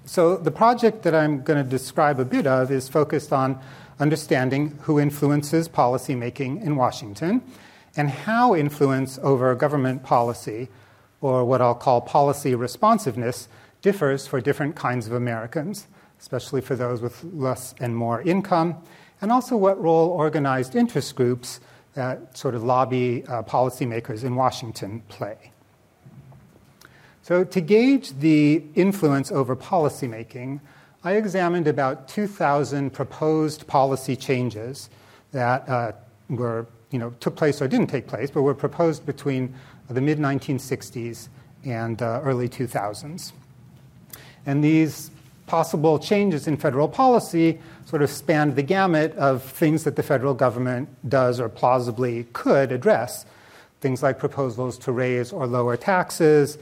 So, 0.06 0.38
the 0.38 0.52
project 0.52 1.04
that 1.04 1.14
I'm 1.14 1.42
going 1.44 1.64
to 1.64 1.70
describe 1.70 2.20
a 2.20 2.26
bit 2.26 2.48
of 2.48 2.72
is 2.72 2.88
focused 2.88 3.34
on 3.34 3.60
understanding 4.00 4.78
who 4.84 5.00
influences 5.00 5.68
policymaking 5.68 6.64
in 6.64 6.76
Washington 6.76 7.42
and 7.96 8.10
how 8.10 8.56
influence 8.56 9.20
over 9.22 9.54
government 9.56 10.04
policy, 10.04 10.70
or 11.20 11.44
what 11.44 11.62
I'll 11.62 11.76
call 11.76 12.02
policy 12.02 12.56
responsiveness, 12.56 13.50
differs 13.82 14.28
for 14.28 14.40
different 14.40 14.76
kinds 14.76 15.08
of 15.08 15.14
Americans, 15.14 15.88
especially 16.20 16.62
for 16.62 16.76
those 16.76 17.02
with 17.02 17.24
less 17.24 17.74
and 17.80 17.96
more 17.96 18.22
income, 18.22 18.76
and 19.22 19.32
also 19.32 19.58
what 19.58 19.82
role 19.82 20.10
organized 20.10 20.76
interest 20.76 21.16
groups 21.16 21.60
that 21.94 22.38
sort 22.38 22.54
of 22.54 22.64
lobby 22.64 23.26
uh, 23.28 23.42
policymakers 23.42 24.24
in 24.24 24.36
Washington 24.36 25.02
play. 25.10 25.52
So, 27.24 27.44
to 27.44 27.60
gauge 27.60 28.20
the 28.20 28.64
influence 28.76 29.32
over 29.32 29.56
policymaking, 29.56 30.62
I 31.04 31.14
examined 31.14 31.68
about 31.68 32.08
2,000 32.08 32.92
proposed 32.92 33.68
policy 33.68 34.16
changes 34.16 34.90
that 35.32 35.68
uh, 35.68 35.92
were, 36.30 36.68
you 36.92 37.00
know, 37.00 37.10
took 37.20 37.36
place 37.36 37.62
or 37.62 37.68
didn't 37.68 37.88
take 37.88 38.08
place, 38.08 38.32
but 38.32 38.44
were 38.44 38.56
proposed 38.56 39.06
between 39.06 39.54
the 39.90 40.02
mid 40.02 40.20
1960s 40.20 41.30
and 41.66 41.98
the 41.98 42.22
early 42.22 42.48
2000s. 42.48 43.32
And 44.46 44.64
these 44.64 45.12
possible 45.48 45.98
changes 45.98 46.48
in 46.48 46.58
federal 46.58 46.88
policy 46.88 47.60
sort 47.88 48.02
of 48.02 48.10
spanned 48.10 48.58
the 48.58 48.64
gamut 48.64 49.16
of 49.16 49.42
things 49.42 49.86
that 49.86 49.96
the 49.96 50.04
federal 50.04 50.34
government 50.34 50.90
does 51.08 51.40
or 51.40 51.48
plausibly 51.48 52.26
could 52.34 52.70
address. 52.70 53.26
Things 53.80 54.04
like 54.04 54.20
proposals 54.20 54.78
to 54.80 54.92
raise 54.92 55.32
or 55.32 55.48
lower 55.48 55.78
taxes, 55.78 56.58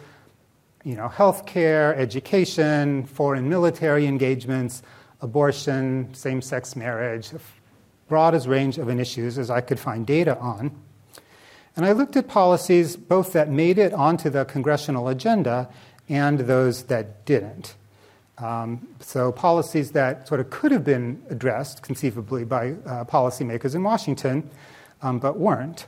you 0.83 0.95
know, 0.95 1.09
healthcare, 1.09 1.97
education, 1.97 3.05
foreign 3.07 3.49
military 3.49 4.05
engagements, 4.05 4.83
abortion, 5.19 6.13
same-sex 6.13 6.75
marriage, 6.75 7.33
a 7.33 7.39
broadest 8.07 8.45
range 8.45 8.77
of 8.77 8.87
issues 8.87 9.39
as 9.39 9.49
I 9.49 9.61
could 9.61 9.79
find 9.79 10.05
data 10.05 10.37
on. 10.37 10.69
And 11.75 11.87
I 11.87 11.93
looked 11.93 12.15
at 12.15 12.27
policies 12.27 12.95
both 12.95 13.33
that 13.33 13.49
made 13.49 13.79
it 13.79 13.93
onto 13.93 14.29
the 14.29 14.45
congressional 14.45 15.07
agenda 15.07 15.69
and 16.07 16.41
those 16.41 16.83
that 16.83 17.25
didn't. 17.25 17.73
Um, 18.37 18.87
so, 18.99 19.31
policies 19.31 19.91
that 19.91 20.27
sort 20.27 20.41
of 20.41 20.49
could 20.49 20.71
have 20.71 20.83
been 20.83 21.21
addressed 21.29 21.83
conceivably 21.83 22.43
by 22.43 22.71
uh, 22.71 23.05
policymakers 23.05 23.75
in 23.75 23.83
Washington, 23.83 24.49
um, 25.01 25.19
but 25.19 25.37
weren't. 25.37 25.87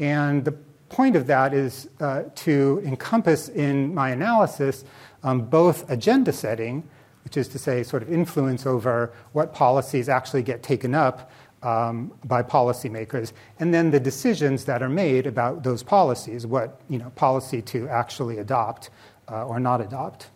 And 0.00 0.44
the 0.44 0.52
point 0.88 1.14
of 1.14 1.26
that 1.28 1.54
is 1.54 1.88
uh, 2.00 2.24
to 2.34 2.82
encompass 2.84 3.48
in 3.48 3.94
my 3.94 4.10
analysis 4.10 4.84
um, 5.22 5.42
both 5.42 5.88
agenda 5.88 6.32
setting, 6.32 6.88
which 7.22 7.36
is 7.36 7.48
to 7.48 7.58
say, 7.58 7.82
sort 7.82 8.02
of 8.02 8.12
influence 8.12 8.66
over 8.66 9.12
what 9.32 9.54
policies 9.54 10.08
actually 10.08 10.42
get 10.42 10.62
taken 10.62 10.94
up 10.94 11.30
um, 11.62 12.12
by 12.24 12.42
policymakers, 12.42 13.32
and 13.58 13.72
then 13.72 13.90
the 13.90 14.00
decisions 14.00 14.66
that 14.66 14.82
are 14.82 14.88
made 14.88 15.26
about 15.26 15.62
those 15.62 15.82
policies, 15.82 16.46
what 16.46 16.80
you 16.88 16.98
know, 16.98 17.10
policy 17.10 17.62
to 17.62 17.88
actually 17.88 18.38
adopt 18.38 18.90
uh, 19.30 19.46
or 19.46 19.58
not 19.58 19.80
adopt. 19.80 20.28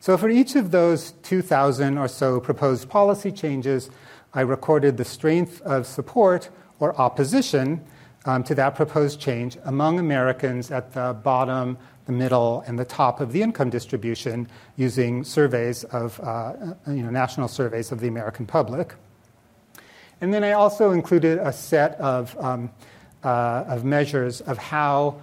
So, 0.00 0.16
for 0.16 0.28
each 0.28 0.54
of 0.54 0.70
those 0.70 1.12
2,000 1.22 1.98
or 1.98 2.06
so 2.06 2.38
proposed 2.40 2.88
policy 2.88 3.32
changes, 3.32 3.90
I 4.32 4.42
recorded 4.42 4.96
the 4.96 5.04
strength 5.04 5.60
of 5.62 5.86
support 5.86 6.50
or 6.78 6.98
opposition 7.00 7.84
um, 8.24 8.44
to 8.44 8.54
that 8.54 8.74
proposed 8.76 9.20
change 9.20 9.56
among 9.64 9.98
Americans 9.98 10.70
at 10.70 10.92
the 10.92 11.14
bottom, 11.14 11.78
the 12.06 12.12
middle, 12.12 12.62
and 12.66 12.78
the 12.78 12.84
top 12.84 13.20
of 13.20 13.32
the 13.32 13.42
income 13.42 13.70
distribution 13.70 14.46
using 14.76 15.24
surveys 15.24 15.84
of, 15.84 16.20
uh, 16.20 16.52
you 16.86 17.02
know, 17.02 17.10
national 17.10 17.48
surveys 17.48 17.90
of 17.90 18.00
the 18.00 18.06
American 18.08 18.46
public. 18.46 18.94
And 20.20 20.32
then 20.32 20.44
I 20.44 20.52
also 20.52 20.92
included 20.92 21.38
a 21.38 21.52
set 21.52 21.94
of, 21.94 22.36
um, 22.38 22.70
uh, 23.24 23.64
of 23.66 23.84
measures 23.84 24.40
of 24.42 24.58
how 24.58 25.20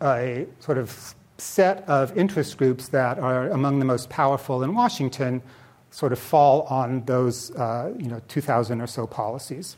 a 0.00 0.46
sort 0.60 0.78
of 0.78 1.14
set 1.42 1.88
of 1.88 2.16
interest 2.16 2.56
groups 2.56 2.88
that 2.88 3.18
are 3.18 3.50
among 3.50 3.78
the 3.78 3.84
most 3.84 4.08
powerful 4.08 4.62
in 4.62 4.74
Washington 4.74 5.42
sort 5.90 6.12
of 6.12 6.18
fall 6.18 6.62
on 6.62 7.04
those 7.04 7.50
uh, 7.56 7.92
you 7.98 8.08
know 8.08 8.20
2,000 8.28 8.80
or 8.80 8.86
so 8.86 9.06
policies. 9.06 9.76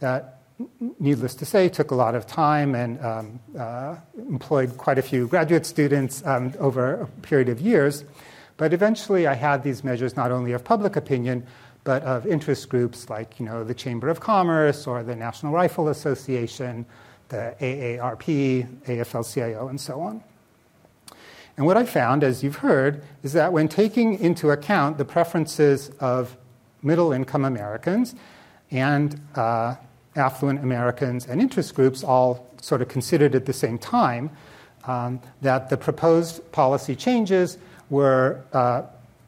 That, 0.00 0.40
needless 0.98 1.34
to 1.36 1.44
say, 1.44 1.68
took 1.68 1.90
a 1.90 1.94
lot 1.94 2.14
of 2.14 2.26
time 2.26 2.74
and 2.74 3.00
um, 3.04 3.40
uh, 3.58 3.96
employed 4.16 4.76
quite 4.78 4.98
a 4.98 5.02
few 5.02 5.26
graduate 5.26 5.66
students 5.66 6.24
um, 6.24 6.52
over 6.58 7.02
a 7.02 7.06
period 7.22 7.48
of 7.48 7.60
years. 7.60 8.04
But 8.56 8.72
eventually, 8.72 9.26
I 9.26 9.34
had 9.34 9.64
these 9.64 9.82
measures 9.82 10.16
not 10.16 10.30
only 10.30 10.52
of 10.52 10.62
public 10.62 10.94
opinion, 10.96 11.46
but 11.82 12.02
of 12.02 12.26
interest 12.26 12.68
groups 12.68 13.10
like 13.10 13.38
you 13.38 13.46
know, 13.46 13.64
the 13.64 13.74
Chamber 13.74 14.08
of 14.08 14.20
Commerce 14.20 14.86
or 14.86 15.02
the 15.02 15.16
National 15.16 15.52
Rifle 15.52 15.88
Association, 15.88 16.86
the 17.28 17.54
AARP, 17.60 18.84
AFL 18.86 19.34
CIO, 19.34 19.68
and 19.68 19.80
so 19.80 20.00
on. 20.00 20.22
And 21.56 21.66
what 21.66 21.76
I 21.76 21.84
found, 21.84 22.24
as 22.24 22.42
you've 22.42 22.56
heard, 22.56 23.02
is 23.22 23.32
that 23.34 23.52
when 23.52 23.68
taking 23.68 24.18
into 24.18 24.50
account 24.50 24.98
the 24.98 25.04
preferences 25.04 25.90
of 26.00 26.36
middle 26.82 27.12
income 27.12 27.44
Americans 27.44 28.14
and 28.70 29.20
uh, 29.36 29.76
affluent 30.16 30.60
Americans 30.60 31.26
and 31.26 31.40
interest 31.40 31.74
groups, 31.74 32.02
all 32.02 32.48
sort 32.60 32.82
of 32.82 32.88
considered 32.88 33.34
at 33.34 33.46
the 33.46 33.52
same 33.52 33.78
time, 33.78 34.30
um, 34.86 35.20
that 35.42 35.70
the 35.70 35.76
proposed 35.76 36.50
policy 36.52 36.94
changes 36.96 37.56
were 37.88 38.40
uh, 38.52 38.82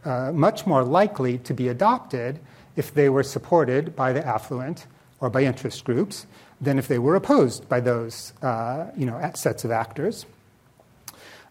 uh, 0.04 0.32
much 0.32 0.66
more 0.66 0.84
likely 0.84 1.38
to 1.38 1.54
be 1.54 1.68
adopted 1.68 2.38
if 2.76 2.92
they 2.92 3.08
were 3.08 3.22
supported 3.22 3.94
by 3.96 4.12
the 4.12 4.26
affluent 4.26 4.86
or 5.20 5.30
by 5.30 5.42
interest 5.42 5.84
groups 5.84 6.26
than 6.60 6.78
if 6.78 6.88
they 6.88 6.98
were 6.98 7.14
opposed 7.14 7.68
by 7.68 7.80
those 7.80 8.32
uh, 8.42 8.86
you 8.96 9.06
know, 9.06 9.30
sets 9.34 9.64
of 9.64 9.70
actors. 9.70 10.26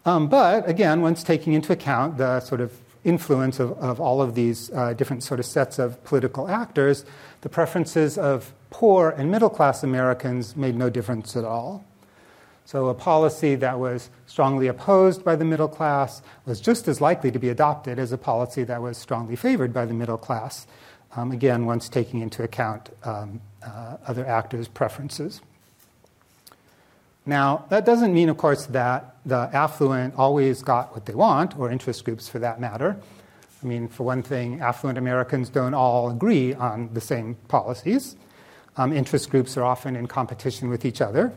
Um, 0.06 0.28
but 0.28 0.68
again, 0.68 1.00
once 1.02 1.24
taking 1.24 1.52
into 1.52 1.72
account 1.72 2.16
the 2.16 2.38
sort 2.38 2.60
of 2.60 2.72
influence 3.02 3.58
of, 3.58 3.72
of 3.78 4.00
all 4.00 4.22
of 4.22 4.36
these 4.36 4.70
uh, 4.70 4.92
different 4.92 5.24
sort 5.24 5.40
of 5.40 5.46
sets 5.46 5.80
of 5.80 6.02
political 6.04 6.48
actors, 6.48 7.04
the 7.40 7.48
preferences 7.48 8.16
of 8.16 8.54
poor 8.70 9.10
and 9.10 9.32
middle 9.32 9.50
class 9.50 9.82
Americans 9.82 10.54
made 10.54 10.76
no 10.76 10.88
difference 10.88 11.36
at 11.36 11.44
all. 11.44 11.84
So, 12.64 12.86
a 12.86 12.94
policy 12.94 13.56
that 13.56 13.78
was 13.78 14.10
strongly 14.26 14.68
opposed 14.68 15.24
by 15.24 15.36
the 15.36 15.44
middle 15.44 15.68
class 15.68 16.22
was 16.46 16.60
just 16.60 16.88
as 16.88 17.00
likely 17.00 17.30
to 17.32 17.38
be 17.38 17.48
adopted 17.48 17.98
as 17.98 18.10
a 18.10 18.18
policy 18.18 18.64
that 18.64 18.82
was 18.82 18.96
strongly 18.96 19.36
favored 19.36 19.72
by 19.72 19.86
the 19.86 19.94
middle 19.94 20.18
class. 20.18 20.66
Um, 21.16 21.32
again, 21.32 21.64
once 21.64 21.88
taking 21.88 22.20
into 22.20 22.42
account 22.42 22.90
um, 23.04 23.40
uh, 23.64 23.96
other 24.06 24.26
actors' 24.26 24.68
preferences. 24.68 25.40
Now, 27.24 27.64
that 27.70 27.84
doesn't 27.84 28.14
mean, 28.14 28.28
of 28.28 28.36
course, 28.36 28.66
that 28.66 29.15
the 29.26 29.50
affluent 29.52 30.14
always 30.16 30.62
got 30.62 30.94
what 30.94 31.04
they 31.04 31.14
want, 31.14 31.58
or 31.58 31.70
interest 31.70 32.04
groups 32.04 32.28
for 32.28 32.38
that 32.38 32.60
matter. 32.60 32.96
I 33.62 33.66
mean, 33.66 33.88
for 33.88 34.04
one 34.04 34.22
thing, 34.22 34.60
affluent 34.60 34.98
Americans 34.98 35.48
don't 35.48 35.74
all 35.74 36.10
agree 36.10 36.54
on 36.54 36.90
the 36.94 37.00
same 37.00 37.34
policies. 37.48 38.16
Um, 38.76 38.92
interest 38.92 39.30
groups 39.30 39.56
are 39.56 39.64
often 39.64 39.96
in 39.96 40.06
competition 40.06 40.68
with 40.68 40.84
each 40.84 41.00
other. 41.00 41.32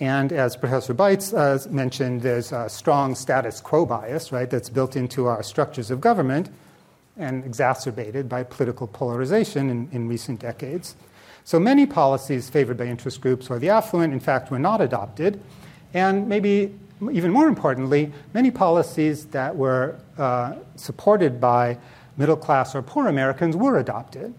And 0.00 0.32
as 0.32 0.56
Professor 0.56 0.94
Beitz 0.94 1.32
uh, 1.32 1.70
mentioned, 1.70 2.22
there's 2.22 2.52
a 2.52 2.68
strong 2.68 3.14
status 3.14 3.60
quo 3.60 3.86
bias, 3.86 4.32
right, 4.32 4.50
that's 4.50 4.68
built 4.68 4.96
into 4.96 5.26
our 5.26 5.42
structures 5.42 5.90
of 5.90 6.00
government 6.00 6.50
and 7.16 7.44
exacerbated 7.44 8.28
by 8.28 8.42
political 8.42 8.86
polarization 8.86 9.70
in, 9.70 9.88
in 9.92 10.08
recent 10.08 10.40
decades. 10.40 10.96
So 11.44 11.60
many 11.60 11.86
policies 11.86 12.50
favored 12.50 12.76
by 12.76 12.86
interest 12.86 13.20
groups 13.20 13.48
or 13.48 13.58
the 13.58 13.70
affluent, 13.70 14.12
in 14.12 14.20
fact, 14.20 14.50
were 14.50 14.58
not 14.58 14.80
adopted. 14.80 15.40
And 15.96 16.28
maybe 16.28 16.74
even 17.10 17.30
more 17.30 17.48
importantly, 17.48 18.12
many 18.34 18.50
policies 18.50 19.24
that 19.28 19.56
were 19.56 19.98
uh, 20.18 20.56
supported 20.76 21.40
by 21.40 21.78
middle 22.18 22.36
class 22.36 22.74
or 22.74 22.82
poor 22.82 23.08
Americans 23.08 23.56
were 23.56 23.78
adopted. 23.78 24.34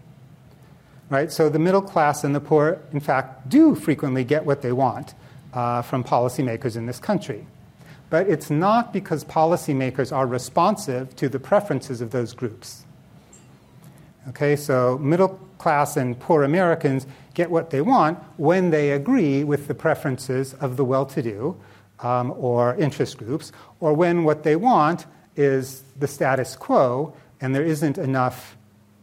Right? 1.09 1.31
So 1.31 1.49
the 1.49 1.57
middle 1.57 1.81
class 1.81 2.23
and 2.23 2.35
the 2.35 2.39
poor, 2.39 2.79
in 2.93 2.99
fact, 2.99 3.49
do 3.49 3.73
frequently 3.73 4.23
get 4.23 4.45
what 4.45 4.61
they 4.61 4.71
want 4.71 5.15
uh, 5.51 5.81
from 5.81 6.03
policymakers 6.03 6.77
in 6.77 6.85
this 6.85 6.99
country. 6.99 7.47
But 8.11 8.29
it's 8.29 8.51
not 8.51 8.93
because 8.93 9.25
policymakers 9.25 10.15
are 10.15 10.27
responsive 10.27 11.15
to 11.15 11.27
the 11.27 11.39
preferences 11.39 12.01
of 12.01 12.11
those 12.11 12.33
groups. 12.33 12.85
Okay, 14.29 14.57
so 14.57 14.97
middle 14.97 15.39
class 15.57 15.95
and 15.95 16.19
poor 16.19 16.43
Americans 16.43 17.07
get 17.33 17.49
what 17.49 17.69
they 17.69 17.79
want 17.79 18.19
when 18.35 18.71
they 18.71 18.91
agree 18.91 19.45
with 19.45 19.67
the 19.67 19.73
preferences 19.73 20.53
of 20.55 20.75
the 20.75 20.83
well 20.83 21.05
to 21.05 21.21
do 21.21 21.55
um, 22.01 22.33
or 22.37 22.75
interest 22.75 23.17
groups, 23.17 23.53
or 23.79 23.93
when 23.93 24.25
what 24.25 24.43
they 24.43 24.55
want 24.55 25.05
is 25.37 25.83
the 25.97 26.07
status 26.07 26.55
quo 26.55 27.13
and 27.39 27.55
there 27.55 27.63
isn't 27.63 27.97
enough 27.97 28.57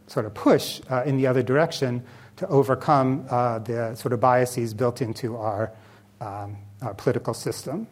sort 0.07 0.25
of 0.25 0.33
push 0.35 0.81
uh, 0.91 1.01
in 1.05 1.17
the 1.17 1.25
other 1.25 1.41
direction 1.41 2.03
to 2.35 2.47
overcome 2.47 3.25
uh, 3.29 3.59
the 3.59 3.95
sort 3.95 4.13
of 4.13 4.19
biases 4.19 4.73
built 4.73 5.01
into 5.01 5.37
our, 5.37 5.71
um, 6.21 6.55
our 6.81 6.93
political 6.93 7.33
system. 7.33 7.87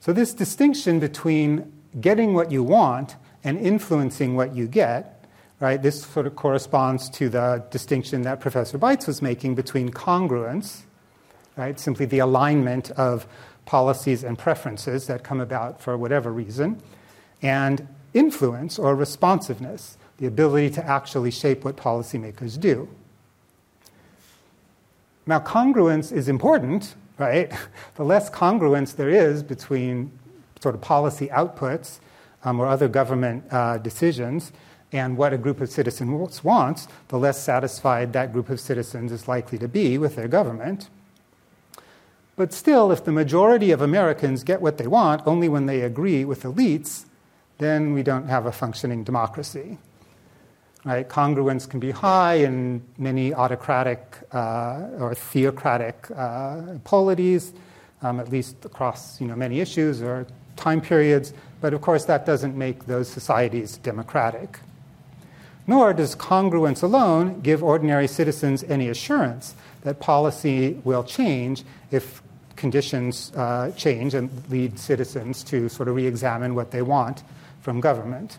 So, 0.00 0.12
this 0.12 0.34
distinction 0.34 1.00
between 1.00 1.72
getting 2.00 2.34
what 2.34 2.52
you 2.52 2.62
want 2.62 3.16
and 3.42 3.58
influencing 3.58 4.36
what 4.36 4.54
you 4.54 4.66
get 4.68 5.21
Right? 5.62 5.80
This 5.80 6.02
sort 6.02 6.26
of 6.26 6.34
corresponds 6.34 7.08
to 7.10 7.28
the 7.28 7.64
distinction 7.70 8.22
that 8.22 8.40
Professor 8.40 8.80
Beitz 8.80 9.06
was 9.06 9.22
making 9.22 9.54
between 9.54 9.90
congruence, 9.90 10.80
right? 11.56 11.78
simply 11.78 12.04
the 12.04 12.18
alignment 12.18 12.90
of 12.90 13.28
policies 13.64 14.24
and 14.24 14.36
preferences 14.36 15.06
that 15.06 15.22
come 15.22 15.40
about 15.40 15.80
for 15.80 15.96
whatever 15.96 16.32
reason, 16.32 16.82
and 17.42 17.86
influence 18.12 18.76
or 18.76 18.96
responsiveness, 18.96 19.96
the 20.18 20.26
ability 20.26 20.68
to 20.70 20.84
actually 20.84 21.30
shape 21.30 21.64
what 21.64 21.76
policymakers 21.76 22.58
do. 22.58 22.88
Now, 25.26 25.38
congruence 25.38 26.10
is 26.10 26.28
important, 26.28 26.96
right? 27.18 27.52
The 27.94 28.04
less 28.04 28.28
congruence 28.30 28.96
there 28.96 29.10
is 29.10 29.44
between 29.44 30.10
sort 30.60 30.74
of 30.74 30.80
policy 30.80 31.28
outputs 31.28 32.00
um, 32.42 32.58
or 32.58 32.66
other 32.66 32.88
government 32.88 33.44
uh, 33.52 33.78
decisions, 33.78 34.50
and 34.92 35.16
what 35.16 35.32
a 35.32 35.38
group 35.38 35.60
of 35.60 35.70
citizens 35.70 36.44
wants, 36.44 36.86
the 37.08 37.18
less 37.18 37.42
satisfied 37.42 38.12
that 38.12 38.32
group 38.32 38.50
of 38.50 38.60
citizens 38.60 39.10
is 39.10 39.26
likely 39.26 39.58
to 39.58 39.68
be 39.68 39.96
with 39.96 40.16
their 40.16 40.28
government. 40.28 40.88
But 42.36 42.52
still, 42.52 42.92
if 42.92 43.04
the 43.04 43.12
majority 43.12 43.70
of 43.70 43.80
Americans 43.80 44.44
get 44.44 44.60
what 44.60 44.78
they 44.78 44.86
want 44.86 45.22
only 45.26 45.48
when 45.48 45.66
they 45.66 45.80
agree 45.80 46.24
with 46.24 46.42
elites, 46.42 47.04
then 47.58 47.92
we 47.92 48.02
don't 48.02 48.28
have 48.28 48.46
a 48.46 48.52
functioning 48.52 49.04
democracy. 49.04 49.78
Right? 50.84 51.08
Congruence 51.08 51.68
can 51.68 51.78
be 51.78 51.92
high 51.92 52.34
in 52.34 52.82
many 52.98 53.32
autocratic 53.32 54.18
uh, 54.32 54.88
or 54.98 55.14
theocratic 55.14 56.08
uh, 56.16 56.78
polities, 56.82 57.52
um, 58.02 58.18
at 58.18 58.30
least 58.30 58.64
across 58.64 59.20
you 59.20 59.28
know, 59.28 59.36
many 59.36 59.60
issues 59.60 60.02
or 60.02 60.26
time 60.56 60.80
periods. 60.80 61.34
But 61.60 61.72
of 61.72 61.80
course, 61.82 62.04
that 62.06 62.26
doesn't 62.26 62.56
make 62.56 62.86
those 62.86 63.08
societies 63.08 63.76
democratic. 63.76 64.58
Nor 65.66 65.92
does 65.92 66.16
congruence 66.16 66.82
alone 66.82 67.40
give 67.40 67.62
ordinary 67.62 68.08
citizens 68.08 68.64
any 68.64 68.88
assurance 68.88 69.54
that 69.82 70.00
policy 70.00 70.80
will 70.84 71.04
change 71.04 71.62
if 71.90 72.22
conditions 72.56 73.32
uh, 73.34 73.72
change 73.76 74.14
and 74.14 74.30
lead 74.50 74.78
citizens 74.78 75.42
to 75.44 75.68
sort 75.68 75.88
of 75.88 75.94
re 75.94 76.06
examine 76.06 76.54
what 76.54 76.70
they 76.70 76.82
want 76.82 77.22
from 77.60 77.80
government. 77.80 78.38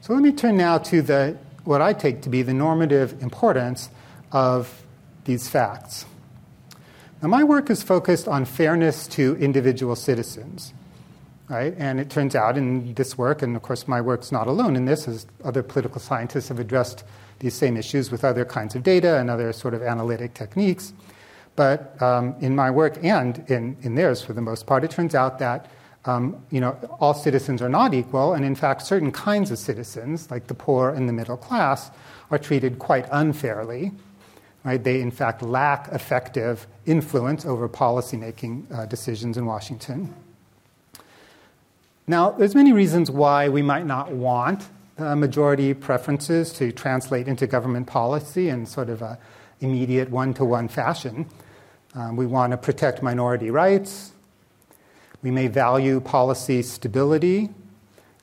So 0.00 0.12
let 0.12 0.22
me 0.22 0.32
turn 0.32 0.56
now 0.56 0.78
to 0.78 1.02
the, 1.02 1.36
what 1.64 1.82
I 1.82 1.92
take 1.92 2.22
to 2.22 2.28
be 2.28 2.42
the 2.42 2.54
normative 2.54 3.20
importance 3.22 3.90
of 4.30 4.84
these 5.24 5.48
facts. 5.48 6.06
Now, 7.22 7.28
my 7.28 7.42
work 7.42 7.70
is 7.70 7.82
focused 7.82 8.28
on 8.28 8.44
fairness 8.44 9.08
to 9.08 9.36
individual 9.36 9.96
citizens. 9.96 10.72
Right? 11.48 11.74
And 11.78 12.00
it 12.00 12.10
turns 12.10 12.34
out 12.34 12.58
in 12.58 12.94
this 12.94 13.16
work, 13.16 13.40
and 13.40 13.54
of 13.54 13.62
course 13.62 13.86
my 13.86 14.00
work's 14.00 14.32
not 14.32 14.48
alone 14.48 14.74
in 14.74 14.84
this, 14.84 15.06
as 15.06 15.26
other 15.44 15.62
political 15.62 16.00
scientists 16.00 16.48
have 16.48 16.58
addressed 16.58 17.04
these 17.38 17.54
same 17.54 17.76
issues 17.76 18.10
with 18.10 18.24
other 18.24 18.44
kinds 18.44 18.74
of 18.74 18.82
data 18.82 19.18
and 19.18 19.30
other 19.30 19.52
sort 19.52 19.72
of 19.72 19.82
analytic 19.82 20.34
techniques. 20.34 20.92
But 21.54 22.00
um, 22.02 22.34
in 22.40 22.56
my 22.56 22.70
work 22.70 22.98
and 23.02 23.48
in, 23.48 23.76
in 23.82 23.94
theirs, 23.94 24.22
for 24.22 24.32
the 24.32 24.40
most 24.40 24.66
part, 24.66 24.82
it 24.82 24.90
turns 24.90 25.14
out 25.14 25.38
that 25.38 25.70
um, 26.06 26.40
you 26.50 26.60
know, 26.60 26.72
all 27.00 27.14
citizens 27.14 27.60
are 27.60 27.68
not 27.68 27.92
equal, 27.92 28.34
and 28.34 28.44
in 28.44 28.54
fact, 28.54 28.82
certain 28.82 29.10
kinds 29.10 29.50
of 29.50 29.58
citizens, 29.58 30.30
like 30.30 30.46
the 30.46 30.54
poor 30.54 30.90
and 30.90 31.08
the 31.08 31.12
middle 31.12 31.36
class, 31.36 31.90
are 32.30 32.38
treated 32.38 32.78
quite 32.78 33.06
unfairly. 33.10 33.92
Right? 34.64 34.82
They, 34.82 35.00
in 35.00 35.10
fact, 35.10 35.42
lack 35.42 35.88
effective 35.88 36.66
influence 36.86 37.44
over 37.44 37.68
policymaking 37.68 38.72
uh, 38.72 38.86
decisions 38.86 39.36
in 39.36 39.46
Washington. 39.46 40.14
Now, 42.08 42.30
there's 42.30 42.54
many 42.54 42.72
reasons 42.72 43.10
why 43.10 43.48
we 43.48 43.62
might 43.62 43.84
not 43.84 44.12
want 44.12 44.68
uh, 44.96 45.16
majority 45.16 45.74
preferences 45.74 46.52
to 46.52 46.70
translate 46.70 47.26
into 47.26 47.48
government 47.48 47.88
policy 47.88 48.48
in 48.48 48.64
sort 48.64 48.90
of 48.90 49.02
a 49.02 49.18
immediate 49.58 50.08
one-to-one 50.10 50.68
fashion. 50.68 51.26
Um, 51.96 52.14
we 52.14 52.24
want 52.24 52.52
to 52.52 52.58
protect 52.58 53.02
minority 53.02 53.50
rights. 53.50 54.12
We 55.20 55.32
may 55.32 55.48
value 55.48 55.98
policy 55.98 56.62
stability, 56.62 57.48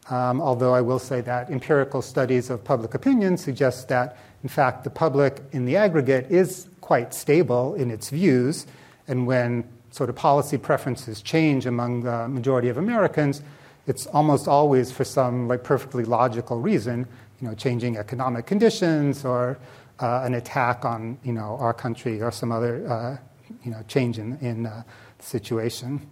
um, 0.10 0.39
although 0.39 0.73
I 0.73 0.80
will 0.80 0.99
say 0.99 1.19
that 1.19 1.49
empirical 1.49 2.01
studies 2.01 2.49
of 2.49 2.64
public 2.64 2.93
opinion 2.93 3.35
suggest 3.35 3.89
that, 3.89 4.15
in 4.43 4.49
fact, 4.49 4.85
the 4.85 4.91
public 4.91 5.41
in 5.51 5.65
the 5.65 5.76
aggregate 5.76 6.31
is 6.31 6.69
quite 6.80 7.14
stable 7.14 7.76
in 7.76 7.91
its 7.91 8.11
views, 8.11 8.65
and 9.10 9.27
when 9.27 9.68
sort 9.91 10.10
of 10.10 10.15
policy 10.15 10.57
preferences 10.57 11.22
change 11.22 11.65
among 11.65 12.03
the 12.03 12.30
majority 12.30 12.69
of 12.69 12.77
Americans, 12.77 13.41
it's 13.88 14.07
almost 14.07 14.47
always 14.47 14.91
for 14.91 15.03
some 15.03 15.47
like 15.47 15.64
perfectly 15.64 16.05
logical 16.05 16.60
reason, 16.60 17.07
you 17.41 17.47
know, 17.47 17.55
changing 17.55 17.97
economic 17.97 18.45
conditions 18.45 19.26
or 19.26 19.57
uh, 19.99 20.22
an 20.23 20.34
attack 20.35 20.85
on 20.85 21.18
you 21.23 21.34
know 21.34 21.57
our 21.60 21.73
country 21.73 22.22
or 22.22 22.31
some 22.31 22.51
other 22.51 22.88
uh, 22.89 23.18
you 23.64 23.72
know 23.72 23.84
change 23.88 24.19
in 24.19 24.38
in 24.39 24.65
uh, 24.65 24.84
the 25.18 25.23
situation. 25.23 26.07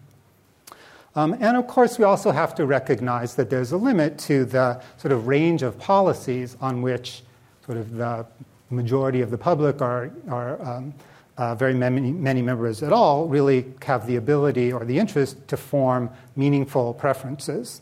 Um, 1.13 1.33
and 1.41 1.57
of 1.57 1.67
course, 1.67 1.99
we 1.99 2.05
also 2.05 2.31
have 2.31 2.55
to 2.55 2.65
recognize 2.65 3.35
that 3.35 3.49
there's 3.49 3.73
a 3.73 3.77
limit 3.77 4.17
to 4.19 4.45
the 4.45 4.81
sort 4.97 5.11
of 5.11 5.27
range 5.27 5.61
of 5.61 5.77
policies 5.77 6.55
on 6.61 6.81
which 6.81 7.23
sort 7.65 7.77
of 7.77 7.95
the 7.95 8.25
majority 8.69 9.19
of 9.19 9.29
the 9.29 9.37
public 9.37 9.81
are, 9.81 10.09
are 10.29 10.61
um, 10.61 10.93
uh, 11.37 11.55
very 11.55 11.73
many, 11.73 12.11
many 12.11 12.41
members 12.41 12.83
at 12.83 12.93
all 12.93 13.27
really 13.27 13.65
have 13.83 14.05
the 14.05 14.15
ability 14.15 14.71
or 14.71 14.85
the 14.85 14.99
interest 14.99 15.47
to 15.47 15.57
form 15.57 16.09
meaningful 16.35 16.93
preferences. 16.93 17.81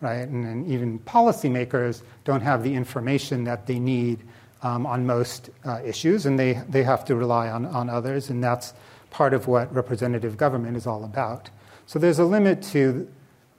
Right? 0.00 0.26
And, 0.28 0.44
and 0.44 0.70
even 0.70 0.98
policymakers 1.00 2.02
don't 2.24 2.40
have 2.40 2.62
the 2.62 2.74
information 2.74 3.44
that 3.44 3.66
they 3.66 3.78
need 3.78 4.20
um, 4.62 4.86
on 4.86 5.06
most 5.06 5.50
uh, 5.64 5.80
issues, 5.84 6.26
and 6.26 6.38
they, 6.38 6.54
they 6.68 6.82
have 6.82 7.04
to 7.06 7.16
rely 7.16 7.48
on, 7.48 7.66
on 7.66 7.90
others, 7.90 8.30
and 8.30 8.42
that's 8.42 8.74
part 9.10 9.34
of 9.34 9.46
what 9.46 9.72
representative 9.74 10.36
government 10.36 10.76
is 10.76 10.86
all 10.86 11.04
about. 11.04 11.50
So 11.86 11.98
there's 11.98 12.18
a 12.18 12.24
limit 12.24 12.62
to 12.72 13.08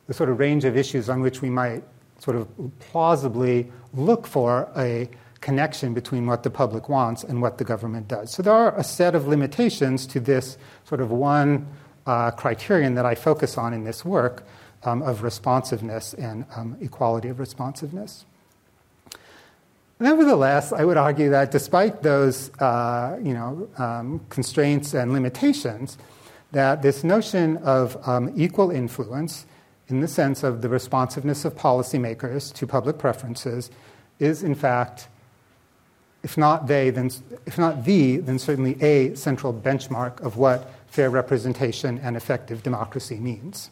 the 0.07 0.13
sort 0.13 0.29
of 0.29 0.39
range 0.39 0.65
of 0.65 0.75
issues 0.75 1.09
on 1.09 1.21
which 1.21 1.41
we 1.41 1.49
might 1.49 1.83
sort 2.19 2.37
of 2.37 2.47
plausibly 2.79 3.71
look 3.93 4.25
for 4.25 4.69
a 4.77 5.09
connection 5.43 5.93
between 5.93 6.25
what 6.25 6.41
the 6.41 6.49
public 6.49 6.87
wants 6.87 7.23
and 7.23 7.41
what 7.41 7.57
the 7.57 7.65
government 7.65 8.07
does. 8.07 8.31
So 8.31 8.41
there 8.41 8.53
are 8.53 8.73
a 8.79 8.83
set 8.83 9.13
of 9.13 9.27
limitations 9.27 10.07
to 10.07 10.19
this 10.19 10.57
sort 10.85 11.01
of 11.01 11.11
one 11.11 11.67
uh, 12.07 12.31
criterion 12.31 12.95
that 12.95 13.05
I 13.05 13.13
focus 13.13 13.57
on 13.57 13.73
in 13.73 13.83
this 13.83 14.05
work 14.05 14.47
um, 14.83 15.01
of 15.03 15.21
responsiveness 15.21 16.13
and 16.13 16.45
um, 16.55 16.77
equality 16.79 17.27
of 17.27 17.39
responsiveness. 17.39 18.25
Nevertheless, 19.99 20.71
I 20.73 20.85
would 20.85 20.97
argue 20.97 21.29
that 21.29 21.51
despite 21.51 22.03
those 22.03 22.49
uh, 22.59 23.17
you 23.21 23.33
know, 23.33 23.69
um, 23.77 24.21
constraints 24.29 24.93
and 24.93 25.11
limitations, 25.11 25.97
that 26.51 26.81
this 26.81 27.03
notion 27.03 27.57
of 27.57 27.97
um, 28.07 28.31
equal 28.35 28.71
influence, 28.71 29.45
in 29.89 29.99
the 29.99 30.07
sense 30.07 30.43
of 30.43 30.61
the 30.61 30.69
responsiveness 30.69 31.43
of 31.43 31.55
policymakers 31.55 32.53
to 32.53 32.65
public 32.65 32.97
preferences, 32.97 33.69
is 34.19 34.41
in 34.41 34.55
fact, 34.55 35.09
if 36.23 36.37
not 36.37 36.67
they, 36.67 36.89
then 36.89 37.11
if 37.45 37.57
not 37.57 37.83
the, 37.83 38.17
then 38.17 38.39
certainly 38.39 38.81
a 38.81 39.13
central 39.15 39.53
benchmark 39.53 40.21
of 40.21 40.37
what 40.37 40.71
fair 40.87 41.09
representation 41.09 41.99
and 41.99 42.15
effective 42.15 42.63
democracy 42.63 43.17
means. 43.17 43.69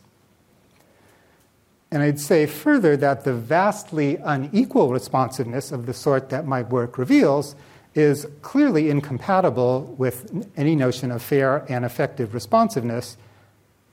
And 1.92 2.02
I'd 2.02 2.20
say 2.20 2.46
further 2.46 2.96
that 2.98 3.24
the 3.24 3.34
vastly 3.34 4.18
unequal 4.18 4.90
responsiveness 4.90 5.72
of 5.72 5.86
the 5.86 5.94
sort 5.94 6.30
that 6.30 6.46
my 6.46 6.62
work 6.62 6.98
reveals 6.98 7.56
is 7.94 8.26
clearly 8.42 8.90
incompatible 8.90 9.94
with 9.98 10.50
any 10.56 10.76
notion 10.76 11.12
of 11.12 11.22
fair 11.22 11.66
and 11.68 11.84
effective 11.84 12.34
responsiveness. 12.34 13.18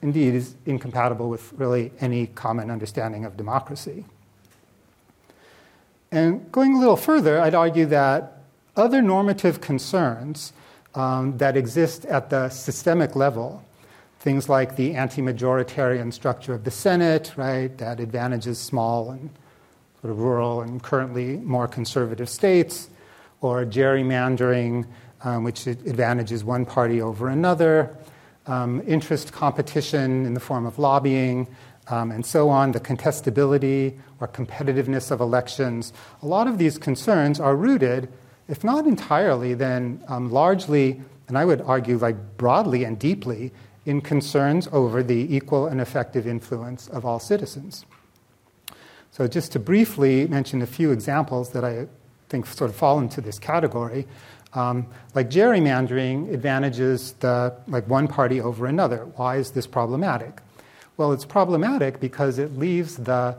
Indeed, 0.01 0.35
is 0.35 0.55
incompatible 0.65 1.29
with 1.29 1.53
really 1.55 1.91
any 2.01 2.29
common 2.29 2.71
understanding 2.71 3.25
of 3.25 3.37
democracy. 3.37 4.05
And 6.13 6.51
going 6.53 6.77
a 6.77 6.79
little 6.79 6.97
further, 6.97 7.41
I'd 7.41 7.57
argue 7.57 7.87
that 7.87 8.38
other 8.79 9.03
normative 9.03 9.61
concerns 9.61 10.53
um, 10.95 11.37
that 11.39 11.57
exist 11.57 12.05
at 12.07 12.31
the 12.31 12.49
systemic 12.49 13.15
level, 13.15 13.63
things 14.21 14.49
like 14.49 14.77
the 14.77 14.95
anti 14.95 15.21
majoritarian 15.21 16.13
structure 16.13 16.55
of 16.55 16.65
the 16.65 16.71
Senate, 16.71 17.33
right, 17.37 17.77
that 17.79 18.01
advantages 18.01 18.59
small 18.59 19.11
and 19.11 19.31
sort 20.01 20.13
of 20.13 20.21
rural 20.21 20.63
and 20.63 20.83
currently 20.83 21.37
more 21.39 21.69
conservative 21.69 22.29
states, 22.29 22.89
or 23.41 23.65
gerrymandering, 23.65 24.87
um, 25.23 25.45
which 25.45 25.67
advantages 25.67 26.45
one 26.45 26.65
party 26.65 27.01
over 27.03 27.29
another, 27.29 27.97
um, 28.47 28.83
interest 28.87 29.33
competition 29.33 30.25
in 30.25 30.35
the 30.35 30.41
form 30.41 30.67
of 30.67 30.79
lobbying, 30.79 31.47
um, 31.89 32.11
and 32.11 32.25
so 32.25 32.49
on, 32.49 32.73
the 32.73 32.81
contestability 32.81 33.97
or 34.21 34.29
competitiveness 34.29 35.11
of 35.11 35.21
elections. 35.21 35.93
A 36.23 36.27
lot 36.27 36.47
of 36.47 36.59
these 36.59 36.79
concerns 36.79 37.41
are 37.41 37.57
rooted, 37.57 38.09
if 38.49 38.65
not 38.65 38.87
entirely, 38.87 39.55
then 39.55 40.03
um, 40.09 40.31
largely, 40.31 41.01
and 41.29 41.37
I 41.37 41.45
would 41.45 41.61
argue 41.61 41.99
like 41.99 42.17
broadly 42.37 42.85
and 42.85 42.99
deeply, 42.99 43.53
in 43.87 44.01
concerns 44.01 44.69
over 44.73 45.03
the 45.03 45.35
equal 45.35 45.67
and 45.67 45.81
effective 45.81 46.27
influence 46.27 46.89
of 46.89 47.05
all 47.05 47.19
citizens. 47.19 47.87
So, 49.11 49.27
just 49.27 49.53
to 49.53 49.59
briefly 49.59 50.27
mention 50.27 50.63
a 50.63 50.67
few 50.67 50.93
examples 50.93 51.51
that 51.51 51.65
I 51.65 51.87
think 52.29 52.47
sort 52.47 52.71
of 52.71 52.77
fall 52.77 52.99
into 52.99 53.21
this 53.21 53.39
category. 53.39 54.07
Um, 54.55 54.87
like 55.15 55.29
gerrymandering 55.31 56.33
advantages 56.33 57.13
the 57.21 57.55
like 57.67 57.87
one 57.89 58.09
party 58.09 58.41
over 58.41 58.67
another. 58.67 59.05
Why 59.17 59.37
is 59.37 59.51
this 59.51 59.67
problematic? 59.67 60.41
Well, 60.97 61.13
it's 61.13 61.25
problematic 61.25 62.01
because 62.01 62.39
it 62.39 62.59
leaves 62.59 62.97
the 62.97 63.37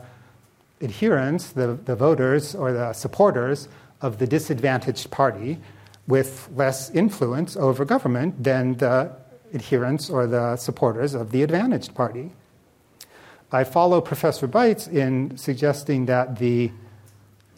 adherents, 0.80 1.52
the, 1.52 1.78
the 1.84 1.94
voters 1.94 2.54
or 2.54 2.72
the 2.72 2.92
supporters 2.92 3.68
of 4.02 4.18
the 4.18 4.26
disadvantaged 4.26 5.10
party 5.10 5.58
with 6.06 6.48
less 6.54 6.90
influence 6.90 7.56
over 7.56 7.84
government 7.84 8.42
than 8.42 8.76
the 8.78 9.10
adherents 9.54 10.10
or 10.10 10.26
the 10.26 10.56
supporters 10.56 11.14
of 11.14 11.30
the 11.30 11.42
advantaged 11.42 11.94
party. 11.94 12.32
I 13.52 13.64
follow 13.64 14.00
Professor 14.00 14.46
Beitz 14.46 14.86
in 14.92 15.36
suggesting 15.36 16.06
that 16.06 16.38
the 16.38 16.70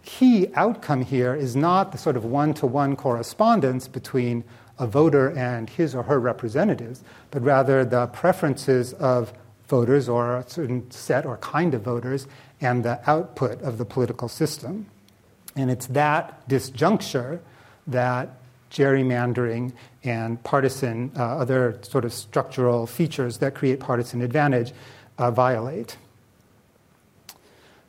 key 0.04 0.48
outcome 0.54 1.04
here 1.04 1.34
is 1.34 1.54
not 1.54 1.92
the 1.92 1.98
sort 1.98 2.16
of 2.16 2.24
one 2.24 2.54
to 2.54 2.66
one 2.66 2.96
correspondence 2.96 3.88
between 3.88 4.42
a 4.78 4.86
voter 4.86 5.30
and 5.36 5.68
his 5.68 5.94
or 5.94 6.02
her 6.02 6.18
representatives, 6.18 7.04
but 7.30 7.42
rather 7.42 7.84
the 7.84 8.06
preferences 8.08 8.94
of 8.94 9.32
voters 9.68 10.08
or 10.08 10.38
a 10.38 10.48
certain 10.48 10.90
set 10.90 11.24
or 11.24 11.36
kind 11.38 11.74
of 11.74 11.82
voters 11.82 12.26
and 12.60 12.84
the 12.84 12.98
output 13.08 13.60
of 13.62 13.78
the 13.78 13.84
political 13.84 14.28
system. 14.28 14.86
And 15.56 15.70
it's 15.70 15.86
that 15.88 16.48
disjuncture 16.48 17.40
that 17.86 18.30
gerrymandering 18.70 19.72
and 20.02 20.42
partisan, 20.42 21.12
uh, 21.16 21.36
other 21.36 21.78
sort 21.82 22.04
of 22.04 22.12
structural 22.12 22.86
features 22.86 23.38
that 23.38 23.54
create 23.54 23.80
partisan 23.80 24.22
advantage 24.22 24.72
uh, 25.18 25.30
violate. 25.30 25.96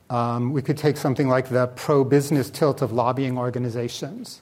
Um, 0.09 0.51
we 0.51 0.61
could 0.61 0.77
take 0.77 0.97
something 0.97 1.27
like 1.27 1.49
the 1.49 1.67
pro 1.67 2.03
business 2.03 2.49
tilt 2.49 2.81
of 2.81 2.91
lobbying 2.91 3.37
organizations, 3.37 4.41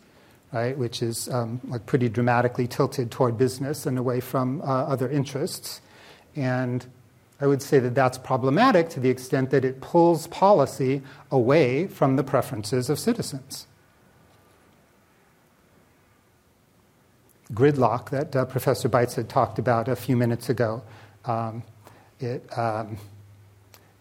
right, 0.51 0.77
which 0.77 1.01
is 1.01 1.29
um, 1.29 1.61
like 1.65 1.85
pretty 1.85 2.09
dramatically 2.09 2.67
tilted 2.67 3.11
toward 3.11 3.37
business 3.37 3.85
and 3.85 3.97
away 3.97 4.19
from 4.19 4.61
uh, 4.61 4.65
other 4.65 5.09
interests. 5.09 5.79
And 6.35 6.85
I 7.41 7.47
would 7.47 7.63
say 7.63 7.79
that 7.79 7.95
that's 7.95 8.19
problematic 8.19 8.89
to 8.89 8.99
the 8.99 9.09
extent 9.09 9.49
that 9.49 9.65
it 9.65 9.81
pulls 9.81 10.27
policy 10.27 11.01
away 11.31 11.87
from 11.87 12.15
the 12.15 12.23
preferences 12.23 12.87
of 12.87 12.99
citizens. 12.99 13.65
Gridlock 17.51 18.11
that 18.11 18.35
uh, 18.35 18.45
Professor 18.45 18.87
Beitz 18.87 19.15
had 19.15 19.27
talked 19.27 19.57
about 19.57 19.87
a 19.87 19.95
few 19.95 20.15
minutes 20.15 20.49
ago. 20.49 20.83
Um, 21.25 21.63
it, 22.19 22.45
um, 22.57 22.97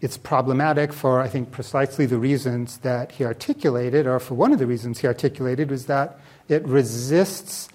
it's 0.03 0.19
problematic 0.19 0.93
for, 0.93 1.21
I 1.21 1.29
think, 1.29 1.51
precisely 1.51 2.05
the 2.05 2.19
reasons 2.19 2.79
that 2.79 3.12
he 3.12 3.25
articulated, 3.25 4.07
or 4.07 4.21
for 4.21 4.35
one 4.35 4.53
of 4.53 4.59
the 4.59 4.67
reasons 4.67 5.01
he 5.01 5.07
articulated, 5.07 5.71
was 5.71 5.87
that 5.87 6.21
it 6.49 6.65
resists 6.67 7.71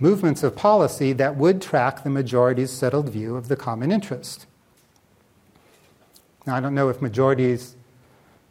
movements 0.00 0.42
of 0.42 0.56
policy 0.56 1.12
that 1.12 1.36
would 1.36 1.62
track 1.62 2.02
the 2.02 2.10
majority's 2.10 2.72
settled 2.72 3.08
view 3.08 3.36
of 3.36 3.46
the 3.46 3.56
common 3.56 3.92
interest. 3.92 4.46
Now, 6.46 6.56
I 6.56 6.60
don't 6.60 6.74
know 6.74 6.88
if 6.88 7.00
majorities' 7.00 7.76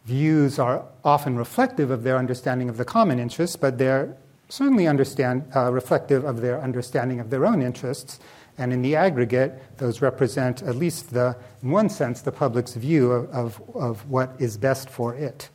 views 0.05 0.59
are 0.59 0.85
often 1.03 1.37
reflective 1.37 1.91
of 1.91 2.03
their 2.03 2.17
understanding 2.17 2.69
of 2.69 2.77
the 2.77 2.85
common 2.85 3.19
interests, 3.19 3.55
but 3.55 3.77
they're 3.77 4.15
certainly 4.49 4.87
understand, 4.87 5.45
uh, 5.55 5.71
reflective 5.71 6.23
of 6.25 6.41
their 6.41 6.61
understanding 6.61 7.19
of 7.19 7.29
their 7.29 7.45
own 7.45 7.61
interests. 7.61 8.19
And 8.57 8.71
in 8.71 8.81
the 8.81 8.95
aggregate, 8.95 9.77
those 9.77 10.01
represent, 10.01 10.61
at 10.61 10.75
least 10.75 11.11
the, 11.11 11.35
in 11.63 11.71
one 11.71 11.89
sense, 11.89 12.21
the 12.21 12.31
public's 12.31 12.75
view 12.75 13.11
of, 13.11 13.29
of, 13.31 13.75
of 13.75 14.09
what 14.09 14.35
is 14.37 14.57
best 14.57 14.89
for 14.89 15.15
it. 15.15 15.49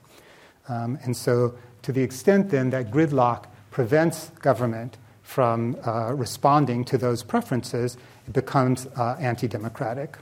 Um, 0.68 0.98
and 1.04 1.16
so, 1.16 1.54
to 1.82 1.92
the 1.92 2.02
extent 2.02 2.50
then 2.50 2.70
that 2.70 2.90
gridlock 2.90 3.46
prevents 3.70 4.30
government 4.40 4.96
from 5.22 5.76
uh, 5.86 6.12
responding 6.12 6.84
to 6.86 6.98
those 6.98 7.22
preferences, 7.22 7.96
it 8.26 8.32
becomes 8.32 8.86
uh, 8.96 9.16
anti 9.20 9.46
democratic. 9.46 10.16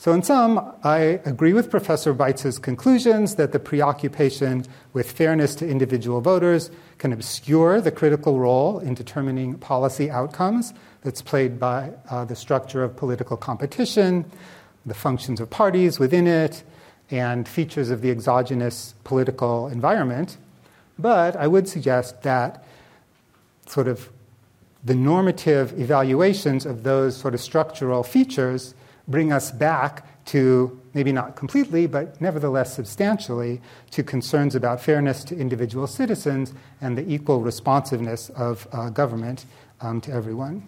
So, 0.00 0.14
in 0.14 0.22
sum, 0.22 0.72
I 0.82 1.20
agree 1.26 1.52
with 1.52 1.70
Professor 1.70 2.14
Beitz's 2.14 2.58
conclusions 2.58 3.34
that 3.34 3.52
the 3.52 3.58
preoccupation 3.58 4.64
with 4.94 5.12
fairness 5.12 5.54
to 5.56 5.68
individual 5.68 6.22
voters 6.22 6.70
can 6.96 7.12
obscure 7.12 7.82
the 7.82 7.90
critical 7.90 8.38
role 8.38 8.78
in 8.78 8.94
determining 8.94 9.58
policy 9.58 10.10
outcomes 10.10 10.72
that's 11.02 11.20
played 11.20 11.60
by 11.60 11.92
uh, 12.08 12.24
the 12.24 12.34
structure 12.34 12.82
of 12.82 12.96
political 12.96 13.36
competition, 13.36 14.24
the 14.86 14.94
functions 14.94 15.38
of 15.38 15.50
parties 15.50 15.98
within 15.98 16.26
it, 16.26 16.62
and 17.10 17.46
features 17.46 17.90
of 17.90 18.00
the 18.00 18.10
exogenous 18.10 18.94
political 19.04 19.68
environment. 19.68 20.38
But 20.98 21.36
I 21.36 21.46
would 21.46 21.68
suggest 21.68 22.22
that 22.22 22.64
sort 23.66 23.86
of 23.86 24.08
the 24.82 24.94
normative 24.94 25.78
evaluations 25.78 26.64
of 26.64 26.84
those 26.84 27.18
sort 27.18 27.34
of 27.34 27.40
structural 27.42 28.02
features 28.02 28.74
bring 29.08 29.32
us 29.32 29.50
back 29.50 30.24
to 30.26 30.80
maybe 30.94 31.12
not 31.12 31.36
completely, 31.36 31.86
but 31.86 32.20
nevertheless 32.20 32.74
substantially, 32.74 33.60
to 33.90 34.02
concerns 34.02 34.54
about 34.54 34.80
fairness 34.80 35.24
to 35.24 35.36
individual 35.36 35.86
citizens 35.86 36.52
and 36.80 36.96
the 36.96 37.12
equal 37.12 37.40
responsiveness 37.40 38.28
of 38.30 38.68
uh, 38.72 38.90
government 38.90 39.44
um, 39.80 40.00
to 40.00 40.12
everyone. 40.12 40.66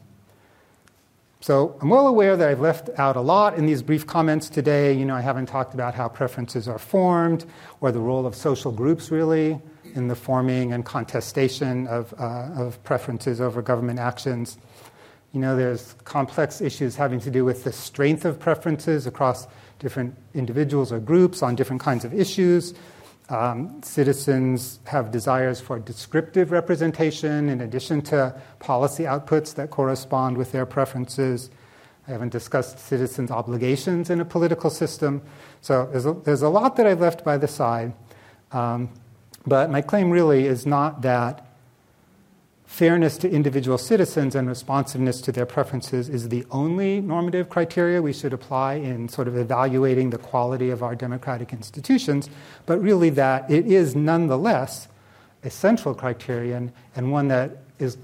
So 1.41 1.77
I'm 1.81 1.89
well 1.89 2.07
aware 2.07 2.37
that 2.37 2.49
I've 2.49 2.61
left 2.61 2.89
out 2.99 3.17
a 3.17 3.21
lot 3.21 3.57
in 3.57 3.67
these 3.67 3.83
brief 3.83 4.07
comments 4.07 4.49
today. 4.49 4.93
You 4.93 5.05
know, 5.05 5.17
I 5.17 5.21
haven't 5.21 5.47
talked 5.47 5.75
about 5.75 5.93
how 5.93 6.09
preferences 6.09 6.69
are 6.69 6.79
formed 6.79 7.45
or 7.81 7.91
the 7.91 7.99
role 7.99 8.27
of 8.27 8.37
social 8.37 8.71
groups 8.71 9.11
really 9.11 9.61
in 9.97 10.07
the 10.07 10.15
forming 10.15 10.73
and 10.73 10.85
contestation 10.85 11.89
of, 11.89 12.15
uh, 12.19 12.49
of 12.57 12.83
preferences 12.85 13.41
over 13.41 13.61
government 13.61 13.99
actions. 13.99 14.57
You 15.33 15.41
know, 15.41 15.57
there's 15.57 15.95
complex 16.05 16.61
issues 16.61 16.95
having 16.95 17.19
to 17.21 17.31
do 17.31 17.45
with 17.45 17.65
the 17.65 17.73
strength 17.73 18.27
of 18.27 18.39
preferences 18.39 19.07
across 19.07 19.47
different 19.79 20.15
individuals 20.35 20.93
or 20.93 21.01
groups 21.01 21.43
on 21.43 21.55
different 21.55 21.81
kinds 21.81 22.05
of 22.05 22.13
issues. 22.13 22.75
Um, 23.31 23.81
citizens 23.83 24.79
have 24.85 25.11
desires 25.11 25.59
for 25.59 25.79
descriptive 25.79 26.51
representation 26.51 27.49
in 27.49 27.63
addition 27.63 28.03
to 28.03 28.39
policy 28.59 29.05
outputs 29.05 29.55
that 29.55 29.71
correspond 29.71 30.37
with 30.37 30.53
their 30.53 30.67
preferences. 30.67 31.51
I 32.07 32.11
haven't 32.11 32.31
discussed 32.31 32.79
citizens' 32.79 33.31
obligations 33.31 34.11
in 34.11 34.21
a 34.21 34.25
political 34.25 34.69
system. 34.69 35.23
So 35.63 35.89
there's 35.93 36.05
a, 36.05 36.13
there's 36.13 36.43
a 36.43 36.49
lot 36.49 36.77
that 36.77 36.87
I've 36.87 37.01
left 37.01 37.25
by 37.25 37.39
the 37.39 37.49
side. 37.49 37.95
Um, 38.51 38.91
but 39.47 39.71
my 39.71 39.81
claim 39.81 40.11
really 40.11 40.47
is 40.47 40.67
not 40.67 41.03
that 41.03 41.47
fairness 42.73 43.19
to 43.19 43.31
individual 43.31 43.77
citizens 43.77 44.35
and 44.35 44.49
responsiveness 44.49 45.21
to 45.21 45.31
their 45.31 45.45
preferences 45.45 46.09
is 46.09 46.31
the 46.31 46.43
only 46.51 47.03
normative 47.03 47.51
criteria 47.51 48.01
we 48.01 48.15
should 48.15 48.33
apply 48.33 48.73
in 48.73 49.11
sort 49.11 49.29
of 49.29 49.37
evaluating 49.37 50.09
the 50.09 50.17
quality 50.17 50.71
of 50.71 50.83
our 50.83 50.95
democratic 50.95 51.53
institutions, 51.53 52.31
but 52.65 52.81
really 52.81 53.11
that 53.11 53.49
it 53.51 53.67
is 53.67 53.95
nonetheless 53.95 54.89
a 55.45 55.51
central 55.51 55.95
criterion 55.95 56.73
and 56.97 57.13
one 57.13 57.29
that 57.29 57.59
is 57.79 57.99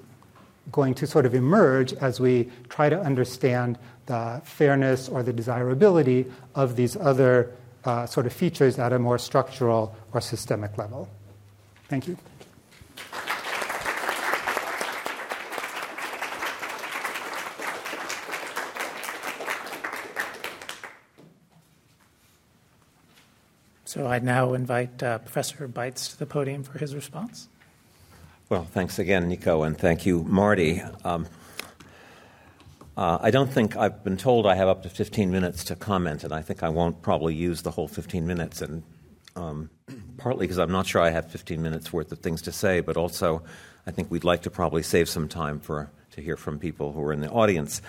going 0.71 0.93
to 0.93 1.07
sort 1.07 1.25
of 1.25 1.35
emerge 1.35 1.95
as 1.95 2.21
we 2.21 2.47
try 2.69 2.91
to 2.91 3.01
understand 3.01 3.79
the 4.05 4.39
fairness 4.45 5.09
or 5.09 5.23
the 5.23 5.33
desirability 5.33 6.27
of 6.55 6.77
these 6.77 6.95
other 6.95 7.51
uh, 7.87 8.05
sort 8.05 8.27
of 8.27 8.35
features 8.35 8.79
at 8.79 8.93
a 8.93 8.99
more 8.99 9.17
structural 9.17 9.97
or 10.13 10.21
systemic 10.21 10.77
level. 10.77 11.09
Thank 11.89 12.07
you. 12.07 12.19
So 23.99 24.07
I 24.07 24.21
now 24.21 24.55
invite 24.55 25.03
uh, 25.03 25.19
Professor 25.19 25.67
Beitz 25.67 26.13
to 26.13 26.19
the 26.21 26.25
podium 26.25 26.63
for 26.63 26.79
his 26.79 26.95
response. 26.95 27.49
Well, 28.49 28.63
thanks 28.63 29.01
again, 29.01 29.29
Niko, 29.29 29.67
and 29.67 29.77
thank 29.77 30.07
you, 30.07 30.23
Marty. 30.23 30.81
Um, 31.03 31.27
uh, 32.97 33.19
I 33.21 33.33
don't 33.33 33.53
think 33.53 33.77
I've 33.77 34.05
been 34.05 34.17
told 34.17 34.47
I 34.47 34.55
have 34.55 34.69
up 34.69 34.85
to 34.85 34.89
15 34.89 35.33
minutes 35.33 35.65
to 35.65 35.75
comment, 35.75 36.23
and 36.23 36.33
I 36.33 36.43
think 36.43 36.63
I 36.63 36.69
won't 36.69 37.03
probably 37.03 37.35
use 37.35 37.63
the 37.63 37.73
whole 37.73 37.89
15 37.89 38.25
minutes, 38.25 38.63
and 38.63 38.85
um, 39.35 39.69
partly 40.17 40.47
because 40.47 40.59
I'm 40.59 40.71
not 40.71 40.87
sure 40.87 41.03
I 41.03 41.11
have 41.11 41.29
15 41.29 41.61
minutes 41.61 41.93
worth 41.93 42.13
of 42.13 42.21
things 42.21 42.41
to 42.43 42.53
say, 42.53 42.79
but 42.79 42.97
also 42.97 43.43
I 43.85 43.91
think 43.91 44.13
we'd 44.13 44.23
like 44.23 44.43
to 44.43 44.51
probably 44.51 44.85
save 44.85 45.09
some 45.09 45.27
time 45.27 45.59
for 45.59 45.91
to 46.19 46.25
hear 46.25 46.37
from 46.37 46.59
people 46.59 46.93
who 46.93 47.01
are 47.03 47.13
in 47.13 47.21
the 47.21 47.31
audience. 47.31 47.81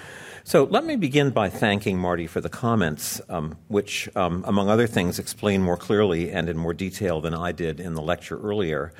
So 0.44 0.64
let 0.64 0.86
me 0.86 0.96
begin 0.96 1.32
by 1.32 1.50
thanking 1.50 1.98
Marty 1.98 2.28
for 2.28 2.42
the 2.42 2.50
comments, 2.50 3.22
um, 3.28 3.58
which, 3.68 4.08
um, 4.16 4.44
among 4.48 4.70
other 4.70 4.88
things, 4.88 5.20
explain 5.20 5.62
more 5.62 5.78
clearly 5.78 6.32
and 6.32 6.48
in 6.48 6.58
more 6.58 6.74
detail 6.74 7.22
than 7.22 7.34
I 7.34 7.52
did 7.52 7.80
in 7.80 7.94
the 7.96 8.02
lecture 8.02 8.40
earlier 8.40 8.94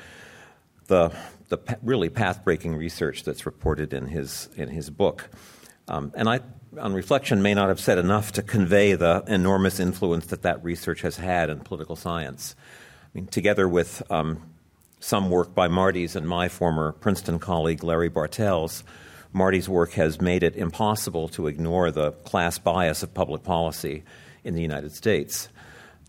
the, 0.88 1.12
the 1.48 1.58
really 1.82 2.10
path 2.10 2.44
breaking 2.44 2.74
research 2.74 3.22
that's 3.22 3.46
reported 3.46 3.94
in 3.94 4.06
his, 4.06 4.48
in 4.56 4.68
his 4.68 4.90
book. 4.90 5.30
Um, 5.86 6.12
and 6.16 6.28
I, 6.28 6.40
on 6.78 6.92
reflection, 6.92 7.42
may 7.42 7.54
not 7.54 7.68
have 7.68 7.80
said 7.80 7.96
enough 7.96 8.32
to 8.32 8.42
convey 8.42 8.94
the 8.94 9.22
enormous 9.28 9.78
influence 9.78 10.26
that 10.26 10.42
that 10.42 10.62
research 10.64 11.02
has 11.02 11.16
had 11.16 11.48
in 11.48 11.60
political 11.60 11.94
science. 11.94 12.56
I 13.04 13.08
mean, 13.14 13.26
together 13.28 13.68
with 13.68 14.02
um, 14.10 14.42
some 14.98 15.30
work 15.30 15.54
by 15.54 15.68
Marty's 15.68 16.16
and 16.16 16.28
my 16.28 16.48
former 16.48 16.92
Princeton 16.92 17.38
colleague 17.38 17.82
Larry 17.82 18.08
Bartels, 18.08 18.84
Marty's 19.32 19.68
work 19.68 19.92
has 19.92 20.20
made 20.20 20.42
it 20.42 20.56
impossible 20.56 21.28
to 21.28 21.46
ignore 21.46 21.90
the 21.90 22.12
class 22.12 22.58
bias 22.58 23.02
of 23.02 23.14
public 23.14 23.42
policy 23.42 24.02
in 24.44 24.54
the 24.54 24.62
United 24.62 24.92
States. 24.92 25.48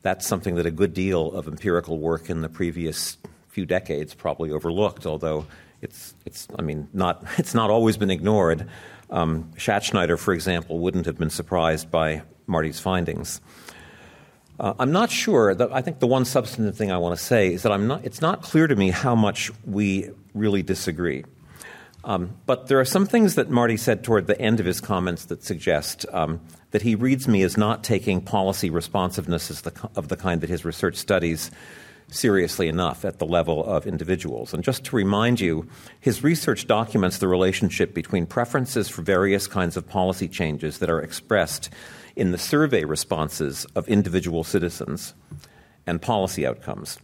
That's 0.01 0.25
something 0.25 0.55
that 0.55 0.65
a 0.65 0.71
good 0.71 0.93
deal 0.93 1.31
of 1.31 1.47
empirical 1.47 1.99
work 1.99 2.29
in 2.29 2.41
the 2.41 2.49
previous 2.49 3.17
few 3.49 3.65
decades 3.65 4.13
probably 4.13 4.51
overlooked, 4.51 5.05
although 5.05 5.45
it's, 5.81 6.15
it's 6.25 6.47
I 6.57 6.61
mean, 6.61 6.87
not, 6.93 7.23
it's 7.37 7.53
not 7.53 7.69
always 7.69 7.97
been 7.97 8.11
ignored. 8.11 8.67
Um, 9.09 9.51
Schattschneider, 9.57 10.17
for 10.17 10.33
example, 10.33 10.79
wouldn't 10.79 11.05
have 11.05 11.17
been 11.17 11.29
surprised 11.29 11.91
by 11.91 12.23
Marty's 12.47 12.79
findings. 12.79 13.41
Uh, 14.59 14.73
I'm 14.79 14.91
not 14.91 15.09
sure 15.11 15.53
that 15.55 15.71
I 15.73 15.81
think 15.81 15.99
the 15.99 16.07
one 16.07 16.23
substantive 16.23 16.77
thing 16.77 16.91
I 16.91 16.97
want 16.97 17.17
to 17.17 17.23
say 17.23 17.53
is 17.53 17.63
that 17.63 17.71
I'm 17.71 17.87
not, 17.87 18.05
it's 18.05 18.21
not 18.21 18.41
clear 18.41 18.67
to 18.67 18.75
me 18.75 18.89
how 18.89 19.15
much 19.15 19.51
we 19.65 20.09
really 20.33 20.61
disagree. 20.61 21.23
Um, 22.03 22.35
but 22.45 22.67
there 22.67 22.79
are 22.79 22.85
some 22.85 23.05
things 23.05 23.35
that 23.35 23.49
Marty 23.49 23.77
said 23.77 24.03
toward 24.03 24.27
the 24.27 24.39
end 24.41 24.59
of 24.59 24.65
his 24.65 24.81
comments 24.81 25.25
that 25.25 25.43
suggest 25.43 26.05
um, 26.11 26.41
that 26.71 26.81
he 26.81 26.95
reads 26.95 27.27
me 27.27 27.43
as 27.43 27.57
not 27.57 27.83
taking 27.83 28.21
policy 28.21 28.69
responsiveness 28.69 29.61
the, 29.61 29.89
of 29.95 30.07
the 30.07 30.17
kind 30.17 30.41
that 30.41 30.49
his 30.49 30.65
research 30.65 30.95
studies 30.95 31.51
seriously 32.09 32.67
enough 32.67 33.05
at 33.05 33.19
the 33.19 33.25
level 33.25 33.63
of 33.63 33.87
individuals. 33.87 34.53
And 34.53 34.63
just 34.63 34.83
to 34.85 34.95
remind 34.95 35.39
you, 35.39 35.67
his 35.99 36.23
research 36.23 36.67
documents 36.67 37.19
the 37.19 37.27
relationship 37.27 37.93
between 37.93 38.25
preferences 38.25 38.89
for 38.89 39.01
various 39.01 39.47
kinds 39.47 39.77
of 39.77 39.87
policy 39.87 40.27
changes 40.27 40.79
that 40.79 40.89
are 40.89 41.01
expressed 41.01 41.69
in 42.15 42.31
the 42.31 42.37
survey 42.37 42.83
responses 42.83 43.65
of 43.75 43.87
individual 43.87 44.43
citizens 44.43 45.13
and 45.87 46.01
policy 46.01 46.45
outcomes. 46.45 46.99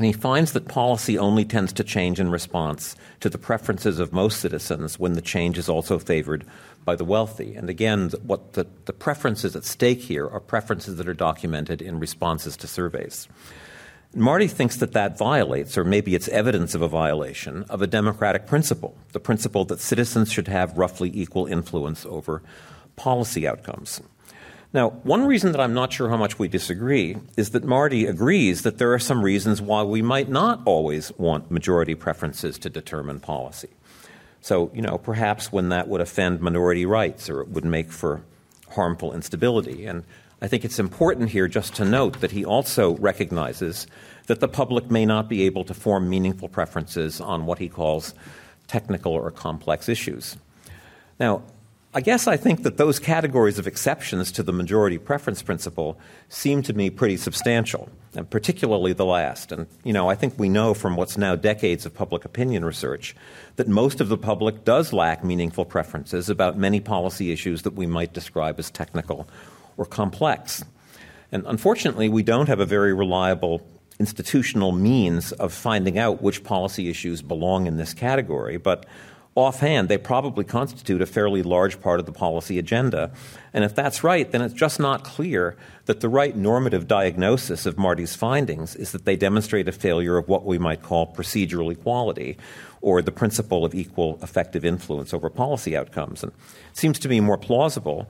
And 0.00 0.06
he 0.06 0.14
finds 0.14 0.52
that 0.52 0.66
policy 0.66 1.18
only 1.18 1.44
tends 1.44 1.74
to 1.74 1.84
change 1.84 2.18
in 2.20 2.30
response 2.30 2.96
to 3.20 3.28
the 3.28 3.36
preferences 3.36 3.98
of 3.98 4.14
most 4.14 4.40
citizens 4.40 4.98
when 4.98 5.12
the 5.12 5.20
change 5.20 5.58
is 5.58 5.68
also 5.68 5.98
favored 5.98 6.46
by 6.86 6.96
the 6.96 7.04
wealthy. 7.04 7.54
And 7.54 7.68
again, 7.68 8.08
what 8.22 8.54
the, 8.54 8.66
the 8.86 8.94
preferences 8.94 9.54
at 9.54 9.66
stake 9.66 10.00
here 10.00 10.26
are 10.26 10.40
preferences 10.40 10.96
that 10.96 11.06
are 11.06 11.12
documented 11.12 11.82
in 11.82 12.00
responses 12.00 12.56
to 12.56 12.66
surveys. 12.66 13.28
Marty 14.14 14.48
thinks 14.48 14.78
that 14.78 14.92
that 14.92 15.18
violates, 15.18 15.76
or 15.76 15.84
maybe 15.84 16.14
it's 16.14 16.28
evidence 16.28 16.74
of 16.74 16.80
a 16.80 16.88
violation, 16.88 17.64
of 17.64 17.82
a 17.82 17.86
democratic 17.86 18.46
principle, 18.46 18.96
the 19.12 19.20
principle 19.20 19.66
that 19.66 19.80
citizens 19.80 20.32
should 20.32 20.48
have 20.48 20.78
roughly 20.78 21.10
equal 21.12 21.44
influence 21.44 22.06
over 22.06 22.40
policy 22.96 23.46
outcomes. 23.46 24.00
Now, 24.72 24.90
one 24.90 25.26
reason 25.26 25.50
that 25.50 25.60
I'm 25.60 25.74
not 25.74 25.92
sure 25.92 26.08
how 26.08 26.16
much 26.16 26.38
we 26.38 26.46
disagree 26.46 27.16
is 27.36 27.50
that 27.50 27.64
Marty 27.64 28.06
agrees 28.06 28.62
that 28.62 28.78
there 28.78 28.92
are 28.92 29.00
some 29.00 29.22
reasons 29.22 29.60
why 29.60 29.82
we 29.82 30.00
might 30.00 30.28
not 30.28 30.60
always 30.64 31.10
want 31.18 31.50
majority 31.50 31.96
preferences 31.96 32.56
to 32.58 32.70
determine 32.70 33.18
policy. 33.18 33.68
So, 34.42 34.70
you 34.72 34.80
know, 34.80 34.96
perhaps 34.96 35.50
when 35.50 35.70
that 35.70 35.88
would 35.88 36.00
offend 36.00 36.40
minority 36.40 36.86
rights 36.86 37.28
or 37.28 37.40
it 37.40 37.48
would 37.48 37.64
make 37.64 37.90
for 37.90 38.22
harmful 38.70 39.12
instability. 39.12 39.86
And 39.86 40.04
I 40.40 40.46
think 40.46 40.64
it's 40.64 40.78
important 40.78 41.30
here 41.30 41.48
just 41.48 41.74
to 41.74 41.84
note 41.84 42.20
that 42.20 42.30
he 42.30 42.44
also 42.44 42.96
recognizes 42.98 43.88
that 44.28 44.38
the 44.38 44.48
public 44.48 44.88
may 44.88 45.04
not 45.04 45.28
be 45.28 45.42
able 45.42 45.64
to 45.64 45.74
form 45.74 46.08
meaningful 46.08 46.48
preferences 46.48 47.20
on 47.20 47.44
what 47.44 47.58
he 47.58 47.68
calls 47.68 48.14
technical 48.68 49.12
or 49.12 49.32
complex 49.32 49.88
issues. 49.88 50.36
Now, 51.18 51.42
I 51.92 52.00
guess 52.00 52.28
I 52.28 52.36
think 52.36 52.62
that 52.62 52.76
those 52.76 53.00
categories 53.00 53.58
of 53.58 53.66
exceptions 53.66 54.30
to 54.32 54.44
the 54.44 54.52
majority 54.52 54.96
preference 54.96 55.42
principle 55.42 55.98
seem 56.28 56.62
to 56.62 56.72
me 56.72 56.88
pretty 56.88 57.16
substantial, 57.16 57.88
and 58.14 58.30
particularly 58.30 58.92
the 58.92 59.04
last. 59.04 59.50
And, 59.50 59.66
you 59.82 59.92
know, 59.92 60.08
I 60.08 60.14
think 60.14 60.38
we 60.38 60.48
know 60.48 60.72
from 60.72 60.94
what's 60.94 61.18
now 61.18 61.34
decades 61.34 61.84
of 61.84 61.92
public 61.92 62.24
opinion 62.24 62.64
research 62.64 63.16
that 63.56 63.66
most 63.66 64.00
of 64.00 64.08
the 64.08 64.16
public 64.16 64.64
does 64.64 64.92
lack 64.92 65.24
meaningful 65.24 65.64
preferences 65.64 66.30
about 66.30 66.56
many 66.56 66.78
policy 66.78 67.32
issues 67.32 67.62
that 67.62 67.74
we 67.74 67.86
might 67.86 68.12
describe 68.12 68.60
as 68.60 68.70
technical 68.70 69.28
or 69.76 69.84
complex. 69.84 70.64
And 71.32 71.44
unfortunately, 71.44 72.08
we 72.08 72.22
don't 72.22 72.46
have 72.46 72.60
a 72.60 72.66
very 72.66 72.94
reliable 72.94 73.66
institutional 73.98 74.70
means 74.70 75.32
of 75.32 75.52
finding 75.52 75.98
out 75.98 76.22
which 76.22 76.44
policy 76.44 76.88
issues 76.88 77.20
belong 77.20 77.66
in 77.66 77.78
this 77.78 77.94
category, 77.94 78.58
but 78.58 78.86
offhand, 79.40 79.88
they 79.88 79.98
probably 79.98 80.44
constitute 80.44 81.02
a 81.02 81.06
fairly 81.06 81.42
large 81.42 81.80
part 81.80 82.00
of 82.00 82.06
the 82.06 82.12
policy 82.12 82.58
agenda. 82.58 83.10
And 83.52 83.64
if 83.64 83.74
that's 83.74 84.04
right, 84.04 84.30
then 84.30 84.42
it's 84.42 84.54
just 84.54 84.78
not 84.78 85.04
clear 85.04 85.56
that 85.86 86.00
the 86.00 86.08
right 86.08 86.36
normative 86.36 86.86
diagnosis 86.86 87.66
of 87.66 87.76
Marty's 87.76 88.14
findings 88.14 88.76
is 88.76 88.92
that 88.92 89.04
they 89.04 89.16
demonstrate 89.16 89.68
a 89.68 89.72
failure 89.72 90.16
of 90.16 90.28
what 90.28 90.44
we 90.44 90.58
might 90.58 90.82
call 90.82 91.12
procedural 91.12 91.72
equality 91.72 92.36
or 92.80 93.02
the 93.02 93.12
principle 93.12 93.64
of 93.64 93.74
equal 93.74 94.18
effective 94.22 94.64
influence 94.64 95.12
over 95.12 95.28
policy 95.28 95.76
outcomes. 95.76 96.22
And 96.22 96.32
it 96.32 96.76
seems 96.76 96.98
to 97.00 97.08
me 97.08 97.20
more 97.20 97.38
plausible 97.38 98.08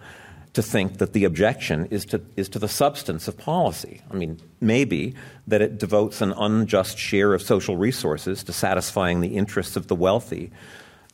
to 0.52 0.62
think 0.62 0.98
that 0.98 1.12
the 1.12 1.24
objection 1.24 1.86
is 1.86 2.04
to, 2.06 2.20
is 2.36 2.48
to 2.48 2.58
the 2.58 2.68
substance 2.68 3.28
of 3.28 3.38
policy. 3.38 4.00
I 4.10 4.14
mean, 4.14 4.40
maybe 4.60 5.14
that 5.46 5.62
it 5.62 5.78
devotes 5.78 6.20
an 6.20 6.32
unjust 6.32 6.98
share 6.98 7.34
of 7.34 7.42
social 7.42 7.76
resources 7.76 8.42
to 8.44 8.52
satisfying 8.52 9.20
the 9.20 9.36
interests 9.36 9.76
of 9.76 9.86
the 9.86 9.94
wealthy 9.94 10.50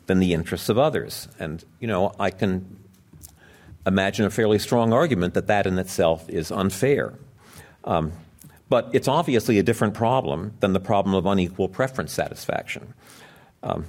than 0.07 0.20
the 0.20 0.33
interests 0.33 0.69
of 0.69 0.78
others. 0.78 1.28
And, 1.39 1.65
you 1.81 1.87
know, 1.87 2.15
I 2.19 2.31
can 2.31 2.78
imagine 3.87 4.27
a 4.27 4.31
fairly 4.31 4.59
strong 4.59 4.93
argument 4.93 5.35
that 5.35 5.47
that 5.47 5.66
in 5.66 5.78
itself 5.78 6.28
is 6.28 6.51
unfair. 6.51 7.15
Um, 7.85 8.12
but 8.69 8.91
it's 8.93 9.09
obviously 9.09 9.59
a 9.59 9.62
different 9.62 9.95
problem 9.95 10.55
than 10.61 10.73
the 10.73 10.81
problem 10.81 11.15
of 11.15 11.27
unequal 11.27 11.69
preference 11.69 12.12
satisfaction. 12.12 12.95
Um, 13.62 13.87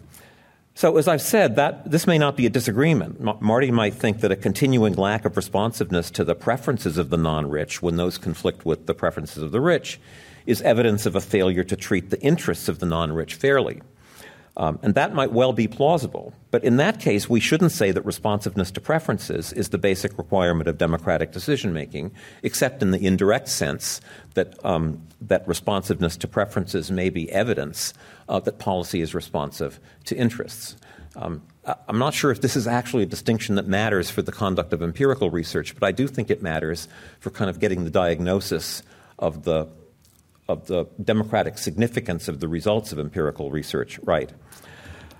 so, 0.76 0.98
as 0.98 1.08
I've 1.08 1.24
said, 1.24 1.56
that 1.56 1.90
this 1.90 2.06
may 2.06 2.20
not 2.20 2.38
be 2.38 2.46
a 2.46 2.52
disagreement. 2.52 3.18
M- 3.20 3.38
Marty 3.40 3.72
might 3.72 3.96
think 3.96 4.20
that 4.20 4.32
a 4.32 4.36
continuing 4.36 4.94
lack 4.94 5.26
of 5.26 5.36
responsiveness 5.36 6.12
to 6.12 6.24
the 6.24 6.36
preferences 6.36 7.00
of 7.00 7.10
the 7.10 7.18
non-rich, 7.18 7.82
when 7.82 7.96
those 7.96 8.20
conflict 8.20 8.64
with 8.64 8.86
the 8.86 8.94
preferences 8.94 9.42
of 9.42 9.52
the 9.52 9.60
rich, 9.60 10.00
is 10.46 10.62
evidence 10.62 11.08
of 11.08 11.16
a 11.16 11.22
failure 11.22 11.64
to 11.64 11.76
treat 11.76 12.12
the 12.12 12.22
interests 12.22 12.70
of 12.70 12.78
the 12.78 12.86
non-rich 12.86 13.34
fairly. 13.34 13.82
Um, 14.58 14.80
and 14.82 14.96
that 14.96 15.14
might 15.14 15.32
well 15.32 15.54
be 15.54 15.68
plausible. 15.68 16.34
But 16.50 16.64
in 16.64 16.78
that 16.78 17.00
case, 17.00 17.30
we 17.30 17.40
shouldn't 17.40 17.72
say 17.72 17.92
that 17.92 18.04
responsiveness 18.04 18.72
to 18.72 18.82
preferences 18.82 19.54
is 19.54 19.70
the 19.70 19.78
basic 19.78 20.18
requirement 20.18 20.68
of 20.68 20.80
democratic 20.80 21.32
decision 21.32 21.74
making, 21.74 22.12
except 22.42 22.82
in 22.82 22.90
the 22.90 23.06
indirect 23.06 23.50
sense 23.50 24.02
that, 24.34 24.54
um, 24.66 25.00
that 25.22 25.48
responsiveness 25.48 26.18
to 26.18 26.28
preferences 26.28 26.90
may 26.90 27.12
be 27.12 27.32
evidence 27.32 27.94
uh, 28.30 28.40
that 28.40 28.58
policy 28.58 29.02
is 29.02 29.14
responsive 29.14 29.80
to 30.06 30.16
interests. 30.18 30.76
Um, 31.16 31.44
I'm 31.88 32.00
not 32.00 32.16
sure 32.16 32.32
if 32.32 32.42
this 32.42 32.56
is 32.56 32.66
actually 32.66 33.04
a 33.04 33.08
distinction 33.08 33.56
that 33.56 33.68
matters 33.68 34.10
for 34.10 34.24
the 34.24 34.32
conduct 34.32 34.74
of 34.74 34.82
empirical 34.82 35.30
research, 35.30 35.76
but 35.76 35.86
I 35.86 35.92
do 35.92 36.08
think 36.08 36.32
it 36.32 36.42
matters 36.42 36.88
for 37.20 37.30
kind 37.30 37.50
of 37.50 37.60
getting 37.60 37.84
the 37.84 37.92
diagnosis 37.92 38.82
of 39.20 39.44
the 39.44 39.68
of 40.48 40.68
the 40.68 40.86
democratic 41.04 41.58
significance 41.58 42.30
of 42.30 42.40
the 42.40 42.48
results 42.48 42.94
of 42.94 43.00
empirical 43.00 43.52
research 43.52 44.00
right. 44.04 44.32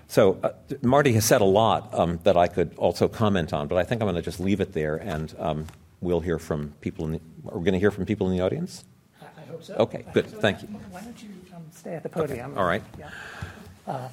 So, 0.08 0.40
uh, 0.42 0.52
Marty 0.80 1.12
has 1.12 1.26
said 1.26 1.42
a 1.42 1.44
lot 1.44 1.92
um, 1.92 2.18
that 2.24 2.36
I 2.36 2.48
could 2.48 2.74
also 2.78 3.08
comment 3.08 3.52
on, 3.52 3.68
but 3.68 3.76
I 3.76 3.84
think 3.84 4.00
I'm 4.00 4.06
going 4.06 4.16
to 4.16 4.22
just 4.22 4.40
leave 4.40 4.60
it 4.60 4.72
there, 4.72 4.96
and 4.96 5.34
um, 5.38 5.66
we'll 6.00 6.20
hear 6.20 6.38
from 6.38 6.72
people. 6.80 7.04
In 7.04 7.12
the, 7.12 7.20
are 7.50 7.58
we 7.58 7.64
going 7.64 7.74
to 7.74 7.78
hear 7.78 7.90
from 7.90 8.06
people 8.06 8.26
in 8.30 8.36
the 8.36 8.42
audience? 8.42 8.84
I 9.20 9.42
hope 9.50 9.62
so. 9.62 9.74
Okay, 9.74 10.06
good. 10.14 10.30
So 10.30 10.40
Thank 10.40 10.62
you. 10.62 10.68
Why 10.68 11.02
don't 11.02 11.22
you 11.22 11.28
um, 11.54 11.62
stay 11.70 11.94
at 11.94 12.02
the 12.02 12.08
podium? 12.08 12.52
Okay. 12.52 12.58
All 12.58 12.66
right. 12.66 12.82
Yeah. 12.98 13.10
Uh, 13.86 14.08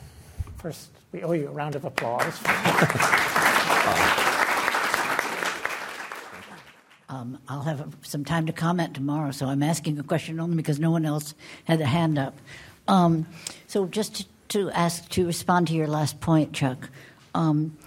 first, 0.58 0.90
we 1.14 1.24
owe 1.24 1.32
you 1.32 1.48
a 1.48 1.52
round 1.52 1.76
of 1.76 1.86
applause. 1.86 2.42
Um, 7.08 7.38
I'll 7.48 7.62
have 7.62 7.96
some 8.02 8.26
time 8.26 8.48
to 8.48 8.52
comment 8.52 8.96
tomorrow, 8.96 9.30
so 9.32 9.46
I'm 9.46 9.62
asking 9.62 10.00
a 10.00 10.04
question 10.04 10.40
only 10.40 10.58
because 10.58 10.80
no 10.80 10.90
one 10.90 11.06
else 11.06 11.36
had 11.66 11.80
a 11.80 11.86
hand 11.86 12.18
up. 12.18 12.36
Um, 12.88 13.28
so, 13.68 13.86
just 13.86 14.16
to, 14.16 14.26
to, 14.50 14.70
ask 14.72 15.08
to 15.10 15.26
respond 15.26 15.68
to 15.68 15.74
your 15.74 15.88
last 15.88 16.20
point, 16.20 16.54
Chuck, 16.54 16.90
um, 17.34 17.78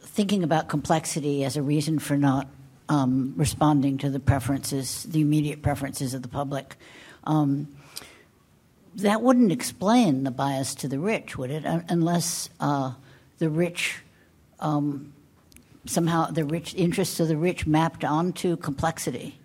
thinking 0.00 0.42
about 0.42 0.68
complexity 0.68 1.44
as 1.44 1.56
a 1.56 1.62
reason 1.62 1.98
for 1.98 2.16
not 2.16 2.48
um, 2.88 3.34
responding 3.36 3.98
to 3.98 4.10
the 4.10 4.20
preferences, 4.20 5.04
the 5.04 5.20
immediate 5.20 5.62
preferences 5.62 6.14
of 6.14 6.22
the 6.22 6.28
public, 6.28 6.76
um, 7.24 7.68
that 8.96 9.22
wouldn't 9.22 9.52
explain 9.52 10.24
the 10.24 10.30
bias 10.30 10.74
to 10.74 10.88
the 10.88 10.98
rich, 10.98 11.38
would 11.38 11.50
it? 11.50 11.64
Unless 11.64 12.50
uh, 12.60 12.92
the 13.38 13.48
rich 13.48 14.02
um, 14.60 15.12
somehow 15.84 16.26
the 16.30 16.44
rich 16.44 16.74
interests 16.74 17.20
of 17.20 17.28
the 17.28 17.36
rich 17.36 17.66
mapped 17.66 18.04
onto 18.04 18.56
complexity. 18.56 19.38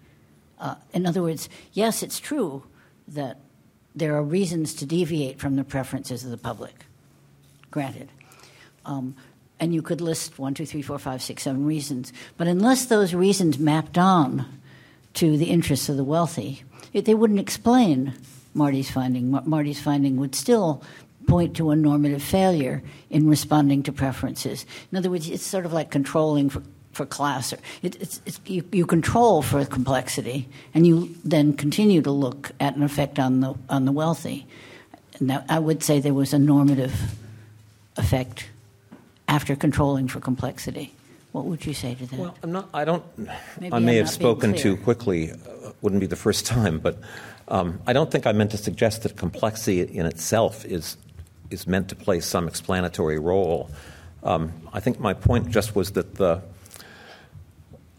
Uh, 0.60 0.76
in 0.94 1.06
other 1.06 1.22
words, 1.22 1.50
yes, 1.74 2.04
it's 2.04 2.20
true 2.20 2.64
that 3.08 3.40
there 3.98 4.16
are 4.16 4.24
reasons 4.24 4.74
to 4.76 4.86
deviate 4.86 5.40
from 5.40 5.56
the 5.56 5.64
preferences 5.64 6.24
of 6.24 6.32
the 6.32 6.38
public. 6.38 6.86
Granted. 7.72 8.10
Um, 8.86 9.16
and 9.60 9.74
you 9.74 9.82
could 9.82 10.02
list 10.02 10.38
one, 10.38 10.54
two, 10.54 10.66
three, 10.66 10.82
four, 10.82 11.00
five, 11.00 11.22
six, 11.22 11.44
seven 11.44 11.66
reasons. 11.66 12.14
But 12.38 12.48
unless 12.48 12.86
those 12.86 13.14
reasons 13.14 13.58
mapped 13.58 13.98
on 13.98 14.46
to 15.16 15.36
the 15.36 15.46
interests 15.46 15.90
of 15.90 15.98
the 15.98 16.04
wealthy, 16.04 16.64
it, 16.94 17.06
they 17.06 17.16
wouldn't 17.16 17.40
explain 17.40 18.14
Marty's 18.54 18.90
finding. 18.90 19.32
Marty's 19.46 19.82
finding 19.82 20.18
would 20.18 20.36
still 20.36 20.84
point 21.28 21.58
to 21.58 21.72
a 21.72 21.76
normative 21.76 22.24
failure 22.24 22.82
in 23.10 23.28
responding 23.28 23.84
to 23.84 23.92
preferences. 23.92 24.66
In 24.92 24.98
other 24.98 25.10
words, 25.10 25.30
it's 25.30 25.44
sort 25.44 25.66
of 25.66 25.74
like 25.74 25.92
controlling 25.92 26.50
for, 26.50 26.64
for 26.98 27.06
class. 27.06 27.54
It, 27.54 27.96
it's, 28.02 28.20
it's, 28.26 28.42
you, 28.46 28.64
you 28.72 28.86
control 28.86 29.42
for 29.42 29.64
complexity, 29.64 30.50
and 30.74 30.86
you 30.86 31.16
then 31.24 31.54
continue 31.54 32.02
to 32.02 32.12
look 32.12 32.52
at 32.60 32.76
an 32.76 32.84
effect 32.84 33.20
on 33.20 33.40
the 33.40 33.54
on 33.70 33.86
the 33.86 33.92
wealthy. 33.94 34.46
Now, 35.20 35.46
I 35.48 35.60
would 35.60 35.84
say 35.84 36.00
there 36.00 36.14
was 36.14 36.34
a 36.34 36.40
normative 36.40 36.94
effect 37.96 38.50
after 39.28 39.56
controlling 39.56 40.08
for 40.08 40.20
complexity. 40.20 40.94
What 41.32 41.46
would 41.46 41.66
you 41.66 41.74
say 41.74 41.96
to 41.96 42.06
that? 42.08 42.20
Well, 42.20 42.36
I'm 42.44 42.52
not. 42.52 42.70
I 42.74 42.84
don't. 42.84 43.04
Maybe 43.18 43.74
I 43.74 43.80
may 43.80 44.00
I'm 44.00 44.06
have 44.06 44.10
spoken 44.10 44.56
too 44.56 44.76
quickly. 44.78 45.32
Uh, 45.32 45.72
wouldn't 45.82 46.02
be 46.02 46.08
the 46.08 46.16
first 46.16 46.46
time, 46.46 46.80
but 46.80 46.98
um, 47.48 47.80
I 47.86 47.94
don't 47.94 48.10
think 48.12 48.26
I 48.26 48.32
meant 48.32 48.52
to 48.52 48.58
suggest 48.58 49.04
that 49.04 49.16
complexity 49.16 49.82
in 49.82 50.06
itself 50.06 50.66
is 50.66 50.98
is 51.52 51.68
meant 51.68 51.90
to 51.90 51.96
play 51.96 52.20
some 52.20 52.48
explanatory 52.48 53.20
role. 53.20 53.70
Um, 54.24 54.52
I 54.74 54.80
think 54.80 55.00
my 55.00 55.14
point 55.14 55.52
just 55.52 55.76
was 55.76 55.92
that 55.92 56.16
the 56.16 56.42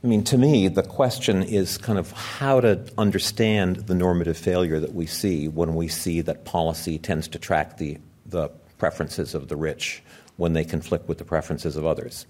I 0.02 0.06
mean, 0.06 0.22
to 0.24 0.38
me, 0.38 0.68
the 0.68 0.84
question 0.84 1.42
is 1.42 1.76
kind 1.76 1.98
of 1.98 2.12
how 2.12 2.60
to 2.60 2.88
understand 2.96 3.76
the 3.88 3.96
normative 3.96 4.38
failure 4.38 4.78
that 4.78 4.94
we 4.94 5.06
see 5.06 5.48
when 5.48 5.74
we 5.74 5.88
see 5.88 6.20
that 6.20 6.44
policy 6.44 6.98
tends 6.98 7.26
to 7.28 7.38
track 7.40 7.78
the, 7.78 7.98
the 8.24 8.48
preferences 8.78 9.34
of 9.34 9.48
the 9.48 9.56
rich 9.56 10.04
when 10.36 10.52
they 10.52 10.64
conflict 10.64 11.08
with 11.08 11.18
the 11.18 11.24
preferences 11.24 11.74
of 11.74 11.84
others. 11.84 12.26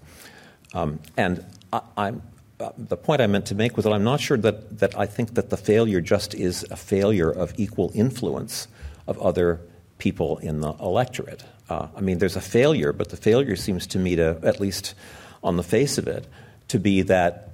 Um, 0.73 0.99
and 1.15 1.45
I, 1.71 2.13
uh, 2.59 2.71
the 2.75 2.97
point 2.97 3.21
I 3.21 3.27
meant 3.27 3.45
to 3.47 3.55
make 3.55 3.75
was 3.75 3.85
that 3.85 3.93
I'm 3.93 4.03
not 4.03 4.19
sure 4.19 4.37
that, 4.37 4.79
that 4.79 4.97
I 4.97 5.05
think 5.05 5.35
that 5.35 5.51
the 5.51 5.57
failure 5.57 6.01
just 6.01 6.33
is 6.33 6.65
a 6.71 6.75
failure 6.75 7.29
of 7.29 7.53
equal 7.57 7.91
influence 7.93 8.67
of 9.05 9.19
other 9.19 9.61
people 9.99 10.39
in 10.39 10.61
the 10.61 10.73
electorate. 10.73 11.43
Uh, 11.69 11.87
I 11.95 12.01
mean, 12.01 12.17
there's 12.17 12.35
a 12.35 12.41
failure, 12.41 12.93
but 12.93 13.09
the 13.09 13.17
failure 13.17 13.55
seems 13.55 13.85
to 13.87 13.99
me 13.99 14.15
to, 14.15 14.39
at 14.41 14.59
least 14.59 14.95
on 15.43 15.55
the 15.55 15.63
face 15.63 15.99
of 15.99 16.07
it, 16.07 16.25
to 16.69 16.79
be 16.79 17.03
that 17.03 17.48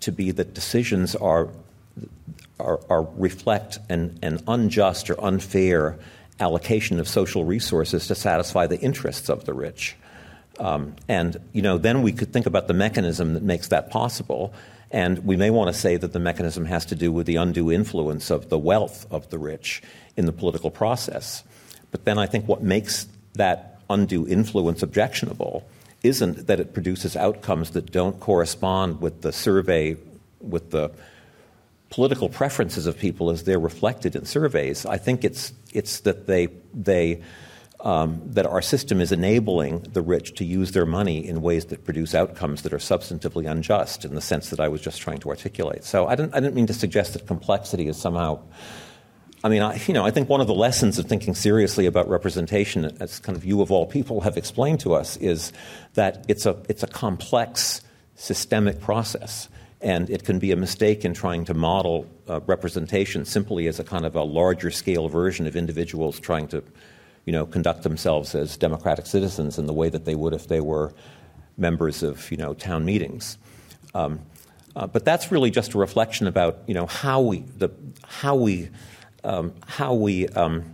to 0.00 0.12
be 0.12 0.30
that 0.30 0.54
decisions 0.54 1.14
are, 1.16 1.48
are, 2.58 2.80
are 2.88 3.02
reflect 3.16 3.78
an, 3.88 4.18
an 4.22 4.40
unjust 4.46 5.10
or 5.10 5.22
unfair 5.24 5.98
allocation 6.40 7.00
of 7.00 7.08
social 7.08 7.44
resources 7.44 8.06
to 8.06 8.14
satisfy 8.14 8.66
the 8.66 8.78
interests 8.80 9.28
of 9.28 9.44
the 9.44 9.52
rich. 9.52 9.96
Um, 10.58 10.96
and 11.08 11.36
you 11.52 11.62
know, 11.62 11.78
then 11.78 12.02
we 12.02 12.12
could 12.12 12.32
think 12.32 12.46
about 12.46 12.68
the 12.68 12.74
mechanism 12.74 13.34
that 13.34 13.42
makes 13.42 13.68
that 13.68 13.90
possible. 13.90 14.52
And 14.90 15.24
we 15.24 15.36
may 15.36 15.50
want 15.50 15.72
to 15.72 15.78
say 15.78 15.96
that 15.96 16.12
the 16.12 16.18
mechanism 16.18 16.64
has 16.64 16.86
to 16.86 16.94
do 16.94 17.12
with 17.12 17.26
the 17.26 17.36
undue 17.36 17.70
influence 17.70 18.30
of 18.30 18.48
the 18.48 18.58
wealth 18.58 19.06
of 19.10 19.28
the 19.30 19.38
rich 19.38 19.82
in 20.16 20.26
the 20.26 20.32
political 20.32 20.70
process. 20.70 21.44
But 21.90 22.04
then 22.04 22.18
I 22.18 22.26
think 22.26 22.48
what 22.48 22.62
makes 22.62 23.06
that 23.34 23.80
undue 23.90 24.26
influence 24.26 24.82
objectionable 24.82 25.64
isn't 26.02 26.46
that 26.46 26.60
it 26.60 26.72
produces 26.72 27.16
outcomes 27.16 27.70
that 27.70 27.90
don't 27.90 28.20
correspond 28.20 29.00
with 29.00 29.22
the 29.22 29.32
survey, 29.32 29.96
with 30.40 30.70
the 30.70 30.90
political 31.90 32.28
preferences 32.28 32.86
of 32.86 32.98
people 32.98 33.30
as 33.30 33.44
they're 33.44 33.58
reflected 33.58 34.14
in 34.14 34.24
surveys. 34.24 34.86
I 34.86 34.98
think 34.98 35.24
it's, 35.24 35.52
it's 35.72 36.00
that 36.00 36.26
they, 36.26 36.48
they 36.74 37.22
um, 37.80 38.20
that 38.24 38.44
our 38.46 38.60
system 38.60 39.00
is 39.00 39.12
enabling 39.12 39.80
the 39.80 40.02
rich 40.02 40.34
to 40.36 40.44
use 40.44 40.72
their 40.72 40.86
money 40.86 41.26
in 41.26 41.42
ways 41.42 41.66
that 41.66 41.84
produce 41.84 42.14
outcomes 42.14 42.62
that 42.62 42.72
are 42.72 42.78
substantively 42.78 43.48
unjust 43.48 44.04
in 44.04 44.14
the 44.14 44.20
sense 44.20 44.50
that 44.50 44.60
I 44.60 44.68
was 44.68 44.80
just 44.80 45.00
trying 45.00 45.18
to 45.18 45.28
articulate. 45.28 45.84
So 45.84 46.06
I 46.06 46.16
didn't, 46.16 46.34
I 46.34 46.40
didn't 46.40 46.54
mean 46.54 46.66
to 46.66 46.74
suggest 46.74 47.12
that 47.12 47.26
complexity 47.26 47.86
is 47.86 47.96
somehow 47.96 48.40
I 49.44 49.48
mean, 49.48 49.62
I, 49.62 49.80
you 49.86 49.94
know, 49.94 50.04
I 50.04 50.10
think 50.10 50.28
one 50.28 50.40
of 50.40 50.48
the 50.48 50.54
lessons 50.54 50.98
of 50.98 51.06
thinking 51.06 51.34
seriously 51.34 51.86
about 51.86 52.08
representation, 52.08 52.96
as 53.00 53.20
kind 53.20 53.36
of 53.36 53.44
you 53.44 53.62
of 53.62 53.70
all 53.70 53.86
people 53.86 54.22
have 54.22 54.36
explained 54.36 54.80
to 54.80 54.94
us, 54.94 55.16
is 55.18 55.52
that 55.94 56.24
it's 56.28 56.44
a, 56.44 56.60
it's 56.68 56.82
a 56.82 56.88
complex 56.88 57.82
systemic 58.16 58.80
process. 58.80 59.48
And 59.80 60.10
it 60.10 60.24
can 60.24 60.40
be 60.40 60.50
a 60.50 60.56
mistake 60.56 61.04
in 61.04 61.14
trying 61.14 61.44
to 61.44 61.54
model 61.54 62.06
uh, 62.28 62.40
representation 62.46 63.24
simply 63.24 63.68
as 63.68 63.78
a 63.78 63.84
kind 63.84 64.04
of 64.04 64.16
a 64.16 64.24
larger 64.24 64.72
scale 64.72 65.08
version 65.08 65.46
of 65.46 65.54
individuals 65.54 66.18
trying 66.18 66.48
to, 66.48 66.64
you 67.24 67.32
know, 67.32 67.46
conduct 67.46 67.84
themselves 67.84 68.34
as 68.34 68.56
democratic 68.56 69.06
citizens 69.06 69.56
in 69.56 69.66
the 69.66 69.72
way 69.72 69.88
that 69.88 70.04
they 70.04 70.16
would 70.16 70.34
if 70.34 70.48
they 70.48 70.60
were 70.60 70.92
members 71.56 72.02
of, 72.02 72.28
you 72.32 72.36
know, 72.36 72.54
town 72.54 72.84
meetings. 72.84 73.38
Um, 73.94 74.20
uh, 74.74 74.88
but 74.88 75.04
that's 75.04 75.30
really 75.30 75.50
just 75.52 75.74
a 75.74 75.78
reflection 75.78 76.26
about, 76.26 76.58
you 76.66 76.74
know, 76.74 76.86
how 76.86 77.20
we, 77.20 77.38
the, 77.56 77.70
how 78.04 78.34
we 78.34 78.70
um, 79.28 79.52
how 79.66 79.92
we 79.94 80.26
um, 80.28 80.64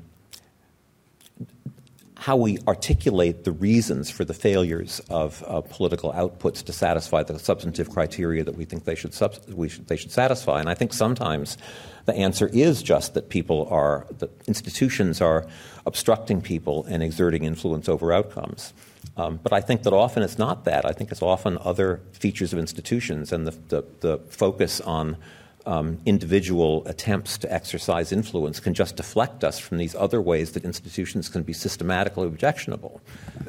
how 2.24 2.36
we 2.36 2.58
articulate 2.66 3.44
the 3.44 3.52
reasons 3.52 4.10
for 4.10 4.24
the 4.24 4.32
failures 4.32 4.98
of 5.10 5.44
uh, 5.46 5.60
political 5.60 6.10
outputs 6.14 6.64
to 6.64 6.72
satisfy 6.72 7.22
the 7.22 7.38
substantive 7.38 7.90
criteria 7.90 8.42
that 8.42 8.56
we 8.56 8.64
think 8.64 8.84
they 8.84 8.94
should, 8.94 9.12
sub- 9.12 9.36
we 9.50 9.68
should, 9.68 9.86
they 9.88 9.96
should 9.96 10.10
satisfy. 10.10 10.58
And 10.58 10.70
I 10.70 10.74
think 10.74 10.94
sometimes 10.94 11.58
the 12.06 12.14
answer 12.14 12.48
is 12.50 12.82
just 12.82 13.12
that 13.12 13.28
people 13.28 13.68
are, 13.70 14.06
that 14.20 14.30
institutions 14.48 15.20
are 15.20 15.46
obstructing 15.84 16.40
people 16.40 16.86
and 16.88 17.02
exerting 17.02 17.44
influence 17.44 17.90
over 17.90 18.10
outcomes. 18.10 18.72
Um, 19.18 19.38
but 19.42 19.52
I 19.52 19.60
think 19.60 19.82
that 19.82 19.92
often 19.92 20.22
it's 20.22 20.38
not 20.38 20.64
that. 20.64 20.86
I 20.86 20.92
think 20.92 21.12
it's 21.12 21.20
often 21.20 21.58
other 21.60 22.00
features 22.12 22.54
of 22.54 22.58
institutions 22.58 23.32
and 23.34 23.46
the, 23.46 23.54
the, 23.68 23.84
the 24.00 24.18
focus 24.30 24.80
on 24.80 25.18
um, 25.66 25.98
individual 26.04 26.82
attempts 26.86 27.38
to 27.38 27.52
exercise 27.52 28.12
influence 28.12 28.60
can 28.60 28.74
just 28.74 28.96
deflect 28.96 29.44
us 29.44 29.58
from 29.58 29.78
these 29.78 29.94
other 29.94 30.20
ways 30.20 30.52
that 30.52 30.64
institutions 30.64 31.28
can 31.28 31.42
be 31.42 31.52
systematically 31.52 32.26
objectionable. 32.26 33.00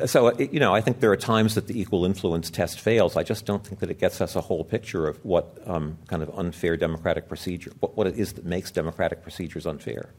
So, 0.06 0.28
uh, 0.28 0.38
you 0.38 0.60
know, 0.60 0.74
I 0.74 0.82
think 0.82 1.00
there 1.00 1.12
are 1.12 1.18
times 1.18 1.56
that 1.56 1.68
the 1.68 1.80
equal 1.80 2.06
influence 2.06 2.50
test 2.50 2.80
fails. 2.80 3.18
I 3.18 3.24
just 3.24 3.46
don't 3.46 3.66
think 3.66 3.80
that 3.80 3.90
it 3.90 4.00
gets 4.00 4.22
us 4.22 4.36
a 4.36 4.42
whole 4.42 4.64
picture 4.64 5.08
of 5.08 5.24
what 5.26 5.58
um, 5.66 5.98
kind 6.08 6.24
of 6.24 6.38
unfair 6.38 6.78
democratic 6.78 7.28
procedure, 7.28 7.72
what, 7.80 7.98
what 7.98 8.08
it 8.08 8.18
is 8.18 8.34
that 8.34 8.46
makes 8.46 8.72
democratic 8.72 9.22
procedures 9.22 9.66
unfair. 9.66 10.10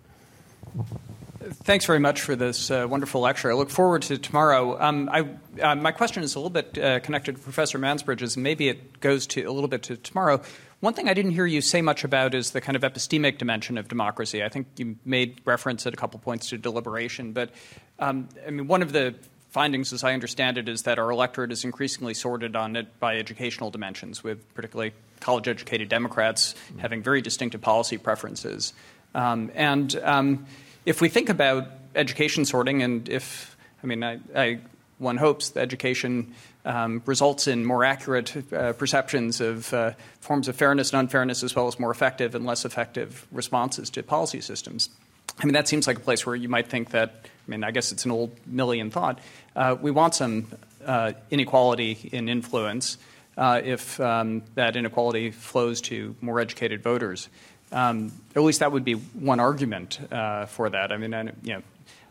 Thanks 1.49 1.85
very 1.87 2.01
much 2.01 2.23
for 2.23 2.35
this 2.35 2.71
uh, 2.71 2.87
wonderful 2.89 3.21
lecture. 3.21 3.51
I 3.51 3.55
look 3.55 3.71
forward 3.71 4.03
to 4.03 4.19
tomorrow. 4.19 4.81
Um, 4.81 5.09
I, 5.13 5.29
uh, 5.63 5.77
my 5.77 5.93
question 5.93 6.25
is 6.25 6.35
a 6.35 6.41
little 6.41 6.51
bit 6.51 6.77
uh, 6.77 6.99
connected 7.01 7.37
to 7.37 7.41
Professor 7.41 7.79
Mansbridge's, 7.79 8.35
and 8.35 8.43
maybe 8.43 8.69
it 8.69 9.01
goes 9.01 9.27
to 9.29 9.43
a 9.43 9.53
little 9.53 9.69
bit 9.69 9.85
to 9.85 9.97
tomorrow. 9.97 10.43
One 10.87 10.95
thing 10.95 11.09
I 11.09 11.15
didn't 11.15 11.33
hear 11.33 11.47
you 11.47 11.63
say 11.63 11.83
much 11.83 12.05
about 12.05 12.33
is 12.33 12.53
the 12.53 12.61
kind 12.61 12.77
of 12.77 12.83
epistemic 12.83 13.39
dimension 13.39 13.77
of 13.77 13.89
democracy. 13.89 14.45
I 14.45 14.49
think 14.49 14.69
you 14.77 14.95
made 15.05 15.41
reference 15.45 15.85
at 15.85 15.93
a 15.93 15.97
couple 15.97 16.21
points 16.21 16.51
to 16.51 16.59
deliberation, 16.59 17.33
but 17.33 17.51
um, 17.99 18.29
I 18.47 18.51
mean, 18.51 18.69
one 18.69 18.83
of 18.83 18.93
the 18.93 19.17
findings, 19.51 19.93
as 19.93 20.05
I 20.05 20.15
understand 20.15 20.59
it, 20.59 20.69
is 20.69 20.83
that 20.83 21.01
our 21.01 21.11
electorate 21.11 21.51
is 21.51 21.65
increasingly 21.65 22.15
sorted 22.15 22.55
on 22.55 22.77
it 22.77 23.01
by 23.01 23.17
educational 23.17 23.73
dimensions, 23.73 24.23
with 24.23 24.55
particularly 24.55 24.93
college 25.19 25.49
educated 25.49 25.89
Democrats 25.89 26.55
having 26.79 27.03
very 27.03 27.21
distinctive 27.21 27.61
policy 27.61 27.99
preferences. 27.99 28.73
Um, 29.13 29.51
and 29.57 29.93
um, 30.05 30.47
if 30.85 31.01
we 31.01 31.09
think 31.09 31.31
about 31.31 31.67
education 31.97 32.45
sorting, 32.45 32.85
and 32.85 33.09
if, 33.09 33.57
I 33.83 33.89
mean, 33.89 34.05
I, 34.05 34.21
I 34.37 34.61
one 34.99 35.17
hopes 35.17 35.51
the 35.51 35.61
education 35.61 36.33
um, 36.67 37.01
results 37.07 37.47
in 37.47 37.65
more 37.65 37.85
accurate 37.85 38.53
uh, 38.53 38.73
perceptions 38.75 39.41
of 39.41 39.73
uh, 39.73 39.93
forms 40.21 40.49
of 40.49 40.57
fairness 40.57 40.93
and 40.93 41.01
unfairness, 41.01 41.43
as 41.43 41.55
well 41.55 41.69
as 41.69 41.79
more 41.79 41.91
effective 41.91 42.35
and 42.35 42.45
less 42.45 42.65
effective 42.65 43.27
responses 43.31 43.89
to 43.91 44.03
policy 44.03 44.41
systems. 44.41 44.91
I 45.39 45.45
mean, 45.45 45.55
that 45.55 45.69
seems 45.69 45.87
like 45.87 45.97
a 45.97 46.01
place 46.01 46.27
where 46.27 46.35
you 46.35 46.49
might 46.49 46.69
think 46.69 46.91
that, 46.91 47.11
I 47.25 47.51
mean, 47.51 47.63
I 47.63 47.71
guess 47.71 47.93
it's 47.93 48.05
an 48.05 48.11
old 48.11 48.37
Millian 48.51 48.91
thought. 48.91 49.21
Uh, 49.55 49.77
we 49.81 49.91
want 49.91 50.15
some 50.15 50.49
uh, 50.85 51.13
inequality 51.31 52.11
in 52.13 52.29
influence 52.29 52.99
uh, 53.37 53.61
if 53.63 54.01
um, 54.01 54.43
that 54.55 54.77
inequality 54.77 55.31
flows 55.31 55.81
to 55.83 56.17
more 56.21 56.41
educated 56.41 56.83
voters. 56.83 57.29
Um, 57.71 58.13
at 58.35 58.43
least 58.43 58.61
that 58.61 58.73
would 58.73 58.85
be 58.85 58.95
one 58.95 59.41
argument 59.41 60.01
uh, 60.11 60.47
for 60.47 60.71
that. 60.71 60.93
I 60.93 60.97
mean, 60.97 61.13
I, 61.13 61.23
you 61.43 61.55
know, 61.55 61.63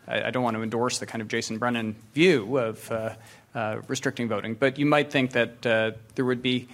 I, 0.06 0.24
I, 0.24 0.30
don't 0.30 0.42
want 0.42 0.54
to 0.56 0.62
endorse 0.62 0.98
the 0.98 1.06
kind 1.06 1.22
of 1.22 1.28
Jason 1.28 1.56
Brennan 1.58 1.96
view 2.14 2.58
of 2.58 2.92
uh, 3.56 3.80
restricting 3.88 4.28
voting. 4.28 4.54
But 4.54 4.78
you 4.78 4.84
might 4.84 5.10
think 5.10 5.32
that 5.32 5.66
uh, 5.66 5.92
there 6.14 6.26
would 6.26 6.42
be 6.42 6.68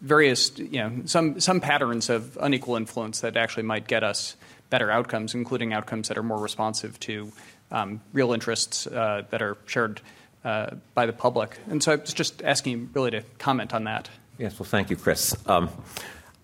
various, 0.00 0.58
you 0.58 0.78
know, 0.78 1.02
some 1.04 1.38
some 1.38 1.60
patterns 1.60 2.08
of 2.08 2.38
unequal 2.40 2.76
influence 2.76 3.20
that 3.20 3.36
actually 3.36 3.64
might 3.64 3.86
get 3.86 4.02
us 4.02 4.36
better 4.70 4.90
outcomes, 4.90 5.34
including 5.34 5.74
outcomes 5.74 6.08
that 6.08 6.16
are 6.16 6.22
more 6.22 6.38
responsive 6.38 6.98
to 7.00 7.30
um, 7.70 8.00
real 8.14 8.32
interests 8.32 8.86
uh, 8.86 9.22
that 9.28 9.42
are 9.42 9.58
shared 9.66 10.00
uh, 10.42 10.70
by 10.94 11.04
the 11.04 11.12
public. 11.12 11.58
And 11.68 11.82
so 11.82 11.92
I 11.92 11.96
was 11.96 12.14
just 12.14 12.42
asking 12.42 12.72
you 12.72 12.88
really 12.94 13.10
to 13.10 13.22
comment 13.38 13.74
on 13.74 13.84
that. 13.84 14.08
Yes, 14.38 14.58
well, 14.58 14.66
thank 14.66 14.88
you, 14.88 14.96
Chris. 14.96 15.36
Um, 15.46 15.68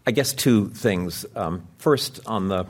I 0.06 0.10
guess 0.10 0.34
two 0.34 0.68
things. 0.68 1.24
Um, 1.34 1.66
first, 1.78 2.20
on 2.26 2.48
the 2.48 2.66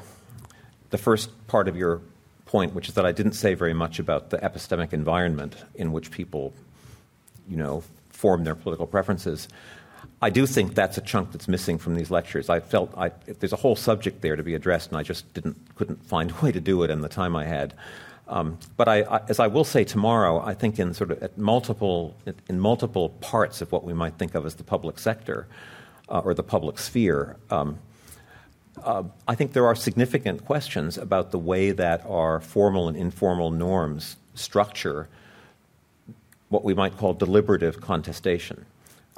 the 0.90 0.98
first 0.98 1.30
part 1.48 1.66
of 1.66 1.76
your 1.76 2.00
point, 2.46 2.74
which 2.74 2.88
is 2.88 2.94
that 2.94 3.04
I 3.04 3.12
didn't 3.12 3.32
say 3.32 3.54
very 3.54 3.74
much 3.74 3.98
about 3.98 4.30
the 4.30 4.38
epistemic 4.38 4.92
environment 4.92 5.56
in 5.74 5.92
which 5.92 6.10
people 6.10 6.54
you 7.48 7.56
know, 7.56 7.82
form 8.10 8.44
their 8.44 8.54
political 8.54 8.86
preferences. 8.86 9.48
I 10.20 10.30
do 10.30 10.46
think 10.46 10.74
that's 10.74 10.98
a 10.98 11.00
chunk 11.00 11.32
that's 11.32 11.46
missing 11.46 11.78
from 11.78 11.94
these 11.94 12.10
lectures. 12.10 12.48
I 12.48 12.60
felt 12.60 12.92
I, 12.96 13.12
there's 13.38 13.52
a 13.52 13.56
whole 13.56 13.76
subject 13.76 14.20
there 14.20 14.34
to 14.36 14.42
be 14.42 14.54
addressed, 14.54 14.90
and 14.90 14.98
I 14.98 15.02
just 15.02 15.32
didn't 15.32 15.56
couldn't 15.76 16.04
find 16.04 16.30
a 16.30 16.34
way 16.42 16.52
to 16.52 16.60
do 16.60 16.82
it 16.82 16.90
in 16.90 17.00
the 17.00 17.08
time 17.08 17.36
I 17.36 17.44
had. 17.44 17.74
Um, 18.26 18.58
but 18.76 18.88
I, 18.88 19.02
I, 19.02 19.20
as 19.28 19.40
I 19.40 19.46
will 19.46 19.64
say 19.64 19.84
tomorrow, 19.84 20.40
I 20.44 20.54
think 20.54 20.78
in 20.78 20.92
sort 20.92 21.10
of 21.10 21.38
multiple 21.38 22.16
in 22.48 22.60
multiple 22.60 23.10
parts 23.20 23.62
of 23.62 23.72
what 23.72 23.84
we 23.84 23.94
might 23.94 24.14
think 24.14 24.34
of 24.34 24.44
as 24.44 24.56
the 24.56 24.64
public 24.64 24.98
sector 24.98 25.46
uh, 26.08 26.20
or 26.20 26.34
the 26.34 26.42
public 26.42 26.78
sphere. 26.78 27.36
Um, 27.50 27.78
uh, 28.84 29.04
I 29.26 29.34
think 29.34 29.52
there 29.52 29.66
are 29.66 29.74
significant 29.74 30.44
questions 30.44 30.98
about 30.98 31.30
the 31.30 31.38
way 31.38 31.72
that 31.72 32.04
our 32.06 32.40
formal 32.40 32.88
and 32.88 32.96
informal 32.96 33.50
norms 33.50 34.16
structure 34.34 35.08
what 36.48 36.64
we 36.64 36.74
might 36.74 36.96
call 36.96 37.14
deliberative 37.14 37.80
contestation. 37.80 38.64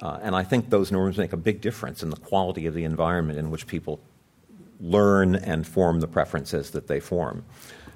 Uh, 0.03 0.19
and 0.23 0.35
I 0.35 0.43
think 0.43 0.71
those 0.71 0.91
norms 0.91 1.19
make 1.19 1.33
a 1.33 1.37
big 1.37 1.61
difference 1.61 2.03
in 2.03 2.11
the 2.11 2.17
quality 2.17 2.67
of 2.67 2.75
the 2.75 2.85
environment 2.85 3.39
in 3.39 3.51
which 3.51 3.67
people 3.67 4.01
learn 4.81 5.35
and 5.35 5.67
form 5.67 6.01
the 6.01 6.09
preferences 6.09 6.71
that 6.71 6.87
they 6.87 7.01
form. 7.01 7.45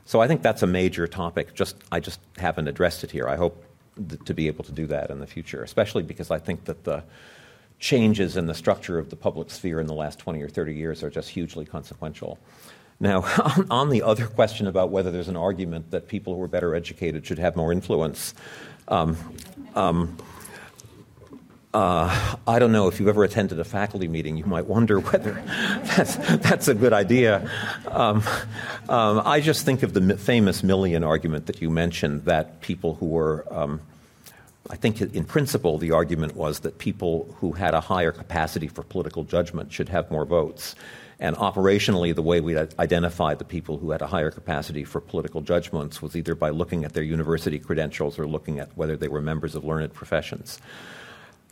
So 0.04 0.20
I 0.20 0.28
think 0.28 0.42
that's 0.42 0.62
a 0.62 0.66
major 0.66 1.06
topic. 1.06 1.54
Just 1.54 1.76
I 1.90 2.00
just 2.00 2.20
haven't 2.36 2.68
addressed 2.68 3.04
it 3.04 3.10
here. 3.10 3.26
I 3.26 3.36
hope 3.36 3.64
th- 3.96 4.22
to 4.26 4.34
be 4.34 4.48
able 4.48 4.64
to 4.64 4.72
do 4.72 4.86
that 4.88 5.10
in 5.10 5.18
the 5.18 5.26
future, 5.26 5.62
especially 5.62 6.02
because 6.02 6.30
I 6.30 6.38
think 6.38 6.66
that 6.66 6.84
the 6.84 7.02
changes 7.78 8.36
in 8.36 8.46
the 8.46 8.54
structure 8.54 8.98
of 8.98 9.08
the 9.08 9.16
public 9.16 9.50
sphere 9.50 9.80
in 9.80 9.86
the 9.86 9.94
last 9.94 10.18
20 10.18 10.42
or 10.42 10.48
30 10.48 10.74
years 10.74 11.02
are 11.02 11.10
just 11.10 11.30
hugely 11.30 11.64
consequential. 11.64 12.38
Now, 13.00 13.24
on 13.70 13.90
the 13.90 14.02
other 14.02 14.26
question 14.26 14.66
about 14.66 14.90
whether 14.90 15.10
there's 15.10 15.28
an 15.28 15.36
argument 15.36 15.90
that 15.90 16.08
people 16.08 16.34
who 16.34 16.42
are 16.42 16.48
better 16.48 16.74
educated 16.74 17.26
should 17.26 17.38
have 17.38 17.56
more 17.56 17.72
influence, 17.72 18.34
um, 18.88 19.16
um, 19.74 20.16
uh, 21.74 22.36
I 22.46 22.60
don't 22.60 22.70
know 22.70 22.86
if 22.86 23.00
you've 23.00 23.08
ever 23.08 23.24
attended 23.24 23.58
a 23.58 23.64
faculty 23.64 24.06
meeting, 24.06 24.36
you 24.36 24.46
might 24.46 24.66
wonder 24.66 25.00
whether 25.00 25.32
that's, 25.96 26.14
that's 26.36 26.68
a 26.68 26.74
good 26.74 26.92
idea. 26.92 27.50
Um, 27.88 28.22
um, 28.88 29.22
I 29.24 29.40
just 29.40 29.64
think 29.64 29.82
of 29.82 29.92
the 29.92 30.16
famous 30.16 30.62
Millian 30.62 31.04
argument 31.04 31.46
that 31.46 31.60
you 31.60 31.70
mentioned 31.70 32.26
that 32.26 32.60
people 32.60 32.94
who 32.94 33.06
were, 33.06 33.44
um, 33.50 33.80
I 34.70 34.76
think 34.76 35.00
in 35.00 35.24
principle, 35.24 35.78
the 35.78 35.90
argument 35.90 36.36
was 36.36 36.60
that 36.60 36.78
people 36.78 37.34
who 37.40 37.52
had 37.52 37.74
a 37.74 37.80
higher 37.80 38.12
capacity 38.12 38.68
for 38.68 38.84
political 38.84 39.24
judgment 39.24 39.72
should 39.72 39.88
have 39.88 40.08
more 40.12 40.24
votes. 40.24 40.76
And 41.20 41.36
operationally, 41.36 42.14
the 42.14 42.22
way 42.22 42.40
we 42.40 42.56
identified 42.56 43.38
the 43.38 43.44
people 43.44 43.78
who 43.78 43.92
had 43.92 44.02
a 44.02 44.06
higher 44.06 44.30
capacity 44.30 44.84
for 44.84 45.00
political 45.00 45.40
judgments 45.40 46.02
was 46.02 46.16
either 46.16 46.34
by 46.34 46.50
looking 46.50 46.84
at 46.84 46.92
their 46.92 47.04
university 47.04 47.58
credentials 47.58 48.18
or 48.18 48.26
looking 48.26 48.58
at 48.58 48.76
whether 48.76 48.96
they 48.96 49.08
were 49.08 49.22
members 49.22 49.54
of 49.54 49.64
learned 49.64 49.94
professions 49.94 50.58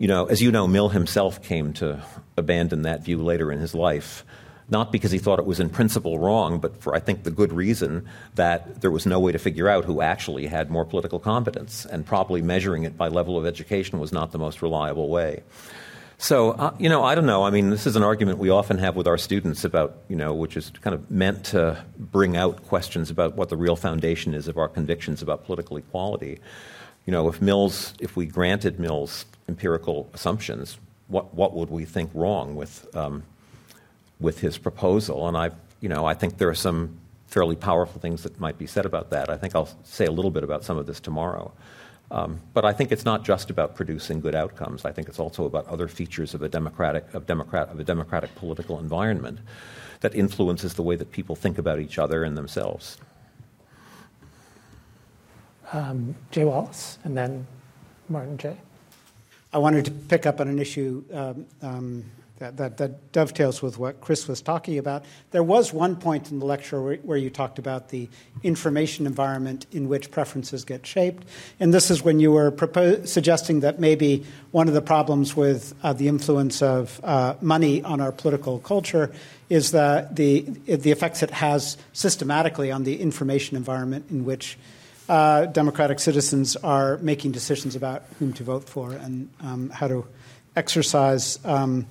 you 0.02 0.08
know, 0.08 0.26
as 0.26 0.42
you 0.42 0.50
know, 0.50 0.66
Mill 0.66 0.88
himself 0.88 1.42
came 1.42 1.72
to 1.74 2.02
abandon 2.36 2.82
that 2.82 3.04
view 3.04 3.22
later 3.22 3.52
in 3.52 3.60
his 3.60 3.72
life, 3.72 4.24
not 4.68 4.90
because 4.90 5.12
he 5.12 5.18
thought 5.18 5.38
it 5.38 5.46
was 5.46 5.60
in 5.60 5.68
principle 5.68 6.18
wrong, 6.18 6.58
but 6.58 6.76
for 6.82 6.92
I 6.92 6.98
think 6.98 7.22
the 7.22 7.30
good 7.30 7.52
reason 7.52 8.08
that 8.34 8.80
there 8.80 8.90
was 8.90 9.06
no 9.06 9.20
way 9.20 9.30
to 9.30 9.38
figure 9.38 9.68
out 9.68 9.84
who 9.84 10.00
actually 10.00 10.46
had 10.46 10.70
more 10.70 10.84
political 10.84 11.20
competence, 11.20 11.84
and 11.86 12.06
probably 12.06 12.42
measuring 12.42 12.84
it 12.84 12.96
by 12.96 13.08
level 13.08 13.38
of 13.38 13.46
education 13.46 14.00
was 14.00 14.12
not 14.12 14.32
the 14.32 14.38
most 14.38 14.60
reliable 14.60 15.08
way. 15.08 15.44
So, 16.22 16.52
uh, 16.52 16.72
you 16.78 16.88
know, 16.88 17.02
I 17.02 17.16
don't 17.16 17.26
know. 17.26 17.42
I 17.42 17.50
mean, 17.50 17.70
this 17.70 17.84
is 17.84 17.96
an 17.96 18.04
argument 18.04 18.38
we 18.38 18.48
often 18.48 18.78
have 18.78 18.94
with 18.94 19.08
our 19.08 19.18
students 19.18 19.64
about, 19.64 19.96
you 20.08 20.14
know, 20.14 20.32
which 20.32 20.56
is 20.56 20.70
kind 20.70 20.94
of 20.94 21.10
meant 21.10 21.46
to 21.46 21.84
bring 21.98 22.36
out 22.36 22.64
questions 22.68 23.10
about 23.10 23.34
what 23.34 23.48
the 23.48 23.56
real 23.56 23.74
foundation 23.74 24.32
is 24.32 24.46
of 24.46 24.56
our 24.56 24.68
convictions 24.68 25.20
about 25.20 25.44
political 25.44 25.78
equality. 25.78 26.38
You 27.06 27.10
know, 27.10 27.26
if 27.26 27.42
Mill's, 27.42 27.94
if 27.98 28.14
we 28.14 28.26
granted 28.26 28.78
Mill's 28.78 29.24
empirical 29.48 30.08
assumptions, 30.14 30.78
what, 31.08 31.34
what 31.34 31.54
would 31.54 31.70
we 31.70 31.84
think 31.84 32.08
wrong 32.14 32.54
with, 32.54 32.86
um, 32.94 33.24
with 34.20 34.38
his 34.38 34.58
proposal? 34.58 35.26
And 35.26 35.36
I, 35.36 35.50
you 35.80 35.88
know, 35.88 36.06
I 36.06 36.14
think 36.14 36.38
there 36.38 36.48
are 36.48 36.54
some 36.54 37.00
fairly 37.26 37.56
powerful 37.56 38.00
things 38.00 38.22
that 38.22 38.38
might 38.38 38.58
be 38.58 38.68
said 38.68 38.86
about 38.86 39.10
that. 39.10 39.28
I 39.28 39.36
think 39.36 39.56
I'll 39.56 39.70
say 39.82 40.06
a 40.06 40.12
little 40.12 40.30
bit 40.30 40.44
about 40.44 40.62
some 40.62 40.78
of 40.78 40.86
this 40.86 41.00
tomorrow. 41.00 41.50
Um, 42.12 42.40
but 42.52 42.66
I 42.66 42.74
think 42.74 42.92
it's 42.92 43.06
not 43.06 43.24
just 43.24 43.48
about 43.48 43.74
producing 43.74 44.20
good 44.20 44.34
outcomes. 44.34 44.84
I 44.84 44.92
think 44.92 45.08
it's 45.08 45.18
also 45.18 45.46
about 45.46 45.66
other 45.66 45.88
features 45.88 46.34
of 46.34 46.42
a 46.42 46.48
democratic, 46.48 47.12
of, 47.14 47.26
democrat, 47.26 47.70
of 47.70 47.80
a 47.80 47.84
democratic 47.84 48.34
political 48.34 48.78
environment 48.78 49.38
that 50.00 50.14
influences 50.14 50.74
the 50.74 50.82
way 50.82 50.94
that 50.94 51.10
people 51.10 51.34
think 51.34 51.56
about 51.56 51.80
each 51.80 51.98
other 51.98 52.22
and 52.22 52.36
themselves. 52.36 52.98
Um, 55.72 56.14
Jay 56.30 56.44
Wallace, 56.44 56.98
and 57.04 57.16
then 57.16 57.46
Martin 58.10 58.36
Jay. 58.36 58.58
I 59.54 59.56
wanted 59.56 59.86
to 59.86 59.90
pick 59.90 60.26
up 60.26 60.38
on 60.38 60.48
an 60.48 60.58
issue 60.58 61.02
um, 61.14 61.46
um, 61.62 62.04
that, 62.42 62.56
that, 62.56 62.76
that, 62.78 63.12
dovetails 63.12 63.62
with 63.62 63.78
what 63.78 64.00
Chris 64.00 64.26
was 64.26 64.40
talking 64.40 64.76
about. 64.78 65.04
There 65.30 65.44
was 65.44 65.72
one 65.72 65.94
point 65.94 66.32
in 66.32 66.40
the 66.40 66.44
lecture 66.44 66.82
where, 66.82 66.96
where, 66.96 67.16
you 67.16 67.30
talked 67.30 67.58
about 67.58 67.90
the 67.90 68.08
information 68.42 69.06
environment 69.06 69.66
in 69.70 69.88
which 69.88 70.10
preferences 70.10 70.64
get 70.64 70.84
shaped. 70.84 71.24
And 71.60 71.72
this 71.72 71.88
is 71.90 72.02
when 72.02 72.18
you 72.18 72.32
were 72.32 72.52
suggesting 73.04 73.60
that 73.60 73.78
maybe 73.78 74.24
one 74.50 74.66
of 74.66 74.74
the 74.74 74.82
problems 74.82 75.36
with 75.36 75.72
uh, 75.84 75.92
the 75.92 76.08
influence 76.08 76.62
of 76.62 77.00
uh, 77.04 77.34
money 77.40 77.82
on 77.84 78.00
our 78.00 78.10
political 78.10 78.58
culture 78.58 79.12
is 79.48 79.70
that 79.70 80.16
the, 80.16 80.40
the 80.40 80.90
effects 80.90 81.22
it 81.22 81.30
has 81.30 81.76
systematically 81.92 82.72
on 82.72 82.82
the 82.82 83.00
information 83.00 83.56
environment 83.56 84.06
in 84.10 84.24
which 84.24 84.58
uh, 85.08 85.46
democratic 85.46 86.00
citizens 86.00 86.56
are 86.56 86.96
making 86.98 87.30
decisions 87.30 87.76
about 87.76 88.02
whom 88.18 88.32
to 88.32 88.42
vote 88.42 88.68
for 88.68 88.92
and 88.92 89.28
um, 89.40 89.70
how 89.70 89.86
to 89.86 90.04
exercise, 90.56 91.38
um, 91.44 91.86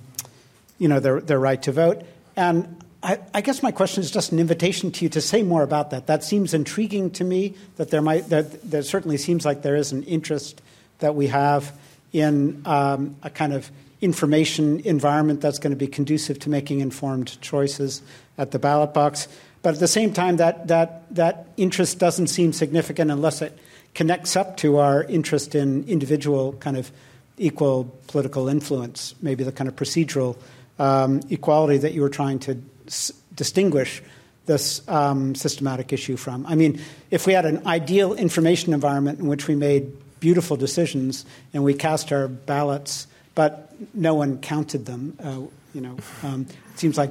you 0.82 0.88
know, 0.88 0.98
their, 0.98 1.20
their 1.20 1.38
right 1.38 1.62
to 1.62 1.70
vote. 1.70 2.02
And 2.34 2.82
I, 3.04 3.20
I, 3.32 3.40
guess 3.40 3.62
my 3.62 3.70
question 3.70 4.02
is 4.02 4.10
just 4.10 4.32
an 4.32 4.40
invitation 4.40 4.90
to 4.90 5.04
you 5.04 5.08
to 5.10 5.20
say 5.20 5.44
more 5.44 5.62
about 5.62 5.90
that. 5.90 6.08
That 6.08 6.24
seems 6.24 6.54
intriguing 6.54 7.12
to 7.12 7.24
me. 7.24 7.54
That 7.76 7.90
there 7.90 8.02
might 8.02 8.28
that 8.30 8.68
there 8.68 8.82
certainly 8.82 9.16
seems 9.16 9.44
like 9.44 9.62
there 9.62 9.76
is 9.76 9.92
an 9.92 10.02
interest 10.02 10.60
that 10.98 11.14
we 11.14 11.28
have 11.28 11.72
in 12.12 12.62
um, 12.66 13.14
a 13.22 13.30
kind 13.30 13.52
of 13.52 13.70
information 14.00 14.80
environment 14.80 15.40
that's 15.40 15.60
going 15.60 15.70
to 15.70 15.76
be 15.76 15.86
conducive 15.86 16.40
to 16.40 16.50
making 16.50 16.80
informed 16.80 17.40
choices 17.40 18.02
at 18.36 18.50
the 18.50 18.58
ballot 18.58 18.92
box. 18.92 19.28
But 19.62 19.74
at 19.74 19.80
the 19.80 19.86
same 19.86 20.12
time, 20.12 20.38
that, 20.38 20.66
that, 20.66 21.14
that 21.14 21.46
interest 21.56 22.00
doesn't 22.00 22.26
seem 22.26 22.52
significant 22.52 23.12
unless 23.12 23.40
it 23.40 23.56
connects 23.94 24.34
up 24.34 24.56
to 24.58 24.78
our 24.78 25.04
interest 25.04 25.54
in 25.54 25.84
individual 25.84 26.54
kind 26.54 26.76
of 26.76 26.90
equal 27.38 27.84
political 28.08 28.48
influence, 28.48 29.14
maybe 29.22 29.44
the 29.44 29.52
kind 29.52 29.68
of 29.68 29.76
procedural 29.76 30.36
um, 30.78 31.20
equality 31.30 31.78
that 31.78 31.92
you 31.92 32.00
were 32.00 32.08
trying 32.08 32.38
to 32.40 32.62
s- 32.86 33.12
distinguish 33.34 34.02
this 34.46 34.86
um, 34.88 35.34
systematic 35.34 35.92
issue 35.92 36.16
from. 36.16 36.44
I 36.46 36.54
mean, 36.54 36.80
if 37.10 37.26
we 37.26 37.32
had 37.32 37.46
an 37.46 37.66
ideal 37.66 38.14
information 38.14 38.72
environment 38.72 39.20
in 39.20 39.26
which 39.26 39.46
we 39.46 39.54
made 39.54 39.92
beautiful 40.20 40.56
decisions 40.56 41.24
and 41.54 41.64
we 41.64 41.74
cast 41.74 42.12
our 42.12 42.28
ballots, 42.28 43.06
but 43.34 43.72
no 43.94 44.14
one 44.14 44.38
counted 44.38 44.86
them, 44.86 45.16
uh, 45.22 45.40
you 45.74 45.80
know, 45.80 45.96
um, 46.22 46.46
it 46.72 46.78
seems 46.78 46.98
like 46.98 47.10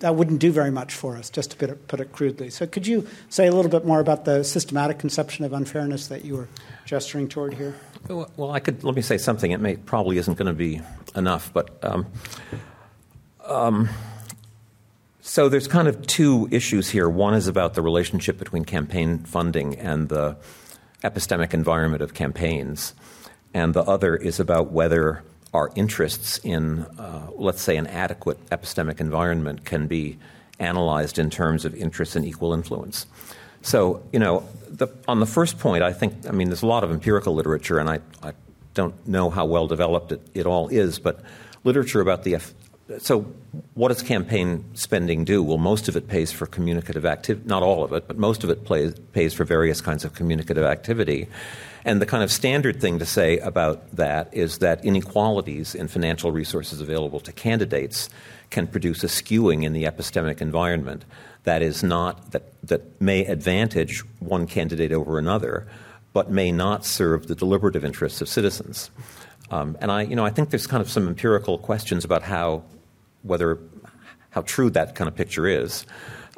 that 0.00 0.16
wouldn't 0.16 0.40
do 0.40 0.50
very 0.50 0.70
much 0.70 0.92
for 0.92 1.16
us, 1.16 1.30
just 1.30 1.52
to 1.52 1.56
put 1.56 1.70
it, 1.70 1.88
put 1.88 2.00
it, 2.00 2.12
crudely. 2.12 2.50
So, 2.50 2.66
could 2.66 2.86
you 2.86 3.06
say 3.30 3.46
a 3.46 3.52
little 3.52 3.70
bit 3.70 3.86
more 3.86 4.00
about 4.00 4.24
the 4.24 4.42
systematic 4.42 4.98
conception 4.98 5.44
of 5.44 5.52
unfairness 5.52 6.08
that 6.08 6.24
you 6.24 6.36
were 6.36 6.48
gesturing 6.84 7.28
toward 7.28 7.54
here? 7.54 7.74
Well, 8.08 8.50
I 8.50 8.58
could 8.58 8.82
let 8.82 8.96
me 8.96 9.02
say 9.02 9.16
something. 9.16 9.52
It 9.52 9.60
may 9.60 9.76
probably 9.76 10.18
isn't 10.18 10.36
going 10.36 10.48
to 10.48 10.52
be 10.52 10.80
enough, 11.14 11.52
but 11.52 11.78
um, 11.84 12.06
um, 13.46 13.88
so 15.20 15.48
there's 15.48 15.68
kind 15.68 15.88
of 15.88 16.06
two 16.06 16.48
issues 16.50 16.90
here. 16.90 17.08
One 17.08 17.34
is 17.34 17.46
about 17.46 17.74
the 17.74 17.82
relationship 17.82 18.38
between 18.38 18.64
campaign 18.64 19.18
funding 19.18 19.76
and 19.78 20.08
the 20.08 20.36
epistemic 21.02 21.54
environment 21.54 22.02
of 22.02 22.14
campaigns, 22.14 22.94
and 23.54 23.74
the 23.74 23.82
other 23.82 24.16
is 24.16 24.40
about 24.40 24.72
whether 24.72 25.22
our 25.54 25.70
interests 25.74 26.38
in, 26.38 26.80
uh, 26.98 27.28
let's 27.34 27.60
say, 27.60 27.76
an 27.76 27.86
adequate 27.86 28.44
epistemic 28.46 29.00
environment 29.00 29.64
can 29.64 29.86
be 29.86 30.18
analyzed 30.58 31.18
in 31.18 31.28
terms 31.30 31.64
of 31.64 31.74
interests 31.74 32.16
and 32.16 32.24
equal 32.24 32.54
influence. 32.54 33.06
So, 33.62 34.02
you 34.12 34.18
know, 34.18 34.48
the, 34.68 34.88
on 35.06 35.20
the 35.20 35.26
first 35.26 35.58
point, 35.58 35.82
I 35.82 35.92
think, 35.92 36.26
I 36.26 36.32
mean, 36.32 36.48
there's 36.48 36.62
a 36.62 36.66
lot 36.66 36.84
of 36.84 36.90
empirical 36.90 37.34
literature, 37.34 37.78
and 37.78 37.88
I, 37.88 38.00
I 38.22 38.32
don't 38.74 39.06
know 39.06 39.30
how 39.30 39.44
well 39.44 39.66
developed 39.66 40.12
it, 40.12 40.20
it 40.34 40.46
all 40.46 40.68
is, 40.68 40.98
but 40.98 41.22
literature 41.64 42.00
about 42.00 42.24
the. 42.24 42.38
So, 42.98 43.22
what 43.74 43.88
does 43.88 44.02
campaign 44.02 44.64
spending 44.74 45.24
do? 45.24 45.42
Well, 45.42 45.58
most 45.58 45.88
of 45.88 45.96
it 45.96 46.08
pays 46.08 46.32
for 46.32 46.46
communicative 46.46 47.06
activity, 47.06 47.48
not 47.48 47.62
all 47.62 47.84
of 47.84 47.92
it, 47.92 48.06
but 48.06 48.18
most 48.18 48.44
of 48.44 48.50
it 48.50 48.64
plays, 48.64 48.94
pays 49.12 49.32
for 49.32 49.44
various 49.44 49.80
kinds 49.80 50.04
of 50.04 50.14
communicative 50.14 50.64
activity. 50.64 51.28
And 51.84 52.00
the 52.00 52.06
kind 52.06 52.22
of 52.22 52.30
standard 52.30 52.80
thing 52.80 52.98
to 52.98 53.06
say 53.06 53.38
about 53.38 53.96
that 53.96 54.32
is 54.32 54.58
that 54.58 54.84
inequalities 54.84 55.74
in 55.74 55.88
financial 55.88 56.30
resources 56.30 56.80
available 56.80 57.20
to 57.20 57.32
candidates 57.32 58.08
can 58.50 58.66
produce 58.66 59.02
a 59.02 59.08
skewing 59.08 59.64
in 59.64 59.72
the 59.72 59.84
epistemic 59.84 60.40
environment 60.40 61.04
that 61.44 61.62
is 61.62 61.82
not 61.82 62.32
that, 62.32 62.52
that 62.62 63.00
may 63.00 63.24
advantage 63.24 64.00
one 64.20 64.46
candidate 64.46 64.92
over 64.92 65.18
another, 65.18 65.66
but 66.12 66.30
may 66.30 66.52
not 66.52 66.84
serve 66.84 67.26
the 67.26 67.34
deliberative 67.34 67.84
interests 67.84 68.20
of 68.20 68.28
citizens. 68.28 68.90
Um, 69.52 69.76
and 69.80 69.92
I, 69.92 70.02
you 70.02 70.16
know, 70.16 70.24
I 70.24 70.30
think 70.30 70.50
there's 70.50 70.66
kind 70.66 70.80
of 70.80 70.90
some 70.90 71.06
empirical 71.06 71.58
questions 71.58 72.04
about 72.04 72.22
how 72.22 72.64
whether 73.22 73.58
how 74.30 74.42
true 74.42 74.70
that 74.70 74.94
kind 74.94 75.08
of 75.08 75.14
picture 75.14 75.46
is. 75.46 75.86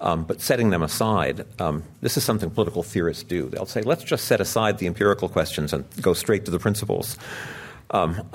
Um, 0.00 0.24
but 0.24 0.40
setting 0.40 0.70
them 0.70 0.82
aside, 0.82 1.46
um, 1.60 1.84
this 2.00 2.16
is 2.16 2.24
something 2.24 2.50
political 2.50 2.82
theorists 2.82 3.22
do. 3.22 3.48
They'll 3.48 3.64
say, 3.64 3.82
let's 3.82 4.02
just 4.02 4.24
set 4.24 4.40
aside 4.40 4.78
the 4.78 4.86
empirical 4.86 5.28
questions 5.28 5.72
and 5.72 5.84
go 6.02 6.12
straight 6.12 6.44
to 6.46 6.50
the 6.50 6.58
principles. 6.58 7.16
Um, 7.90 8.28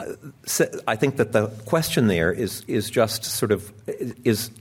I 0.88 0.96
think 0.96 1.18
that 1.18 1.34
the 1.34 1.48
question 1.66 2.08
there 2.08 2.32
is, 2.32 2.64
is 2.68 2.90
just 2.90 3.26
sort 3.26 3.52
of 3.52 3.74
is, 3.88 4.52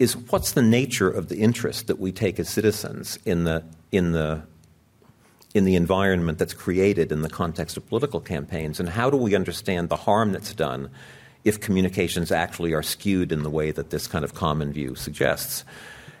is 0.00 0.16
what's 0.16 0.52
the 0.52 0.62
nature 0.62 1.08
of 1.08 1.28
the 1.28 1.36
interest 1.36 1.86
that 1.86 2.00
we 2.00 2.10
take 2.10 2.40
as 2.40 2.48
citizens 2.48 3.18
in 3.24 3.44
the, 3.44 3.62
in 3.92 4.10
the, 4.10 4.42
in 5.54 5.64
the 5.64 5.76
environment 5.76 6.38
that's 6.38 6.54
created 6.54 7.12
in 7.12 7.22
the 7.22 7.28
context 7.28 7.76
of 7.76 7.86
political 7.88 8.20
campaigns, 8.20 8.80
and 8.80 8.88
how 8.88 9.10
do 9.10 9.16
we 9.16 9.34
understand 9.34 9.88
the 9.88 9.96
harm 9.96 10.32
that's 10.32 10.54
done 10.54 10.90
if 11.44 11.60
communications 11.60 12.32
actually 12.32 12.72
are 12.72 12.82
skewed 12.82 13.32
in 13.32 13.42
the 13.42 13.50
way 13.50 13.70
that 13.70 13.90
this 13.90 14.06
kind 14.06 14.24
of 14.24 14.34
common 14.34 14.72
view 14.72 14.94
suggests? 14.94 15.64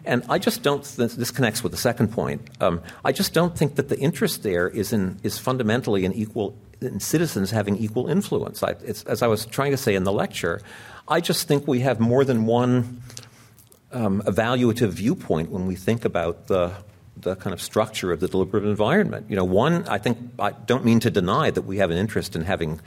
And 0.04 0.24
I 0.28 0.38
just 0.38 0.62
don't, 0.62 0.82
this 0.82 1.30
connects 1.30 1.62
with 1.62 1.70
the 1.70 1.78
second 1.78 2.12
point. 2.12 2.42
Um, 2.60 2.82
I 3.04 3.12
just 3.12 3.32
don't 3.32 3.56
think 3.56 3.76
that 3.76 3.88
the 3.88 3.98
interest 3.98 4.42
there 4.42 4.68
is, 4.68 4.92
in, 4.92 5.18
is 5.22 5.38
fundamentally 5.38 6.04
in 6.04 6.12
equal, 6.12 6.56
in 6.80 6.98
citizens 6.98 7.52
having 7.52 7.76
equal 7.76 8.08
influence. 8.08 8.62
I, 8.64 8.74
as 9.06 9.22
I 9.22 9.28
was 9.28 9.46
trying 9.46 9.70
to 9.70 9.76
say 9.76 9.94
in 9.94 10.02
the 10.02 10.12
lecture, 10.12 10.60
I 11.06 11.20
just 11.20 11.46
think 11.46 11.68
we 11.68 11.80
have 11.80 12.00
more 12.00 12.24
than 12.24 12.46
one 12.46 13.00
um, 13.92 14.22
evaluative 14.26 14.88
viewpoint 14.88 15.50
when 15.50 15.66
we 15.66 15.76
think 15.76 16.04
about 16.04 16.48
the, 16.48 16.72
the 17.22 17.36
kind 17.36 17.54
of 17.54 17.62
structure 17.62 18.12
of 18.12 18.20
the 18.20 18.28
deliberative 18.28 18.68
environment. 18.68 19.26
You 19.28 19.36
know, 19.36 19.44
one, 19.44 19.86
I 19.88 19.98
think, 19.98 20.18
I 20.38 20.50
don't 20.52 20.84
mean 20.84 21.00
to 21.00 21.10
deny 21.10 21.50
that 21.50 21.62
we 21.62 21.78
have 21.78 21.90
an 21.90 21.96
interest 21.96 22.36
in 22.36 22.42
having 22.42 22.80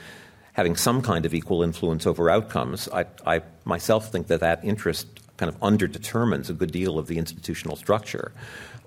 having 0.53 0.77
some 0.77 1.01
kind 1.01 1.25
of 1.25 1.33
equal 1.33 1.63
influence 1.63 2.07
over 2.07 2.29
outcomes. 2.29 2.87
I, 2.87 3.05
I 3.25 3.41
myself 3.65 4.09
think 4.09 4.27
that 4.27 4.39
that 4.39 4.63
interest 4.63 5.05
kind 5.35 5.49
of 5.53 5.59
underdetermines 5.59 6.49
a 6.49 6.53
good 6.53 6.71
deal 6.71 6.97
of 6.97 7.07
the 7.07 7.17
institutional 7.17 7.75
structure, 7.75 8.31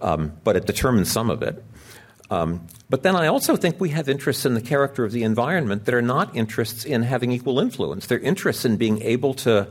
um, 0.00 0.32
but 0.44 0.56
it 0.56 0.64
determines 0.64 1.12
some 1.12 1.28
of 1.28 1.42
it. 1.42 1.62
Um, 2.30 2.66
but 2.88 3.02
then 3.02 3.16
I 3.16 3.26
also 3.26 3.54
think 3.54 3.78
we 3.78 3.90
have 3.90 4.08
interests 4.08 4.46
in 4.46 4.54
the 4.54 4.62
character 4.62 5.04
of 5.04 5.12
the 5.12 5.24
environment 5.24 5.84
that 5.84 5.94
are 5.94 6.02
not 6.02 6.34
interests 6.34 6.86
in 6.86 7.02
having 7.02 7.32
equal 7.32 7.60
influence. 7.60 8.06
They're 8.06 8.18
interests 8.18 8.64
in 8.64 8.78
being 8.78 9.02
able 9.02 9.34
to 9.34 9.68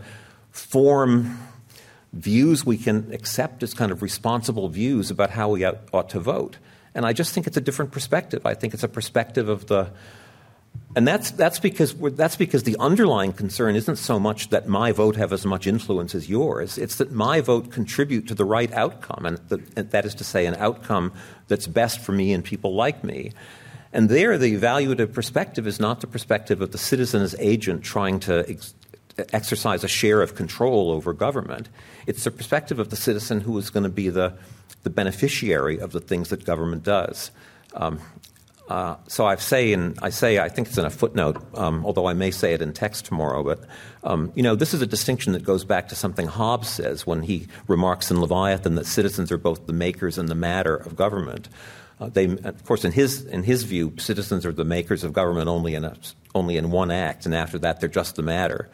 form 0.51 1.39
views 2.13 2.65
we 2.65 2.77
can 2.77 3.11
accept 3.13 3.63
as 3.63 3.73
kind 3.73 3.91
of 3.91 4.01
responsible 4.01 4.69
views 4.69 5.11
about 5.11 5.29
how 5.31 5.49
we 5.49 5.65
ought, 5.65 6.09
to 6.09 6.19
vote. 6.19 6.57
And 6.95 7.05
I 7.05 7.13
just 7.13 7.33
think 7.33 7.47
it's 7.47 7.57
a 7.57 7.61
different 7.61 7.91
perspective. 7.91 8.45
I 8.45 8.53
think 8.53 8.73
it's 8.73 8.83
a 8.83 8.87
perspective 8.87 9.49
of 9.49 9.67
the 9.67 9.91
and 10.95 11.07
that's, 11.07 11.31
that's, 11.31 11.59
because, 11.59 11.93
that's 12.15 12.35
because 12.35 12.63
the 12.63 12.75
underlying 12.79 13.33
concern 13.33 13.75
isn't 13.75 13.97
so 13.97 14.19
much 14.19 14.49
that 14.49 14.67
my 14.67 14.91
vote 14.91 15.15
have 15.15 15.33
as 15.33 15.45
much 15.45 15.67
influence 15.67 16.15
as 16.15 16.29
yours. 16.29 16.77
It's 16.77 16.95
that 16.95 17.11
my 17.11 17.41
vote 17.41 17.71
contribute 17.71 18.27
to 18.29 18.35
the 18.35 18.45
right 18.45 18.71
outcome, 18.73 19.25
and 19.25 19.37
that 19.75 20.05
is 20.05 20.15
to 20.15 20.23
say, 20.23 20.45
an 20.45 20.55
outcome 20.55 21.13
that's 21.47 21.67
best 21.67 21.99
for 21.99 22.13
me 22.13 22.33
and 22.33 22.43
people 22.43 22.73
like 22.73 23.03
me. 23.03 23.31
And 23.93 24.09
there, 24.09 24.37
the 24.37 24.55
evaluative 24.55 25.13
perspective 25.13 25.67
is 25.67 25.79
not 25.79 26.01
the 26.01 26.07
perspective 26.07 26.61
of 26.61 26.71
the 26.71 26.77
citizen 26.77 27.21
as 27.21 27.35
agent 27.39 27.83
trying 27.83 28.19
to 28.21 28.47
ex- 28.49 28.73
exercise 29.33 29.83
a 29.83 29.87
share 29.87 30.21
of 30.21 30.35
control 30.35 30.91
over 30.91 31.13
government. 31.13 31.69
It's 32.05 32.23
the 32.23 32.31
perspective 32.31 32.79
of 32.79 32.89
the 32.89 32.95
citizen 32.95 33.41
who 33.41 33.57
is 33.57 33.69
going 33.69 33.83
to 33.83 33.89
be 33.89 34.09
the, 34.09 34.37
the 34.83 34.89
beneficiary 34.89 35.79
of 35.79 35.91
the 35.91 35.99
things 35.99 36.29
that 36.29 36.45
government 36.45 36.83
does. 36.83 37.31
Um, 37.73 37.99
uh, 38.69 38.97
so 39.07 39.25
I 39.25 39.35
say, 39.37 39.71
in, 39.71 39.95
I 40.01 40.09
say, 40.09 40.39
I 40.39 40.49
think 40.49 40.67
it's 40.67 40.77
in 40.77 40.85
a 40.85 40.89
footnote, 40.89 41.41
um, 41.55 41.85
although 41.85 42.05
I 42.05 42.13
may 42.13 42.31
say 42.31 42.53
it 42.53 42.61
in 42.61 42.73
text 42.73 43.05
tomorrow. 43.05 43.43
But 43.43 43.61
um, 44.03 44.31
you 44.35 44.43
know, 44.43 44.55
this 44.55 44.73
is 44.73 44.81
a 44.81 44.87
distinction 44.87 45.33
that 45.33 45.43
goes 45.43 45.63
back 45.63 45.87
to 45.89 45.95
something 45.95 46.27
Hobbes 46.27 46.67
says 46.67 47.07
when 47.07 47.21
he 47.23 47.47
remarks 47.67 48.11
in 48.11 48.19
Leviathan 48.19 48.75
that 48.75 48.85
citizens 48.85 49.31
are 49.31 49.37
both 49.37 49.67
the 49.67 49.73
makers 49.73 50.17
and 50.17 50.27
the 50.27 50.35
matter 50.35 50.75
of 50.75 50.97
government. 50.97 51.47
Uh, 51.99 52.09
they, 52.09 52.25
of 52.25 52.63
course, 52.63 52.85
in 52.85 52.91
his 52.91 53.25
in 53.25 53.43
his 53.43 53.63
view, 53.63 53.93
citizens 53.97 54.45
are 54.45 54.51
the 54.51 54.63
makers 54.63 55.03
of 55.03 55.13
government 55.13 55.47
only 55.47 55.73
in 55.73 55.83
a, 55.83 55.95
only 56.35 56.55
in 56.57 56.69
one 56.69 56.91
act, 56.91 57.25
and 57.25 57.33
after 57.33 57.57
that, 57.57 57.79
they're 57.79 57.89
just 57.89 58.15
the 58.15 58.21
matter. 58.21 58.69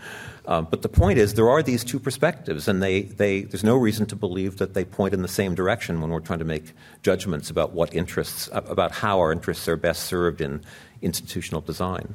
Um, 0.46 0.68
but 0.70 0.82
the 0.82 0.90
point 0.90 1.18
is, 1.20 1.36
there 1.36 1.50
are 1.50 1.64
these 1.64 1.86
two 1.86 2.00
perspectives, 2.00 2.68
and 2.68 2.84
they, 2.84 3.04
they, 3.04 3.44
there's 3.44 3.64
no 3.64 3.78
reason 3.78 4.06
to 4.08 4.16
believe 4.18 4.58
that 4.58 4.74
they 4.74 4.84
point 4.84 5.14
in 5.14 5.22
the 5.22 5.30
same 5.30 5.56
direction 5.56 6.02
when 6.02 6.10
we're 6.10 6.20
trying 6.20 6.40
to 6.40 6.46
make 6.46 6.74
judgments 7.02 7.50
about 7.50 7.72
what 7.72 7.96
interests, 7.96 8.50
about 8.52 8.92
how 8.92 9.20
our 9.20 9.32
interests 9.32 9.70
are 9.70 9.78
best 9.78 10.04
served 10.04 10.42
in 10.42 10.62
institutional 11.02 11.62
design. 11.62 12.14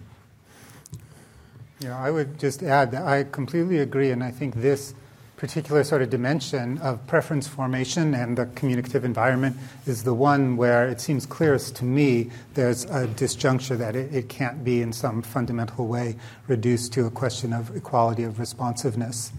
Yeah, 1.80 1.98
I 1.98 2.10
would 2.10 2.38
just 2.38 2.62
add 2.62 2.90
that 2.90 3.06
I 3.06 3.24
completely 3.24 3.78
agree, 3.78 4.10
and 4.10 4.22
I 4.22 4.30
think 4.30 4.56
this 4.56 4.92
particular 5.38 5.84
sort 5.84 6.02
of 6.02 6.10
dimension 6.10 6.78
of 6.78 7.04
preference 7.06 7.46
formation 7.46 8.12
and 8.12 8.36
the 8.36 8.46
communicative 8.56 9.04
environment 9.04 9.56
is 9.86 10.02
the 10.02 10.12
one 10.12 10.56
where 10.56 10.88
it 10.88 11.00
seems 11.00 11.24
clearest 11.24 11.76
to 11.76 11.84
me 11.84 12.28
there's 12.54 12.84
a 12.86 13.06
disjuncture 13.06 13.78
that 13.78 13.94
it, 13.94 14.12
it 14.12 14.28
can't 14.28 14.64
be 14.64 14.82
in 14.82 14.92
some 14.92 15.22
fundamental 15.22 15.86
way 15.86 16.16
reduced 16.48 16.92
to 16.92 17.06
a 17.06 17.10
question 17.10 17.52
of 17.52 17.74
equality 17.76 18.24
of 18.24 18.40
responsiveness. 18.40 19.30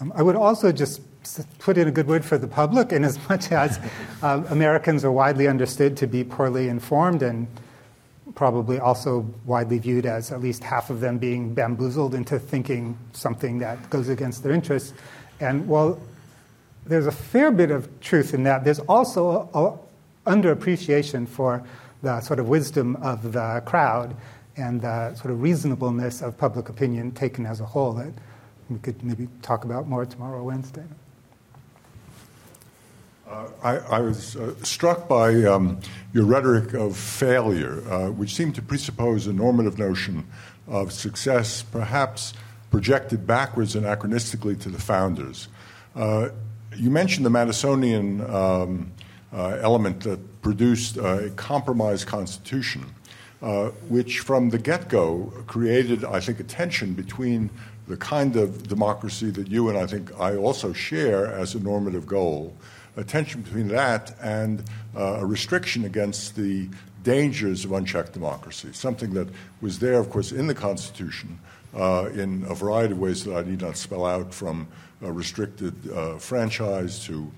Um, 0.00 0.12
I 0.16 0.22
would 0.22 0.34
also 0.34 0.72
just 0.72 1.00
put 1.60 1.78
in 1.78 1.86
a 1.86 1.92
good 1.92 2.08
word 2.08 2.24
for 2.24 2.36
the 2.36 2.48
public, 2.48 2.90
in 2.90 3.04
as 3.04 3.16
much 3.28 3.52
as 3.52 3.78
uh, 4.22 4.42
Americans 4.50 5.04
are 5.04 5.12
widely 5.12 5.46
understood 5.46 5.96
to 5.98 6.08
be 6.08 6.24
poorly 6.24 6.68
informed 6.68 7.22
and 7.22 7.46
probably 8.34 8.78
also 8.78 9.20
widely 9.46 9.78
viewed 9.78 10.06
as 10.06 10.32
at 10.32 10.40
least 10.40 10.62
half 10.62 10.90
of 10.90 11.00
them 11.00 11.18
being 11.18 11.54
bamboozled 11.54 12.14
into 12.14 12.38
thinking 12.38 12.96
something 13.12 13.58
that 13.58 13.88
goes 13.90 14.08
against 14.08 14.42
their 14.42 14.52
interests. 14.52 14.92
And 15.40 15.68
while 15.68 16.00
there's 16.86 17.06
a 17.06 17.12
fair 17.12 17.50
bit 17.50 17.70
of 17.70 18.00
truth 18.00 18.34
in 18.34 18.44
that, 18.44 18.64
there's 18.64 18.80
also 18.80 19.48
a, 19.54 19.88
underappreciation 20.30 21.26
for 21.26 21.62
the 22.02 22.20
sort 22.20 22.38
of 22.38 22.48
wisdom 22.48 22.96
of 22.96 23.32
the 23.32 23.62
crowd 23.64 24.14
and 24.56 24.82
the 24.82 25.14
sort 25.14 25.30
of 25.30 25.40
reasonableness 25.40 26.20
of 26.20 26.36
public 26.36 26.68
opinion 26.68 27.12
taken 27.12 27.46
as 27.46 27.60
a 27.60 27.64
whole 27.64 27.92
that 27.92 28.12
we 28.68 28.78
could 28.78 29.02
maybe 29.02 29.28
talk 29.40 29.64
about 29.64 29.88
more 29.88 30.04
tomorrow 30.04 30.42
Wednesday. 30.42 30.84
Uh, 33.28 33.48
I, 33.62 33.76
I, 33.76 34.00
was 34.00 34.36
uh, 34.36 34.54
struck 34.62 35.06
by 35.06 35.44
um, 35.44 35.80
your 36.14 36.24
rhetoric 36.24 36.72
of 36.72 36.96
failure, 36.96 37.82
uh, 37.90 38.10
which 38.10 38.34
seemed 38.34 38.54
to 38.54 38.62
presuppose 38.62 39.26
a 39.26 39.32
normative 39.34 39.78
notion 39.78 40.26
of 40.66 40.92
success, 40.92 41.62
perhaps 41.62 42.32
projected 42.70 43.26
backwards 43.26 43.74
anachronistically 43.74 44.58
to 44.60 44.68
the 44.68 44.80
founders. 44.80 45.48
Uh, 45.94 46.28
you 46.76 46.90
mentioned 46.90 47.24
the 47.24 47.30
Madisonian 47.30 48.28
um, 48.28 48.92
uh, 49.32 49.58
element 49.60 50.00
that 50.00 50.42
produced 50.42 50.96
a 50.96 51.30
compromise 51.36 52.04
constitution, 52.04 52.84
uh, 53.42 53.68
which 53.88 54.20
from 54.20 54.50
the 54.50 54.58
get 54.58 54.88
go 54.88 55.32
created, 55.46 56.04
I 56.04 56.20
think, 56.20 56.40
a 56.40 56.44
tension 56.44 56.94
between 56.94 57.50
the 57.86 57.96
kind 57.96 58.36
of 58.36 58.68
democracy 58.68 59.30
that 59.30 59.48
you 59.48 59.68
and 59.68 59.78
I 59.78 59.86
think 59.86 60.18
I 60.20 60.36
also 60.36 60.72
share 60.72 61.26
as 61.26 61.54
a 61.54 61.60
normative 61.60 62.06
goal, 62.06 62.54
a 62.96 63.04
tension 63.04 63.40
between 63.42 63.68
that 63.68 64.14
and 64.22 64.62
uh, 64.94 65.18
a 65.20 65.26
restriction 65.26 65.84
against 65.84 66.36
the 66.36 66.68
dangers 67.02 67.64
of 67.64 67.72
unchecked 67.72 68.12
democracy, 68.12 68.68
something 68.72 69.14
that 69.14 69.28
was 69.60 69.78
there, 69.78 69.98
of 69.98 70.10
course, 70.10 70.32
in 70.32 70.46
the 70.46 70.54
Constitution, 70.54 71.38
uh, 71.78 72.10
in 72.14 72.44
a 72.48 72.54
variety 72.54 72.92
of 72.92 72.98
ways 72.98 73.24
that 73.24 73.34
I 73.36 73.48
need 73.48 73.62
not 73.62 73.76
spell 73.76 74.04
out, 74.04 74.34
from 74.34 74.68
a 75.00 75.12
restricted 75.12 75.74
uh, 75.90 76.18
franchise 76.18 77.04
to 77.06 77.30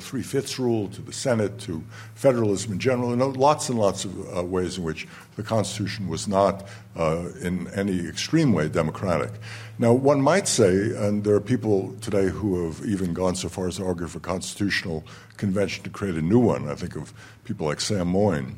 three 0.00 0.22
fifths 0.22 0.58
rule 0.58 0.88
to 0.88 1.02
the 1.02 1.12
Senate 1.12 1.58
to 1.58 1.82
federalism 2.14 2.72
in 2.72 2.78
general, 2.78 3.12
and 3.12 3.36
lots 3.36 3.68
and 3.68 3.78
lots 3.78 4.04
of 4.04 4.36
uh, 4.36 4.42
ways 4.42 4.78
in 4.78 4.84
which 4.84 5.08
the 5.36 5.42
Constitution 5.42 6.08
was 6.08 6.28
not 6.28 6.68
uh, 6.96 7.28
in 7.40 7.68
any 7.74 8.06
extreme 8.06 8.52
way 8.52 8.68
democratic. 8.68 9.30
Now, 9.78 9.92
one 9.92 10.20
might 10.20 10.46
say, 10.46 10.94
and 10.96 11.24
there 11.24 11.34
are 11.34 11.40
people 11.40 11.94
today 12.00 12.28
who 12.28 12.64
have 12.66 12.84
even 12.86 13.12
gone 13.12 13.34
so 13.34 13.48
far 13.48 13.66
as 13.68 13.76
to 13.76 13.84
argue 13.84 14.06
for 14.06 14.20
constitutional 14.20 15.04
convention 15.36 15.82
to 15.84 15.90
create 15.90 16.14
a 16.14 16.22
new 16.22 16.38
one. 16.38 16.68
I 16.68 16.74
think 16.74 16.96
of 16.96 17.12
people 17.44 17.66
like 17.66 17.80
Sam 17.80 18.08
Moyn 18.08 18.56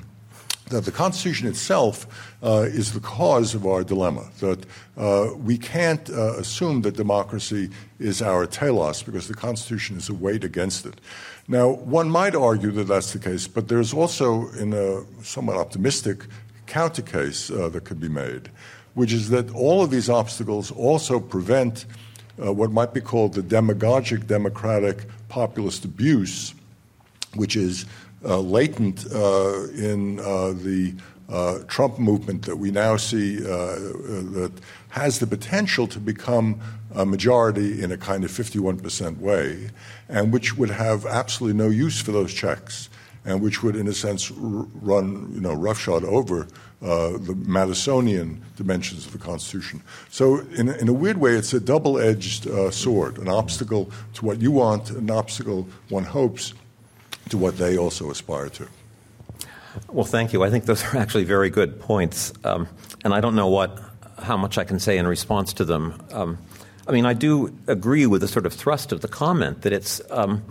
that 0.70 0.84
the 0.84 0.92
Constitution 0.92 1.46
itself 1.46 2.06
uh, 2.42 2.62
is 2.66 2.92
the 2.92 3.00
cause 3.00 3.54
of 3.54 3.66
our 3.66 3.84
dilemma, 3.84 4.26
that 4.40 4.64
uh, 4.96 5.28
we 5.36 5.58
can't 5.58 6.08
uh, 6.10 6.34
assume 6.38 6.82
that 6.82 6.96
democracy 6.96 7.70
is 7.98 8.22
our 8.22 8.46
telos 8.46 9.02
because 9.02 9.28
the 9.28 9.34
Constitution 9.34 9.96
is 9.96 10.08
a 10.08 10.14
weight 10.14 10.42
against 10.42 10.86
it. 10.86 11.00
Now, 11.48 11.68
one 11.68 12.08
might 12.08 12.34
argue 12.34 12.70
that 12.72 12.84
that's 12.84 13.12
the 13.12 13.18
case, 13.18 13.46
but 13.46 13.68
there's 13.68 13.92
also, 13.92 14.48
in 14.52 14.72
a 14.72 15.04
somewhat 15.22 15.56
optimistic 15.56 16.24
counter 16.66 17.02
case 17.02 17.50
uh, 17.50 17.68
that 17.68 17.84
could 17.84 18.00
be 18.00 18.08
made, 18.08 18.50
which 18.94 19.12
is 19.12 19.28
that 19.28 19.54
all 19.54 19.82
of 19.82 19.90
these 19.90 20.08
obstacles 20.08 20.70
also 20.70 21.20
prevent 21.20 21.84
uh, 22.42 22.52
what 22.52 22.72
might 22.72 22.94
be 22.94 23.00
called 23.00 23.34
the 23.34 23.42
demagogic 23.42 24.26
democratic 24.26 25.04
populist 25.28 25.84
abuse, 25.84 26.54
which 27.34 27.56
is 27.56 27.84
latent 28.24 29.06
uh, 29.12 29.66
in 29.74 30.20
uh, 30.20 30.52
the 30.52 30.94
Trump 31.68 31.98
movement 31.98 32.42
that 32.42 32.56
we 32.56 32.70
now 32.70 32.96
see 32.96 33.36
that 33.36 34.52
has 34.90 35.18
the 35.18 35.26
potential 35.26 35.86
to 35.88 35.98
become 35.98 36.60
a 36.94 37.04
majority 37.04 37.82
in 37.82 37.90
a 37.90 37.96
kind 37.96 38.24
of 38.24 38.30
51% 38.30 39.18
way, 39.18 39.70
and 40.08 40.32
which 40.32 40.56
would 40.56 40.70
have 40.70 41.04
absolutely 41.06 41.56
no 41.58 41.68
use 41.68 42.00
for 42.00 42.12
those 42.12 42.32
checks, 42.32 42.88
and 43.24 43.42
which 43.42 43.62
would, 43.62 43.74
in 43.74 43.88
a 43.88 43.92
sense, 43.92 44.30
run 44.30 45.30
you 45.34 45.40
know 45.40 45.54
roughshod 45.54 46.04
over 46.04 46.46
uh, 46.84 47.12
the 47.12 47.34
Madisonian 47.34 48.38
dimensions 48.56 49.06
of 49.06 49.12
the 49.12 49.18
Constitution. 49.18 49.82
So, 50.10 50.40
in, 50.54 50.68
in 50.68 50.88
a 50.88 50.92
weird 50.92 51.16
way, 51.16 51.32
it's 51.32 51.54
a 51.54 51.60
double 51.60 51.98
edged 51.98 52.46
uh, 52.46 52.70
sword 52.70 53.18
an 53.18 53.28
obstacle 53.28 53.90
to 54.14 54.24
what 54.24 54.40
you 54.40 54.50
want, 54.50 54.90
an 54.90 55.10
obstacle, 55.10 55.66
one 55.88 56.04
hopes, 56.04 56.52
to 57.30 57.38
what 57.38 57.56
they 57.58 57.76
also 57.76 58.10
aspire 58.10 58.48
to. 58.50 58.68
Well, 59.88 60.04
thank 60.04 60.32
you. 60.32 60.44
I 60.44 60.50
think 60.50 60.66
those 60.66 60.84
are 60.84 60.96
actually 60.96 61.24
very 61.24 61.50
good 61.50 61.80
points, 61.80 62.32
um, 62.44 62.68
and 63.04 63.12
I 63.12 63.20
don't 63.20 63.34
know 63.34 63.48
what 63.48 63.80
how 64.22 64.36
much 64.36 64.58
I 64.58 64.64
can 64.64 64.78
say 64.78 64.96
in 64.98 65.06
response 65.06 65.52
to 65.54 65.64
them. 65.64 66.00
Um, 66.12 66.38
I 66.86 66.92
mean, 66.92 67.06
I 67.06 67.14
do 67.14 67.56
agree 67.66 68.06
with 68.06 68.20
the 68.20 68.28
sort 68.28 68.46
of 68.46 68.52
thrust 68.52 68.92
of 68.92 69.00
the 69.00 69.08
comment 69.08 69.62
that 69.62 69.72
it's. 69.72 70.00
Um, 70.10 70.44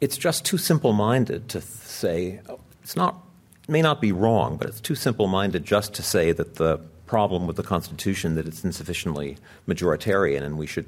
it's 0.00 0.16
just 0.16 0.44
too 0.44 0.58
simple 0.58 0.92
minded 0.92 1.48
to 1.50 1.60
say, 1.60 2.40
it's 2.82 2.96
not, 2.96 3.22
may 3.68 3.82
not 3.82 4.00
be 4.00 4.12
wrong, 4.12 4.56
but 4.56 4.68
it's 4.68 4.80
too 4.80 4.94
simple 4.94 5.26
minded 5.26 5.64
just 5.64 5.94
to 5.94 6.02
say 6.02 6.32
that 6.32 6.56
the 6.56 6.78
problem 7.06 7.46
with 7.46 7.56
the 7.56 7.62
Constitution 7.62 8.34
that 8.36 8.46
it's 8.46 8.64
insufficiently 8.64 9.36
majoritarian 9.68 10.42
and 10.42 10.56
we 10.56 10.66
should 10.66 10.86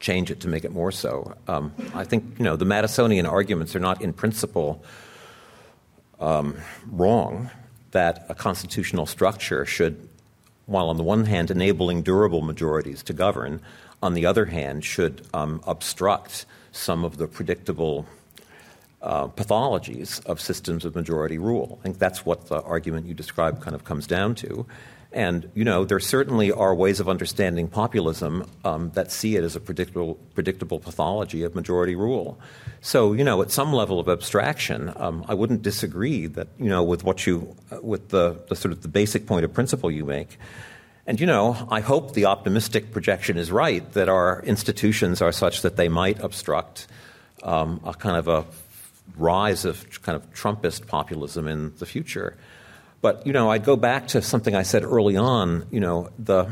change 0.00 0.30
it 0.30 0.40
to 0.40 0.48
make 0.48 0.64
it 0.64 0.72
more 0.72 0.92
so. 0.92 1.34
Um, 1.46 1.72
I 1.94 2.04
think 2.04 2.38
you 2.38 2.44
know 2.44 2.56
the 2.56 2.64
Madisonian 2.64 3.28
arguments 3.28 3.74
are 3.76 3.80
not 3.80 4.02
in 4.02 4.12
principle 4.12 4.82
um, 6.20 6.56
wrong. 6.86 7.50
That 7.92 8.26
a 8.28 8.34
constitutional 8.34 9.06
structure 9.06 9.64
should, 9.64 10.08
while 10.66 10.90
on 10.90 10.98
the 10.98 11.02
one 11.02 11.24
hand 11.24 11.50
enabling 11.50 12.02
durable 12.02 12.42
majorities 12.42 13.02
to 13.04 13.14
govern, 13.14 13.62
on 14.02 14.14
the 14.14 14.26
other 14.26 14.44
hand 14.44 14.84
should 14.84 15.26
um, 15.32 15.62
obstruct 15.66 16.44
some 16.70 17.04
of 17.04 17.16
the 17.16 17.26
predictable 17.26 18.06
uh, 19.00 19.28
pathologies 19.28 20.24
of 20.26 20.40
systems 20.40 20.84
of 20.84 20.94
majority 20.94 21.38
rule. 21.38 21.78
I 21.80 21.84
think 21.84 21.98
that's 21.98 22.26
what 22.26 22.48
the 22.48 22.60
argument 22.62 23.06
you 23.06 23.14
described 23.14 23.62
kind 23.62 23.74
of 23.74 23.84
comes 23.84 24.06
down 24.06 24.34
to. 24.36 24.66
And, 25.10 25.50
you 25.54 25.64
know, 25.64 25.86
there 25.86 26.00
certainly 26.00 26.52
are 26.52 26.74
ways 26.74 27.00
of 27.00 27.08
understanding 27.08 27.68
populism 27.68 28.48
um, 28.62 28.90
that 28.90 29.10
see 29.10 29.36
it 29.36 29.44
as 29.44 29.56
a 29.56 29.60
predictable, 29.60 30.16
predictable 30.34 30.78
pathology 30.78 31.44
of 31.44 31.54
majority 31.54 31.94
rule. 31.94 32.38
So, 32.82 33.14
you 33.14 33.24
know, 33.24 33.40
at 33.40 33.50
some 33.50 33.72
level 33.72 34.00
of 34.00 34.08
abstraction, 34.08 34.92
um, 34.96 35.24
I 35.26 35.32
wouldn't 35.32 35.62
disagree 35.62 36.26
that, 36.26 36.48
you 36.58 36.68
know, 36.68 36.82
with 36.82 37.04
what 37.04 37.26
you, 37.26 37.56
uh, 37.72 37.78
with 37.80 38.10
the, 38.10 38.38
the 38.48 38.56
sort 38.56 38.72
of 38.72 38.82
the 38.82 38.88
basic 38.88 39.26
point 39.26 39.46
of 39.46 39.52
principle 39.54 39.90
you 39.90 40.04
make. 40.04 40.38
And, 41.06 41.18
you 41.18 41.26
know, 41.26 41.66
I 41.70 41.80
hope 41.80 42.12
the 42.12 42.26
optimistic 42.26 42.92
projection 42.92 43.38
is 43.38 43.50
right 43.50 43.90
that 43.92 44.10
our 44.10 44.42
institutions 44.42 45.22
are 45.22 45.32
such 45.32 45.62
that 45.62 45.76
they 45.76 45.88
might 45.88 46.22
obstruct 46.22 46.86
um, 47.42 47.80
a 47.82 47.94
kind 47.94 48.18
of 48.18 48.28
a 48.28 48.44
rise 49.16 49.64
of 49.64 50.02
kind 50.02 50.16
of 50.16 50.30
Trumpist 50.34 50.86
populism 50.86 51.48
in 51.48 51.74
the 51.78 51.86
future. 51.86 52.36
But, 53.00 53.26
you 53.26 53.32
know, 53.32 53.50
I'd 53.50 53.64
go 53.64 53.76
back 53.76 54.08
to 54.08 54.22
something 54.22 54.54
I 54.54 54.62
said 54.62 54.84
early 54.84 55.16
on, 55.16 55.66
you 55.70 55.80
know, 55.80 56.10
the 56.18 56.50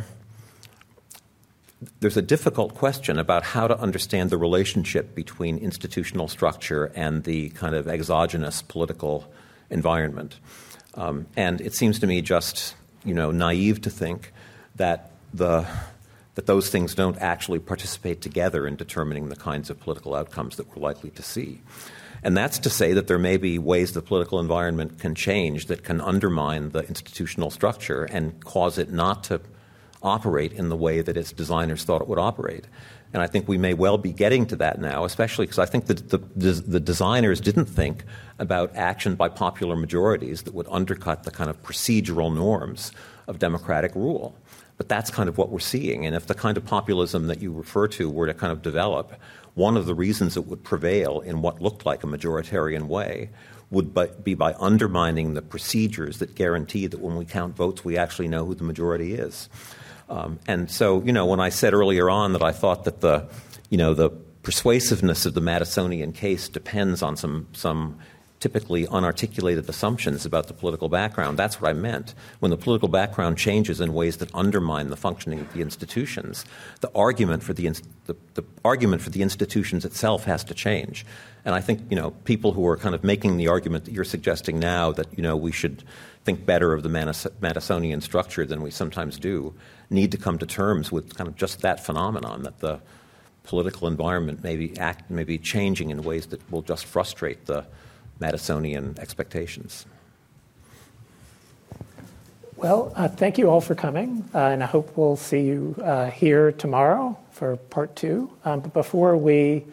there's 2.00 2.16
a 2.16 2.22
difficult 2.22 2.74
question 2.74 3.18
about 3.18 3.42
how 3.42 3.68
to 3.68 3.78
understand 3.78 4.30
the 4.30 4.38
relationship 4.38 5.14
between 5.14 5.58
institutional 5.58 6.26
structure 6.26 6.90
and 6.94 7.24
the 7.24 7.50
kind 7.50 7.74
of 7.74 7.86
exogenous 7.86 8.62
political 8.62 9.30
environment. 9.70 10.38
Um, 10.94 11.26
and 11.36 11.60
it 11.60 11.74
seems 11.74 11.98
to 11.98 12.06
me 12.06 12.22
just, 12.22 12.74
you 13.04 13.12
know, 13.14 13.30
naive 13.30 13.82
to 13.82 13.90
think 13.90 14.32
that 14.76 15.10
the 15.34 15.66
that 16.34 16.44
those 16.44 16.68
things 16.68 16.94
don't 16.94 17.16
actually 17.18 17.58
participate 17.58 18.20
together 18.20 18.66
in 18.66 18.76
determining 18.76 19.30
the 19.30 19.36
kinds 19.36 19.70
of 19.70 19.80
political 19.80 20.14
outcomes 20.14 20.56
that 20.56 20.68
we're 20.68 20.82
likely 20.82 21.08
to 21.10 21.22
see. 21.22 21.60
And 22.26 22.36
that's 22.36 22.58
to 22.58 22.70
say 22.70 22.92
that 22.92 23.06
there 23.06 23.20
may 23.20 23.36
be 23.36 23.56
ways 23.56 23.92
the 23.92 24.02
political 24.02 24.40
environment 24.40 24.98
can 24.98 25.14
change 25.14 25.66
that 25.66 25.84
can 25.84 26.00
undermine 26.00 26.70
the 26.70 26.80
institutional 26.80 27.52
structure 27.52 28.02
and 28.02 28.44
cause 28.44 28.78
it 28.78 28.90
not 28.90 29.22
to 29.24 29.40
operate 30.02 30.52
in 30.52 30.68
the 30.68 30.74
way 30.74 31.02
that 31.02 31.16
its 31.16 31.30
designers 31.30 31.84
thought 31.84 32.02
it 32.02 32.08
would 32.08 32.18
operate. 32.18 32.64
And 33.12 33.22
I 33.22 33.28
think 33.28 33.46
we 33.46 33.58
may 33.58 33.74
well 33.74 33.96
be 33.96 34.10
getting 34.10 34.44
to 34.46 34.56
that 34.56 34.80
now, 34.80 35.04
especially 35.04 35.46
because 35.46 35.60
I 35.60 35.66
think 35.66 35.86
that 35.86 36.08
the, 36.08 36.18
the, 36.34 36.52
the, 36.54 36.80
designers 36.80 37.40
didn't 37.40 37.66
think 37.66 38.02
about 38.40 38.74
action 38.74 39.14
by 39.14 39.28
popular 39.28 39.76
majorities 39.76 40.42
that 40.42 40.52
would 40.52 40.66
undercut 40.68 41.22
the 41.22 41.30
kind 41.30 41.48
of 41.48 41.62
procedural 41.62 42.34
norms 42.34 42.90
of 43.28 43.38
democratic 43.38 43.94
rule. 43.94 44.34
But 44.78 44.88
that's 44.88 45.10
kind 45.12 45.28
of 45.28 45.38
what 45.38 45.50
we're 45.50 45.60
seeing. 45.60 46.04
And 46.04 46.16
if 46.16 46.26
the 46.26 46.34
kind 46.34 46.56
of 46.56 46.64
populism 46.64 47.28
that 47.28 47.40
you 47.40 47.52
refer 47.52 47.86
to 47.86 48.10
were 48.10 48.26
to 48.26 48.34
kind 48.34 48.52
of 48.52 48.62
develop, 48.62 49.12
one 49.56 49.76
of 49.76 49.86
the 49.86 49.94
reasons 49.94 50.36
it 50.36 50.46
would 50.46 50.62
prevail 50.62 51.20
in 51.20 51.40
what 51.40 51.62
looked 51.62 51.86
like 51.86 52.04
a 52.04 52.06
majoritarian 52.06 52.86
way 52.88 53.30
would 53.70 53.92
be 54.22 54.34
by 54.34 54.54
undermining 54.60 55.32
the 55.32 55.42
procedures 55.42 56.18
that 56.18 56.34
guarantee 56.34 56.86
that 56.86 57.00
when 57.00 57.16
we 57.16 57.24
count 57.24 57.56
votes, 57.56 57.84
we 57.84 57.96
actually 57.96 58.28
know 58.28 58.44
who 58.44 58.54
the 58.54 58.62
majority 58.62 59.14
is. 59.14 59.48
Um, 60.10 60.38
and 60.46 60.70
so, 60.70 61.02
you 61.02 61.12
know, 61.12 61.24
when 61.24 61.40
I 61.40 61.48
said 61.48 61.72
earlier 61.72 62.08
on 62.10 62.34
that 62.34 62.42
I 62.42 62.52
thought 62.52 62.84
that 62.84 63.00
the, 63.00 63.28
you 63.70 63.78
know, 63.78 63.94
the 63.94 64.10
persuasiveness 64.42 65.24
of 65.24 65.32
the 65.32 65.40
Madisonian 65.40 66.14
case 66.14 66.48
depends 66.48 67.02
on 67.02 67.16
some 67.16 67.48
some 67.52 67.98
typically 68.46 68.86
unarticulated 68.86 69.68
assumptions 69.68 70.24
about 70.24 70.46
the 70.46 70.54
political 70.54 70.88
background. 70.88 71.36
That's 71.36 71.60
what 71.60 71.68
I 71.68 71.72
meant. 71.72 72.14
When 72.38 72.52
the 72.52 72.56
political 72.56 72.86
background 72.86 73.38
changes 73.38 73.80
in 73.80 73.92
ways 73.92 74.18
that 74.18 74.32
undermine 74.32 74.88
the 74.88 74.96
functioning 74.96 75.40
of 75.40 75.52
the 75.52 75.60
institutions, 75.60 76.44
the 76.80 76.88
argument 76.94 77.42
for 77.42 77.52
the, 77.54 77.68
the, 78.04 78.14
the, 78.34 78.44
argument 78.64 79.02
for 79.02 79.10
the 79.10 79.20
institutions 79.20 79.84
itself 79.84 80.22
has 80.26 80.44
to 80.44 80.54
change. 80.54 81.04
And 81.44 81.56
I 81.56 81.60
think 81.60 81.80
you 81.90 81.96
know 81.96 82.12
people 82.22 82.52
who 82.52 82.64
are 82.68 82.76
kind 82.76 82.94
of 82.94 83.02
making 83.02 83.36
the 83.36 83.48
argument 83.48 83.84
that 83.86 83.94
you're 83.94 84.04
suggesting 84.04 84.60
now 84.60 84.92
that 84.92 85.08
you 85.16 85.24
know 85.24 85.36
we 85.36 85.50
should 85.50 85.82
think 86.22 86.46
better 86.46 86.72
of 86.72 86.84
the 86.84 86.88
Madisonian 86.88 88.00
structure 88.00 88.46
than 88.46 88.62
we 88.62 88.70
sometimes 88.70 89.18
do 89.18 89.54
need 89.90 90.12
to 90.12 90.18
come 90.18 90.38
to 90.38 90.46
terms 90.46 90.92
with 90.92 91.16
kind 91.16 91.26
of 91.26 91.34
just 91.34 91.62
that 91.62 91.84
phenomenon 91.84 92.44
that 92.44 92.60
the 92.60 92.78
political 93.42 93.88
environment 93.88 94.44
may 94.44 94.56
be 94.56 94.78
act 94.78 95.10
may 95.10 95.24
be 95.24 95.36
changing 95.36 95.90
in 95.90 96.02
ways 96.02 96.26
that 96.26 96.40
will 96.52 96.62
just 96.62 96.84
frustrate 96.84 97.46
the 97.46 97.66
Madisonian 98.20 98.98
expectations. 98.98 99.86
Well, 102.56 102.90
uh, 102.96 103.08
thank 103.08 103.36
you 103.36 103.50
all 103.50 103.60
for 103.60 103.74
coming, 103.74 104.24
uh, 104.34 104.38
and 104.38 104.62
I 104.62 104.66
hope 104.66 104.96
we'll 104.96 105.16
see 105.16 105.42
you 105.42 105.74
uh, 105.84 106.10
here 106.10 106.52
tomorrow 106.52 107.18
for 107.30 107.56
part 107.56 107.94
two. 107.94 108.30
Um, 108.46 108.60
but 108.60 108.72
before 108.72 109.14
we 109.18 109.64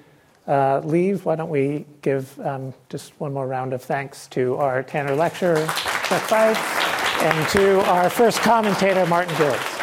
uh, 0.48 0.82
leave, 0.84 1.24
why 1.24 1.38
don't 1.38 1.50
we 1.50 1.86
give 2.02 2.38
um, 2.42 2.74
just 2.90 3.18
one 3.22 3.32
more 3.32 3.48
round 3.48 3.72
of 3.72 3.82
thanks 3.82 4.28
to 4.28 4.58
our 4.58 4.84
Tanner 4.84 5.16
lecturer, 5.16 5.66
Chuck 5.66 6.24
Beitz, 6.24 6.58
and 7.24 7.50
to 7.52 7.80
our 7.90 8.10
first 8.10 8.40
commentator, 8.40 9.06
Martin 9.06 9.34
Gilens. 9.36 9.83